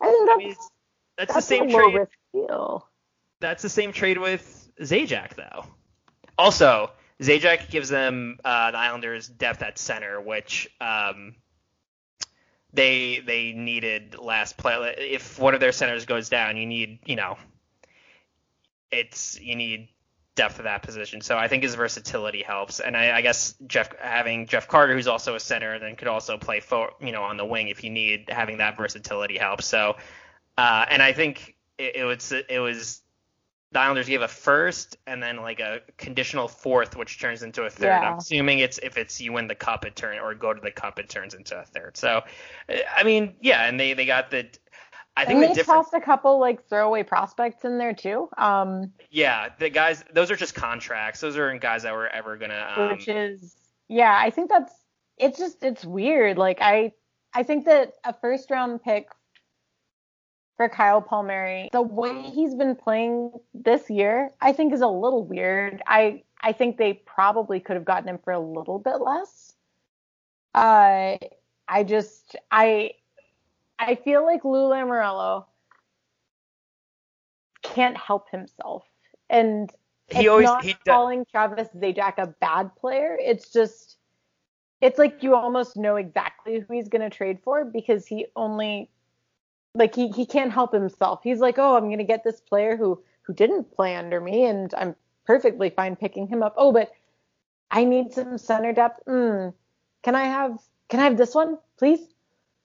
I 0.00 0.06
think 0.06 0.30
I 0.30 0.32
that's 0.32 0.38
mean, 0.38 0.48
that's, 0.48 0.70
that's 1.18 1.34
the 1.34 1.40
same 1.42 1.70
trade. 1.70 1.94
risk 1.94 2.12
deal. 2.32 2.88
That's 3.40 3.62
the 3.62 3.68
same 3.68 3.92
trade 3.92 4.18
with 4.18 4.70
Zajac 4.80 5.34
though. 5.34 5.66
Also, 6.38 6.90
Zajac 7.20 7.70
gives 7.70 7.88
them 7.88 8.38
uh, 8.44 8.70
the 8.70 8.78
Islanders 8.78 9.26
depth 9.28 9.62
at 9.62 9.76
center, 9.78 10.20
which 10.20 10.68
um, 10.80 11.34
they 12.72 13.20
they 13.20 13.52
needed 13.52 14.16
last 14.18 14.56
play. 14.56 14.94
If 14.98 15.38
one 15.38 15.54
of 15.54 15.60
their 15.60 15.72
centers 15.72 16.06
goes 16.06 16.28
down, 16.28 16.56
you 16.56 16.66
need 16.66 17.00
you 17.04 17.16
know, 17.16 17.36
it's 18.90 19.38
you 19.40 19.56
need 19.56 19.88
depth 20.34 20.58
of 20.58 20.64
that 20.64 20.82
position. 20.82 21.20
So 21.20 21.36
I 21.36 21.48
think 21.48 21.62
his 21.62 21.74
versatility 21.74 22.42
helps, 22.42 22.80
and 22.80 22.96
I, 22.96 23.18
I 23.18 23.20
guess 23.20 23.54
Jeff 23.66 23.94
having 23.98 24.46
Jeff 24.46 24.66
Carter, 24.66 24.94
who's 24.94 25.06
also 25.06 25.34
a 25.34 25.40
center, 25.40 25.78
then 25.78 25.96
could 25.96 26.08
also 26.08 26.38
play 26.38 26.60
for 26.60 26.92
you 27.00 27.12
know 27.12 27.22
on 27.22 27.36
the 27.36 27.44
wing 27.44 27.68
if 27.68 27.84
you 27.84 27.90
need 27.90 28.26
having 28.28 28.58
that 28.58 28.76
versatility 28.76 29.36
helps. 29.36 29.66
So, 29.66 29.96
uh, 30.56 30.86
and 30.88 31.02
I 31.02 31.12
think 31.12 31.56
it, 31.78 31.96
it 31.96 32.04
was 32.04 32.32
it 32.32 32.58
was 32.58 33.01
the 33.72 33.80
Islanders 33.80 34.06
gave 34.06 34.20
a 34.22 34.28
first 34.28 34.98
and 35.06 35.22
then 35.22 35.38
like 35.38 35.58
a 35.60 35.80
conditional 35.96 36.46
fourth, 36.48 36.94
which 36.96 37.18
turns 37.18 37.42
into 37.42 37.62
a 37.64 37.70
third. 37.70 37.86
Yeah. 37.86 38.00
I'm 38.12 38.18
assuming 38.18 38.58
it's 38.58 38.78
if 38.82 38.98
it's 38.98 39.20
you 39.20 39.32
win 39.32 39.48
the 39.48 39.54
cup, 39.54 39.84
it 39.86 39.96
turn 39.96 40.18
or 40.18 40.34
go 40.34 40.52
to 40.52 40.60
the 40.60 40.70
cup, 40.70 40.98
it 40.98 41.08
turns 41.08 41.34
into 41.34 41.58
a 41.58 41.64
third. 41.64 41.96
So, 41.96 42.22
I 42.96 43.02
mean, 43.02 43.34
yeah, 43.40 43.66
and 43.66 43.80
they 43.80 43.94
they 43.94 44.06
got 44.06 44.30
the. 44.30 44.46
I 45.14 45.26
think 45.26 45.34
And 45.36 45.42
the 45.42 45.48
they 45.48 45.54
difference. 45.54 45.90
tossed 45.90 45.94
a 45.94 46.00
couple 46.00 46.38
like 46.40 46.66
throwaway 46.68 47.02
prospects 47.02 47.64
in 47.66 47.76
there 47.76 47.92
too, 47.92 48.30
um, 48.38 48.92
Yeah, 49.10 49.50
the 49.58 49.68
guys, 49.68 50.02
those 50.14 50.30
are 50.30 50.36
just 50.36 50.54
contracts. 50.54 51.20
Those 51.20 51.36
aren't 51.36 51.60
guys 51.60 51.82
that 51.82 51.92
were 51.92 52.08
ever 52.08 52.38
gonna. 52.38 52.72
Um, 52.76 52.90
which 52.92 53.08
is 53.08 53.54
yeah. 53.88 54.18
I 54.18 54.30
think 54.30 54.48
that's 54.48 54.72
it's 55.18 55.38
just 55.38 55.62
it's 55.62 55.84
weird. 55.84 56.38
Like 56.38 56.58
I 56.62 56.92
I 57.34 57.42
think 57.42 57.66
that 57.66 57.92
a 58.04 58.14
first 58.14 58.50
round 58.50 58.82
pick 58.82 59.08
for 60.56 60.68
Kyle 60.68 61.00
Palmieri, 61.00 61.68
the 61.72 61.82
way 61.82 62.22
he's 62.22 62.54
been 62.54 62.76
playing 62.76 63.32
this 63.54 63.88
year, 63.90 64.30
I 64.40 64.52
think 64.52 64.72
is 64.72 64.80
a 64.80 64.88
little 64.88 65.24
weird. 65.24 65.82
I 65.86 66.22
I 66.40 66.52
think 66.52 66.76
they 66.76 66.94
probably 66.94 67.60
could 67.60 67.76
have 67.76 67.84
gotten 67.84 68.08
him 68.08 68.18
for 68.22 68.32
a 68.32 68.40
little 68.40 68.78
bit 68.78 69.00
less. 69.00 69.54
Uh, 70.54 71.16
I 71.68 71.84
just 71.84 72.36
I 72.50 72.92
I 73.78 73.94
feel 73.96 74.24
like 74.24 74.44
Lou 74.44 74.68
Lamoriello 74.68 75.46
can't 77.62 77.96
help 77.96 78.30
himself, 78.30 78.84
and 79.30 79.70
he 80.10 80.28
always 80.28 80.44
not 80.44 80.64
he 80.64 80.72
does. 80.72 80.80
calling 80.86 81.24
Travis 81.30 81.68
Zajac 81.76 82.18
a 82.18 82.26
bad 82.26 82.74
player. 82.76 83.16
It's 83.18 83.50
just 83.52 83.96
it's 84.80 84.98
like 84.98 85.22
you 85.22 85.34
almost 85.34 85.76
know 85.76 85.96
exactly 85.96 86.60
who 86.60 86.74
he's 86.74 86.88
going 86.88 87.08
to 87.08 87.10
trade 87.10 87.38
for 87.42 87.64
because 87.64 88.06
he 88.06 88.26
only 88.36 88.90
like 89.74 89.94
he 89.94 90.08
he 90.08 90.26
can't 90.26 90.52
help 90.52 90.72
himself. 90.72 91.20
He's 91.22 91.40
like, 91.40 91.58
"Oh, 91.58 91.76
I'm 91.76 91.86
going 91.86 91.98
to 91.98 92.04
get 92.04 92.24
this 92.24 92.40
player 92.40 92.76
who 92.76 93.02
who 93.22 93.32
didn't 93.32 93.74
play 93.74 93.96
under 93.96 94.20
me 94.20 94.44
and 94.44 94.72
I'm 94.74 94.96
perfectly 95.24 95.70
fine 95.70 95.96
picking 95.96 96.26
him 96.26 96.42
up. 96.42 96.54
Oh, 96.56 96.72
but 96.72 96.92
I 97.70 97.84
need 97.84 98.12
some 98.12 98.36
center 98.38 98.72
depth. 98.72 99.00
Mm, 99.06 99.54
can 100.02 100.14
I 100.14 100.24
have 100.24 100.58
can 100.88 101.00
I 101.00 101.04
have 101.04 101.16
this 101.16 101.34
one, 101.34 101.58
please?" 101.78 102.00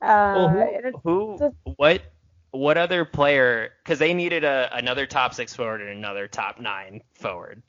Uh, 0.01 0.34
Well, 0.36 0.91
who, 1.03 1.38
who 1.38 1.55
what 1.78 2.01
what 2.51 2.78
other 2.78 3.05
player? 3.05 3.72
Because 3.84 3.99
they 3.99 4.14
needed 4.14 4.43
a 4.43 4.70
another 4.74 5.05
top 5.05 5.34
six 5.34 5.55
forward 5.55 5.82
and 5.82 5.89
another 5.89 6.28
top 6.28 6.60
nine 6.60 7.01
forward. 7.14 7.64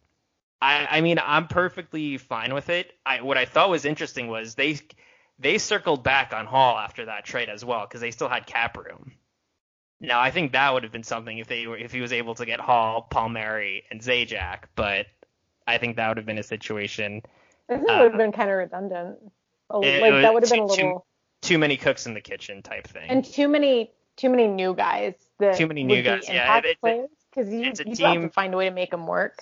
I 0.61 0.86
I 0.91 1.01
mean 1.01 1.20
I'm 1.22 1.47
perfectly 1.47 2.18
fine 2.18 2.54
with 2.54 2.71
it. 2.71 2.92
I 3.07 3.21
what 3.22 3.38
I 3.38 3.45
thought 3.45 3.71
was 3.71 3.84
interesting 3.84 4.26
was 4.26 4.57
they 4.57 4.80
they 5.38 5.58
circled 5.58 6.03
back 6.03 6.33
on 6.33 6.46
Hall 6.46 6.76
after 6.76 7.04
that 7.04 7.25
trade 7.25 7.49
as 7.49 7.64
well 7.64 7.87
because 7.87 8.00
they 8.00 8.11
still 8.11 8.29
had 8.29 8.46
cap 8.46 8.76
room. 8.76 9.12
Now 10.00 10.20
I 10.20 10.30
think 10.30 10.53
that 10.53 10.72
would 10.72 10.83
have 10.84 10.92
been 10.92 11.03
something 11.03 11.38
if 11.38 11.49
they 11.49 11.66
were 11.66 11.76
if 11.76 11.92
he 11.92 12.00
was 12.00 12.12
able 12.12 12.34
to 12.37 12.46
get 12.46 12.61
Hall, 12.61 13.03
Palmieri, 13.11 13.84
and 13.91 14.00
Zajac, 14.00 14.64
but 14.76 15.07
I 15.66 15.79
think 15.79 15.96
that 15.96 16.08
would 16.08 16.16
have 16.18 16.26
been 16.26 16.38
a 16.38 16.42
situation. 16.42 17.22
I 17.68 17.76
think 17.76 17.88
it 17.88 17.92
uh, 17.92 18.03
would 18.04 18.12
have 18.12 18.18
been 18.18 18.33
kind 18.33 18.50
of 18.50 18.57
redundant. 18.57 19.18
A- 19.70 19.80
it 19.83 20.00
like 20.00 20.12
was 20.12 20.22
that 20.22 20.34
would 20.34 20.42
have 20.45 20.50
been 20.50 20.61
a 20.61 20.66
little 20.66 21.07
Too 21.42 21.58
many 21.58 21.76
cooks 21.76 22.07
in 22.07 22.14
the 22.14 22.20
kitchen 22.20 22.62
type 22.62 22.87
thing. 22.87 23.08
and 23.11 23.25
too 23.25 23.49
many 23.49 23.91
too 24.16 24.29
many 24.30 24.46
new 24.49 24.75
guys 24.75 25.14
that 25.38 25.57
Too 25.57 25.66
many 25.66 25.84
new 25.84 25.96
be 25.96 26.03
guys, 26.03 26.29
yeah, 26.29 26.58
it- 26.58 26.64
it- 26.64 26.80
players 26.80 27.08
because 27.30 27.53
you 27.53 27.62
it's 27.64 27.80
a 27.80 27.88
you 27.88 27.95
still 27.95 28.07
have 28.08 28.14
team- 28.14 28.29
to 28.29 28.33
find 28.33 28.54
a 28.54 28.57
way 28.57 28.64
to 28.68 28.75
make 28.75 28.91
them 28.91 29.07
work. 29.07 29.41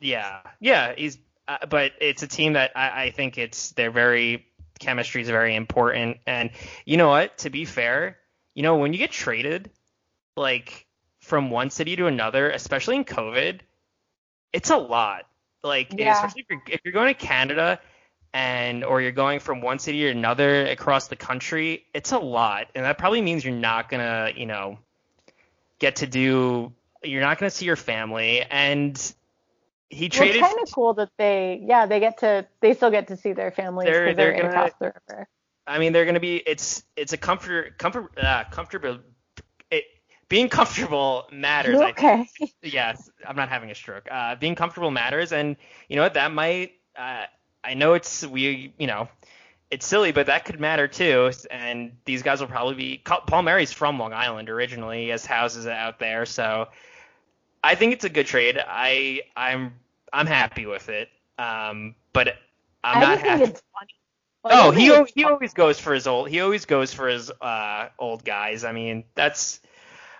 Yeah, 0.00 0.40
yeah, 0.60 0.94
he's, 0.96 1.18
uh, 1.46 1.66
but 1.66 1.92
it's 2.00 2.22
a 2.22 2.26
team 2.26 2.54
that 2.54 2.72
I, 2.74 3.04
I 3.04 3.10
think 3.10 3.38
it's 3.38 3.70
they're 3.72 3.92
very 3.92 4.46
chemistry 4.80 5.22
is 5.22 5.28
very 5.28 5.54
important, 5.54 6.18
and 6.26 6.50
you 6.84 6.96
know 6.96 7.08
what? 7.08 7.38
To 7.38 7.50
be 7.50 7.64
fair, 7.64 8.18
you 8.54 8.62
know 8.62 8.76
when 8.76 8.92
you 8.92 8.98
get 8.98 9.10
traded, 9.10 9.70
like 10.36 10.86
from 11.20 11.50
one 11.50 11.70
city 11.70 11.96
to 11.96 12.06
another, 12.06 12.50
especially 12.50 12.96
in 12.96 13.04
COVID, 13.04 13.60
it's 14.52 14.70
a 14.70 14.76
lot. 14.76 15.26
Like 15.62 15.92
Yeah. 15.96 16.14
especially 16.14 16.42
if 16.42 16.46
you're, 16.50 16.62
if 16.74 16.80
you're 16.84 16.92
going 16.92 17.14
to 17.14 17.14
Canada 17.14 17.78
and 18.34 18.82
or 18.84 19.00
you're 19.00 19.12
going 19.12 19.38
from 19.40 19.60
one 19.60 19.78
city 19.78 20.00
to 20.00 20.08
another 20.08 20.66
across 20.66 21.08
the 21.08 21.16
country, 21.16 21.84
it's 21.94 22.12
a 22.12 22.18
lot, 22.18 22.68
and 22.74 22.84
that 22.84 22.98
probably 22.98 23.20
means 23.22 23.44
you're 23.44 23.54
not 23.54 23.88
gonna, 23.88 24.32
you 24.34 24.46
know, 24.46 24.78
get 25.78 25.96
to 25.96 26.06
do. 26.06 26.72
You're 27.04 27.20
not 27.20 27.38
gonna 27.38 27.50
see 27.50 27.66
your 27.66 27.76
family, 27.76 28.42
and 28.42 28.96
he 29.90 30.04
Well, 30.06 30.10
traded. 30.10 30.36
it's 30.36 30.46
kind 30.48 30.60
of 30.66 30.72
cool 30.74 30.94
that 30.94 31.10
they 31.18 31.62
yeah 31.66 31.84
they 31.86 32.00
get 32.00 32.18
to 32.18 32.46
they 32.60 32.72
still 32.74 32.90
get 32.90 33.08
to 33.08 33.16
see 33.16 33.32
their 33.34 33.50
families 33.50 33.86
They're- 33.86 34.04
because 34.06 34.16
they're, 34.16 34.32
they're 34.32 34.42
gonna- 34.42 34.64
across 34.64 34.72
the 34.80 34.86
river. 35.08 35.28
I 35.66 35.78
mean, 35.78 35.92
they're 35.92 36.04
gonna 36.04 36.20
be. 36.20 36.36
It's 36.46 36.84
it's 36.96 37.12
a 37.12 37.16
comfort 37.16 37.78
comfort 37.78 38.18
uh, 38.18 38.44
comfortable. 38.50 38.98
It 39.70 39.84
being 40.28 40.48
comfortable 40.48 41.28
matters. 41.32 41.74
You 41.74 41.82
I 41.82 41.92
think. 41.92 41.98
okay? 41.98 42.26
Yes, 42.62 43.10
I'm 43.26 43.36
not 43.36 43.48
having 43.48 43.70
a 43.70 43.74
stroke. 43.74 44.08
Uh, 44.10 44.36
being 44.36 44.54
comfortable 44.54 44.90
matters, 44.90 45.32
and 45.32 45.56
you 45.88 45.96
know 45.96 46.02
what? 46.02 46.14
That 46.14 46.32
might. 46.32 46.72
Uh, 46.96 47.24
I 47.64 47.74
know 47.74 47.94
it's 47.94 48.24
we. 48.26 48.72
You 48.78 48.86
know, 48.86 49.08
it's 49.70 49.86
silly, 49.86 50.12
but 50.12 50.26
that 50.26 50.44
could 50.44 50.60
matter 50.60 50.88
too. 50.88 51.30
And 51.50 51.92
these 52.04 52.22
guys 52.22 52.40
will 52.40 52.48
probably 52.48 52.74
be. 52.74 53.02
Palmieri's 53.04 53.72
from 53.72 53.98
Long 53.98 54.12
Island 54.12 54.50
originally. 54.50 55.04
He 55.04 55.08
has 55.10 55.24
houses 55.26 55.66
out 55.66 55.98
there, 56.00 56.26
so 56.26 56.68
I 57.62 57.74
think 57.74 57.92
it's 57.92 58.04
a 58.04 58.08
good 58.10 58.26
trade. 58.26 58.58
I 58.66 59.22
I'm 59.36 59.74
I'm 60.12 60.26
happy 60.26 60.66
with 60.66 60.88
it. 60.88 61.08
Um, 61.38 61.94
but 62.12 62.36
I'm 62.84 62.98
I 62.98 63.00
not 63.00 63.18
just 63.18 63.22
think 63.22 63.38
happy. 63.38 63.50
it's 63.50 63.62
funny. 63.78 63.92
Like, 64.44 64.54
Oh, 64.56 64.70
he 64.70 65.04
he 65.14 65.24
always 65.24 65.54
goes 65.54 65.78
for 65.78 65.94
his 65.94 66.06
old. 66.06 66.28
He 66.28 66.40
always 66.40 66.64
goes 66.64 66.92
for 66.92 67.08
his 67.08 67.30
uh 67.30 67.88
old 67.98 68.24
guys. 68.24 68.64
I 68.64 68.72
mean, 68.72 69.04
that's 69.14 69.60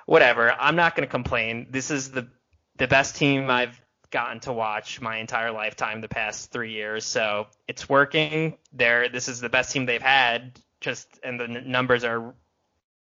whatever. 0.07 0.53
I'm 0.53 0.77
not 0.77 0.94
gonna 0.94 1.07
complain. 1.09 1.66
This 1.70 1.90
is 1.90 2.11
the 2.11 2.28
the 2.77 2.86
best 2.86 3.16
team 3.16 3.51
I've 3.51 3.81
gotten 4.11 4.40
to 4.40 4.53
watch 4.53 5.01
my 5.01 5.16
entire 5.16 5.51
lifetime 5.51 6.01
the 6.01 6.09
past 6.09 6.53
three 6.53 6.73
years. 6.73 7.05
So 7.05 7.47
it's 7.66 7.89
working. 7.89 8.59
They're 8.73 9.09
this 9.09 9.28
is 9.28 9.40
the 9.40 9.49
best 9.49 9.73
team 9.73 9.86
they've 9.86 10.01
had. 10.03 10.59
Just 10.81 11.09
and 11.24 11.40
the 11.40 11.44
n- 11.44 11.65
numbers 11.66 12.05
are 12.05 12.35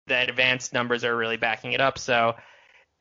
the 0.08 0.22
advanced 0.30 0.74
numbers 0.74 1.04
are 1.04 1.16
really 1.16 1.38
backing 1.38 1.74
it 1.74 1.82
up. 1.82 1.98
So 1.98 2.36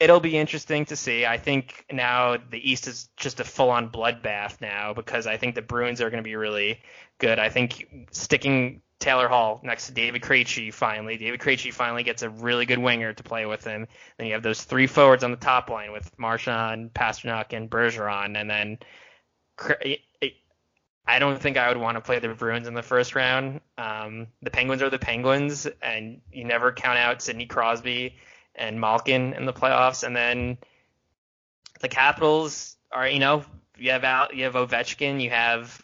it'll 0.00 0.20
be 0.20 0.36
interesting 0.36 0.84
to 0.86 0.96
see. 0.96 1.26
I 1.26 1.38
think 1.38 1.84
now 1.90 2.36
the 2.36 2.70
East 2.70 2.86
is 2.86 3.08
just 3.16 3.40
a 3.40 3.44
full-on 3.44 3.90
bloodbath 3.90 4.60
now 4.60 4.94
because 4.94 5.26
I 5.26 5.36
think 5.36 5.54
the 5.54 5.62
Bruins 5.62 6.00
are 6.00 6.10
going 6.10 6.22
to 6.22 6.28
be 6.28 6.36
really 6.36 6.80
good. 7.18 7.38
I 7.38 7.48
think 7.48 8.06
sticking 8.12 8.82
Taylor 9.00 9.28
Hall 9.28 9.60
next 9.62 9.86
to 9.86 9.92
David 9.92 10.22
Krejci 10.22 10.72
finally, 10.72 11.16
David 11.16 11.40
Krejci 11.40 11.72
finally 11.72 12.02
gets 12.02 12.22
a 12.22 12.30
really 12.30 12.66
good 12.66 12.78
winger 12.78 13.12
to 13.12 13.22
play 13.22 13.46
with 13.46 13.64
him. 13.64 13.86
Then 14.16 14.26
you 14.26 14.34
have 14.34 14.42
those 14.42 14.62
three 14.62 14.86
forwards 14.86 15.24
on 15.24 15.30
the 15.30 15.36
top 15.36 15.70
line 15.70 15.92
with 15.92 16.16
Marchand, 16.18 16.94
Pastrnak, 16.94 17.52
and 17.52 17.70
Bergeron, 17.70 18.36
and 18.36 18.48
then 18.50 18.78
I 21.06 21.18
don't 21.18 21.40
think 21.40 21.56
I 21.56 21.68
would 21.68 21.78
want 21.78 21.96
to 21.96 22.00
play 22.00 22.18
the 22.18 22.28
Bruins 22.28 22.68
in 22.68 22.74
the 22.74 22.82
first 22.82 23.14
round. 23.14 23.60
Um, 23.78 24.26
the 24.42 24.50
Penguins 24.50 24.82
are 24.82 24.90
the 24.90 24.98
Penguins, 24.98 25.66
and 25.80 26.20
you 26.30 26.44
never 26.44 26.70
count 26.70 26.98
out 26.98 27.22
Sidney 27.22 27.46
Crosby 27.46 28.16
and 28.58 28.80
Malkin 28.80 29.32
in 29.34 29.46
the 29.46 29.52
playoffs. 29.52 30.04
And 30.04 30.14
then 30.14 30.58
the 31.80 31.88
Capitals 31.88 32.76
are, 32.92 33.08
you 33.08 33.18
know, 33.18 33.44
you 33.76 33.90
have 33.90 34.04
out, 34.04 34.34
you 34.34 34.44
have 34.44 34.54
Ovechkin, 34.54 35.20
you 35.20 35.30
have 35.30 35.80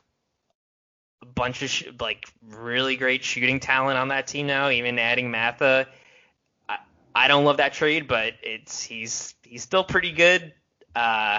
a 1.23 1.27
bunch 1.27 1.63
of 1.63 1.71
sh- 1.71 1.89
like 2.01 2.27
really 2.43 2.97
great 2.97 3.25
shooting 3.25 3.61
talent 3.61 3.99
on 3.99 4.09
that 4.09 4.27
team 4.27 4.47
now. 4.47 4.69
Even 4.71 4.99
adding 4.99 5.31
Mantha, 5.31 5.87
I, 6.69 6.79
I 7.15 7.29
don't 7.29 7.45
love 7.45 7.59
that 7.59 7.73
trade, 7.73 8.09
but 8.09 8.35
it's 8.43 8.83
he's 8.83 9.35
he's 9.43 9.63
still 9.63 9.85
pretty 9.85 10.13
good. 10.13 10.53
Uh, 10.95 11.39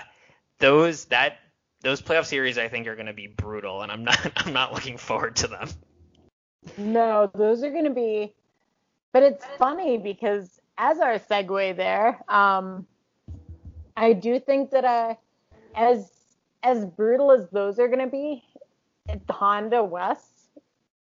those 0.60 1.06
that 1.06 1.38
those 1.82 2.02
playoff 2.02 2.26
series 2.26 2.58
I 2.58 2.68
think 2.68 2.88
are 2.88 2.96
going 2.96 3.08
to 3.08 3.14
be 3.14 3.28
brutal, 3.28 3.82
and 3.82 3.92
I'm 3.92 4.04
not 4.04 4.20
I'm 4.38 4.54
not 4.54 4.74
looking 4.74 4.98
forward 4.98 5.36
to 5.38 5.48
them. 5.48 5.70
No, 6.78 7.30
those 7.36 7.64
are 7.64 7.70
going 7.70 7.86
to 7.86 7.92
be. 7.92 8.34
But 9.12 9.24
it's 9.24 9.46
funny 9.58 9.98
because 9.98 10.60
as 10.78 11.00
our 11.00 11.20
segue 11.20 11.76
there, 11.76 12.20
um, 12.28 12.86
I 13.98 14.14
do 14.14 14.40
think 14.40 14.72
that 14.72 14.84
uh, 14.86 15.16
as 15.76 16.12
as 16.64 16.86
brutal 16.86 17.32
as 17.32 17.50
those 17.50 17.80
are 17.80 17.88
going 17.88 18.00
to 18.00 18.08
be, 18.08 18.44
the 19.08 19.34
Honda 19.34 19.84
West 19.84 20.50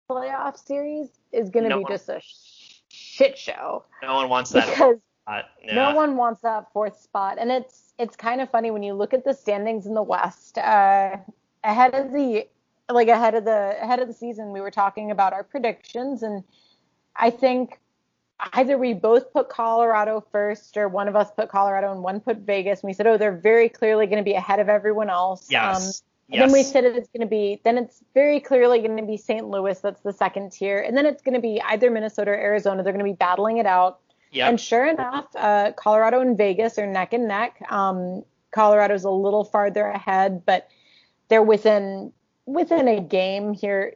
playoff 0.09 0.57
series 0.63 1.09
is 1.31 1.49
going 1.49 1.63
to 1.63 1.69
No 1.69 1.77
be 1.79 1.83
one- 1.83 1.91
just 1.91 2.09
a 2.09 2.19
sh- 2.21 2.79
shit 2.89 3.37
show 3.37 3.83
No 4.01 4.15
one 4.15 4.29
wants 4.29 4.51
that. 4.51 4.67
because. 4.69 4.97
Yeah. 5.63 5.75
no 5.75 5.93
one 5.95 6.15
wants 6.17 6.41
that 6.41 6.71
fourth 6.73 6.99
spot, 6.99 7.37
and 7.39 7.51
it's 7.51 7.93
it's 7.99 8.15
kind 8.15 8.41
of 8.41 8.49
funny 8.49 8.71
when 8.71 8.81
you 8.81 8.93
look 8.95 9.13
at 9.13 9.23
the 9.23 9.33
standings 9.33 9.85
in 9.85 9.93
the 9.93 10.01
West. 10.01 10.57
Uh, 10.57 11.17
ahead 11.63 11.93
of 11.93 12.11
the 12.11 12.47
like 12.91 13.09
ahead 13.09 13.35
of 13.35 13.45
the 13.45 13.75
ahead 13.79 13.99
of 13.99 14.07
the 14.07 14.13
season, 14.15 14.51
we 14.51 14.59
were 14.59 14.71
talking 14.71 15.11
about 15.11 15.33
our 15.33 15.43
predictions, 15.43 16.23
and 16.23 16.43
I 17.15 17.29
think 17.29 17.79
either 18.53 18.77
we 18.77 18.93
both 18.93 19.31
put 19.33 19.49
Colorado 19.49 20.23
first, 20.31 20.77
or 20.77 20.87
one 20.87 21.07
of 21.07 21.15
us 21.15 21.29
put 21.35 21.49
Colorado 21.49 21.91
and 21.91 22.01
one 22.01 22.19
put 22.19 22.37
Vegas. 22.37 22.81
And 22.81 22.87
we 22.87 22.93
said, 22.93 23.07
oh, 23.07 23.17
they're 23.17 23.35
very 23.37 23.69
clearly 23.69 24.05
going 24.05 24.17
to 24.17 24.23
be 24.23 24.33
ahead 24.33 24.59
of 24.59 24.69
everyone 24.69 25.09
else. 25.09 25.47
Um, 25.47 25.51
Yes. 25.51 26.03
and 26.29 26.35
yes. 26.35 26.45
then 26.45 26.51
we 26.53 26.63
said 26.63 26.83
it's 26.85 27.09
going 27.09 27.21
to 27.21 27.29
be, 27.29 27.59
then 27.63 27.77
it's 27.77 28.03
very 28.13 28.39
clearly 28.39 28.79
going 28.79 28.97
to 28.97 29.03
be 29.05 29.17
St. 29.17 29.47
Louis. 29.47 29.77
That's 29.79 30.01
the 30.01 30.13
second 30.13 30.51
tier. 30.51 30.79
And 30.79 30.95
then 30.95 31.05
it's 31.05 31.21
going 31.21 31.35
to 31.35 31.41
be 31.41 31.61
either 31.61 31.89
Minnesota 31.89 32.31
or 32.31 32.35
Arizona. 32.35 32.83
They're 32.83 32.93
going 32.93 33.05
to 33.05 33.11
be 33.11 33.17
battling 33.17 33.57
it 33.57 33.65
out. 33.65 33.99
Yep. 34.31 34.49
And 34.49 34.59
sure 34.61 34.85
enough, 34.85 35.25
uh, 35.35 35.71
Colorado 35.75 36.21
and 36.21 36.37
Vegas 36.37 36.77
are 36.77 36.85
neck 36.85 37.13
and 37.13 37.27
neck. 37.27 37.61
Um, 37.69 38.23
Colorado's 38.51 39.03
a 39.03 39.09
little 39.09 39.43
farther 39.43 39.87
ahead, 39.87 40.45
but 40.45 40.69
they're 41.29 41.43
within 41.43 42.13
within 42.45 42.87
a 42.87 42.99
game 42.99 43.53
here, 43.53 43.95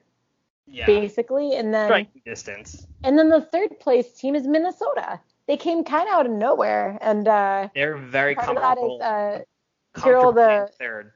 yeah. 0.68 0.86
basically. 0.86 1.56
And 1.56 1.74
then 1.74 1.88
Striking 1.88 2.22
distance. 2.26 2.88
and 3.04 3.18
then 3.18 3.30
the 3.30 3.42
third 3.42 3.80
place 3.80 4.14
team 4.14 4.36
is 4.36 4.48
Minnesota. 4.48 5.20
They 5.48 5.58
came 5.58 5.84
kind 5.84 6.08
of 6.08 6.14
out 6.14 6.26
of 6.26 6.32
nowhere, 6.32 6.98
and 7.02 7.28
uh, 7.28 7.68
They're 7.76 7.98
very 7.98 8.34
comfortable. 8.36 8.98
is 8.98 9.02
uh, 9.04 9.40
Kirill 10.02 10.32
the- 10.32 10.70
third. 10.80 11.12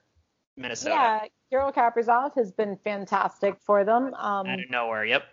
Minnesota. 0.57 0.95
yeah, 0.95 1.19
Kirill 1.51 1.71
Kaprizov 1.71 2.33
has 2.35 2.51
been 2.51 2.77
fantastic 2.83 3.55
for 3.61 3.83
them. 3.85 4.13
Um, 4.15 4.47
Out 4.47 4.59
of 4.59 4.69
nowhere. 4.71 5.05
Yep. 5.05 5.23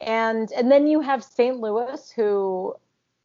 and 0.00 0.50
and 0.52 0.70
then 0.70 0.86
you 0.86 1.00
have 1.00 1.22
St. 1.24 1.58
Louis, 1.58 2.10
who 2.14 2.74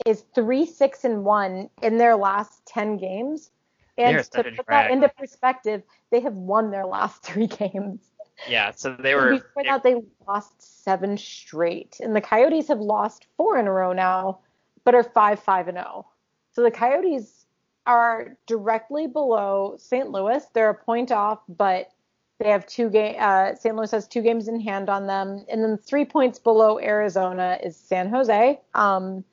is 0.05 0.23
three 0.33 0.65
six 0.65 1.03
and 1.03 1.23
one 1.23 1.69
in 1.81 1.97
their 1.97 2.15
last 2.15 2.65
ten 2.65 2.97
games. 2.97 3.51
And 3.97 4.17
to 4.31 4.43
put 4.43 4.65
that 4.67 4.91
into 4.91 5.09
perspective, 5.09 5.83
they 6.09 6.21
have 6.21 6.33
won 6.33 6.71
their 6.71 6.85
last 6.85 7.21
three 7.23 7.47
games. 7.47 7.99
Yeah. 8.47 8.71
So 8.71 8.95
they 8.95 9.13
And 9.13 9.21
were. 9.21 9.31
Before 9.31 9.63
that, 9.63 9.83
they 9.83 10.01
lost 10.27 10.83
seven 10.83 11.17
straight, 11.17 11.99
and 11.99 12.15
the 12.15 12.21
Coyotes 12.21 12.67
have 12.67 12.79
lost 12.79 13.27
four 13.37 13.57
in 13.57 13.67
a 13.67 13.71
row 13.71 13.93
now, 13.93 14.39
but 14.83 14.95
are 14.95 15.03
five 15.03 15.39
five 15.39 15.67
and 15.67 15.77
zero. 15.77 16.07
So 16.51 16.63
the 16.63 16.71
Coyotes 16.71 17.45
are 17.85 18.37
directly 18.45 19.07
below 19.07 19.75
St. 19.77 20.09
Louis. 20.09 20.45
They're 20.53 20.69
a 20.69 20.75
point 20.75 21.11
off, 21.11 21.39
but 21.47 21.91
they 22.39 22.49
have 22.49 22.65
two 22.67 22.89
game. 22.89 23.15
Uh, 23.19 23.55
St. 23.55 23.75
Louis 23.75 23.91
has 23.91 24.07
two 24.07 24.21
games 24.21 24.47
in 24.47 24.59
hand 24.59 24.89
on 24.89 25.07
them, 25.07 25.45
and 25.49 25.63
then 25.63 25.77
three 25.77 26.05
points 26.05 26.39
below 26.39 26.79
Arizona 26.79 27.59
is 27.63 27.75
San 27.75 28.09
Jose, 28.09 28.59
um, 28.73 29.23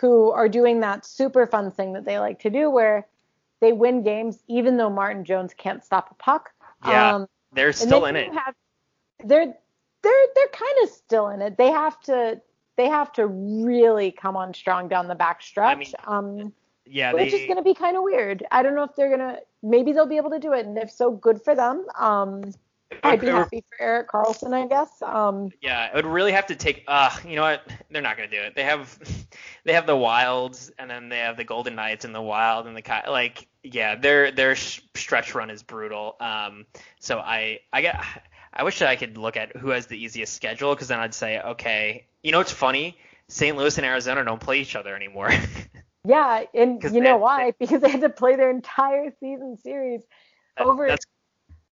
who 0.00 0.30
are 0.30 0.48
doing 0.48 0.80
that 0.80 1.04
super 1.04 1.46
fun 1.46 1.70
thing 1.70 1.92
that 1.94 2.04
they 2.04 2.18
like 2.18 2.40
to 2.40 2.50
do, 2.50 2.70
where 2.70 3.06
they 3.60 3.72
win 3.72 4.02
games 4.02 4.42
even 4.46 4.76
though 4.76 4.90
Martin 4.90 5.24
Jones 5.24 5.54
can't 5.56 5.82
stop 5.82 6.10
a 6.10 6.14
puck. 6.14 6.50
Yeah. 6.86 7.14
Um, 7.14 7.28
they're 7.54 7.72
still 7.72 8.02
they 8.02 8.10
in 8.10 8.16
it. 8.16 8.32
Have, 8.32 8.54
they're 9.24 9.54
they're 10.02 10.26
they're 10.34 10.48
kind 10.52 10.74
of 10.82 10.90
still 10.90 11.28
in 11.28 11.42
it. 11.42 11.56
They 11.56 11.70
have 11.70 12.00
to 12.02 12.40
they 12.76 12.88
have 12.88 13.12
to 13.14 13.26
really 13.26 14.10
come 14.10 14.36
on 14.36 14.52
strong 14.54 14.88
down 14.88 15.08
the 15.08 15.14
back 15.14 15.42
stretch. 15.42 15.78
mean, 15.78 15.92
um, 16.06 16.52
Yeah. 16.86 17.12
which 17.12 17.30
They. 17.30 17.40
is 17.40 17.46
going 17.46 17.56
to 17.56 17.62
be 17.62 17.74
kind 17.74 17.96
of 17.96 18.02
weird. 18.02 18.44
I 18.50 18.62
don't 18.62 18.74
know 18.74 18.82
if 18.82 18.94
they're 18.96 19.10
gonna. 19.16 19.38
Maybe 19.62 19.92
they'll 19.92 20.06
be 20.06 20.16
able 20.18 20.30
to 20.30 20.38
do 20.38 20.52
it, 20.52 20.66
and 20.66 20.76
if 20.76 20.90
so, 20.90 21.10
good 21.10 21.40
for 21.42 21.54
them. 21.54 21.86
Um, 21.98 22.52
I'd 23.02 23.20
be 23.20 23.28
happy 23.28 23.64
for 23.70 23.82
Erik 23.82 24.08
Karlsson, 24.08 24.52
I 24.52 24.66
guess. 24.66 24.90
Um, 25.02 25.50
Yeah, 25.62 25.86
it 25.86 25.94
would 25.94 26.06
really 26.06 26.32
have 26.32 26.46
to 26.46 26.56
take. 26.56 26.84
Uh, 26.86 27.10
you 27.26 27.36
know 27.36 27.42
what? 27.42 27.62
They're 27.90 28.02
not 28.02 28.16
gonna 28.16 28.28
do 28.28 28.40
it. 28.40 28.54
They 28.54 28.64
have, 28.64 28.98
they 29.64 29.72
have 29.72 29.86
the 29.86 29.96
Wilds, 29.96 30.70
and 30.78 30.90
then 30.90 31.08
they 31.08 31.18
have 31.18 31.36
the 31.36 31.44
Golden 31.44 31.74
Knights 31.74 32.04
and 32.04 32.14
the 32.14 32.22
Wild 32.22 32.66
and 32.66 32.76
the 32.76 33.02
like. 33.08 33.48
Yeah, 33.64 33.96
their 33.96 34.30
their 34.30 34.54
stretch 34.56 35.34
run 35.34 35.50
is 35.50 35.62
brutal. 35.62 36.16
Um, 36.20 36.66
so 37.00 37.18
I 37.18 37.60
I 37.72 37.80
get. 37.82 38.04
I 38.56 38.62
wish 38.62 38.80
I 38.82 38.94
could 38.94 39.18
look 39.18 39.36
at 39.36 39.56
who 39.56 39.70
has 39.70 39.86
the 39.86 39.98
easiest 39.98 40.34
schedule 40.34 40.74
because 40.74 40.86
then 40.86 41.00
I'd 41.00 41.14
say, 41.14 41.40
okay, 41.40 42.06
you 42.22 42.30
know 42.30 42.38
what's 42.38 42.52
funny? 42.52 42.96
St. 43.28 43.56
Louis 43.56 43.76
and 43.78 43.86
Arizona 43.86 44.24
don't 44.24 44.40
play 44.40 44.60
each 44.60 44.76
other 44.76 44.94
anymore. 44.94 45.30
yeah, 46.04 46.44
and 46.54 46.80
you 46.82 46.90
they 46.90 47.00
know 47.00 47.16
why? 47.16 47.52
Because 47.58 47.80
they 47.80 47.88
had 47.90 48.02
to 48.02 48.10
play 48.10 48.36
their 48.36 48.50
entire 48.50 49.10
season 49.18 49.58
series 49.58 50.02
over 50.58 50.86
That's 50.86 51.04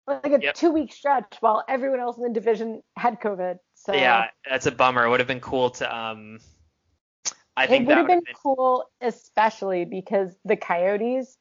like 0.07 0.34
a 0.34 0.40
Yep. 0.40 0.56
two 0.56 0.72
week 0.72 0.94
stretch 0.94 1.38
while 1.40 1.64
everyone 1.68 1.99
else 1.99 2.18
in 2.18 2.24
the 2.24 2.30
division 2.30 2.84
had 2.98 3.22
COVID. 3.22 3.60
So 3.76 3.94
yeah, 3.94 4.28
that's 4.49 4.66
a 4.66 4.72
bummer. 4.72 5.06
It 5.06 5.10
would 5.10 5.20
have 5.20 5.28
been 5.28 5.40
cool 5.40 5.70
to 5.72 5.95
um. 5.95 6.40
I 7.57 7.66
it 7.66 7.70
think 7.70 7.88
would 7.88 7.98
have 7.98 8.07
would 8.07 8.24
been 8.26 8.36
cool, 8.44 8.90
especially 8.99 9.86
because 9.86 10.36
the 10.44 10.57
Coyotes 10.57 11.38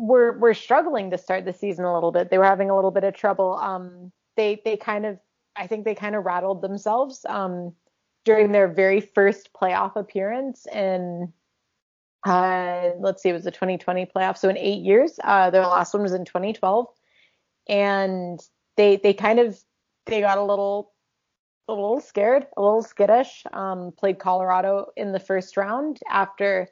were 0.00 0.38
were 0.38 0.54
struggling 0.54 1.10
to 1.10 1.18
start 1.18 1.44
the 1.44 1.52
season 1.52 1.84
a 1.84 1.92
little 1.92 2.10
bit. 2.10 2.30
They 2.30 2.38
were 2.38 2.44
having 2.44 2.70
a 2.70 2.74
little 2.74 2.90
bit 2.90 3.04
of 3.04 3.14
trouble. 3.14 3.56
Um, 3.56 4.10
they 4.36 4.60
they 4.64 4.76
kind 4.76 5.04
of, 5.04 5.18
I 5.56 5.66
think 5.66 5.84
they 5.84 5.94
kind 5.94 6.16
of 6.16 6.24
rattled 6.24 6.62
themselves 6.62 7.24
um, 7.28 7.74
during 8.24 8.52
their 8.52 8.66
very 8.66 9.00
first 9.00 9.50
playoff 9.52 9.96
appearance 9.96 10.66
in, 10.66 11.32
uh, 12.26 12.90
let's 12.98 13.22
see, 13.22 13.28
it 13.28 13.34
was 13.34 13.44
the 13.44 13.50
2020 13.50 14.06
playoff. 14.06 14.38
So 14.38 14.48
in 14.48 14.56
eight 14.56 14.82
years, 14.82 15.18
uh, 15.22 15.50
their 15.50 15.66
last 15.66 15.92
one 15.92 16.02
was 16.02 16.14
in 16.14 16.24
2012, 16.24 16.86
and 17.68 18.40
they 18.76 18.96
they 18.96 19.12
kind 19.12 19.38
of 19.38 19.58
they 20.06 20.20
got 20.20 20.38
a 20.38 20.44
little 20.44 20.92
a 21.68 21.74
little 21.74 22.00
scared, 22.00 22.46
a 22.56 22.62
little 22.62 22.82
skittish. 22.82 23.44
Um, 23.52 23.92
played 23.96 24.18
Colorado 24.18 24.86
in 24.96 25.12
the 25.12 25.20
first 25.20 25.58
round 25.58 26.00
after 26.08 26.68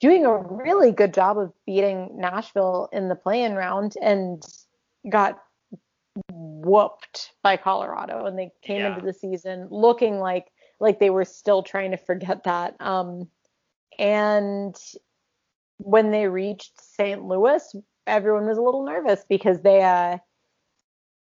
doing 0.00 0.24
a 0.24 0.36
really 0.36 0.92
good 0.92 1.12
job 1.14 1.38
of 1.38 1.52
beating 1.66 2.10
Nashville 2.14 2.88
in 2.92 3.08
the 3.08 3.14
play-in 3.14 3.54
round 3.54 3.94
and 4.02 4.42
got 5.08 5.38
whooped 6.32 7.32
by 7.42 7.56
Colorado, 7.56 8.26
and 8.26 8.38
they 8.38 8.50
came 8.62 8.80
Yeah. 8.80 8.94
into 8.94 9.06
the 9.06 9.12
season 9.12 9.68
looking 9.70 10.18
like 10.18 10.50
like 10.82 10.98
they 10.98 11.10
were 11.10 11.26
still 11.26 11.62
trying 11.62 11.90
to 11.90 11.98
forget 11.98 12.44
that. 12.44 12.74
Um, 12.80 13.28
and 13.98 14.74
when 15.76 16.10
they 16.10 16.26
reached 16.26 16.80
St. 16.80 17.22
Louis, 17.22 17.76
everyone 18.06 18.46
was 18.46 18.56
a 18.56 18.62
little 18.62 18.84
nervous 18.84 19.24
because 19.28 19.60
they 19.60 19.82
uh 19.82 20.16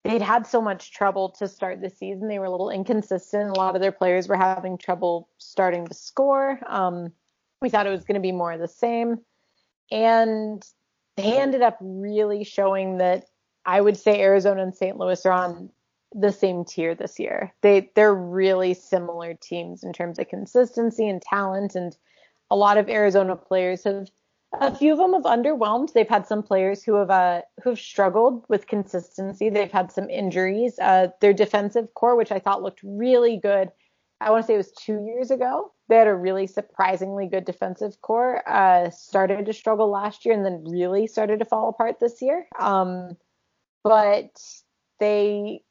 they'd 0.02 0.22
had 0.22 0.46
so 0.46 0.60
much 0.60 0.92
trouble 0.92 1.30
to 1.30 1.48
start 1.48 1.80
the 1.80 1.90
season. 1.90 2.28
They 2.28 2.38
were 2.38 2.44
a 2.44 2.50
little 2.50 2.70
inconsistent. 2.70 3.50
A 3.50 3.54
lot 3.54 3.74
of 3.76 3.82
their 3.82 3.92
players 3.92 4.28
were 4.28 4.36
having 4.36 4.78
trouble 4.78 5.28
starting 5.38 5.86
to 5.86 5.94
score. 5.94 6.60
Um, 6.66 7.12
we 7.66 7.70
thought 7.70 7.86
it 7.88 7.90
was 7.90 8.04
going 8.04 8.14
to 8.14 8.20
be 8.20 8.30
more 8.30 8.52
of 8.52 8.60
the 8.60 8.68
same, 8.68 9.18
and 9.90 10.64
they 11.16 11.36
ended 11.36 11.62
up 11.62 11.76
really 11.80 12.44
showing 12.44 12.98
that 12.98 13.24
I 13.64 13.80
would 13.80 13.96
say 13.96 14.20
Arizona 14.20 14.62
and 14.62 14.72
St. 14.72 14.96
Louis 14.96 15.26
are 15.26 15.32
on 15.32 15.70
the 16.14 16.30
same 16.30 16.64
tier 16.64 16.94
this 16.94 17.18
year. 17.18 17.52
They 17.62 17.90
they're 17.96 18.14
really 18.14 18.72
similar 18.72 19.34
teams 19.34 19.82
in 19.82 19.92
terms 19.92 20.20
of 20.20 20.28
consistency 20.28 21.08
and 21.08 21.20
talent, 21.20 21.74
and 21.74 21.96
a 22.52 22.56
lot 22.56 22.78
of 22.78 22.88
Arizona 22.88 23.34
players 23.34 23.82
have 23.82 24.06
a 24.52 24.72
few 24.72 24.92
of 24.92 24.98
them 24.98 25.14
have 25.14 25.24
underwhelmed. 25.24 25.92
They've 25.92 26.08
had 26.08 26.24
some 26.28 26.44
players 26.44 26.84
who 26.84 26.94
have 26.94 27.10
uh, 27.10 27.42
who 27.64 27.70
have 27.70 27.80
struggled 27.80 28.44
with 28.48 28.68
consistency. 28.68 29.50
They've 29.50 29.72
had 29.72 29.90
some 29.90 30.08
injuries. 30.08 30.78
Uh, 30.78 31.08
their 31.20 31.32
defensive 31.32 31.92
core, 31.94 32.14
which 32.14 32.30
I 32.30 32.38
thought 32.38 32.62
looked 32.62 32.80
really 32.84 33.38
good, 33.38 33.72
I 34.20 34.30
want 34.30 34.42
to 34.42 34.46
say 34.46 34.54
it 34.54 34.58
was 34.58 34.72
two 34.72 35.04
years 35.04 35.30
ago. 35.30 35.72
They 35.88 35.96
had 35.96 36.06
a 36.06 36.14
really 36.14 36.46
surprisingly 36.46 37.26
good 37.26 37.44
defensive 37.44 38.00
core. 38.00 38.42
Uh, 38.48 38.90
started 38.90 39.46
to 39.46 39.52
struggle 39.52 39.90
last 39.90 40.24
year 40.24 40.34
and 40.34 40.44
then 40.44 40.64
really 40.64 41.06
started 41.06 41.38
to 41.40 41.44
fall 41.44 41.68
apart 41.68 42.00
this 42.00 42.22
year. 42.22 42.46
Um, 42.58 43.16
but 43.84 44.40
they 44.98 45.62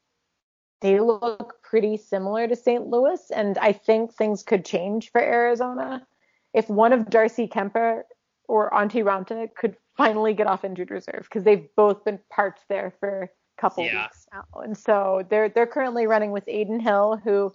they 0.81 0.99
look 0.99 1.55
pretty 1.63 1.97
similar 1.97 2.47
to 2.47 2.55
St. 2.55 2.85
Louis, 2.87 3.19
and 3.31 3.57
I 3.57 3.71
think 3.71 4.13
things 4.13 4.43
could 4.43 4.63
change 4.63 5.11
for 5.11 5.19
Arizona 5.21 6.05
if 6.53 6.69
one 6.69 6.93
of 6.93 7.09
Darcy 7.09 7.47
Kuemper 7.47 8.03
or 8.47 8.69
Antti 8.71 9.03
Raanta 9.03 9.47
could 9.55 9.75
finally 9.97 10.33
get 10.33 10.45
off 10.47 10.63
injured 10.63 10.91
reserve 10.91 11.23
because 11.23 11.43
they've 11.43 11.67
both 11.75 12.05
been 12.05 12.19
parked 12.29 12.61
there 12.69 12.93
for 12.99 13.23
a 13.23 13.29
couple 13.59 13.83
Yeah. 13.85 14.03
weeks 14.03 14.27
now, 14.31 14.43
and 14.61 14.77
so 14.77 15.25
they're 15.29 15.49
they're 15.49 15.65
currently 15.65 16.05
running 16.05 16.31
with 16.31 16.47
Adin 16.47 16.79
Hill, 16.79 17.19
who 17.23 17.51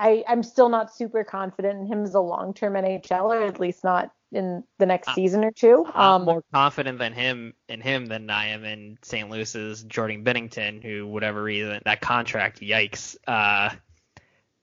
I 0.00 0.24
I'm 0.26 0.42
still 0.42 0.70
not 0.70 0.94
super 0.94 1.22
confident 1.24 1.78
in 1.80 1.86
him 1.86 2.04
as 2.04 2.14
a 2.14 2.20
long 2.20 2.54
term 2.54 2.72
NHLer, 2.72 3.42
or 3.42 3.44
at 3.44 3.60
least 3.60 3.84
not 3.84 4.10
in 4.32 4.64
the 4.78 4.86
next 4.86 5.08
Uh, 5.08 5.14
season 5.14 5.44
or 5.44 5.50
two. 5.50 5.84
I'm 5.94 6.22
Um, 6.22 6.24
more 6.24 6.44
confident 6.54 6.98
than 6.98 7.12
him 7.12 7.54
in 7.68 7.80
him 7.80 8.06
than 8.06 8.30
I 8.30 8.46
am 8.48 8.64
in 8.64 8.96
St. 9.02 9.28
Louis's 9.28 9.82
Jordan 9.84 10.24
Binnington, 10.24 10.82
who 10.82 11.06
whatever 11.06 11.42
reason 11.42 11.80
that 11.84 12.00
contract, 12.00 12.60
yikes. 12.60 13.16
Uh, 13.26 13.70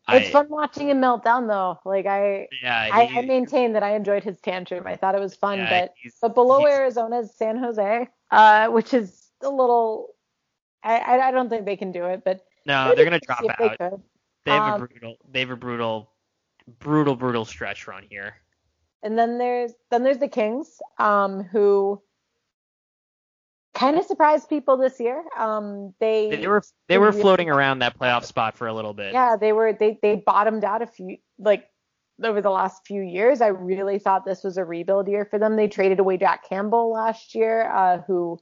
it's 0.10 0.30
I, 0.30 0.32
fun 0.32 0.48
watching 0.50 0.90
him 0.90 1.02
melt 1.02 1.24
down 1.24 1.46
though. 1.48 1.80
Like 1.86 2.08
I 2.08 2.48
Yeah, 2.64 2.90
I, 2.92 3.08
I 3.18 3.22
maintain 3.22 3.74
that 3.74 3.84
I 3.84 3.96
enjoyed 3.96 4.24
his 4.24 4.40
tantrum. 4.40 4.88
I 4.88 4.96
thought 4.96 5.14
it 5.14 5.22
was 5.22 5.36
fun, 5.36 5.60
yeah, 5.60 5.82
but 5.82 5.94
but 6.22 6.34
below 6.34 6.60
he's- 6.62 6.74
Arizona 6.80 7.20
is 7.20 7.36
San 7.36 7.58
Jose, 7.58 8.08
uh, 8.32 8.68
which 8.70 8.94
is 8.94 9.30
a 9.44 9.50
little. 9.50 10.16
I, 10.82 10.98
I 10.98 11.28
I 11.28 11.32
don't 11.32 11.50
think 11.50 11.66
they 11.66 11.76
can 11.78 11.92
do 11.92 12.06
it, 12.06 12.24
but 12.26 12.44
no, 12.66 12.96
they're 12.96 13.06
gonna 13.06 13.20
drop 13.20 13.44
out. 13.60 14.02
They 14.48 14.54
have 14.54 14.76
Um, 14.76 14.82
a 14.82 14.88
brutal, 14.88 15.18
they 15.30 15.42
have 15.42 15.50
a 15.50 15.58
brutal, 15.58 16.10
brutal, 16.80 17.16
brutal 17.18 17.44
stretch 17.44 17.86
run 17.86 18.04
here. 18.10 18.38
And 19.04 19.18
then 19.20 19.38
there's 19.38 19.74
then 19.92 20.04
there's 20.04 20.20
the 20.20 20.30
Kings, 20.30 20.82
um, 20.98 21.44
who 21.44 22.02
kind 23.74 23.98
of 23.98 24.06
surprised 24.06 24.48
people 24.48 24.78
this 24.78 25.00
year. 25.02 25.22
Um, 25.38 25.94
they 26.00 26.30
They 26.30 26.48
were 26.48 26.64
they 26.88 26.98
were 26.98 27.12
floating 27.12 27.50
around 27.50 27.80
that 27.80 28.00
playoff 28.00 28.24
spot 28.24 28.58
for 28.58 28.68
a 28.68 28.74
little 28.74 28.94
bit. 28.94 29.12
yeah 29.12 29.36
they 29.36 29.52
were 29.52 29.74
they 29.74 30.00
they 30.02 30.16
bottomed 30.16 30.64
out 30.64 30.82
a 30.82 30.88
few 30.88 31.18
like 31.38 31.70
over 32.24 32.42
the 32.42 32.50
last 32.50 32.88
few 32.88 33.02
years. 33.02 33.42
I 33.42 33.48
really 33.48 34.00
thought 34.00 34.24
this 34.26 34.44
was 34.46 34.58
a 34.58 34.64
rebuild 34.64 35.10
year 35.10 35.26
for 35.26 35.38
them. 35.40 35.58
They 35.58 35.68
traded 35.68 36.00
away 36.00 36.16
Jack 36.18 36.48
Campbell 36.48 36.92
last 36.92 37.36
year, 37.36 37.70
uh, 37.70 38.00
who 38.08 38.40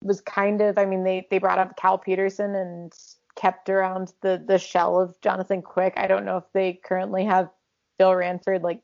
was 0.00 0.20
kind 0.20 0.60
of 0.60 0.78
I 0.78 0.86
mean 0.86 1.02
they 1.02 1.26
they 1.28 1.38
brought 1.38 1.58
up 1.58 1.76
Cal 1.76 1.98
Petersen 1.98 2.54
and 2.54 2.92
kept 3.36 3.68
around 3.68 4.12
the 4.20 4.42
the 4.46 4.58
shell 4.58 5.00
of 5.00 5.20
Jonathan 5.20 5.62
Quick. 5.62 5.94
I 5.96 6.06
don't 6.06 6.24
know 6.24 6.38
if 6.38 6.44
they 6.52 6.74
currently 6.84 7.24
have 7.24 7.50
Bill 7.98 8.14
Ranford 8.14 8.62
like 8.62 8.82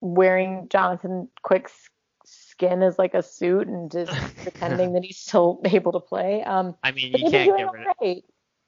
wearing 0.00 0.68
Jonathan 0.68 1.28
Quick's 1.42 1.90
skin 2.24 2.82
as 2.82 2.98
like 2.98 3.14
a 3.14 3.22
suit 3.22 3.68
and 3.68 3.90
just 3.90 4.12
pretending 4.42 4.92
that 4.94 5.04
he's 5.04 5.18
still 5.18 5.60
able 5.64 5.92
to 5.92 6.00
play. 6.00 6.42
Um, 6.42 6.74
I 6.82 6.92
mean, 6.92 7.12
you 7.12 7.30
can't 7.30 7.56
get 7.56 7.70
rid 7.72 7.86
of. 7.86 7.96
right. 8.00 8.24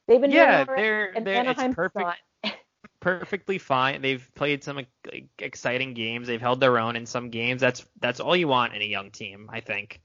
They've 0.08 0.20
been 0.20 0.30
Yeah, 0.30 0.64
doing 0.64 0.68
all 0.68 0.76
they're 0.76 1.16
and 1.16 1.26
they're 1.26 1.50
it's 1.50 1.74
perfect. 1.74 2.08
perfectly 3.00 3.58
fine. 3.58 4.02
They've 4.02 4.28
played 4.34 4.62
some 4.64 4.76
like, 4.76 4.88
exciting 5.38 5.94
games. 5.94 6.26
They've 6.26 6.40
held 6.40 6.60
their 6.60 6.78
own 6.78 6.96
in 6.96 7.06
some 7.06 7.30
games. 7.30 7.60
That's 7.60 7.84
that's 8.00 8.20
all 8.20 8.36
you 8.36 8.48
want 8.48 8.74
in 8.74 8.82
a 8.82 8.86
young 8.86 9.10
team, 9.10 9.48
I 9.52 9.60
think. 9.60 10.00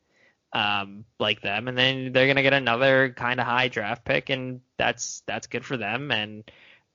Um, 0.54 1.06
like 1.18 1.42
them, 1.42 1.70
and 1.70 1.78
then 1.78 2.12
they're 2.12 2.28
gonna 2.28 2.42
get 2.42 2.52
another 2.54 3.14
kind 3.16 3.40
of 3.40 3.46
high 3.46 3.70
draft 3.70 4.04
pick, 4.04 4.30
and 4.30 4.60
that's 4.78 5.24
that's 5.26 5.48
good 5.48 5.64
for 5.64 5.78
them. 5.78 6.12
And 6.12 6.44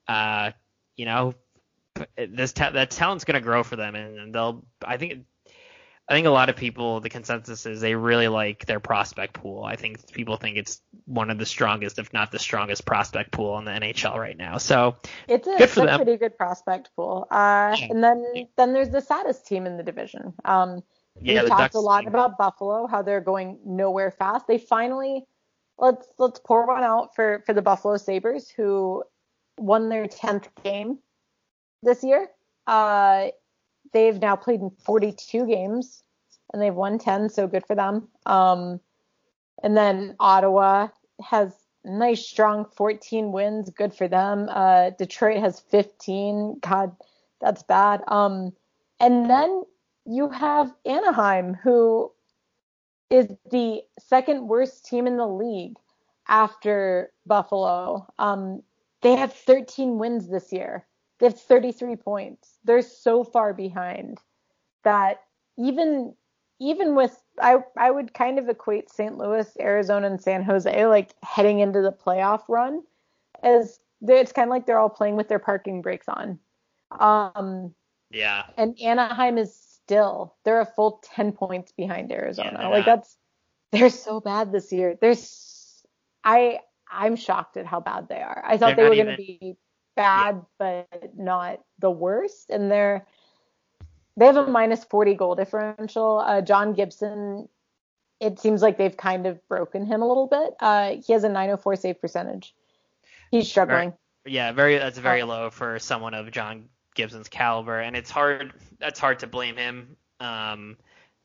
uh, 0.09 0.51
you 0.97 1.07
know, 1.07 1.35
this 2.19 2.53
ta- 2.53 2.70
that 2.73 2.91
talent's 2.91 3.24
gonna 3.24 3.41
grow 3.41 3.62
for 3.62 3.77
them, 3.77 3.95
and, 3.95 4.19
and 4.19 4.35
they'll. 4.35 4.65
I 4.85 4.99
think. 4.99 5.24
I 6.09 6.12
think 6.15 6.28
a 6.28 6.31
lot 6.31 6.49
of 6.51 6.55
people, 6.55 7.01
the 7.01 7.09
consensus 7.09 7.66
is 7.66 7.81
they 7.81 7.97
really 7.97 8.28
like 8.28 8.65
their 8.66 8.78
prospect 8.78 9.35
pool. 9.35 9.65
I 9.65 9.74
think 9.74 10.12
people 10.12 10.37
think 10.37 10.57
it's 10.57 10.81
one 11.05 11.31
of 11.31 11.39
the 11.39 11.47
strongest, 11.47 11.99
if 11.99 12.12
not 12.12 12.31
the 12.31 12.39
strongest 12.39 12.87
prospect 12.87 13.33
pool 13.33 13.59
in 13.59 13.65
the 13.65 13.73
NHL 13.73 14.16
right 14.16 14.37
now. 14.37 14.59
So 14.59 14.95
It's 15.27 15.49
a, 15.49 15.51
Good 15.51 15.61
it's 15.62 15.77
a 15.77 15.97
pretty 15.97 16.16
good 16.16 16.39
prospect 16.39 16.91
pool. 16.95 17.27
Uh, 17.28 17.74
Yeah. 17.77 17.89
and 17.91 18.05
then 18.05 18.47
then 18.57 18.73
there's 18.73 18.91
the 18.91 19.01
saddest 19.01 19.49
team 19.49 19.66
in 19.66 19.77
the 19.78 19.83
division. 19.83 20.33
Um, 20.45 20.85
yeah, 21.20 21.43
we 21.43 21.48
talked 21.48 21.74
a 21.74 21.80
lot 21.80 22.06
about 22.06 22.38
Buffalo, 22.38 22.86
how 22.86 23.02
they're 23.02 23.20
going 23.20 23.59
nowhere 23.64 24.10
fast. 24.10 24.47
They 24.47 24.59
finally 24.59 25.26
let's 25.78 26.09
let's 26.18 26.40
pour 26.40 26.66
one 26.66 26.82
out 26.82 27.14
for 27.14 27.43
for 27.47 27.52
the 27.52 27.62
Buffalo 27.62 27.97
Sabres 27.97 28.48
who 28.51 29.02
won 29.59 29.88
their 29.88 30.06
10th 30.06 30.48
game 30.62 30.98
this 31.82 32.02
year. 32.02 32.28
Uh, 32.66 33.28
they've 33.93 34.20
now 34.20 34.36
played 34.36 34.60
in 34.60 34.70
42 34.84 35.47
games 35.47 36.02
and 36.52 36.60
they've 36.60 36.74
won 36.74 36.98
10, 36.98 37.28
so 37.30 37.47
good 37.47 37.66
for 37.66 37.74
them. 37.74 38.09
Um, 38.26 38.80
and 39.62 39.76
then 39.76 40.14
Ottawa 40.20 40.88
has 41.22 41.55
nice 41.84 42.26
strong 42.26 42.66
14 42.76 43.32
wins, 43.32 43.70
good 43.70 43.94
for 43.94 44.09
them. 44.09 44.48
Uh, 44.51 44.90
Detroit 44.90 45.38
has 45.38 45.60
15. 45.60 46.59
God, 46.60 46.94
that's 47.40 47.62
bad. 47.62 48.02
Um, 48.09 48.52
and 49.01 49.30
then 49.30 49.64
you 50.07 50.28
have 50.31 50.73
Anaheim, 50.85 51.55
who 51.55 52.12
is 53.11 53.28
the 53.51 53.83
second 53.99 54.49
worst 54.49 54.85
team 54.87 55.07
in 55.07 55.16
the 55.16 55.27
league 55.27 55.77
after 56.28 57.12
Buffalo. 57.27 58.07
Um, 58.19 58.62
they 59.03 59.15
have 59.16 59.33
13 59.33 59.99
wins 59.99 60.28
this 60.28 60.53
year. 60.53 60.87
They 61.19 61.27
have 61.27 61.41
33 61.41 61.97
points. 61.97 62.59
They're 62.65 62.83
so 62.83 63.24
far 63.24 63.53
behind 63.55 64.19
that 64.85 65.23
even 65.59 66.15
even 66.59 66.95
with 66.95 67.23
I 67.41 67.59
I 67.77 67.91
would 67.91 68.15
kind 68.15 68.39
of 68.39 68.49
equate 68.49 68.91
St. 68.91 69.19
Louis, 69.19 69.57
Arizona, 69.61 70.07
and 70.07 70.20
San 70.20 70.43
Jose 70.43 70.87
like 70.87 71.15
heading 71.23 71.61
into 71.61 71.83
the 71.83 71.93
playoff 71.93 72.43
run 72.49 72.83
as 73.43 73.81
they- 74.01 74.20
it's 74.20 74.33
kind 74.33 74.49
of 74.49 74.51
like 74.51 74.66
they're 74.66 74.78
all 74.78 74.89
playing 74.91 75.16
with 75.16 75.28
their 75.28 75.39
parking 75.39 75.83
brakes 75.83 76.09
on. 76.09 76.39
Um, 76.99 77.74
Yeah. 78.11 78.45
and 78.57 78.78
Anaheim 78.81 79.39
is 79.39 79.55
still 79.87 80.35
they're 80.45 80.61
a 80.61 80.67
full 80.67 81.01
10 81.15 81.33
points 81.33 81.73
behind 81.73 82.11
Arizona. 82.11 82.59
Yeah, 82.61 82.69
like 82.69 82.87
not. 82.87 82.97
that's 82.97 83.17
they're 83.73 83.91
so 83.91 84.21
bad 84.21 84.53
this 84.53 84.73
year. 84.73 84.99
They're 85.01 85.15
I'm 86.91 87.17
shocked 87.17 87.57
at 87.57 87.67
how 87.67 87.81
bad 87.81 88.09
they 88.09 88.21
are. 88.21 88.43
I 88.45 88.59
thought 88.59 88.77
They're 88.77 88.91
they 88.91 88.99
were 88.99 89.05
going 89.05 89.17
to 89.17 89.23
be 89.23 89.57
bad 89.95 90.43
but 90.59 90.89
not 91.17 91.61
the 91.79 91.91
worst 91.91 92.51
and 92.51 92.71
they're 92.71 93.07
they 94.17 94.27
have 94.27 94.37
a 94.37 94.47
minus 94.47 94.85
40 94.85 95.15
goal 95.15 95.35
differential. 95.35 96.19
Uh, 96.19 96.41
John 96.43 96.73
Gibson 96.75 97.49
it 98.19 98.41
seems 98.41 98.63
like 98.63 98.79
they've 98.79 98.97
kind 98.97 99.27
of 99.27 99.47
broken 99.47 99.85
him 99.85 100.03
a 100.03 100.09
little 100.09 100.27
bit. 100.27 100.55
Uh, 100.59 100.97
he 101.07 101.13
has 101.13 101.23
a 101.23 101.29
904 101.29 101.77
save 101.77 102.01
percentage. 102.01 102.55
He's 103.31 103.49
struggling. 103.49 103.93
Yeah, 104.25 104.53
very 104.53 104.79
that's 104.79 104.99
very 104.99 105.23
Uh, 105.23 105.27
low 105.27 105.51
for 105.51 105.79
someone 105.79 106.15
of 106.15 106.31
John 106.33 106.71
Gibson's 106.97 107.28
caliber, 107.28 107.78
and 107.78 107.94
it's 107.97 108.10
hard. 108.10 108.52
That's 108.81 108.98
hard 108.98 109.20
to 109.20 109.27
blame 109.28 109.56
him. 109.56 109.97
Um, 110.18 110.77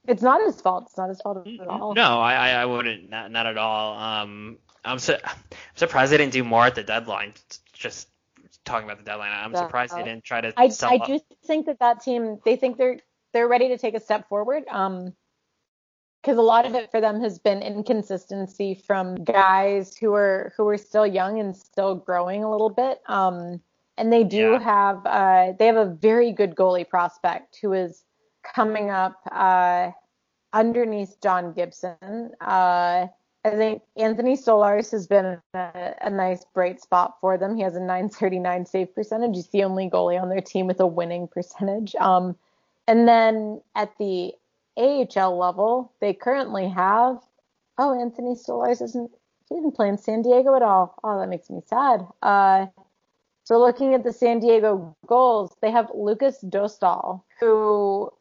It's 0.08 0.22
not 0.22 0.42
his 0.46 0.62
fault. 0.62 0.86
It's 0.88 0.98
not 0.98 1.10
his 1.10 1.20
fault 1.22 1.48
at 1.48 1.68
all. 1.68 1.96
no, 1.96 2.20
I, 2.20 2.50
I 2.50 2.66
wouldn't 2.66 3.10
not, 3.10 3.32
not 3.32 3.48
at 3.48 3.58
all. 3.58 3.98
Um, 3.98 4.58
I'm 4.86 5.00
su- 5.00 5.18
I'm 5.24 5.38
surprised 5.76 6.12
they 6.12 6.18
didn't 6.18 6.34
do 6.34 6.44
more 6.44 6.66
at 6.66 6.76
the 6.76 6.84
deadline. 6.84 7.34
Just 7.74 8.10
talking 8.66 8.86
about 8.88 9.00
the 9.00 9.06
deadline, 9.06 9.32
I'm 9.32 9.54
Yeah. 9.54 9.62
surprised 9.64 9.96
they 9.96 10.04
didn't 10.04 10.24
try 10.24 10.42
to. 10.42 10.54
I 10.58 10.70
I 10.84 10.96
up. 10.98 11.08
do 11.08 11.20
think 11.46 11.66
that 11.66 11.80
that 11.80 12.02
team 12.04 12.40
they 12.46 12.56
think 12.56 12.78
they're 12.78 13.00
they're 13.34 13.48
ready 13.48 13.70
to 13.70 13.78
take 13.78 13.96
a 13.96 14.00
step 14.00 14.28
forward. 14.30 14.64
Um, 14.70 15.14
because 16.22 16.38
a 16.38 16.42
lot 16.44 16.68
of 16.68 16.76
it 16.76 16.92
for 16.92 17.02
them 17.02 17.20
has 17.22 17.40
been 17.40 17.64
inconsistency 17.64 18.76
from 18.76 19.16
guys 19.24 19.98
who 19.98 20.14
are 20.14 20.54
who 20.56 20.68
are 20.68 20.78
still 20.78 21.08
young 21.08 21.40
and 21.40 21.56
still 21.58 21.96
growing 21.96 22.44
a 22.44 22.52
little 22.52 22.70
bit. 22.70 23.02
Um, 23.08 23.60
and 23.98 24.12
they 24.12 24.24
do 24.24 24.52
Yeah. 24.52 24.60
have 24.60 25.06
uh, 25.06 25.54
they 25.58 25.68
have 25.68 25.76
a 25.78 25.86
very 25.86 26.32
good 26.32 26.56
goalie 26.56 26.88
prospect 26.88 27.58
who 27.62 27.74
is 27.74 28.04
coming 28.56 28.90
up 28.90 29.20
uh, 29.32 29.92
underneath 30.54 31.20
John 31.22 31.54
Gibson. 31.54 32.32
Uh, 32.42 33.08
I 33.44 33.50
think 33.50 33.82
Anthony 33.98 34.36
Stolarz 34.38 34.92
has 34.92 35.08
been 35.08 35.40
a, 35.54 35.96
a 36.02 36.10
nice 36.10 36.46
bright 36.54 36.80
spot 36.80 37.16
for 37.20 37.38
them. 37.38 37.56
He 37.56 37.64
has 37.64 37.76
a 37.76 37.80
939 37.80 38.66
save 38.66 38.94
percentage. 38.94 39.36
He's 39.36 39.50
the 39.50 39.64
only 39.64 39.90
goalie 39.90 40.22
on 40.22 40.30
their 40.30 40.42
team 40.42 40.68
with 40.68 40.80
a 40.80 40.86
winning 40.88 41.28
percentage. 41.28 41.96
Um, 41.96 42.36
and 42.88 43.08
then 43.08 43.62
at 43.76 43.98
the 43.98 44.34
AHL 44.78 45.38
level, 45.38 45.92
they 46.02 46.14
currently 46.14 46.68
have. 46.70 47.18
Oh, 47.78 48.00
Anthony 48.00 48.36
Stolarz 48.36 48.82
isn't. 48.82 49.10
He 49.50 49.56
didn't 49.56 49.76
play 49.76 49.90
in 49.90 49.98
San 49.98 50.22
Diego 50.22 50.56
at 50.56 50.62
all. 50.62 50.96
Oh, 51.04 51.20
that 51.20 51.28
makes 51.28 51.50
me 51.50 51.62
sad. 51.66 52.06
Uh, 52.22 52.68
so 53.44 53.60
looking 53.60 53.94
at 53.94 54.04
the 54.04 54.14
San 54.14 54.40
Diego 54.40 54.96
Gulls, 55.08 55.56
they 55.62 55.72
have 55.72 55.92
Lukas 55.94 56.44
Dostal, 56.44 57.24
who 57.40 58.12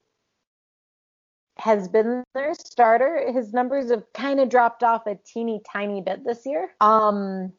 has 1.58 1.88
been 1.88 2.24
their 2.34 2.54
starter. 2.54 3.30
His 3.32 3.52
numbers 3.52 3.90
have 3.90 4.04
kind 4.14 4.40
of 4.40 4.48
dropped 4.48 4.82
off 4.82 5.06
a 5.06 5.16
teeny 5.16 5.60
tiny 5.70 6.00
bit 6.00 6.24
this 6.24 6.46
year. 6.46 6.70
Um, 6.80 7.52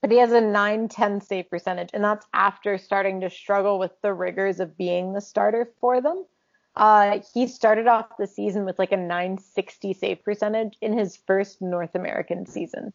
but 0.00 0.10
he 0.10 0.18
has 0.18 0.32
a 0.32 0.40
9-10 0.40 1.22
save 1.22 1.50
percentage, 1.50 1.90
and 1.92 2.04
that's 2.04 2.26
after 2.32 2.78
starting 2.78 3.20
to 3.20 3.30
struggle 3.30 3.78
with 3.78 3.92
the 4.02 4.12
rigors 4.12 4.60
of 4.60 4.76
being 4.76 5.12
the 5.12 5.20
starter 5.20 5.72
for 5.80 6.00
them. 6.00 6.24
Uh, 6.76 7.18
he 7.34 7.48
started 7.48 7.88
off 7.88 8.16
the 8.18 8.26
season 8.26 8.64
with 8.64 8.78
like 8.78 8.92
a 8.92 8.96
960 8.96 9.92
save 9.94 10.22
percentage 10.22 10.76
in 10.80 10.96
his 10.96 11.16
first 11.16 11.60
North 11.60 11.96
American 11.96 12.46
season. 12.46 12.92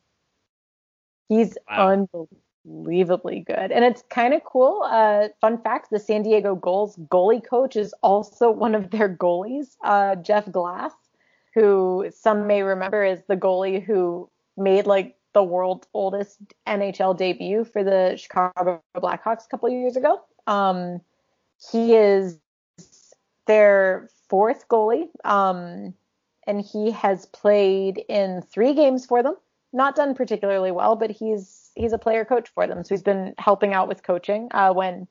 He's 1.28 1.58
Wow. 1.70 2.28
Unbelievably 2.66 3.42
good. 3.42 3.72
And 3.72 3.84
it's 3.84 4.04
kind 4.10 4.34
of 4.34 4.44
cool. 4.44 4.84
Uh, 4.90 5.30
fun 5.42 5.62
fact 5.62 5.90
the 5.90 6.00
San 6.00 6.24
Diego 6.24 6.56
Gulls 6.56 6.96
goalie 7.10 7.46
coach 7.46 7.76
is 7.76 7.94
also 8.02 8.50
one 8.66 8.76
of 8.76 8.92
their 8.92 9.10
goalies, 9.10 9.76
uh, 9.84 10.16
Jeff 10.16 10.50
Glass, 10.52 10.94
who 11.54 12.10
some 12.16 12.48
may 12.48 12.64
remember 12.64 13.04
is 13.04 13.20
the 13.28 13.38
goalie 13.38 13.84
who 13.84 14.30
made 14.56 14.86
like 14.86 15.16
the 15.34 15.44
world's 15.44 15.88
oldest 15.94 16.38
NHL 16.68 17.18
debut 17.18 17.66
for 17.66 17.84
the 17.84 18.16
Chicago 18.18 18.82
Blackhawks 18.96 19.46
a 19.46 19.50
couple 19.50 19.70
years 19.70 19.98
ago. 19.98 20.22
Um, 20.48 21.02
he 21.72 21.96
is 21.96 22.38
their 23.46 24.10
fourth 24.30 24.68
goalie, 24.68 25.10
um, 25.26 25.94
and 26.48 26.62
he 26.62 26.92
has 26.92 27.26
played 27.28 28.04
in 28.10 28.42
three 28.42 28.74
games 28.74 29.06
for 29.06 29.24
them. 29.24 29.36
Not 29.72 29.96
done 29.96 30.14
particularly 30.14 30.72
well, 30.72 30.96
but 30.96 31.10
he's 31.10 31.63
he's 31.76 31.94
a 31.94 31.98
player 31.98 32.26
coach 32.26 32.50
for 32.54 32.68
them, 32.68 32.84
so 32.84 32.94
he's 32.94 33.04
been 33.04 33.34
helping 33.38 33.74
out 33.74 33.88
with 33.88 34.04
coaching 34.04 34.48
uh, 34.52 34.74
when 34.74 35.08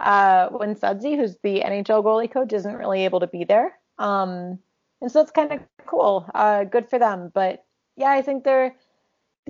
uh, 0.00 0.48
when 0.48 0.74
Sudsy, 0.74 1.16
who's 1.16 1.36
the 1.42 1.60
NHL 1.60 2.02
goalie 2.04 2.30
coach, 2.30 2.52
isn't 2.52 2.76
really 2.76 3.04
able 3.04 3.20
to 3.20 3.26
be 3.26 3.44
there. 3.44 3.78
Um, 3.98 4.58
and 5.00 5.10
so 5.10 5.20
it's 5.20 5.30
kind 5.30 5.52
of 5.52 5.60
cool. 5.86 6.28
Uh, 6.34 6.64
good 6.64 6.88
for 6.88 6.98
them. 6.98 7.30
But 7.32 7.64
yeah, 7.96 8.10
I 8.10 8.22
think 8.22 8.44
they're 8.44 8.74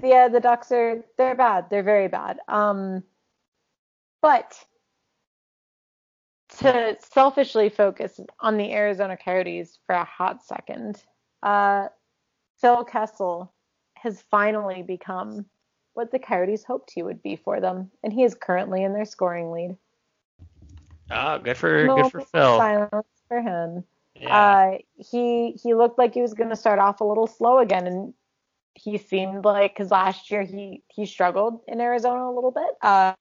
yeah 0.03 0.29
the 0.29 0.41
Ducks 0.41 0.73
are 0.73 1.05
they're 1.17 1.35
bad. 1.35 1.71
They're 1.71 1.83
very 1.83 2.09
bad. 2.09 2.39
Um, 2.49 3.03
but 4.21 4.59
to 6.59 6.97
selfishly 7.01 7.69
focus 7.69 8.21
on 8.41 8.57
the 8.57 8.73
Arizona 8.73 9.17
Coyotes 9.17 9.79
for 9.87 9.95
a 9.95 10.05
hot 10.05 10.45
second, 10.45 11.03
uh, 11.43 11.89
Phil 12.61 12.85
Kessel 12.85 13.53
has 13.97 14.23
finally 14.31 14.83
become 14.83 15.47
what 15.95 16.11
the 16.11 16.19
Coyotes 16.19 16.65
hoped 16.65 16.91
he 16.91 17.03
would 17.03 17.23
be 17.23 17.37
for 17.37 17.61
them, 17.61 17.91
and 18.03 18.13
he 18.13 18.25
is 18.25 18.35
currently 18.35 18.83
in 18.83 18.93
their 18.93 19.05
scoring 19.05 19.51
lead. 19.51 19.77
Oh, 21.11 21.39
good 21.39 21.57
for 21.57 21.87
good 21.87 22.11
for 22.11 22.21
Phil. 22.21 22.59
Silence 22.59 23.07
for 23.29 23.41
him. 23.41 23.85
Yeah. 24.21 24.37
Uh, 24.37 24.79
he 24.97 25.53
he 25.63 25.75
looked 25.75 25.99
like 25.99 26.15
he 26.15 26.23
was 26.23 26.35
going 26.35 26.51
to 26.51 26.57
start 26.57 26.79
off 26.79 27.01
a 27.01 27.05
little 27.05 27.27
slow 27.27 27.59
again, 27.59 27.87
and 27.87 28.15
he 28.75 28.99
seemed 28.99 29.45
like 29.45 29.75
because 29.75 29.91
last 29.91 30.31
year 30.31 30.43
he 30.43 30.83
he 30.89 31.07
struggled 31.07 31.61
in 31.69 31.81
Arizona 31.81 32.29
a 32.29 32.35
little 32.35 32.51
bit. 32.51 32.71
Uh, 32.83 33.15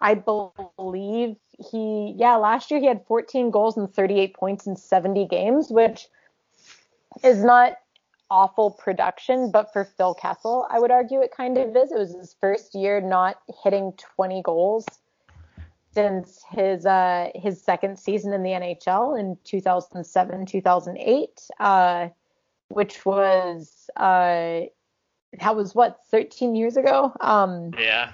I 0.00 0.14
believe 0.14 1.36
he 1.70 2.14
yeah 2.16 2.36
last 2.36 2.70
year 2.70 2.80
he 2.80 2.86
had 2.86 3.06
14 3.06 3.50
goals 3.50 3.76
and 3.76 3.92
38 3.92 4.34
points 4.34 4.66
in 4.66 4.76
70 4.76 5.26
games, 5.26 5.70
which 5.70 6.08
is 7.22 7.42
not 7.44 7.78
awful 8.34 8.72
production, 8.72 9.52
but 9.52 9.72
for 9.72 9.84
Phil 9.84 10.12
Kessel, 10.12 10.66
I 10.68 10.80
would 10.80 10.90
argue 10.90 11.20
it 11.20 11.30
kind 11.30 11.56
of 11.56 11.76
is. 11.76 11.92
It 11.92 11.98
was 11.98 12.16
his 12.16 12.34
first 12.40 12.74
year 12.74 13.00
not 13.00 13.36
hitting 13.62 13.92
20 14.16 14.42
goals 14.42 14.84
since 15.92 16.42
his 16.50 16.84
uh, 16.84 17.28
his 17.36 17.62
second 17.62 17.96
season 17.96 18.32
in 18.32 18.42
the 18.42 18.50
NHL 18.50 19.18
in 19.18 19.38
2007 19.44 20.46
2008, 20.46 21.48
uh, 21.60 22.08
which 22.68 23.06
was 23.06 23.88
uh, 23.96 24.62
that 25.40 25.54
was 25.54 25.76
what 25.76 26.00
13 26.10 26.56
years 26.56 26.76
ago. 26.76 27.12
Um, 27.20 27.70
yeah. 27.78 28.10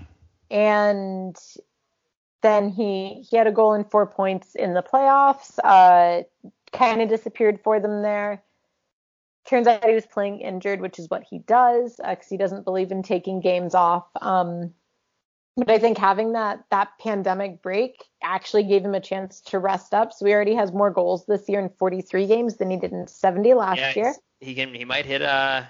and 0.50 1.34
then 2.42 2.68
he 2.68 3.26
he 3.28 3.38
had 3.38 3.46
a 3.46 3.52
goal 3.52 3.72
and 3.72 3.90
four 3.90 4.06
points 4.06 4.54
in 4.54 4.74
the 4.74 4.82
playoffs. 4.82 5.58
Uh, 5.64 6.24
kind 6.72 7.00
of 7.00 7.08
disappeared 7.08 7.58
for 7.64 7.80
them 7.80 8.02
there. 8.02 8.42
Turns 9.50 9.66
out 9.66 9.84
he 9.84 9.92
was 9.92 10.06
playing 10.06 10.40
injured, 10.40 10.80
which 10.80 11.00
is 11.00 11.10
what 11.10 11.24
he 11.28 11.40
does 11.40 11.96
because 11.96 12.28
he 12.28 12.36
doesn't 12.36 12.64
believe 12.64 12.92
in 12.92 13.02
taking 13.02 13.40
games 13.40 13.74
off. 13.74 14.06
Um, 14.20 14.72
but 15.56 15.68
I 15.68 15.80
think 15.80 15.98
having 15.98 16.34
that 16.34 16.64
that 16.70 16.90
pandemic 17.00 17.60
break 17.60 18.04
actually 18.22 18.62
gave 18.62 18.84
him 18.84 18.94
a 18.94 19.00
chance 19.00 19.40
to 19.46 19.58
rest 19.58 19.92
up. 19.92 20.12
So 20.12 20.24
he 20.24 20.32
already 20.32 20.54
has 20.54 20.70
more 20.72 20.92
goals 20.92 21.26
this 21.26 21.48
year 21.48 21.58
in 21.58 21.68
43 21.68 22.28
games 22.28 22.58
than 22.58 22.70
he 22.70 22.76
did 22.76 22.92
in 22.92 23.08
70 23.08 23.54
last 23.54 23.78
yeah, 23.78 23.92
year. 23.96 24.14
he 24.38 24.54
can 24.54 24.72
he 24.72 24.84
might 24.84 25.04
hit 25.04 25.20
uh 25.20 25.64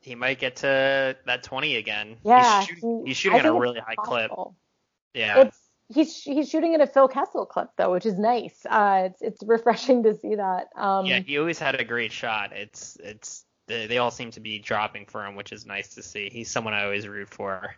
he 0.00 0.14
might 0.14 0.38
get 0.38 0.56
to 0.56 1.14
that 1.26 1.42
20 1.42 1.76
again. 1.76 2.16
Yeah, 2.24 2.60
he's 2.60 2.68
shooting, 2.68 3.02
he- 3.04 3.10
he's 3.10 3.16
shooting 3.18 3.40
at 3.40 3.44
a 3.44 3.52
really 3.52 3.78
high 3.80 3.96
clip. 3.96 4.32
Yeah. 5.12 5.40
It's 5.40 5.67
he's 5.88 6.22
he's 6.22 6.48
shooting 6.48 6.74
at 6.74 6.80
a 6.80 6.86
Phil 6.86 7.08
Kessel 7.08 7.46
clip 7.46 7.70
though, 7.76 7.92
which 7.92 8.06
is 8.06 8.18
nice. 8.18 8.64
Uh, 8.68 9.04
it's 9.06 9.22
it's 9.22 9.42
refreshing 9.44 10.02
to 10.04 10.14
see 10.14 10.34
that. 10.34 10.68
Um, 10.76 11.06
yeah, 11.06 11.20
he 11.20 11.38
always 11.38 11.58
had 11.58 11.80
a 11.80 11.84
great 11.84 12.12
shot. 12.12 12.52
It's 12.52 12.96
it's 13.02 13.44
they, 13.68 13.98
all 13.98 14.10
seem 14.10 14.30
to 14.32 14.40
be 14.40 14.58
dropping 14.58 15.06
for 15.06 15.24
him, 15.24 15.36
which 15.36 15.52
is 15.52 15.66
nice 15.66 15.94
to 15.94 16.02
see. 16.02 16.30
He's 16.30 16.50
someone 16.50 16.72
I 16.72 16.84
always 16.84 17.06
root 17.06 17.28
for. 17.28 17.76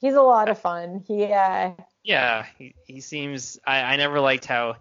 he's 0.00 0.14
a 0.14 0.22
lot 0.22 0.48
of 0.48 0.58
fun. 0.58 1.02
He 1.06 1.24
uh, 1.24 1.72
Yeah, 2.04 2.46
he, 2.58 2.74
he 2.86 3.00
seems. 3.00 3.58
I, 3.66 3.80
I 3.80 3.96
never 3.96 4.20
liked 4.20 4.44
how 4.44 4.76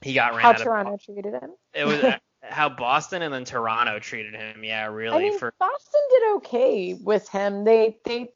he 0.00 0.14
got 0.14 0.32
ran 0.32 0.42
how 0.42 0.50
out 0.50 0.56
of. 0.56 0.62
Toronto 0.62 0.96
treated 0.96 1.34
him. 1.34 1.50
It 1.74 1.84
was 1.86 2.14
how 2.42 2.68
Boston 2.68 3.22
and 3.22 3.34
then 3.34 3.44
Toronto 3.44 3.98
treated 3.98 4.34
him. 4.34 4.62
Yeah, 4.62 4.86
really. 4.86 5.16
I 5.16 5.18
mean, 5.30 5.38
for 5.38 5.52
Boston 5.58 6.00
did 6.10 6.36
okay 6.36 6.94
with 6.94 7.28
him. 7.28 7.64
They 7.64 7.98
they 8.04 8.30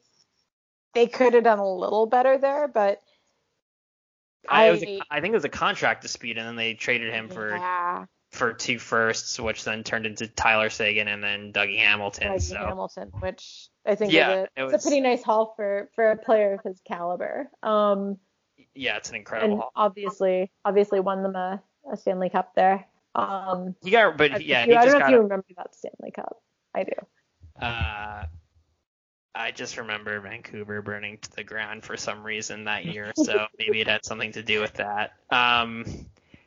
they 0.93 1.07
could 1.07 1.33
have 1.33 1.43
done 1.43 1.59
a 1.59 1.67
little 1.75 2.05
better 2.05 2.37
there, 2.37 2.67
but 2.67 2.99
I, 4.49 4.69
it 4.69 4.83
I- 4.83 4.85
a, 4.85 4.99
I 5.11 5.21
think 5.21 5.33
it 5.33 5.37
was 5.37 5.45
a 5.45 5.49
contract 5.49 6.01
dispute, 6.01 6.37
and 6.37 6.47
then 6.47 6.55
they 6.55 6.73
traded 6.73 7.13
him 7.13 7.29
for 7.29 7.55
yeah, 7.55 8.05
for 8.31 8.53
two 8.53 8.79
firsts, 8.79 9.39
which 9.39 9.63
then 9.63 9.83
turned 9.83 10.05
into 10.05 10.27
Tyler 10.27 10.69
Seguin 10.69 11.07
and 11.07 11.23
then 11.23 11.51
Dougie 11.53 11.77
Hamilton. 11.79 12.33
Dougie 12.33 12.41
so 12.41 12.55
Hamilton, 12.57 13.09
which 13.19 13.69
I 13.85 13.95
think 13.95 14.11
Yeah, 14.13 14.29
is 14.29 14.43
it 14.43 14.49
a, 14.57 14.63
it's 14.65 14.73
was- 14.73 14.85
a 14.85 14.87
pretty 14.87 15.01
nice 15.01 15.23
haul 15.23 15.53
for 15.55 15.89
for 15.95 16.11
a 16.11 16.17
player 16.17 16.53
of 16.53 16.61
his 16.63 16.79
caliber. 16.87 17.49
Um, 17.63 18.17
yeah, 18.73 18.97
it's 18.97 19.09
an 19.09 19.15
incredible. 19.15 19.51
and 19.53 19.61
haul. 19.61 19.71
obviously 19.75 20.51
obviously 20.65 20.99
won 20.99 21.23
them 21.23 21.35
a, 21.35 21.61
a 21.91 21.97
Stanley 21.97 22.29
Cup 22.29 22.53
there. 22.55 22.85
Um, 23.15 23.75
He 23.83 23.89
got, 23.91 24.17
but 24.17 24.43
yeah, 24.45 24.65
you- 24.65 24.71
he 24.71 24.77
I 24.77 24.83
just 24.85 24.91
don't 24.91 24.93
know 24.93 24.99
got. 24.99 25.05
if 25.09 25.11
you 25.11 25.21
remember 25.21 25.45
that 25.57 25.75
Stanley 25.75 26.11
Cup. 26.11 26.37
I 26.75 26.83
do. 26.83 27.65
Uh, 27.65 28.25
I 29.37 29.51
just 29.51 29.77
remember 29.77 30.19
Vancouver 30.19 30.81
burning 30.81 31.17
to 31.19 31.31
the 31.35 31.43
ground 31.43 31.83
for 31.83 31.95
some 31.95 32.23
reason 32.23 32.63
that 32.65 32.85
year, 32.93 33.13
so 33.15 33.45
maybe 33.59 33.81
it 33.81 33.87
had 33.87 34.03
something 34.03 34.31
to 34.33 34.43
do 34.43 34.59
with 34.59 34.73
that. 34.75 35.13
Um, 35.29 35.85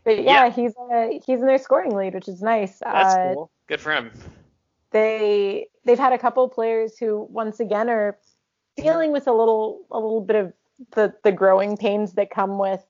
But 0.05 0.23
yeah, 0.25 0.47
Yeah. 0.47 0.51
he's 0.51 0.75
uh, 0.77 1.09
he's 1.25 1.41
in 1.41 1.47
their 1.47 1.59
scoring 1.59 1.95
lead, 1.95 2.15
which 2.15 2.29
is 2.29 2.43
nice. 2.43 2.79
that's 2.81 3.15
uh, 3.15 3.35
cool. 3.35 3.51
Good 3.69 3.81
for 3.81 3.93
him. 3.93 4.11
They 4.91 5.69
they've 5.85 5.99
had 5.99 6.13
a 6.13 6.19
couple 6.19 6.49
players 6.49 6.99
who 6.99 7.27
once 7.31 7.61
again 7.61 7.89
are 7.89 8.19
dealing 8.77 9.13
with 9.13 9.27
a 9.29 9.33
little 9.33 9.83
a 9.91 9.99
little 9.99 10.21
bit 10.21 10.37
of 10.37 10.53
the 10.93 11.15
the 11.23 11.33
growing 11.33 11.77
pains 11.77 12.15
that 12.15 12.31
come 12.31 12.59
with 12.59 12.83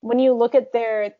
when 0.00 0.18
you 0.18 0.34
look 0.34 0.54
at 0.54 0.72
their 0.72 1.14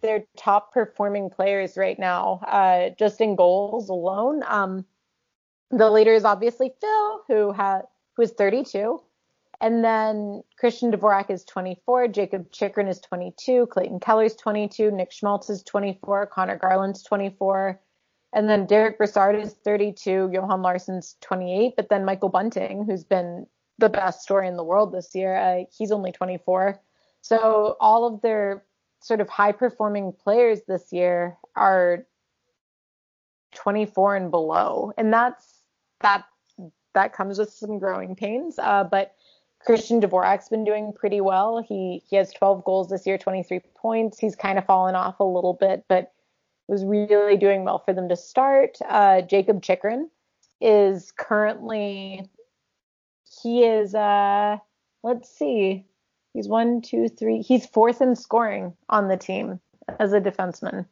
their 0.00 0.24
top 0.36 0.72
performing 0.72 1.28
players 1.28 1.76
right 1.76 1.98
now, 1.98 2.40
uh, 2.46 2.90
just 2.98 3.20
in 3.20 3.36
goals 3.36 3.90
alone. 3.90 4.42
Um, 4.46 4.86
the 5.70 5.90
leader 5.90 6.12
is 6.12 6.24
obviously 6.24 6.72
Phil, 6.80 7.22
who 7.28 7.52
had 7.52 7.82
who 8.16 8.22
is 8.22 8.32
32, 8.32 9.00
And 9.60 9.84
then 9.84 10.42
Christian 10.58 10.90
Dvorak 10.90 11.30
is 11.30 11.44
24, 11.44 12.08
Jakob 12.08 12.50
Chychrun 12.50 12.88
is 12.88 13.00
22, 13.00 13.66
Clayton 13.66 14.00
Keller's 14.00 14.34
22, 14.34 14.90
Nick 14.90 15.12
Schmaltz 15.12 15.48
is 15.48 15.62
24, 15.62 16.26
Conor 16.26 16.56
Garland's 16.56 17.02
24, 17.02 17.80
and 18.32 18.48
then 18.48 18.66
Derek 18.66 18.98
Brassard 18.98 19.36
is 19.36 19.54
32, 19.64 20.30
Johan 20.32 20.62
Larsson's 20.62 21.16
28, 21.20 21.74
but 21.76 21.88
then 21.88 22.04
Michael 22.04 22.28
Bunting, 22.28 22.84
who's 22.84 23.04
been 23.04 23.46
the 23.78 23.88
best 23.88 24.22
story 24.22 24.48
in 24.48 24.56
the 24.56 24.64
world 24.64 24.92
this 24.92 25.14
year, 25.14 25.36
uh, 25.36 25.64
he's 25.76 25.92
only 25.92 26.12
24. 26.12 26.80
So 27.22 27.76
all 27.80 28.06
of 28.06 28.22
their 28.22 28.64
sort 29.02 29.20
of 29.20 29.28
high 29.28 29.52
performing 29.52 30.12
players 30.12 30.60
this 30.66 30.92
year 30.92 31.36
are 31.56 32.06
24 33.54 34.16
and 34.16 34.30
below, 34.30 34.92
and 34.96 35.12
that's 35.12 35.59
that 36.00 36.24
that 36.94 37.12
comes 37.12 37.38
with 37.38 37.52
some 37.52 37.78
growing 37.78 38.16
pains. 38.16 38.58
Uh, 38.58 38.84
but 38.84 39.14
Christian 39.60 40.00
Dvorak's 40.00 40.48
been 40.48 40.64
doing 40.64 40.92
pretty 40.92 41.20
well. 41.20 41.62
He 41.62 42.02
he 42.08 42.16
has 42.16 42.32
12 42.32 42.64
goals 42.64 42.88
this 42.88 43.06
year, 43.06 43.18
23 43.18 43.60
points. 43.74 44.18
He's 44.18 44.36
kind 44.36 44.58
of 44.58 44.64
fallen 44.66 44.94
off 44.94 45.20
a 45.20 45.24
little 45.24 45.54
bit, 45.54 45.84
but 45.88 46.12
was 46.66 46.84
really 46.84 47.36
doing 47.36 47.64
well 47.64 47.80
for 47.80 47.92
them 47.92 48.08
to 48.08 48.16
start. 48.16 48.78
Uh, 48.88 49.22
Jakob 49.22 49.60
Chychrun 49.62 50.08
is 50.60 51.12
currently 51.12 52.28
he 53.42 53.64
is 53.64 53.94
uh 53.94 54.58
let's 55.02 55.30
see 55.30 55.86
he's 56.34 56.48
one 56.48 56.82
two 56.82 57.08
three 57.08 57.40
he's 57.40 57.66
fourth 57.66 58.02
in 58.02 58.14
scoring 58.14 58.74
on 58.88 59.08
the 59.08 59.16
team 59.16 59.60
as 59.98 60.12
a 60.12 60.20
defenseman 60.20 60.84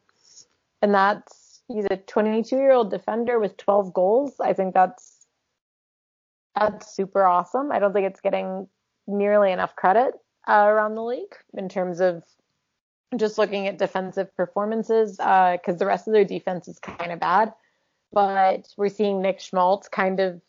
and 0.81 0.93
that's 0.93 1.48
he's 1.69 1.85
a 1.89 1.95
22 1.95 2.57
year 2.57 2.71
old 2.71 2.91
defender 2.91 3.39
with 3.39 3.55
12 3.57 3.93
goals 3.93 4.33
i 4.41 4.51
think 4.51 4.73
that's 4.73 5.19
that's 6.59 6.95
super 6.95 7.25
awesome. 7.25 7.71
I 7.71 7.79
don't 7.79 7.93
think 7.93 8.07
it's 8.07 8.21
getting 8.21 8.67
nearly 9.07 9.51
enough 9.51 9.75
credit 9.75 10.13
uh, 10.47 10.65
around 10.67 10.95
the 10.95 11.03
league 11.03 11.35
in 11.53 11.69
terms 11.69 11.99
of 11.99 12.23
just 13.17 13.37
looking 13.37 13.67
at 13.67 13.77
defensive 13.77 14.35
performances 14.35 15.17
because 15.17 15.59
uh, 15.67 15.77
the 15.77 15.85
rest 15.85 16.07
of 16.07 16.13
their 16.13 16.25
defense 16.25 16.67
is 16.67 16.79
kind 16.79 17.11
of 17.11 17.19
bad. 17.19 17.53
But 18.11 18.67
we're 18.77 18.89
seeing 18.89 19.21
Nick 19.21 19.39
Schmaltz 19.39 19.87
kind 19.87 20.19
of 20.19 20.41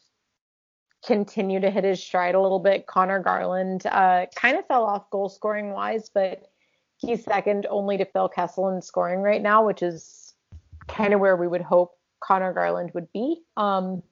continue 1.07 1.61
to 1.61 1.71
hit 1.71 1.85
his 1.85 2.03
stride 2.03 2.35
a 2.35 2.41
little 2.41 2.59
bit. 2.59 2.87
Conor 2.87 3.21
Garland 3.21 3.87
uh, 3.87 4.27
kind 4.35 4.59
of 4.59 4.67
fell 4.67 4.85
off 4.85 5.11
goal 5.11 5.29
scoring 5.29 5.71
wise, 5.71 6.11
but 6.13 6.51
he's 6.99 7.25
second 7.25 7.67
only 7.71 7.97
to 7.97 8.05
Phil 8.05 8.29
Kessel 8.29 8.69
in 8.69 8.83
scoring 8.83 9.21
right 9.21 9.41
now, 9.41 9.65
which 9.65 9.83
is 9.83 10.05
kind 10.89 11.15
of 11.15 11.21
where 11.21 11.37
we 11.37 11.49
would 11.49 11.63
hope 11.63 11.93
Conor 12.21 12.53
Garland 12.53 12.91
would 12.95 13.13
be. 13.13 13.43
Um, 13.57 14.03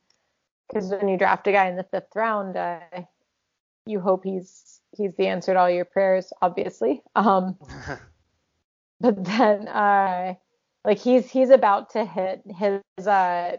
because 0.68 0.90
when 0.90 1.08
you 1.08 1.16
draft 1.16 1.46
a 1.46 1.52
guy 1.52 1.68
in 1.68 1.76
the 1.76 1.84
fifth 1.84 2.14
round, 2.14 2.56
uh, 2.56 2.80
you 3.86 4.00
hope 4.00 4.24
he's 4.24 4.80
he's 4.96 5.14
the 5.16 5.26
answer 5.26 5.54
to 5.54 5.58
all 5.58 5.70
your 5.70 5.86
prayers, 5.86 6.32
obviously. 6.42 7.02
Um, 7.16 7.56
but 9.00 9.24
then, 9.24 9.66
uh, 9.68 10.34
like 10.84 10.98
he's 10.98 11.30
he's 11.30 11.50
about 11.50 11.90
to 11.90 12.04
hit 12.04 12.42
his 12.46 13.06
uh 13.06 13.56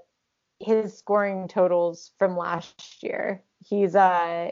his 0.60 0.98
scoring 0.98 1.48
totals 1.48 2.12
from 2.20 2.38
last 2.38 3.02
year. 3.02 3.42
He's 3.66 3.96
uh 3.96 4.52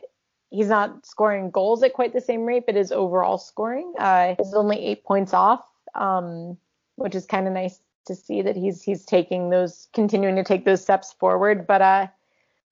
he's 0.50 0.68
not 0.68 1.06
scoring 1.06 1.52
goals 1.52 1.84
at 1.84 1.94
quite 1.94 2.14
the 2.14 2.22
same 2.22 2.46
rate, 2.46 2.66
but 2.66 2.76
his 2.76 2.92
overall 2.92 3.38
scoring 3.38 3.94
uh, 4.00 4.36
is 4.40 4.54
only 4.54 4.80
eight 4.80 5.04
points 5.04 5.34
off, 5.34 5.66
um, 5.96 6.58
which 6.96 7.16
is 7.16 7.26
kind 7.26 7.48
of 7.48 7.54
nice 7.54 7.80
to 8.08 8.16
see 8.16 8.42
that 8.42 8.56
he's 8.56 8.82
he's 8.82 9.06
taking 9.06 9.50
those 9.50 9.88
continuing 9.94 10.36
to 10.36 10.44
take 10.44 10.66
those 10.66 10.82
steps 10.82 11.14
forward. 11.14 11.68
But 11.68 11.82
uh, 11.82 12.08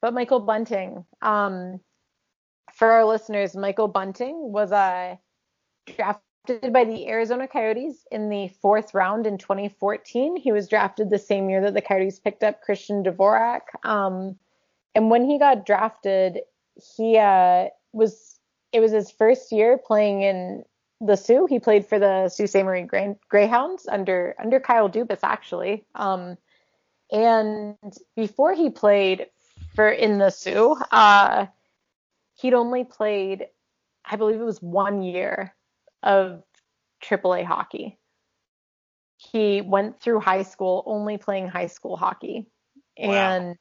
but 0.02 0.14
Michael 0.14 0.40
Bunting, 0.40 1.06
um, 1.22 1.80
for 2.74 2.92
our 2.92 3.06
listeners, 3.06 3.56
Michael 3.56 3.88
Bunting 3.88 4.52
was 4.52 4.72
uh, 4.72 5.16
drafted 5.96 6.74
by 6.74 6.84
the 6.84 7.08
Arizona 7.08 7.48
Coyotes 7.48 8.06
in 8.12 8.30
the 8.30 8.50
fourth 8.62 8.94
round 8.94 9.26
in 9.26 9.38
2014. 9.38 10.36
He 10.36 10.52
was 10.52 10.68
drafted 10.68 11.10
the 11.10 11.20
same 11.20 11.50
year 11.50 11.62
that 11.62 11.74
the 11.74 11.82
Coyotes 11.82 12.20
picked 12.20 12.44
up 12.44 12.62
Christian 12.62 13.04
Dvorak. 13.04 13.62
Um, 13.84 14.38
and 14.94 15.10
when 15.10 15.30
he 15.30 15.40
got 15.40 15.66
drafted, 15.66 16.42
he 16.98 17.18
uh, 17.18 17.68
was 17.94 18.40
it 18.72 18.80
was 18.80 18.92
his 18.92 19.10
first 19.10 19.52
year 19.52 19.78
playing 19.78 20.22
in 20.22 20.64
the 21.06 21.18
Soo. 21.18 21.46
He 21.50 21.60
played 21.60 21.86
for 21.86 22.00
the 22.00 22.30
Sault 22.30 22.50
Ste. 22.50 22.64
Marie 22.64 22.88
Greyhounds 23.30 23.88
under 23.88 24.36
under 24.40 24.60
Kyle 24.60 24.90
Dubas 24.90 25.20
actually. 25.24 25.86
Um, 25.96 26.38
and 27.12 27.76
before 28.16 28.54
he 28.54 28.70
played 28.70 29.28
for 29.76 29.90
in 29.90 30.18
the 30.18 30.30
Soo, 30.30 30.76
Uh, 30.92 31.48
he'd 32.36 32.54
only 32.54 32.84
played, 32.84 33.48
I 34.04 34.16
believe 34.16 34.40
it 34.40 34.44
was 34.44 34.62
one 34.62 35.02
year 35.02 35.56
of 36.04 36.44
AAA 37.02 37.46
hockey. 37.46 37.98
He 39.18 39.62
went 39.62 40.00
through 40.00 40.20
high 40.20 40.44
school 40.44 40.84
only 40.86 41.18
playing 41.18 41.48
high 41.48 41.68
school 41.68 41.96
hockey, 41.98 42.48
wow. 42.98 43.12
and 43.12 43.56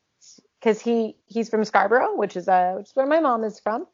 because 0.61 0.81
he 0.81 1.17
he's 1.27 1.49
from 1.49 1.65
Scarborough, 1.65 2.17
which 2.17 2.37
is 2.37 2.49
uh 2.49 2.75
which 2.77 2.89
is 2.89 2.97
where 2.97 3.07
my 3.07 3.21
mom 3.21 3.45
is 3.45 3.61
from, 3.61 3.87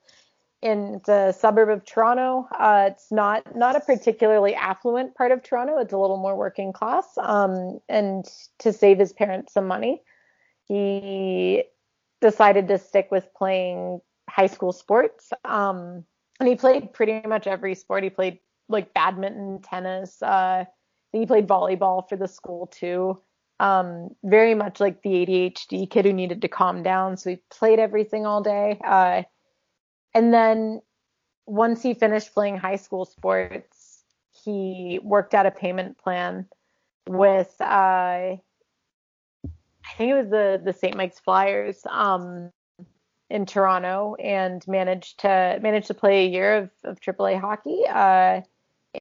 it's 0.63 1.09
a 1.09 1.33
suburb 1.33 1.71
of 1.71 1.85
Toronto. 1.85 2.47
Uh, 2.59 2.91
it's 2.93 3.11
not 3.11 3.57
not 3.57 3.77
a 3.77 3.81
particularly 3.81 4.55
affluent 4.55 5.15
part 5.15 5.33
of 5.33 5.43
Toronto. 5.43 5.79
It's 5.79 5.93
a 5.93 5.99
little 5.99 6.19
more 6.19 6.37
working 6.37 6.73
class. 6.73 7.07
Um, 7.19 7.81
and 7.89 8.27
to 8.59 8.73
save 8.73 8.99
his 8.99 9.13
parents 9.13 9.55
some 9.55 9.67
money, 9.67 10.03
he 10.67 11.65
decided 12.21 12.69
to 12.69 12.79
stick 12.79 13.09
with 13.11 13.33
playing 13.35 14.01
high 14.29 14.47
school 14.47 14.73
sports. 14.73 15.33
Um, 15.45 16.05
and 16.39 16.49
he 16.49 16.57
played 16.57 16.93
pretty 16.93 17.27
much 17.27 17.47
every 17.47 17.75
sport. 17.75 18.05
He 18.05 18.11
played 18.11 18.39
like 18.69 18.93
badminton, 18.93 19.63
tennis. 19.63 20.23
Uh, 20.23 20.65
he 21.13 21.27
played 21.27 21.49
volleyball 21.49 22.09
for 22.09 22.17
the 22.17 22.29
school 22.29 22.67
too. 22.67 23.21
Um, 23.59 24.11
very 24.25 24.55
much 24.55 24.81
like 24.81 25.03
the 25.03 25.11
ADHD 25.11 25.91
kid 25.91 26.05
who 26.05 26.13
needed 26.13 26.43
to 26.43 26.49
calm 26.49 26.83
down. 26.83 27.17
So 27.17 27.31
he 27.31 27.43
played 27.51 27.79
everything 27.79 28.25
all 28.27 28.43
day. 28.43 28.81
Uh, 28.83 29.23
and 30.15 30.33
then 30.33 30.81
once 31.47 31.83
he 31.83 31.95
finished 31.95 32.33
playing 32.33 32.57
high 32.57 32.77
school 32.77 33.05
sports, 33.05 34.05
he 34.45 35.01
worked 35.03 35.35
out 35.35 35.47
a 35.47 35.51
payment 35.51 35.99
plan 35.99 36.47
with 37.09 37.55
uh, 37.61 38.37
I 39.91 39.97
think 39.97 40.11
it 40.11 40.15
was 40.15 40.31
the 40.31 40.61
the 40.65 40.73
St. 40.73 40.97
Mike's 40.97 41.19
Flyers 41.19 41.81
um, 41.89 42.51
in 43.29 43.47
Toronto 43.47 44.15
and 44.17 44.67
managed 44.69 45.21
to 45.21 45.59
managed 45.61 45.89
to 45.89 45.95
play 45.95 46.27
a 46.27 46.29
year 46.29 46.57
of, 46.57 46.71
of 46.85 47.01
AAA 47.01 47.41
hockey. 47.41 47.83
Uh, 47.89 48.43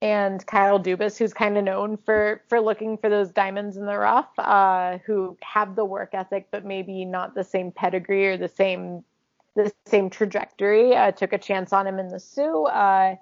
and 0.03 0.45
Kyle 0.45 0.79
Dubas, 0.79 1.17
who's 1.17 1.33
kind 1.33 1.57
of 1.57 1.63
known 1.63 1.97
for 1.97 2.41
for 2.47 2.61
looking 2.61 2.97
for 2.97 3.09
those 3.09 3.31
diamonds 3.31 3.77
in 3.77 3.85
the 3.85 3.97
rough, 3.97 4.29
uh, 4.37 4.99
who 5.05 5.37
have 5.41 5.75
the 5.75 5.85
work 5.85 6.09
ethic 6.13 6.47
but 6.51 6.65
maybe 6.65 7.05
not 7.05 7.35
the 7.35 7.43
same 7.43 7.71
pedigree 7.71 8.27
or 8.27 8.37
the 8.37 8.47
same 8.47 9.03
the 9.55 9.71
same 9.85 10.09
trajectory, 10.09 10.95
uh, 10.95 11.11
took 11.11 11.33
a 11.33 11.37
chance 11.37 11.73
on 11.73 11.87
him 11.87 11.99
in 11.99 12.09
the 12.09 12.19
Soo, 12.19 12.65
uh, 12.65 13.15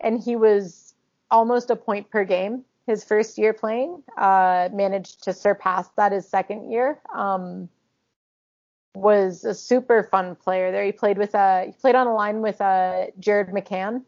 and 0.00 0.20
he 0.20 0.36
was 0.36 0.94
almost 1.30 1.70
a 1.70 1.76
point 1.76 2.10
per 2.10 2.24
game 2.24 2.64
his 2.86 3.04
first 3.04 3.38
year 3.38 3.52
playing. 3.52 4.02
Uh, 4.16 4.68
managed 4.72 5.22
to 5.24 5.32
surpass 5.32 5.88
that 5.96 6.12
his 6.12 6.28
second 6.28 6.70
year. 6.70 7.00
Um, 7.14 7.68
was 8.94 9.44
a 9.44 9.54
super 9.54 10.02
fun 10.10 10.34
player 10.34 10.72
there. 10.72 10.84
He 10.84 10.92
played 10.92 11.16
with 11.16 11.34
uh, 11.34 11.66
he 11.66 11.72
played 11.72 11.94
on 11.94 12.06
a 12.06 12.14
line 12.14 12.40
with 12.40 12.60
uh, 12.60 13.06
Jared 13.18 13.48
McCann, 13.48 14.02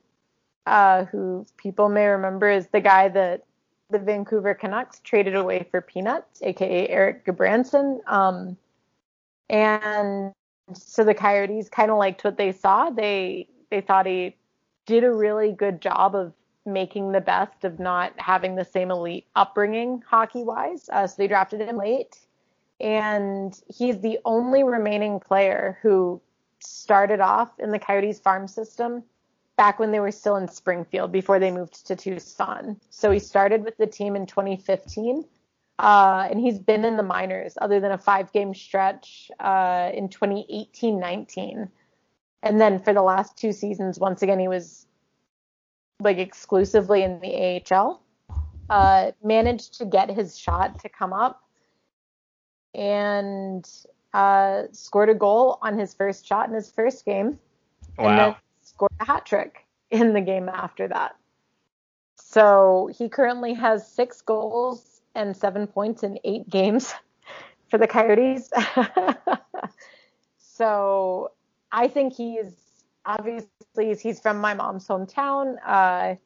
uh, 0.66 1.04
who 1.04 1.46
people 1.56 1.88
may 1.88 2.06
remember 2.06 2.50
is 2.50 2.66
the 2.68 2.80
guy 2.80 3.08
that 3.08 3.44
the 3.90 3.98
Vancouver 3.98 4.54
Canucks 4.54 5.00
traded 5.04 5.36
away 5.36 5.66
for 5.70 5.80
peanuts, 5.80 6.42
aka 6.42 6.88
Erik 6.88 7.24
Gudbranson. 7.24 8.00
Um, 8.10 8.56
and 9.48 10.32
so 10.74 11.04
the 11.04 11.14
Coyotes 11.14 11.68
kind 11.68 11.90
of 11.90 11.98
liked 11.98 12.24
what 12.24 12.36
they 12.36 12.52
saw. 12.52 12.90
They 12.90 13.48
they 13.70 13.80
thought 13.80 14.06
he 14.06 14.36
did 14.86 15.04
a 15.04 15.12
really 15.12 15.52
good 15.52 15.80
job 15.80 16.14
of 16.14 16.32
making 16.64 17.12
the 17.12 17.20
best 17.20 17.64
of 17.64 17.78
not 17.78 18.12
having 18.18 18.54
the 18.54 18.64
same 18.64 18.90
elite 18.90 19.26
upbringing 19.34 20.02
hockey 20.06 20.44
wise. 20.44 20.88
Uh, 20.92 21.06
so 21.06 21.14
they 21.18 21.26
drafted 21.26 21.60
him 21.60 21.76
late. 21.76 22.18
And 22.80 23.58
he's 23.68 24.00
the 24.00 24.18
only 24.24 24.64
remaining 24.64 25.20
player 25.20 25.78
who 25.82 26.20
started 26.58 27.20
off 27.20 27.50
in 27.58 27.70
the 27.70 27.78
Coyotes 27.78 28.18
farm 28.18 28.48
system 28.48 29.02
back 29.56 29.78
when 29.78 29.92
they 29.92 30.00
were 30.00 30.10
still 30.10 30.36
in 30.36 30.48
Springfield 30.48 31.12
before 31.12 31.38
they 31.38 31.50
moved 31.50 31.86
to 31.86 31.96
Tucson. 31.96 32.80
So 32.90 33.10
he 33.10 33.18
started 33.18 33.64
with 33.64 33.76
the 33.76 33.86
team 33.86 34.16
in 34.16 34.26
2015. 34.26 35.24
Uh, 35.78 36.28
and 36.30 36.40
he's 36.40 36.58
been 36.58 36.84
in 36.84 36.96
the 36.96 37.02
minors 37.02 37.54
other 37.60 37.80
than 37.80 37.92
a 37.92 37.98
five 37.98 38.32
game 38.32 38.54
stretch 38.54 39.30
uh, 39.40 39.90
in 39.92 40.08
2018 40.08 40.98
19. 40.98 41.68
And 42.42 42.60
then 42.60 42.80
for 42.80 42.92
the 42.92 43.02
last 43.02 43.36
two 43.36 43.52
seasons, 43.52 43.98
once 43.98 44.22
again, 44.22 44.38
he 44.38 44.48
was 44.48 44.86
like 46.00 46.18
exclusively 46.18 47.02
in 47.02 47.20
the 47.20 47.62
AHL. 47.70 48.02
Uh, 48.68 49.12
managed 49.22 49.78
to 49.78 49.84
get 49.84 50.10
his 50.10 50.38
shot 50.38 50.78
to 50.80 50.88
come 50.88 51.12
up 51.12 51.42
and 52.74 53.68
uh, 54.14 54.62
scored 54.72 55.08
a 55.08 55.14
goal 55.14 55.58
on 55.62 55.78
his 55.78 55.94
first 55.94 56.26
shot 56.26 56.48
in 56.48 56.54
his 56.54 56.70
first 56.70 57.04
game. 57.04 57.38
and 58.08 58.18
then 58.18 58.36
scored 58.62 58.92
a 59.00 59.04
hat 59.04 59.26
trick 59.26 59.66
in 59.90 60.12
the 60.12 60.20
game 60.20 60.48
after 60.48 60.88
that. 60.88 61.16
So 62.16 62.90
he 62.96 63.08
currently 63.08 63.54
has 63.54 63.86
six 63.86 64.22
goals 64.22 64.91
and 65.14 65.36
seven 65.36 65.66
points 65.66 66.02
in 66.02 66.18
eight 66.24 66.48
games 66.48 66.92
for 67.70 67.78
the 67.78 67.86
Coyotes. 67.86 68.50
so 70.38 71.32
I 71.70 71.88
think 71.88 72.14
he's 72.14 72.54
obviously 73.04 73.94
he's 74.00 74.20
from 74.20 74.38
my 74.38 74.54
mom's 74.54 74.86
hometown. 74.86 75.56
Uh, 75.64 76.16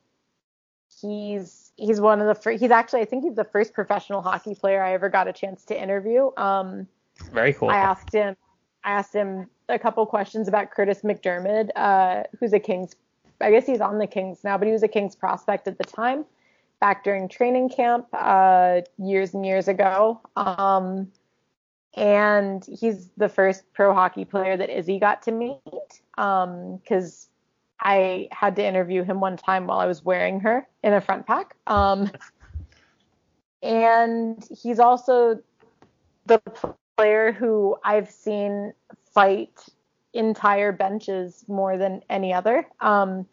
he's 1.01 1.73
he's 1.77 2.01
one 2.01 2.21
of 2.21 2.27
the 2.27 2.35
first. 2.35 2.61
He's 2.61 2.71
actually 2.71 3.01
I 3.01 3.05
think 3.07 3.25
he's 3.25 3.37
the 3.37 3.45
first 3.45 3.75
professional 3.75 4.23
hockey 4.23 4.55
player 4.55 4.83
I 4.83 4.95
ever 4.95 5.09
got 5.09 5.29
a 5.29 5.33
chance 5.33 5.65
to 5.67 5.81
interview. 5.81 6.31
Um, 6.37 6.87
Very 7.33 7.53
cool. 7.53 7.71
I 7.71 7.77
asked 7.77 8.13
him 8.13 8.37
I 8.85 8.93
asked 8.93 9.15
him 9.15 9.49
a 9.69 9.79
couple 9.79 10.07
questions 10.07 10.47
about 10.47 10.71
Kurtis 10.71 11.03
MacDermid, 11.03 11.71
uh, 11.75 12.23
who's 12.39 12.53
a 12.53 12.61
Kings 12.61 12.95
I 13.41 13.51
guess 13.51 13.67
he's 13.67 13.81
on 13.81 13.99
the 13.99 14.07
Kings 14.07 14.43
now, 14.45 14.57
but 14.57 14.67
he 14.67 14.73
was 14.73 14.83
a 14.83 14.89
Kings 14.89 15.15
prospect 15.15 15.69
at 15.69 15.79
the 15.79 15.85
time, 15.85 16.25
back 16.87 17.03
during 17.03 17.29
training 17.29 17.69
camp, 17.69 18.07
uh, 18.13 18.81
years 18.97 19.35
and 19.35 19.45
years 19.45 19.67
ago. 19.67 20.21
Um, 20.37 21.11
and 21.95 22.65
he's 22.79 23.09
the 23.17 23.29
first 23.29 23.65
pro 23.73 23.93
hockey 23.93 24.25
player 24.25 24.57
that 24.57 24.71
Izzy 24.71 25.01
got 25.01 25.21
to 25.23 25.33
meet. 25.33 25.59
Um, 26.17 26.81
cause 26.89 27.29
I 27.81 28.29
had 28.31 28.55
to 28.55 28.65
interview 28.65 29.03
him 29.03 29.19
one 29.19 29.37
time 29.37 29.67
while 29.67 29.81
I 29.81 29.87
was 29.87 30.05
wearing 30.05 30.39
her 30.41 30.69
in 30.85 30.93
a 30.93 31.01
front 31.01 31.27
pack. 31.27 31.57
Um, 31.67 32.09
and 33.65 34.47
he's 34.57 34.79
also 34.79 35.43
the 36.27 36.41
player 36.97 37.33
who 37.33 37.77
I've 37.83 38.13
seen 38.13 38.73
fight 39.13 39.59
entire 40.13 40.71
benches 40.71 41.45
more 41.49 41.79
than 41.79 42.03
any 42.09 42.33
other. 42.33 42.69
Um, 42.81 43.27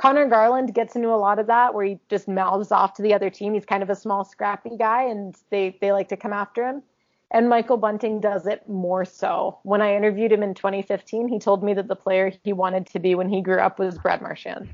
Conor 0.00 0.28
Garland 0.28 0.72
gets 0.72 0.96
into 0.96 1.08
a 1.08 1.16
lot 1.16 1.38
of 1.38 1.46
that 1.48 1.74
where 1.74 1.84
he 1.84 2.00
just 2.08 2.26
mouths 2.26 2.72
off 2.72 2.94
to 2.94 3.02
the 3.02 3.12
other 3.12 3.28
team. 3.28 3.52
He's 3.52 3.66
kind 3.66 3.82
of 3.82 3.90
a 3.90 3.94
small, 3.94 4.24
scrappy 4.24 4.78
guy, 4.78 5.02
and 5.02 5.36
they, 5.50 5.76
they 5.82 5.92
like 5.92 6.08
to 6.08 6.16
come 6.16 6.32
after 6.32 6.66
him. 6.66 6.82
And 7.30 7.50
Michael 7.50 7.76
Bunting 7.76 8.18
does 8.18 8.46
it 8.46 8.66
more 8.66 9.04
so. 9.04 9.58
When 9.62 9.82
I 9.82 9.94
interviewed 9.94 10.32
him 10.32 10.42
in 10.42 10.54
2015, 10.54 11.28
he 11.28 11.38
told 11.38 11.62
me 11.62 11.74
that 11.74 11.86
the 11.86 11.96
player 11.96 12.32
he 12.42 12.54
wanted 12.54 12.86
to 12.86 12.98
be 12.98 13.14
when 13.14 13.28
he 13.28 13.42
grew 13.42 13.58
up 13.58 13.78
was 13.78 13.98
Brad 13.98 14.22
Marchand. 14.22 14.72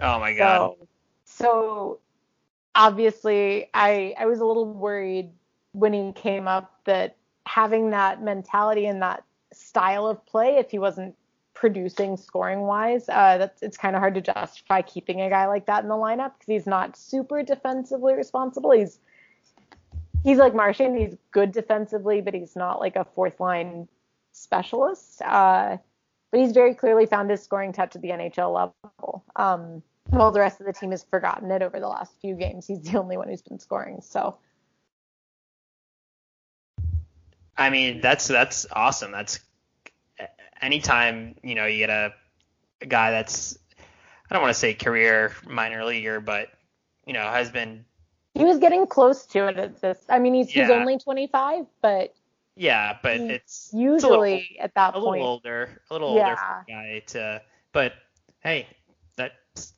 oh 0.00 0.20
my 0.20 0.32
god. 0.32 0.76
So, 0.78 0.88
so 1.24 1.98
obviously, 2.76 3.68
I 3.74 4.14
I 4.16 4.26
was 4.26 4.38
a 4.38 4.44
little 4.44 4.72
worried 4.72 5.30
when 5.72 5.92
he 5.92 6.12
came 6.12 6.46
up 6.46 6.80
that 6.84 7.16
having 7.46 7.90
that 7.90 8.22
mentality 8.22 8.86
and 8.86 9.02
that 9.02 9.24
style 9.52 10.06
of 10.06 10.24
play, 10.24 10.56
if 10.56 10.70
he 10.70 10.78
wasn't 10.78 11.16
producing 11.58 12.16
scoring 12.16 12.60
wise, 12.60 13.08
uh, 13.08 13.36
that's 13.36 13.62
it's 13.62 13.76
kind 13.76 13.96
of 13.96 14.00
hard 14.00 14.14
to 14.14 14.20
justify 14.20 14.80
keeping 14.80 15.20
a 15.20 15.28
guy 15.28 15.46
like 15.46 15.66
that 15.66 15.82
in 15.82 15.88
the 15.88 15.94
lineup 15.94 16.32
because 16.38 16.46
he's 16.46 16.66
not 16.66 16.96
super 16.96 17.42
defensively 17.42 18.14
responsible. 18.14 18.70
He's 18.70 19.00
he's 20.22 20.38
like 20.38 20.54
Marchand. 20.54 20.96
He's 20.96 21.16
good 21.32 21.52
defensively, 21.52 22.20
but 22.20 22.32
he's 22.32 22.54
not 22.54 22.80
like 22.80 22.94
a 22.94 23.04
fourth 23.04 23.40
line 23.40 23.88
specialist. 24.32 25.20
Uh, 25.22 25.78
but 26.30 26.40
he's 26.40 26.52
very 26.52 26.74
clearly 26.74 27.06
found 27.06 27.30
his 27.30 27.42
scoring 27.42 27.72
touch 27.72 27.96
at 27.96 28.02
the 28.02 28.10
NHL 28.10 28.54
level. 28.54 29.24
Um, 29.34 29.82
while 30.10 30.30
the 30.30 30.40
rest 30.40 30.60
of 30.60 30.66
the 30.66 30.72
team 30.72 30.92
has 30.92 31.02
forgotten 31.02 31.50
it 31.50 31.62
over 31.62 31.80
the 31.80 31.88
last 31.88 32.12
few 32.20 32.34
games, 32.36 32.66
he's 32.66 32.82
the 32.82 32.98
only 32.98 33.16
one 33.16 33.28
who's 33.28 33.42
been 33.42 33.58
scoring. 33.58 34.00
So 34.00 34.38
I 37.56 37.70
mean, 37.70 38.00
that's 38.00 38.28
that's 38.28 38.66
awesome. 38.70 39.10
That's 39.10 39.40
anytime 40.60 41.36
you 41.42 41.54
know 41.54 41.66
you 41.66 41.78
get 41.78 41.90
a, 41.90 42.12
a 42.80 42.86
guy 42.86 43.10
that's 43.10 43.58
I 44.30 44.34
don't 44.34 44.42
want 44.42 44.54
to 44.54 44.58
say 44.58 44.74
career 44.74 45.32
minor 45.46 45.84
leaguer, 45.84 46.20
but 46.20 46.48
you 47.06 47.12
know 47.12 47.22
has 47.22 47.50
been 47.50 47.84
he 48.34 48.44
was 48.44 48.58
getting 48.58 48.86
close 48.86 49.26
to 49.26 49.48
it 49.48 49.58
at 49.58 49.80
this. 49.80 49.98
I 50.08 50.18
mean, 50.20 50.34
he's 50.34 50.50
he's 50.50 50.70
only 50.70 50.98
25, 50.98 51.66
but 51.82 52.14
yeah, 52.54 52.98
but 53.02 53.20
it's 53.20 53.70
usually 53.72 54.34
it's 54.34 54.50
little, 54.50 54.64
at 54.64 54.74
that 54.74 54.94
point 54.94 55.06
a 55.06 55.10
little 55.10 55.26
older, 55.26 55.82
a 55.90 55.94
little 55.94 56.08
older 56.08 56.20
Yeah. 56.20 56.36
for 56.36 56.64
a 56.68 56.72
guy 56.72 57.02
to. 57.08 57.42
But 57.72 57.92
hey, 58.40 58.66
that's 59.16 59.74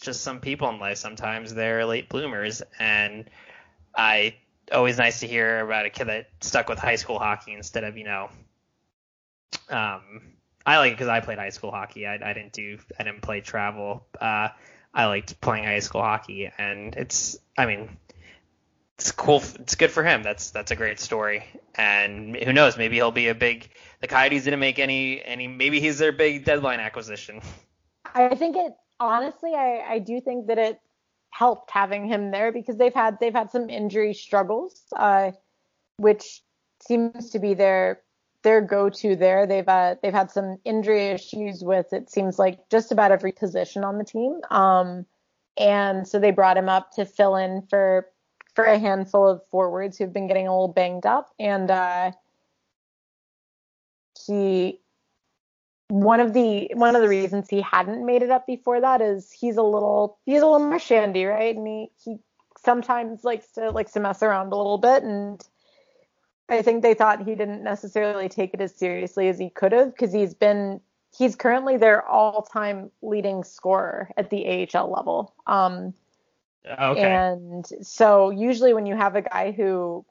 just 0.00 0.22
some 0.22 0.40
people 0.40 0.68
in 0.70 0.78
life. 0.78 0.98
Sometimes 0.98 1.54
they're 1.54 1.84
late 1.84 2.08
bloomers, 2.08 2.62
and 2.78 3.28
I 3.94 4.36
always 4.72 4.98
nice 4.98 5.20
to 5.20 5.26
hear 5.26 5.60
about 5.60 5.86
a 5.86 5.90
kid 5.90 6.06
that 6.06 6.28
stuck 6.40 6.68
with 6.68 6.78
high 6.78 6.96
school 6.96 7.18
hockey 7.18 7.52
instead 7.52 7.84
of 7.84 7.96
you 7.96 8.04
know. 8.04 8.30
Um, 9.70 10.22
I 10.66 10.78
like 10.78 10.92
it 10.92 10.94
because 10.94 11.08
I 11.08 11.20
played 11.20 11.38
high 11.38 11.50
school 11.50 11.70
hockey. 11.70 12.06
I, 12.06 12.14
I 12.14 12.32
didn't 12.32 12.52
do 12.52 12.78
I 12.98 13.04
didn't 13.04 13.22
play 13.22 13.40
travel. 13.40 14.06
Uh, 14.20 14.48
I 14.92 15.06
liked 15.06 15.40
playing 15.40 15.64
high 15.64 15.78
school 15.80 16.02
hockey, 16.02 16.50
and 16.58 16.94
it's 16.96 17.38
I 17.56 17.66
mean 17.66 17.96
it's 18.98 19.12
cool. 19.12 19.42
It's 19.60 19.76
good 19.76 19.90
for 19.90 20.04
him. 20.04 20.22
That's 20.22 20.50
that's 20.50 20.70
a 20.70 20.76
great 20.76 21.00
story. 21.00 21.44
And 21.74 22.36
who 22.36 22.52
knows? 22.52 22.76
Maybe 22.76 22.96
he'll 22.96 23.10
be 23.10 23.28
a 23.28 23.34
big. 23.34 23.70
The 24.00 24.06
Coyotes 24.06 24.44
didn't 24.44 24.60
make 24.60 24.78
any 24.78 25.24
any. 25.24 25.48
Maybe 25.48 25.80
he's 25.80 25.98
their 25.98 26.12
big 26.12 26.44
deadline 26.44 26.80
acquisition. 26.80 27.40
I 28.14 28.34
think 28.34 28.56
it 28.56 28.74
honestly, 28.98 29.54
I, 29.54 29.84
I 29.88 29.98
do 30.00 30.20
think 30.20 30.48
that 30.48 30.58
it 30.58 30.80
helped 31.30 31.70
having 31.70 32.06
him 32.06 32.30
there 32.30 32.52
because 32.52 32.76
they've 32.76 32.94
had 32.94 33.18
they've 33.20 33.32
had 33.32 33.50
some 33.50 33.70
injury 33.70 34.12
struggles, 34.12 34.82
uh, 34.94 35.32
which 35.96 36.42
seems 36.86 37.30
to 37.30 37.38
be 37.38 37.54
their 37.54 38.02
their 38.42 38.60
go-to 38.60 39.16
there. 39.16 39.46
They've 39.46 39.68
uh, 39.68 39.96
they've 40.02 40.12
had 40.12 40.30
some 40.30 40.58
injury 40.64 41.08
issues 41.08 41.62
with 41.62 41.92
it 41.92 42.10
seems 42.10 42.38
like 42.38 42.68
just 42.70 42.92
about 42.92 43.12
every 43.12 43.32
position 43.32 43.84
on 43.84 43.98
the 43.98 44.04
team. 44.04 44.40
Um, 44.50 45.06
and 45.58 46.06
so 46.06 46.18
they 46.18 46.30
brought 46.30 46.56
him 46.56 46.68
up 46.68 46.92
to 46.92 47.04
fill 47.04 47.36
in 47.36 47.62
for 47.68 48.06
for 48.54 48.64
a 48.64 48.78
handful 48.78 49.28
of 49.28 49.42
forwards 49.50 49.96
who've 49.98 50.12
been 50.12 50.26
getting 50.26 50.48
a 50.48 50.52
little 50.52 50.68
banged 50.68 51.06
up, 51.06 51.30
and 51.38 51.70
uh, 51.70 52.12
he 54.26 54.80
one 55.88 56.20
of 56.20 56.32
the 56.32 56.70
one 56.74 56.94
of 56.94 57.02
the 57.02 57.08
reasons 57.08 57.48
he 57.48 57.60
hadn't 57.60 58.06
made 58.06 58.22
it 58.22 58.30
up 58.30 58.46
before 58.46 58.80
that 58.80 59.00
is 59.00 59.30
he's 59.32 59.56
a 59.56 59.62
little 59.62 60.18
he's 60.24 60.40
a 60.40 60.46
little 60.46 60.66
more 60.66 60.78
shandy, 60.78 61.24
right? 61.24 61.56
And 61.56 61.66
he 61.66 61.90
he 62.02 62.16
sometimes 62.58 63.24
likes 63.24 63.48
to 63.52 63.70
likes 63.70 63.92
to 63.92 64.00
mess 64.00 64.22
around 64.22 64.52
a 64.52 64.56
little 64.56 64.78
bit 64.78 65.02
and 65.02 65.44
I 66.50 66.62
think 66.62 66.82
they 66.82 66.94
thought 66.94 67.24
he 67.24 67.34
didn't 67.34 67.62
necessarily 67.62 68.28
take 68.28 68.52
it 68.54 68.60
as 68.60 68.74
seriously 68.74 69.28
as 69.28 69.38
he 69.38 69.50
could 69.50 69.72
have 69.72 69.94
because 69.94 70.12
he's 70.12 70.34
been 70.34 70.80
he's 71.16 71.34
currently 71.36 71.76
their 71.76 72.06
all-time 72.06 72.90
leading 73.02 73.44
scorer 73.44 74.10
at 74.16 74.30
the 74.30 74.68
AHL 74.74 74.90
level. 74.90 75.34
Um 75.46 75.94
Okay. 76.66 77.00
and 77.00 77.66
so 77.80 78.30
usually 78.30 78.74
when 78.74 78.84
you 78.84 78.94
have 78.94 79.16
a 79.16 79.22
guy 79.22 79.52
who 79.52 80.04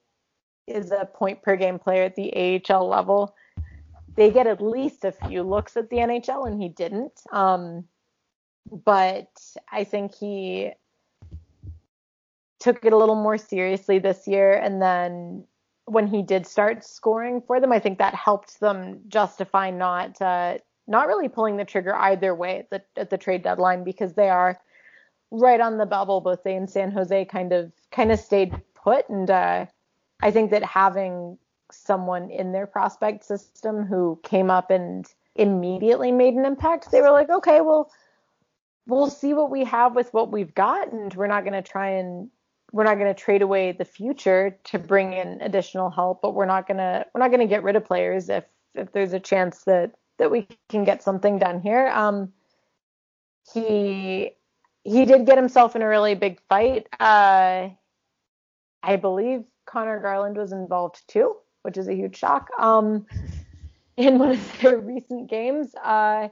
is 0.66 0.92
a 0.92 1.06
point 1.06 1.42
per 1.42 1.56
game 1.56 1.78
player 1.78 2.04
at 2.04 2.16
the 2.16 2.62
AHL 2.70 2.88
level, 2.88 3.36
they 4.16 4.32
get 4.32 4.48
at 4.48 4.62
least 4.62 5.06
a 5.06 5.12
few 5.12 5.44
looks 5.44 5.78
at 5.78 5.90
the 5.90 5.98
NHL, 5.98 6.48
and 6.48 6.62
he 6.62 6.70
didn't. 6.70 7.22
Um, 7.32 7.86
but 8.72 9.30
I 9.72 9.84
think 9.84 10.16
he 10.16 10.72
took 12.60 12.84
it 12.84 12.94
a 12.94 12.98
little 12.98 13.16
more 13.16 13.38
seriously 13.38 14.00
this 14.00 14.28
year, 14.28 14.54
and 14.54 14.82
then 14.82 15.46
when 15.90 16.08
he 16.08 16.22
did 16.22 16.46
start 16.46 16.84
scoring 16.84 17.42
for 17.42 17.60
them, 17.60 17.72
I 17.72 17.80
think 17.80 17.98
that 17.98 18.14
helped 18.14 18.60
them 18.60 19.02
justify 19.08 19.72
not 19.72 20.22
uh, 20.22 20.60
not 20.88 21.08
really 21.08 21.30
pulling 21.30 21.58
the 21.58 21.66
trigger 21.66 21.96
either 21.96 22.34
way 22.36 22.60
at 22.60 22.70
the 22.70 22.84
at 22.96 23.10
the 23.10 23.18
trade 23.18 23.44
deadline 23.44 23.84
because 23.84 24.14
they 24.14 24.30
are 24.30 24.60
right 25.32 25.60
on 25.60 25.78
the 25.78 25.86
bubble. 25.86 26.22
Both 26.22 26.44
they 26.44 26.56
and 26.56 26.70
San 26.70 26.92
Jose 26.92 27.26
kind 27.26 27.52
of 27.54 27.72
kind 27.92 28.12
of 28.12 28.20
stayed 28.20 28.54
put, 28.76 29.10
and 29.10 29.30
uh, 29.30 29.66
I 30.22 30.32
think 30.32 30.52
that 30.52 30.64
having 30.64 31.38
someone 31.72 32.30
in 32.30 32.52
their 32.52 32.68
prospect 32.68 33.24
system 33.24 33.86
who 33.86 34.20
came 34.24 34.50
up 34.50 34.72
and 34.72 35.08
immediately 35.36 36.12
made 36.12 36.34
an 36.34 36.46
impact, 36.46 36.92
they 36.92 37.02
were 37.02 37.12
like, 37.12 37.30
okay, 37.30 37.62
well, 37.62 37.92
we'll 38.88 39.10
see 39.10 39.34
what 39.34 39.52
we 39.52 39.64
have 39.64 39.96
with 39.96 40.14
what 40.14 40.32
we've 40.32 40.54
got, 40.54 40.92
and 40.92 41.14
we're 41.16 41.28
not 41.28 41.44
going 41.44 41.54
to 41.54 41.68
try 41.68 41.90
and 41.90 42.30
we're 42.72 42.84
not 42.84 42.96
going 42.96 43.14
to 43.14 43.20
trade 43.20 43.42
away 43.42 43.72
the 43.72 43.86
future 43.86 44.58
to 44.66 44.80
bring 44.80 45.14
in 45.14 45.42
additional 45.42 45.90
help, 45.90 46.22
but 46.22 46.34
we're 46.34 46.46
not 46.46 46.68
going 46.68 46.78
to 46.78 47.06
we're 47.14 47.20
not 47.20 47.30
going 47.30 47.42
to 47.42 47.48
get 47.48 47.64
rid 47.64 47.76
of 47.76 47.86
players 47.86 48.30
if 48.30 48.46
if 48.76 48.92
there's 48.92 49.14
a 49.14 49.20
chance 49.20 49.64
that 49.64 49.92
that 50.18 50.30
we 50.30 50.48
can 50.70 50.84
get 50.84 51.02
something 51.02 51.40
done 51.40 51.62
here. 51.62 51.88
Um, 51.88 52.32
he 53.54 54.32
he 54.84 55.06
did 55.06 55.26
get 55.26 55.38
himself 55.38 55.76
in 55.76 55.82
a 55.82 55.88
really 55.88 56.16
big 56.16 56.40
fight. 56.48 56.88
Uh, 57.00 57.70
I 58.82 58.96
believe 58.96 59.44
Conor 59.66 60.00
Garland 60.00 60.38
was 60.38 60.52
involved 60.52 61.02
too, 61.08 61.36
which 61.64 61.78
is 61.78 61.88
a 61.88 61.94
huge 61.94 62.18
shock. 62.18 62.50
Um, 62.60 63.06
in 64.00 64.18
one 64.18 64.32
of 64.32 64.62
their 64.62 64.78
recent 64.78 65.30
games. 65.30 65.76
Uh, 65.76 66.30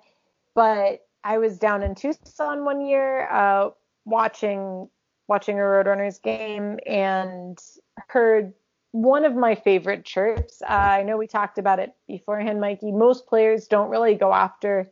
but 0.55 1.05
I 1.23 1.37
was 1.37 1.59
down 1.59 1.83
in 1.83 1.95
Tucson 1.95 2.63
one 2.63 2.81
year, 2.81 3.29
uh, 3.29 3.71
watching 4.05 4.89
watching 5.27 5.59
a 5.59 5.63
Roadrunners 5.63 6.21
game 6.21 6.79
and 6.85 7.59
heard 8.07 8.53
one 8.91 9.25
of 9.25 9.35
my 9.35 9.55
favorite 9.55 10.05
chirps. 10.05 10.61
Uh, 10.61 10.73
I 10.73 11.03
know 11.03 11.17
we 11.17 11.27
talked 11.27 11.57
about 11.57 11.79
it 11.79 11.93
beforehand, 12.07 12.61
Mikey. 12.61 12.91
Most 12.91 13.27
players 13.27 13.67
don't 13.67 13.89
really 13.89 14.15
go 14.15 14.33
after 14.33 14.89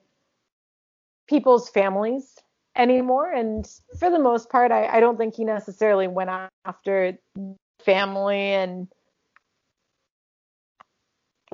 people's 1.27 1.69
families 1.69 2.35
anymore. 2.75 3.31
And 3.31 3.65
for 3.99 4.09
the 4.09 4.19
most 4.19 4.49
part, 4.49 4.71
I, 4.71 4.87
I 4.87 4.99
don't 4.99 5.17
think 5.17 5.35
he 5.35 5.45
necessarily 5.45 6.07
went 6.07 6.29
after 6.65 7.17
family 7.83 8.53
and 8.53 8.87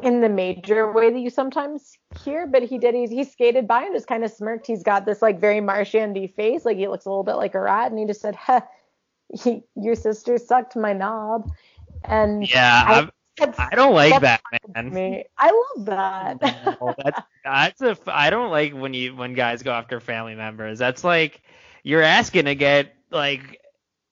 in 0.03 0.21
the 0.21 0.29
major 0.29 0.91
way 0.91 1.11
that 1.11 1.19
you 1.19 1.29
sometimes 1.29 1.97
hear, 2.23 2.47
but 2.47 2.63
he 2.63 2.77
did. 2.77 2.95
He, 2.95 3.07
he 3.07 3.23
skated 3.23 3.67
by 3.67 3.83
and 3.83 3.95
just 3.95 4.07
kind 4.07 4.23
of 4.23 4.31
smirked. 4.31 4.67
He's 4.67 4.83
got 4.83 5.05
this 5.05 5.21
like 5.21 5.39
very 5.39 5.61
Marchandy 5.61 6.27
face, 6.27 6.65
like 6.65 6.77
he 6.77 6.87
looks 6.87 7.05
a 7.05 7.09
little 7.09 7.23
bit 7.23 7.35
like 7.35 7.55
a 7.55 7.59
rat, 7.59 7.91
and 7.91 7.99
he 7.99 8.05
just 8.05 8.21
said, 8.21 8.35
huh, 8.35 8.61
he, 9.33 9.63
"Your 9.75 9.95
sister 9.95 10.37
sucked 10.37 10.75
my 10.75 10.93
knob." 10.93 11.51
And 12.03 12.47
Yeah, 12.49 12.83
I- 12.85 13.09
I, 13.39 13.69
I 13.71 13.75
don't 13.75 13.93
like 13.93 14.21
that, 14.21 14.41
man. 14.75 14.93
me. 14.93 15.23
I 15.37 15.63
love 15.75 15.85
that. 15.85 16.77
No, 16.81 16.93
that's 16.97 17.21
that's 17.43 17.81
a 17.81 17.97
I 18.07 18.29
don't 18.29 18.51
like 18.51 18.73
when 18.73 18.93
you 18.93 19.15
when 19.15 19.33
guys 19.33 19.63
go 19.63 19.71
after 19.71 19.99
family 19.99 20.35
members. 20.35 20.77
That's 20.77 21.03
like 21.03 21.41
you're 21.83 22.03
asking 22.03 22.45
to 22.45 22.55
get 22.55 22.93
like 23.09 23.61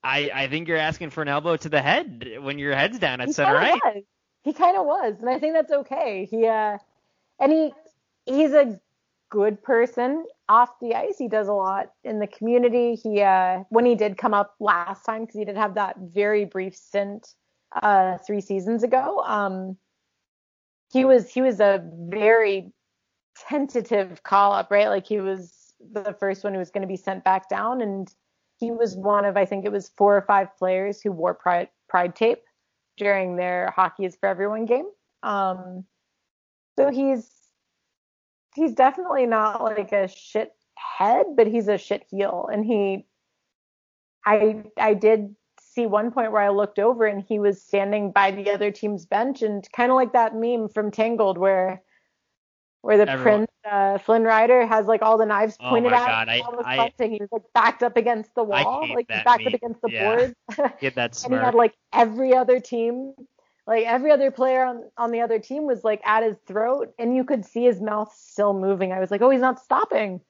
I 0.04 0.32
I 0.34 0.48
think 0.48 0.68
you're 0.68 0.78
asking 0.78 1.10
for 1.12 1.22
an 1.22 1.28
elbow 1.28 1.58
to 1.58 1.70
the 1.70 1.82
head 1.82 2.38
when 2.42 2.58
your 2.60 2.74
head's 2.76 2.98
down 2.98 3.22
at 3.22 3.28
he 3.28 3.34
center 3.34 3.54
right. 3.54 3.80
was. 3.84 4.04
He 4.44 4.54
kind 4.54 4.78
of 4.78 4.86
was, 4.86 5.16
and 5.20 5.30
I 5.30 5.40
think 5.40 5.54
that's 5.54 5.72
okay. 5.72 6.28
He 6.30 6.48
uh, 6.48 6.78
and 7.40 7.52
he 7.52 7.74
he's 8.26 8.54
a 8.54 8.80
good 9.30 9.62
person 9.62 10.26
off 10.48 10.80
the 10.80 10.96
ice. 10.96 11.18
He 11.18 11.28
does 11.28 11.48
a 11.48 11.54
lot 11.54 11.92
in 12.04 12.20
the 12.20 12.28
community. 12.28 12.96
He 12.96 13.22
uh, 13.22 13.64
when 13.70 13.86
he 13.86 13.96
did 13.96 14.18
come 14.18 14.34
up 14.34 14.56
last 14.60 15.04
time 15.06 15.22
because 15.22 15.36
he 15.36 15.46
did 15.46 15.58
have 15.58 15.76
that 15.76 15.98
very 16.00 16.46
brief 16.46 16.76
stint 16.76 17.34
uh 17.82 18.18
three 18.26 18.42
seasons 18.42 18.84
ago. 18.84 19.22
Um, 19.26 19.78
he 20.92 21.06
was 21.06 21.30
he 21.30 21.42
was 21.42 21.60
a 21.60 21.84
very 22.10 22.72
tentative 23.48 24.24
call 24.24 24.54
up, 24.54 24.72
right? 24.72 24.88
Like 24.88 25.06
he 25.06 25.20
was 25.20 25.74
the 25.92 26.16
first 26.20 26.44
one 26.44 26.54
who 26.54 26.60
was 26.60 26.72
going 26.72 26.82
to 26.82 26.88
be 26.88 26.98
sent 26.98 27.24
back 27.24 27.50
down, 27.50 27.82
and 27.82 28.12
he 28.58 28.72
was 28.72 28.96
one 28.96 29.26
of 29.26 29.38
I 29.38 29.46
think 29.46 29.66
it 29.66 29.72
was 29.72 29.92
four 29.98 30.16
or 30.16 30.22
five 30.22 30.56
players 30.58 31.02
who 31.02 31.12
wore 31.12 31.34
pride 31.34 31.70
pride 31.88 32.16
tape 32.16 32.40
during 33.00 33.36
their 33.36 33.72
hockey 33.76 34.06
is 34.06 34.16
for 34.16 34.30
everyone 34.30 34.66
game. 34.66 34.86
Um, 35.24 35.86
so 36.78 36.92
he's 36.92 37.28
he's 38.56 38.74
definitely 38.74 39.26
not 39.26 39.64
like 39.64 39.92
a 39.92 40.08
shit 40.08 40.52
head, 40.76 41.26
but 41.36 41.48
he's 41.48 41.68
a 41.68 41.78
shit 41.78 42.06
heel, 42.12 42.48
and 42.52 42.64
he 42.64 43.08
I 44.26 44.64
I 44.78 44.94
did 44.94 45.36
see 45.60 45.86
one 45.86 46.12
point 46.12 46.32
where 46.32 46.42
I 46.42 46.50
looked 46.50 46.80
over 46.80 47.06
and 47.06 47.24
he 47.28 47.40
was 47.40 47.62
standing 47.62 48.12
by 48.12 48.32
the 48.32 48.52
other 48.52 48.72
team's 48.72 49.06
bench 49.06 49.42
and 49.42 49.68
kind 49.72 49.92
of 49.92 49.96
like 49.96 50.14
that 50.14 50.36
meme 50.36 50.70
from 50.70 50.92
Tangled 50.92 51.38
where 51.38 51.84
where 52.82 52.98
the 52.98 53.10
Everyone- 53.10 53.46
prince 53.46 53.52
uh, 53.70 53.98
Flynn 54.00 54.24
Rider 54.24 54.66
has 54.66 54.86
like 54.88 55.02
all 55.02 55.18
the 55.18 55.26
knives 55.26 55.58
Oh 55.60 55.70
pointed 55.70 55.94
at 55.94 56.08
God, 56.08 56.28
him. 56.30 56.46
Was 56.56 56.64
I- 56.66 56.92
He 57.00 57.18
was 57.20 57.30
like 57.32 57.44
backed 57.54 57.84
up 57.84 57.98
against 57.98 58.34
the 58.36 58.44
wall, 58.44 58.88
like 58.94 59.08
backed 59.08 59.44
meme. 59.44 59.48
up 59.48 59.54
against 59.54 59.82
the 59.82 59.92
Yeah. 59.92 60.16
board. 60.56 60.74
Get 60.82 60.96
that 60.96 61.24
and 61.26 61.34
he 61.34 61.40
had 61.40 61.54
like 61.56 61.74
every 61.94 62.34
other 62.36 62.60
team 62.60 63.14
like 63.68 63.86
every 63.86 64.10
other 64.12 64.32
player 64.32 64.64
on, 64.66 64.84
on 64.98 65.12
the 65.12 65.22
other 65.22 65.38
team 65.38 65.68
was 65.68 65.84
like 65.84 66.02
at 66.04 66.24
his 66.24 66.36
throat 66.48 66.92
and 66.98 67.16
you 67.16 67.24
could 67.24 67.46
see 67.46 67.64
his 67.66 67.80
mouth 67.80 68.12
still 68.18 68.54
moving 68.54 68.92
i 68.92 69.00
was 69.00 69.12
like 69.12 69.22
oh 69.22 69.30
he's 69.30 69.42
not 69.42 69.60
stopping 69.60 70.22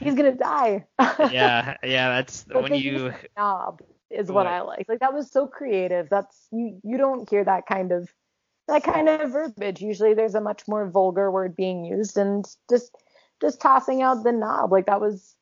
he's 0.00 0.14
gonna 0.14 0.34
die 0.34 0.86
yeah, 1.30 1.76
yeah, 1.82 2.08
that's 2.08 2.46
when 2.50 2.72
you 2.74 3.12
knob 3.36 3.82
is 4.10 4.30
what 4.32 4.46
i 4.46 4.62
like 4.62 4.86
like 4.88 5.00
that 5.00 5.12
was 5.12 5.30
so 5.30 5.46
creative 5.46 6.08
that's 6.08 6.48
you 6.50 6.80
you 6.82 6.96
don't 6.96 7.28
hear 7.28 7.44
that 7.44 7.66
kind 7.66 7.92
of 7.92 8.08
that 8.68 8.84
kind 8.84 9.08
of 9.08 9.30
verbiage 9.30 9.80
usually 9.80 10.14
there's 10.14 10.34
a 10.34 10.40
much 10.40 10.68
more 10.68 10.88
vulgar 10.88 11.30
word 11.30 11.56
being 11.56 11.84
used 11.84 12.16
and 12.16 12.44
just 12.70 12.94
just 13.40 13.60
tossing 13.60 14.02
out 14.02 14.22
the 14.24 14.32
knob 14.32 14.70
like 14.70 14.86
that 14.86 15.00
was 15.00 15.34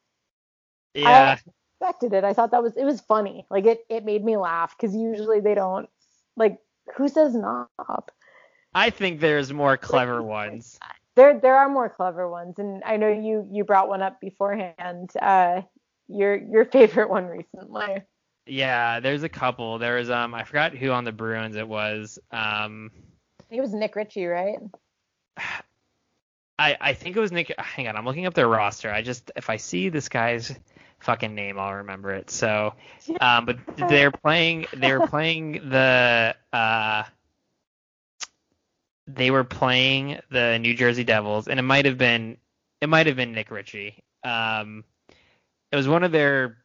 yeah. 0.96 1.36
expected 1.80 2.12
it. 2.12 2.24
I 2.24 2.32
thought 2.32 2.50
that 2.52 2.62
was 2.62 2.76
it 2.76 2.84
was 2.84 3.00
funny. 3.00 3.46
Like 3.50 3.66
it 3.66 3.80
it 3.88 4.04
made 4.04 4.24
me 4.24 4.36
laugh 4.36 4.76
because 4.76 4.94
usually 4.94 5.40
they 5.40 5.54
don't 5.54 5.88
like 6.36 6.58
who 6.96 7.08
says 7.08 7.34
knob. 7.34 8.10
I 8.74 8.90
think 8.90 9.20
there's 9.20 9.52
more 9.52 9.76
clever 9.76 10.22
ones. 10.22 10.78
There 11.14 11.38
there 11.38 11.56
are 11.56 11.68
more 11.68 11.88
clever 11.88 12.28
ones, 12.28 12.58
and 12.58 12.82
I 12.84 12.96
know 12.96 13.08
you 13.08 13.48
you 13.50 13.64
brought 13.64 13.88
one 13.88 14.02
up 14.02 14.20
beforehand. 14.20 15.10
Uh, 15.20 15.62
your 16.08 16.36
your 16.36 16.64
favorite 16.64 17.10
one 17.10 17.26
recently. 17.26 18.02
Yeah, 18.46 19.00
there's 19.00 19.22
a 19.22 19.28
couple. 19.28 19.78
There 19.78 19.96
was 19.96 20.10
um 20.10 20.34
I 20.34 20.44
forgot 20.44 20.74
who 20.74 20.90
on 20.90 21.04
the 21.04 21.12
Bruins 21.12 21.56
it 21.56 21.66
was. 21.66 22.18
Um 22.30 22.90
I 22.94 23.15
think 23.48 23.58
it 23.58 23.62
was 23.62 23.74
Nick 23.74 23.96
Ritchie, 23.96 24.26
right? 24.26 24.58
I 26.58 26.76
I 26.80 26.92
think 26.94 27.16
it 27.16 27.20
was 27.20 27.32
Nick. 27.32 27.54
Hang 27.58 27.88
on, 27.88 27.96
I'm 27.96 28.04
looking 28.04 28.26
up 28.26 28.34
their 28.34 28.48
roster. 28.48 28.90
I 28.90 29.02
just 29.02 29.30
if 29.36 29.50
I 29.50 29.56
see 29.56 29.88
this 29.88 30.08
guy's 30.08 30.54
fucking 31.00 31.34
name, 31.34 31.58
I'll 31.58 31.74
remember 31.74 32.12
it. 32.12 32.30
So, 32.30 32.74
um, 33.20 33.46
but 33.46 33.58
they're 33.76 34.10
playing. 34.10 34.66
They 34.74 34.92
were 34.92 35.06
playing 35.08 35.68
the. 35.70 36.34
Uh, 36.52 37.04
they 39.06 39.30
were 39.30 39.44
playing 39.44 40.18
the 40.30 40.58
New 40.58 40.74
Jersey 40.74 41.04
Devils, 41.04 41.48
and 41.48 41.58
it 41.58 41.62
might 41.62 41.84
have 41.84 41.98
been. 41.98 42.38
It 42.80 42.88
might 42.88 43.06
have 43.06 43.16
been 43.16 43.32
Nick 43.32 43.50
Ritchie. 43.50 44.02
Um, 44.24 44.84
it 45.72 45.76
was 45.76 45.88
one 45.88 46.02
of 46.02 46.12
their 46.12 46.58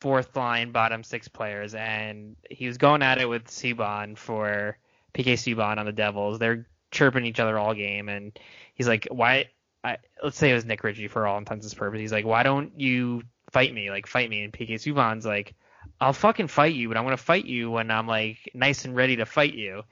fourth 0.00 0.36
line 0.36 0.72
bottom 0.72 1.02
six 1.02 1.28
players, 1.28 1.74
and 1.74 2.36
he 2.50 2.66
was 2.66 2.78
going 2.78 3.02
at 3.02 3.18
it 3.18 3.28
with 3.28 3.46
Subban 3.46 4.16
for 4.16 4.78
PK 5.16 5.34
Subban 5.34 5.78
on 5.78 5.86
the 5.86 5.92
Devils. 5.92 6.38
They're 6.38 6.66
chirping 6.90 7.24
each 7.24 7.40
other 7.40 7.58
all 7.58 7.74
game, 7.74 8.08
and 8.08 8.38
he's 8.74 8.88
like, 8.88 9.08
"Why?" 9.10 9.46
I, 9.82 9.98
let's 10.22 10.36
say 10.36 10.50
it 10.50 10.54
was 10.54 10.64
Nick 10.64 10.82
Ritchie 10.82 11.08
for 11.08 11.26
all 11.26 11.38
intents 11.38 11.66
and 11.66 11.76
purposes. 11.76 12.02
He's 12.02 12.12
like, 12.12 12.26
"Why 12.26 12.42
don't 12.42 12.78
you 12.80 13.22
fight 13.50 13.72
me? 13.72 13.90
Like, 13.90 14.06
fight 14.06 14.28
me." 14.28 14.42
And 14.42 14.52
PK 14.52 14.74
Subban's 14.74 15.24
like, 15.24 15.54
"I'll 16.00 16.12
fucking 16.12 16.48
fight 16.48 16.74
you, 16.74 16.88
but 16.88 16.96
I'm 16.96 17.04
gonna 17.04 17.16
fight 17.16 17.46
you 17.46 17.70
when 17.70 17.90
I'm 17.90 18.06
like 18.06 18.50
nice 18.54 18.84
and 18.84 18.94
ready 18.94 19.16
to 19.16 19.26
fight 19.26 19.54
you." 19.54 19.82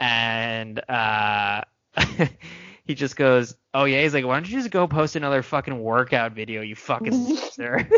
And 0.00 0.78
uh, 0.88 1.62
he 2.84 2.94
just 2.94 3.16
goes, 3.16 3.54
"Oh 3.72 3.84
yeah." 3.84 4.02
He's 4.02 4.14
like, 4.14 4.26
"Why 4.26 4.34
don't 4.34 4.48
you 4.48 4.58
just 4.58 4.70
go 4.70 4.86
post 4.86 5.16
another 5.16 5.42
fucking 5.42 5.78
workout 5.78 6.32
video, 6.32 6.60
you 6.60 6.76
fucking 6.76 7.14
loser?" 7.28 7.88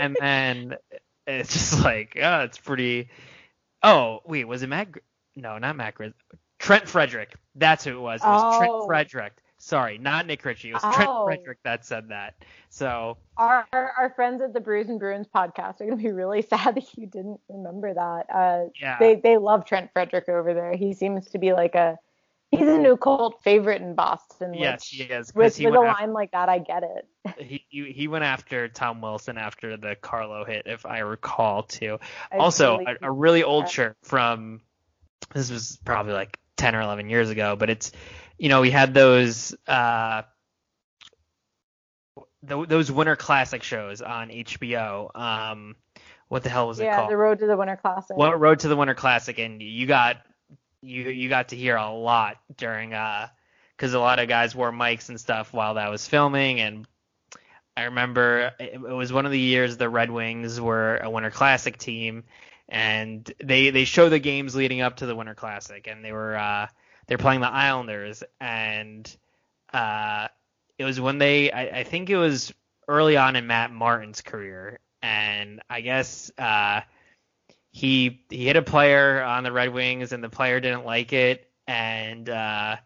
and 0.00 0.16
then 0.18 0.76
it's 1.26 1.52
just 1.52 1.84
like, 1.84 2.16
oh, 2.20 2.40
it's 2.40 2.58
pretty. 2.58 3.08
Oh 3.82 4.20
wait, 4.24 4.44
was 4.46 4.62
it 4.62 4.68
Matt? 4.68 4.88
No, 5.36 5.58
not 5.58 5.76
Matt 5.76 5.94
Grizz. 5.94 6.12
Trent 6.58 6.88
Frederic. 6.88 7.34
That's 7.54 7.84
who 7.84 7.96
it 7.96 8.00
was. 8.00 8.22
It 8.22 8.26
was 8.26 8.58
Trent 8.58 8.72
Oh. 8.74 8.86
Frederic. 8.86 9.32
Sorry, 9.58 9.98
not 9.98 10.26
Nick 10.26 10.44
Ritchie. 10.44 10.70
It 10.70 10.74
was 10.74 10.82
Trent 10.82 11.08
Oh. 11.08 11.24
Frederic 11.26 11.58
that 11.64 11.84
said 11.84 12.08
that. 12.08 12.34
So 12.70 13.18
Our, 13.36 13.66
our 13.72 13.92
our 13.98 14.10
friends 14.16 14.40
at 14.42 14.52
the 14.52 14.60
Brews 14.60 14.88
and 14.88 14.98
Bruins 14.98 15.26
podcast 15.34 15.80
are 15.80 15.84
gonna 15.84 15.96
be 15.96 16.12
really 16.12 16.42
sad 16.50 16.74
that 16.76 16.96
you 16.96 17.06
didn't 17.06 17.40
remember 17.48 17.92
that. 17.94 18.26
Uh, 18.34 18.64
yeah, 18.80 18.98
they 18.98 19.16
they 19.16 19.36
love 19.36 19.64
Trent 19.66 19.90
Frederic 19.92 20.28
over 20.28 20.54
there. 20.54 20.74
He 20.76 20.92
seems 20.94 21.26
to 21.30 21.38
be 21.38 21.52
like 21.52 21.74
a 21.74 21.98
he's 22.50 22.68
a 22.68 22.78
new 22.78 22.96
cult 22.96 23.42
favorite 23.44 23.80
in 23.82 23.94
Boston. 23.94 24.54
yes, 24.54 24.80
which, 24.80 24.88
he 24.88 25.02
is. 25.12 25.34
with 25.34 25.56
he 25.56 25.66
with 25.66 25.74
a 25.76 25.80
went, 25.80 25.98
line 26.00 26.12
like 26.12 26.32
that, 26.32 26.48
I 26.48 26.58
get 26.58 26.82
it. 26.82 27.06
he, 27.38 27.64
he 27.68 27.92
he 27.92 28.08
went 28.08 28.24
after 28.24 28.68
Tom 28.68 29.00
Wilson 29.02 29.36
after 29.38 29.76
the 29.76 29.94
Carlo 29.94 30.44
hit, 30.44 30.62
if 30.66 30.84
I 30.86 30.98
recall 31.00 31.62
too. 31.64 31.98
I 32.32 32.36
also, 32.38 32.78
really- 32.78 32.96
a, 33.02 33.08
a 33.08 33.10
really 33.10 33.42
old 33.44 33.64
Yeah. 33.64 33.68
shirt 33.70 33.96
from 34.02 34.62
this 35.34 35.50
was 35.50 35.78
probably 35.84 36.12
like 36.12 36.38
10 36.56 36.74
or 36.74 36.82
11 36.82 37.08
years 37.10 37.30
ago, 37.30 37.56
but 37.56 37.70
it's 37.70 37.92
you 38.38 38.48
know 38.48 38.60
we 38.60 38.70
had 38.70 38.94
those 38.94 39.54
uh 39.66 40.22
th- 42.46 42.68
those 42.68 42.90
Winter 42.90 43.16
Classic 43.16 43.62
shows 43.62 44.02
on 44.02 44.28
HBO. 44.28 45.14
Um, 45.14 45.76
what 46.28 46.42
the 46.42 46.48
hell 46.48 46.68
was 46.68 46.78
it 46.80 46.84
yeah, 46.84 46.96
called? 46.96 47.10
the 47.10 47.16
road 47.16 47.38
to 47.40 47.46
the 47.46 47.56
Winter 47.56 47.76
Classic. 47.76 48.16
What 48.16 48.38
Road 48.38 48.60
to 48.60 48.68
the 48.68 48.76
Winter 48.76 48.94
Classic, 48.94 49.38
and 49.38 49.60
you 49.60 49.86
got 49.86 50.18
you 50.82 51.08
you 51.10 51.28
got 51.28 51.48
to 51.48 51.56
hear 51.56 51.76
a 51.76 51.90
lot 51.90 52.38
during 52.56 52.94
uh 52.94 53.28
because 53.76 53.94
a 53.94 53.98
lot 53.98 54.18
of 54.18 54.28
guys 54.28 54.54
wore 54.54 54.72
mics 54.72 55.08
and 55.08 55.18
stuff 55.18 55.52
while 55.52 55.74
that 55.74 55.90
was 55.90 56.06
filming, 56.06 56.60
and 56.60 56.86
I 57.76 57.84
remember 57.84 58.52
it, 58.58 58.74
it 58.74 58.80
was 58.80 59.12
one 59.12 59.26
of 59.26 59.32
the 59.32 59.38
years 59.38 59.76
the 59.76 59.88
Red 59.88 60.10
Wings 60.10 60.60
were 60.60 60.98
a 60.98 61.10
Winter 61.10 61.30
Classic 61.30 61.76
team, 61.76 62.24
and 62.70 63.30
they 63.42 63.70
they 63.70 63.84
show 63.84 64.08
the 64.08 64.18
games 64.18 64.54
leading 64.54 64.80
up 64.80 64.96
to 64.96 65.06
the 65.06 65.14
Winter 65.14 65.34
Classic, 65.34 65.86
and 65.86 66.04
they 66.04 66.12
were 66.12 66.36
uh 66.36 66.68
they're 67.06 67.18
playing 67.18 67.40
the 67.40 67.48
Islanders, 67.48 68.22
and 68.40 69.14
uh 69.72 70.28
it 70.78 70.84
was 70.84 71.00
when 71.00 71.18
they 71.18 71.50
I, 71.50 71.80
I 71.80 71.84
think 71.84 72.08
it 72.08 72.16
was 72.16 72.52
early 72.88 73.16
on 73.16 73.36
in 73.36 73.46
Matt 73.46 73.72
Martin's 73.72 74.22
career, 74.22 74.78
and 75.02 75.60
I 75.68 75.80
guess 75.80 76.30
uh 76.38 76.82
he 77.72 78.22
he 78.30 78.46
hit 78.46 78.56
a 78.56 78.62
player 78.62 79.22
on 79.22 79.44
the 79.44 79.52
Red 79.52 79.72
Wings 79.72 80.12
and 80.12 80.22
the 80.22 80.28
player 80.28 80.60
didn't 80.60 80.84
like 80.84 81.12
it 81.12 81.50
and 81.66 82.28
uh 82.28 82.76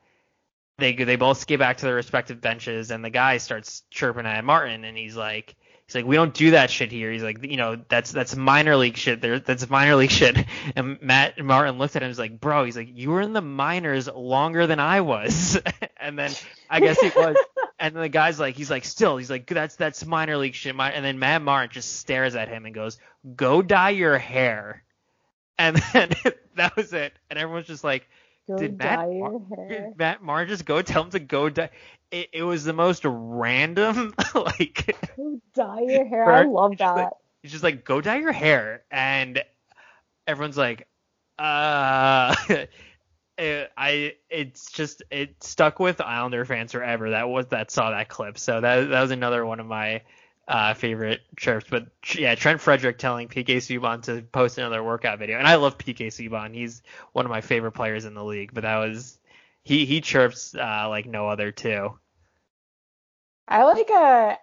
they 0.79 0.93
they 0.95 1.17
both 1.17 1.47
get 1.47 1.59
back 1.59 1.79
to 1.79 1.87
their 1.87 1.95
respective 1.95 2.41
benches 2.41 2.91
and 2.91 3.05
the 3.05 3.11
guy 3.11 3.39
starts 3.39 3.83
chirping 3.91 4.27
at 4.27 4.45
Martin 4.45 4.85
and 4.85 4.97
he's 4.97 5.17
like 5.17 5.57
he's 5.87 5.95
like 5.95 6.05
we 6.05 6.17
don't 6.17 6.35
do 6.35 6.53
that 6.53 6.71
shit 6.71 6.91
here 6.91 7.13
he's 7.13 7.23
like 7.23 7.45
you 7.45 7.57
know 7.57 7.77
that's 7.89 8.13
that's 8.13 8.37
minor 8.37 8.77
league 8.77 8.97
shit 8.97 9.21
there 9.21 9.39
that's 9.39 9.69
minor 9.69 9.97
league 9.97 10.11
shit 10.11 10.37
and 10.77 11.01
Matt 11.03 11.43
Martin 11.43 11.79
looked 11.79 11.97
at 11.97 12.03
him 12.03 12.07
and 12.07 12.11
was 12.11 12.19
like 12.19 12.41
bro 12.41 12.65
he's 12.65 12.77
like 12.77 12.89
you 12.93 13.11
were 13.11 13.21
in 13.21 13.33
the 13.33 13.43
minors 13.43 14.09
longer 14.09 14.67
than 14.67 14.81
I 14.81 15.01
was 15.03 15.61
and 15.97 16.19
then 16.19 16.33
I 16.71 16.81
guess 16.81 17.01
he 17.01 17.11
was 17.11 17.37
And 17.85 17.95
then 17.95 18.03
the 18.03 18.09
guy's 18.09 18.41
like, 18.41 18.55
he's 18.55 18.71
like, 18.71 18.85
still, 18.85 19.19
he's 19.19 19.29
like, 19.29 19.47
that's 19.47 19.77
that's 19.77 20.07
minor 20.07 20.39
league 20.39 20.55
shit. 20.55 20.75
And 20.79 21.05
then 21.05 21.19
Matt 21.19 21.43
Martin 21.43 21.71
just 21.71 21.99
stares 21.99 22.35
at 22.35 22.49
him 22.49 22.65
and 22.65 22.75
goes, 22.75 22.99
"Go 23.37 23.61
dye 23.61 23.91
your 23.91 24.17
hair." 24.17 24.83
And 25.59 25.77
then 25.93 26.11
that 26.57 26.77
was 26.77 26.93
it. 26.95 27.13
And 27.29 27.39
everyone's 27.39 27.67
just 27.67 27.85
like, 27.85 28.09
Go 28.49 28.57
did 28.59 28.79
Matt, 28.79 28.99
dye 28.99 29.07
Mar- 29.07 29.33
your 29.33 29.57
hair. 29.57 29.69
did 29.69 29.99
Matt 29.99 30.23
just 30.47 30.65
go 30.65 30.83
tell 30.83 31.05
him 31.05 31.11
to 31.11 31.19
go 31.21 31.49
dye? 31.49 31.71
It, 32.11 32.29
it 32.33 32.43
was 32.43 32.65
the 32.65 32.73
most 32.73 33.03
random, 33.05 34.15
like, 34.35 34.97
Go 35.17 35.41
dye 35.55 35.81
your 35.81 36.05
hair. 36.07 36.31
I 36.31 36.45
love 36.45 36.73
It's 36.73 36.79
just 36.81 36.97
like- 36.97 37.07
that. 37.11 37.17
he's 37.43 37.53
just 37.53 37.65
like, 37.65 37.85
go 37.85 38.01
dye 38.01 38.19
your 38.19 38.33
hair. 38.33 38.83
And 38.91 39.43
everyone's 40.27 40.57
like, 40.59 40.87
uh. 41.39 42.35
it, 43.39 43.73
I 43.77 44.15
it's 44.31 44.71
just 44.71 45.03
it 45.11 45.43
stuck 45.43 45.81
with 45.81 46.01
Islander 46.01 46.45
fans 46.45 46.73
forever. 46.73 47.11
That 47.11 47.29
was 47.29 47.47
that 47.49 47.71
saw 47.71 47.91
that 47.91 48.09
clip. 48.09 48.39
So 48.39 48.61
that 48.61 48.91
that 48.91 49.01
was 49.03 49.11
another 49.11 49.45
one 49.45 49.59
of 49.59 49.67
my 49.67 50.03
uh, 50.49 50.75
favorite 50.75 51.23
chirps. 51.37 51.67
But 51.71 51.87
yeah, 52.15 52.35
Trent 52.35 52.61
Frederic 52.61 52.99
telling 52.99 53.29
PK 53.29 53.57
Subban 53.57 54.03
to 54.03 54.23
post 54.23 54.59
another 54.59 54.83
workout 54.83 55.19
video, 55.19 55.39
and 55.39 55.47
I 55.47 55.57
love 55.57 55.79
PK 55.79 56.09
Subban. 56.09 56.55
He's 56.55 56.83
one 57.13 57.25
of 57.25 57.31
my 57.31 57.41
favorite 57.41 57.73
players 57.73 58.05
in 58.05 58.15
the 58.15 58.25
league. 58.25 58.53
But 58.53 58.63
that 58.63 58.77
was 58.77 59.19
he 59.63 59.87
he 59.87 60.01
chirps 60.01 60.55
uh, 60.55 60.89
like 60.89 61.07
no 61.07 61.29
other 61.29 61.51
too. 61.51 61.99
I 63.49 63.65
like 63.65 63.91
uh 63.91 64.37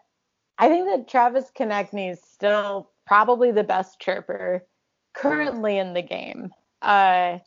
I 0.57 0.69
think 0.69 0.87
that 0.87 1.07
Travis 1.07 1.51
Konecny 1.57 2.11
is 2.11 2.21
still 2.21 2.89
probably 3.05 3.51
the 3.51 3.63
best 3.63 3.99
chirper 3.99 4.65
currently 5.13 5.77
in 5.77 5.93
the 5.93 6.01
game. 6.01 6.51
Uh 6.81 7.39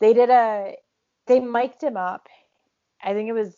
they 0.00 0.12
did 0.12 0.30
a 0.30 0.76
they 1.26 1.40
mic'd 1.40 1.82
him 1.82 1.96
up. 1.96 2.28
I 3.02 3.14
think 3.14 3.28
it 3.28 3.32
was 3.32 3.54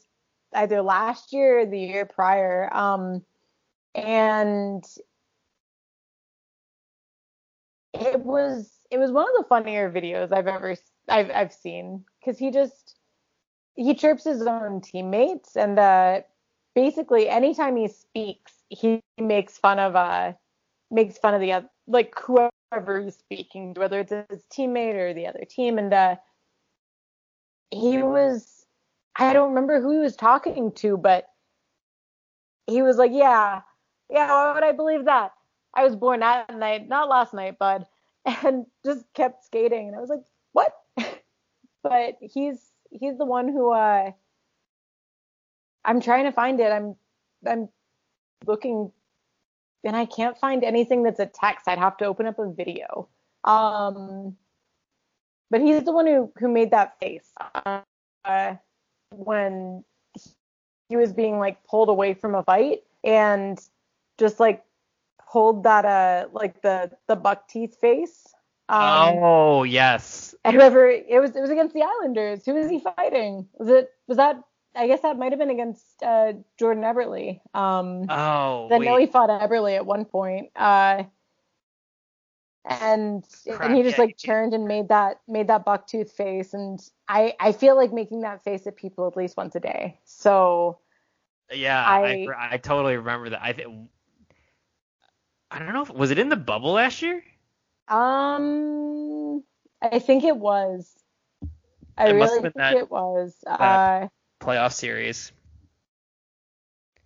either 0.54 0.80
last 0.82 1.32
year 1.32 1.60
or 1.60 1.66
the 1.66 1.78
year 1.78 2.06
prior. 2.06 2.68
Um 2.74 3.22
and 3.94 4.84
it 7.94 8.20
was 8.20 8.70
it 8.90 8.98
was 8.98 9.10
one 9.12 9.24
of 9.24 9.34
the 9.38 9.48
funnier 9.48 9.90
videos 9.90 10.32
I've 10.32 10.46
ever 10.46 10.76
I've 11.08 11.30
I've 11.30 11.52
seen. 11.52 12.04
Cuz 12.24 12.38
he 12.38 12.50
just 12.50 12.96
he 13.74 13.94
chirps 13.94 14.24
his 14.24 14.42
own 14.46 14.80
teammates 14.80 15.56
and 15.56 15.78
uh 15.78 16.20
basically 16.74 17.28
anytime 17.28 17.76
he 17.76 17.88
speaks 17.88 18.52
he 18.68 19.00
makes 19.18 19.58
fun 19.58 19.78
of 19.78 19.96
uh 19.96 20.32
makes 20.90 21.18
fun 21.18 21.34
of 21.34 21.40
the 21.40 21.52
other 21.52 21.68
like 21.86 22.14
whoever 22.18 23.00
he's 23.02 23.16
speaking 23.16 23.74
to, 23.74 23.80
whether 23.80 24.00
it's 24.00 24.12
his 24.12 24.44
teammate 24.52 24.94
or 24.94 25.14
the 25.14 25.26
other 25.26 25.44
team. 25.48 25.78
And 25.78 25.92
uh 25.92 26.16
he 27.70 28.02
was 28.02 28.66
I 29.16 29.32
don't 29.32 29.50
remember 29.50 29.80
who 29.80 29.92
he 29.92 29.98
was 29.98 30.16
talking 30.16 30.72
to 30.76 30.96
but 30.96 31.28
he 32.66 32.82
was 32.82 32.96
like 32.96 33.12
yeah 33.12 33.62
yeah 34.10 34.28
why 34.28 34.54
would 34.54 34.64
I 34.64 34.72
believe 34.72 35.04
that 35.06 35.32
I 35.74 35.84
was 35.84 35.96
born 35.96 36.20
that 36.20 36.54
night 36.54 36.88
not 36.88 37.08
last 37.08 37.34
night 37.34 37.58
bud 37.58 37.86
and 38.44 38.66
just 38.84 39.04
kept 39.14 39.44
skating 39.44 39.88
and 39.88 39.96
I 39.96 40.00
was 40.00 40.10
like 40.10 40.24
what 40.52 40.74
but 41.82 42.16
he's 42.20 42.70
he's 42.90 43.18
the 43.18 43.24
one 43.24 43.48
who 43.48 43.72
uh 43.72 44.10
I'm 45.84 46.00
trying 46.00 46.24
to 46.24 46.32
find 46.32 46.60
it. 46.60 46.70
I'm 46.70 46.96
I'm 47.46 47.68
looking 48.46 48.92
and 49.84 49.96
I 49.96 50.04
can't 50.04 50.36
find 50.36 50.64
anything 50.64 51.02
that's 51.02 51.20
a 51.20 51.26
text. 51.26 51.68
I'd 51.68 51.78
have 51.78 51.96
to 51.98 52.04
open 52.04 52.26
up 52.26 52.38
a 52.38 52.52
video. 52.52 53.08
Um 53.44 54.36
but 55.50 55.60
he's 55.60 55.82
the 55.84 55.92
one 55.92 56.06
who 56.06 56.32
who 56.38 56.48
made 56.48 56.70
that 56.72 56.98
face 57.00 57.32
uh, 57.64 58.54
when 59.10 59.82
he 60.88 60.96
was 60.96 61.12
being 61.12 61.38
like 61.38 61.64
pulled 61.64 61.88
away 61.88 62.12
from 62.12 62.34
a 62.34 62.42
fight 62.42 62.80
and 63.02 63.58
just 64.18 64.40
like 64.40 64.64
hold 65.22 65.64
that 65.64 65.84
uh 65.84 66.28
like 66.32 66.62
the 66.62 66.90
the 67.06 67.16
buck 67.16 67.48
teeth 67.48 67.76
face. 67.80 68.26
Um, 68.70 69.18
oh 69.22 69.62
yes, 69.62 70.34
and 70.44 70.54
whoever 70.54 70.88
it 70.88 71.20
was, 71.20 71.34
it 71.34 71.40
was 71.40 71.50
against 71.50 71.74
the 71.74 71.82
Islanders. 71.82 72.44
Who 72.44 72.54
was 72.54 72.68
he 72.70 72.80
fighting? 72.80 73.48
Was 73.58 73.68
it 73.68 73.90
was 74.06 74.18
that? 74.18 74.42
I 74.74 74.86
guess 74.86 75.00
that 75.00 75.18
might 75.18 75.32
have 75.32 75.38
been 75.38 75.50
against 75.50 76.02
uh, 76.02 76.34
Jordan 76.58 76.84
Eberle. 76.84 77.40
Um, 77.54 78.06
oh 78.10 78.68
I 78.70 78.78
know 78.78 78.96
he 78.98 79.06
fought 79.06 79.30
Eberle 79.30 79.74
at 79.74 79.86
one 79.86 80.04
point. 80.04 80.50
Uh, 80.54 81.04
and 82.68 83.24
Crap, 83.46 83.62
and 83.62 83.76
he 83.76 83.82
just 83.82 83.96
like 83.98 84.18
turned 84.18 84.52
and 84.52 84.66
made 84.66 84.88
that 84.88 85.20
made 85.26 85.46
that 85.48 85.64
buck 85.64 85.86
tooth 85.86 86.12
face. 86.12 86.52
And 86.52 86.78
I 87.08 87.34
I 87.40 87.52
feel 87.52 87.76
like 87.76 87.92
making 87.92 88.20
that 88.20 88.44
face 88.44 88.66
at 88.66 88.76
people 88.76 89.06
at 89.06 89.16
least 89.16 89.36
once 89.38 89.54
a 89.54 89.60
day. 89.60 89.98
So 90.04 90.78
yeah, 91.50 91.82
I, 91.82 92.28
I- 92.30 92.48
I 92.52 92.56
totally 92.58 92.96
remember 92.96 93.30
that. 93.30 93.42
I 93.42 93.54
think 93.54 93.88
I 95.50 95.58
don't 95.58 95.72
know 95.72 95.82
if 95.82 95.90
was 95.90 96.10
it 96.10 96.18
in 96.18 96.28
the 96.28 96.36
bubble 96.36 96.72
last 96.72 97.00
year. 97.02 97.22
um, 97.88 99.42
I 99.80 99.98
think 99.98 100.24
it 100.24 100.36
was. 100.36 100.94
I 101.96 102.08
It 102.08 102.12
really 102.12 102.40
think 102.42 102.54
that- 102.54 102.76
it 102.76 102.90
was. 102.90 103.36
Uh, 103.46 104.08
playoff 104.40 104.72
series. 104.72 105.32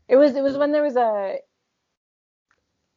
It 0.09 0.17
was 0.17 0.35
it 0.37 0.43
was 0.43 0.57
when 0.59 0.73
there 0.73 0.83
was 0.83 0.97
a 0.97 1.39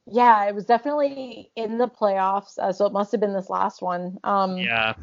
yeah, 0.07 0.45
it 0.45 0.53
was 0.53 0.65
definitely 0.65 1.51
in 1.55 1.77
the 1.77 1.87
playoffs, 1.87 2.57
uh, 2.59 2.71
so 2.73 2.85
it 2.85 2.93
must 2.93 3.11
have 3.11 3.21
been 3.21 3.33
this 3.33 3.49
last 3.49 3.81
one. 3.81 4.17
Um 4.23 4.57
Yeah. 4.57 4.95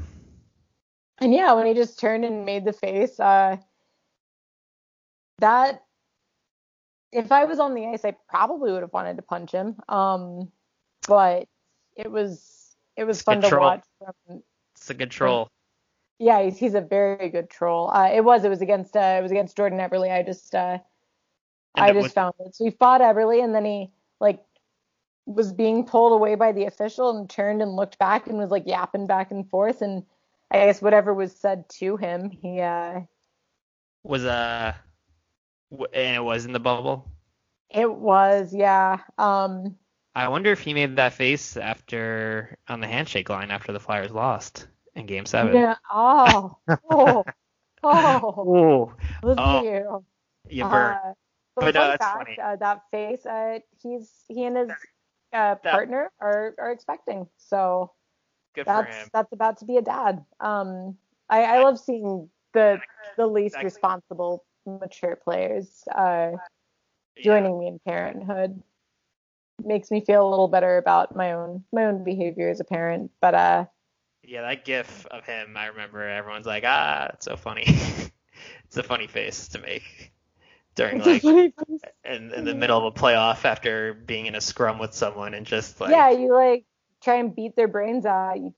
and 1.19 1.33
yeah, 1.33 1.53
when 1.55 1.67
he 1.67 1.75
just 1.75 1.99
turned 1.99 2.25
and 2.25 2.45
made 2.45 2.65
the 2.65 2.73
face, 2.73 3.19
uh 3.21 3.57
that 5.39 5.83
if 7.13 7.31
I 7.31 7.45
was 7.45 7.59
on 7.61 7.75
the 7.75 7.87
ice, 7.87 8.05
I 8.05 8.13
probably 8.29 8.73
would 8.73 8.83
have 8.83 8.93
wanted 8.93 9.17
to 9.17 9.23
punch 9.23 9.53
him. 9.53 9.77
Um 9.89 10.51
but 11.07 11.49
it 11.97 12.11
was 12.11 12.75
it 12.97 13.05
was 13.05 13.19
It's 13.19 13.25
fun 13.25 13.37
to 13.37 13.43
control. 13.43 13.67
watch 13.67 13.85
from 13.99 14.43
It's 14.77 14.91
a 14.91 14.95
control. 14.95 15.49
yeah, 16.19 16.43
he's 16.43 16.59
he's 16.59 16.75
a 16.75 16.81
very 16.81 17.29
good 17.29 17.51
troll. 17.51 17.91
Uh, 17.91 18.11
it 18.13 18.23
was 18.25 18.45
it 18.45 18.49
was 18.49 18.63
against 18.63 18.97
uh, 18.97 19.17
it 19.19 19.23
was 19.23 19.31
against 19.31 19.57
Jordan 19.57 19.79
Eberle. 19.79 20.11
I 20.11 20.23
just 20.23 20.55
uh, 20.55 20.79
I 21.75 21.93
just 21.93 22.03
was- 22.05 22.13
found 22.13 22.35
it. 22.41 22.55
So 22.55 22.65
he 22.65 22.71
fought 22.71 23.01
Eberle, 23.01 23.43
and 23.43 23.55
then 23.55 23.65
he 23.65 23.91
like 24.21 24.43
was 25.27 25.53
being 25.53 25.85
pulled 25.87 26.13
away 26.13 26.35
by 26.35 26.53
the 26.53 26.65
official 26.67 27.17
and 27.17 27.29
turned 27.31 27.63
and 27.63 27.77
looked 27.77 27.99
back 27.99 28.27
and 28.27 28.39
was 28.39 28.51
like 28.51 28.67
yapping 28.67 29.07
back 29.07 29.31
and 29.31 29.49
forth. 29.49 29.81
And 29.83 30.05
I 30.51 30.67
guess 30.67 30.83
whatever 30.83 31.15
was 31.15 31.33
said 31.35 31.69
to 31.81 31.97
him, 31.97 32.31
he 32.31 32.61
uh, 32.61 33.01
was 34.05 34.25
uh 34.25 34.75
and 35.95 36.17
it 36.17 36.23
was 36.25 36.45
in 36.45 36.53
the 36.53 36.61
bubble. 36.61 37.11
it 37.71 37.93
was 37.93 38.55
yeah. 38.55 38.99
Um, 39.19 39.77
I 40.15 40.29
wonder 40.29 40.51
if 40.53 40.61
he 40.61 40.75
made 40.75 40.97
that 40.97 41.13
face 41.15 41.57
after 41.57 42.59
on 42.69 42.81
the 42.81 42.87
handshake 42.89 43.29
line 43.29 43.51
after 43.51 43.73
the 43.73 43.81
Flyers 43.81 44.11
lost 44.13 44.67
in 44.95 45.07
Game 45.07 45.27
Seven. 45.27 45.55
yeah. 45.55 45.77
Oh, 45.93 46.59
oh, 46.89 47.25
oh, 47.83 48.53
Oh, 48.55 48.95
look 49.23 49.39
Oh, 49.39 49.63
you. 49.63 50.05
you 50.49 50.65
burn. 50.65 50.97
Uh, 50.97 51.13
but, 51.57 51.73
But, 51.73 51.77
uh, 51.77 51.97
fact. 51.99 52.39
Uh, 52.39 52.57
that 52.57 52.81
face, 52.91 53.25
uh, 53.27 53.59
he's 53.83 54.25
he 54.29 54.45
and 54.45 54.57
his 54.57 54.71
uh, 55.33 55.57
partner 55.71 56.11
are 56.21 56.55
are 56.59 56.71
expecting. 56.73 57.27
So 57.37 57.93
Good 58.55 58.69
for 58.69 58.85
that's 58.85 58.85
him. 58.85 59.11
that's 59.13 59.33
about 59.33 59.59
to 59.59 59.65
be 59.67 59.77
a 59.77 59.83
dad. 59.83 60.25
Um, 60.41 60.97
I, 61.29 61.43
I 61.45 61.59
love 61.59 61.79
seeing 61.79 62.29
the 62.55 62.81
the 63.17 63.27
least 63.27 63.63
Exactly. 63.63 63.63
responsible 63.63 64.45
mature 64.67 65.17
players 65.17 65.85
uh, 65.95 66.33
Yeah. 67.17 67.23
joining 67.25 67.59
me 67.59 67.69
in 67.69 67.79
parenthood. 67.81 68.63
Makes 69.65 69.91
me 69.91 70.05
feel 70.05 70.27
a 70.27 70.29
little 70.29 70.49
better 70.49 70.77
about 70.79 71.17
my 71.17 71.33
own 71.33 71.65
my 71.73 71.87
own 71.87 72.05
behavior 72.05 72.49
as 72.51 72.61
a 72.61 72.65
parent. 72.65 73.13
But 73.21 73.35
uh, 73.35 73.67
Yeah, 74.23 74.43
that 74.43 74.65
gif 74.65 75.07
of 75.07 75.25
him, 75.25 75.57
I 75.57 75.67
remember 75.67 76.07
everyone's 76.07 76.47
like, 76.47 76.65
ah, 76.67 77.11
it's 77.15 77.25
so 77.27 77.37
funny. 77.37 77.65
it's 78.65 78.77
a 78.77 78.83
funny 78.83 79.07
face 79.07 79.49
to 79.49 79.59
make 79.61 80.13
during 80.75 80.99
like 81.01 81.25
in, 82.05 82.33
in 82.33 82.45
the 82.45 82.55
middle 82.55 82.79
of 82.79 82.85
a 82.85 82.93
playoff 82.93 83.45
after 83.45 83.95
being 83.95 84.27
in 84.27 84.35
a 84.35 84.41
scrum 84.41 84.79
with 84.79 84.95
someone 84.95 85.35
and 85.35 85.47
just 85.47 85.81
like 85.81 85.93
yeah, 85.93 86.11
you 86.11 86.33
like 86.35 86.65
try 87.03 87.17
and 87.17 87.35
beat 87.35 87.57
their 87.57 87.69
brains 87.69 88.07
out. 88.07 88.37
You 88.39 88.55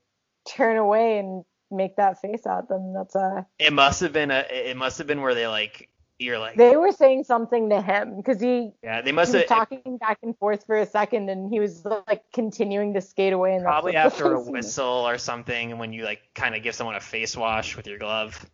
turn 0.47 0.77
away 0.77 1.19
and 1.19 1.45
make 1.71 1.97
that 1.97 2.21
face 2.21 2.47
at 2.47 2.69
them. 2.69 2.93
That's 2.95 3.17
uh 3.17 3.43
it 3.59 3.73
must 3.73 4.01
have 4.01 4.13
been 4.13 4.31
a 4.31 4.45
it 4.51 4.77
must 4.77 4.99
have 4.99 5.07
been 5.07 5.21
where 5.21 5.35
they 5.35 5.47
like 5.47 5.89
you're 6.19 6.39
like 6.39 6.57
they 6.57 6.77
were 6.77 6.93
saying 6.93 7.25
something 7.25 7.71
to 7.71 7.83
him 7.83 8.17
because 8.17 8.41
he, 8.41 8.73
yeah 8.83 9.03
they 9.03 9.11
must 9.11 9.33
have 9.33 9.47
talking 9.47 9.99
back 9.99 10.19
and 10.23 10.37
forth 10.39 10.65
for 10.65 10.77
a 10.77 10.87
second 10.87 11.29
and 11.29 11.53
he 11.53 11.59
was 11.59 11.85
like 12.07 12.23
continuing 12.33 12.95
to 12.95 13.01
skate 13.01 13.33
away 13.33 13.55
and 13.55 13.65
probably 13.65 13.97
after 13.97 14.35
a 14.35 14.41
whistle 14.51 15.09
or 15.09 15.19
something 15.19 15.77
when 15.79 15.93
you 15.93 16.05
like 16.05 16.21
kind 16.35 16.55
of 16.55 16.63
give 16.63 16.75
someone 16.75 16.95
a 16.95 17.01
face 17.01 17.37
wash 17.37 17.77
with 17.77 17.87
your 17.87 17.99
glove 17.99 18.45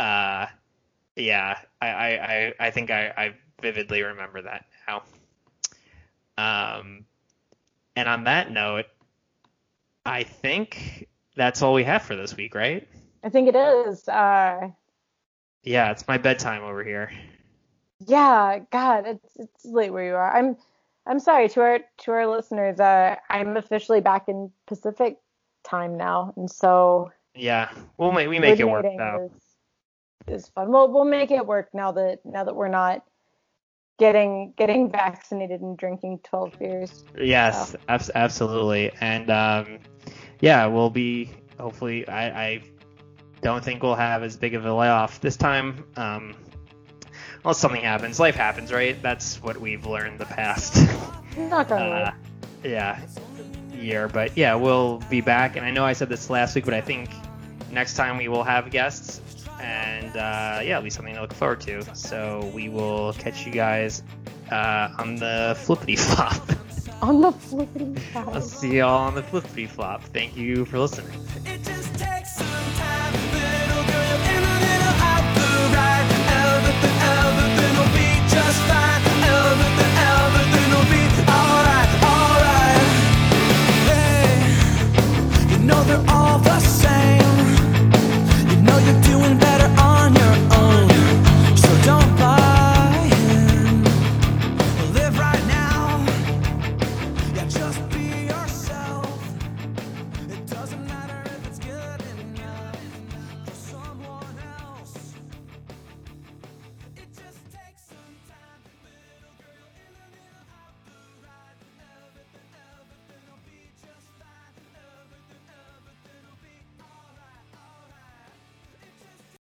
uh 0.00 0.46
yeah 1.14 1.58
i 1.80 1.88
i 1.88 2.08
i, 2.08 2.54
I 2.58 2.70
think 2.70 2.90
I, 2.90 3.12
I 3.16 3.34
vividly 3.60 4.02
remember 4.02 4.42
that 4.42 4.64
now. 4.88 5.02
Um 6.38 7.04
and 7.94 8.08
on 8.08 8.24
that 8.24 8.50
note 8.50 8.86
i 10.06 10.22
think 10.22 11.08
that's 11.36 11.60
all 11.60 11.74
we 11.74 11.84
have 11.84 12.02
for 12.02 12.16
this 12.16 12.34
week 12.36 12.54
right? 12.54 12.88
I 13.24 13.28
think 13.28 13.48
it 13.48 13.54
is. 13.54 14.08
Uh, 14.08 14.70
yeah 15.62 15.90
it's 15.90 16.06
my 16.08 16.18
bedtime 16.18 16.62
over 16.62 16.82
here 16.84 17.10
Yeah, 18.06 18.58
God, 18.72 19.06
it's 19.06 19.36
it's 19.36 19.64
late 19.64 19.92
where 19.92 20.04
you 20.04 20.14
are. 20.14 20.36
I'm 20.36 20.56
I'm 21.06 21.20
sorry 21.20 21.48
to 21.50 21.60
our 21.60 21.78
to 21.98 22.10
our 22.10 22.26
listeners. 22.26 22.80
Uh, 22.80 23.16
I'm 23.30 23.56
officially 23.56 24.00
back 24.00 24.28
in 24.28 24.50
Pacific 24.66 25.18
time 25.64 25.96
now, 25.96 26.32
and 26.36 26.50
so 26.50 27.12
Yeah, 27.34 27.70
we'll 27.98 28.12
make 28.12 28.28
we 28.28 28.38
make 28.38 28.58
it 28.58 28.64
work 28.64 28.86
though. 28.96 29.30
Is, 30.26 30.42
is 30.42 30.48
fun. 30.48 30.70
We'll 30.70 30.92
we'll 30.92 31.04
make 31.04 31.30
it 31.30 31.46
work 31.46 31.68
now 31.72 31.92
that 31.92 32.24
now 32.24 32.44
that 32.44 32.56
we're 32.56 32.68
not 32.68 33.04
getting 33.98 34.52
getting 34.56 34.90
vaccinated 34.90 35.60
and 35.60 35.76
drinking 35.76 36.20
12 36.24 36.58
beers. 36.58 37.04
Yes, 37.16 37.76
abs- 37.88 38.10
absolutely. 38.14 38.90
And 39.00 39.30
um, 39.30 39.78
yeah, 40.40 40.66
we'll 40.66 40.90
be 40.90 41.30
hopefully. 41.58 42.06
I, 42.08 42.44
I 42.44 42.62
don't 43.42 43.62
think 43.64 43.82
we'll 43.82 43.96
have 43.96 44.22
as 44.22 44.36
big 44.36 44.54
of 44.54 44.64
a 44.64 44.72
layoff 44.72 45.20
this 45.20 45.36
time. 45.36 45.84
Um, 45.96 46.34
unless 47.44 47.58
something 47.58 47.82
happens, 47.82 48.18
life 48.18 48.36
happens, 48.36 48.72
right? 48.72 49.00
That's 49.02 49.42
what 49.42 49.60
we've 49.60 49.84
learned 49.84 50.18
the 50.18 50.26
past. 50.26 50.76
Knock 51.36 51.70
on 51.70 51.88
wood. 51.88 52.02
uh, 52.02 52.12
yeah, 52.64 53.00
year. 53.74 54.08
But 54.08 54.36
yeah, 54.36 54.54
we'll 54.54 54.98
be 55.10 55.20
back. 55.20 55.56
And 55.56 55.66
I 55.66 55.70
know 55.70 55.84
I 55.84 55.92
said 55.92 56.08
this 56.08 56.30
last 56.30 56.54
week, 56.54 56.64
but 56.64 56.74
I 56.74 56.80
think 56.80 57.10
next 57.70 57.94
time 57.94 58.16
we 58.16 58.28
will 58.28 58.44
have 58.44 58.70
guests. 58.70 59.20
And 59.60 60.16
uh, 60.16 60.60
yeah, 60.62 60.78
it'll 60.78 60.82
be 60.82 60.90
something 60.90 61.14
to 61.14 61.20
look 61.20 61.34
forward 61.34 61.60
to. 61.62 61.82
So 61.94 62.50
we 62.54 62.68
will 62.68 63.12
catch 63.14 63.44
you 63.46 63.52
guys 63.52 64.02
uh, 64.50 64.90
on 64.98 65.16
the 65.16 65.56
flippity 65.58 65.96
flop. 65.96 66.48
on 67.02 67.20
the 67.20 67.32
flippity 67.32 68.00
I'll 68.14 68.40
see 68.40 68.78
y'all 68.78 69.00
on 69.00 69.14
the 69.16 69.22
flippity 69.22 69.66
flop. 69.66 70.04
Thank 70.04 70.36
you 70.36 70.64
for 70.64 70.78
listening. 70.78 71.10
It 71.44 71.64
just 71.64 72.02
after 85.92 86.12
all 86.12 86.38
the 86.38 86.61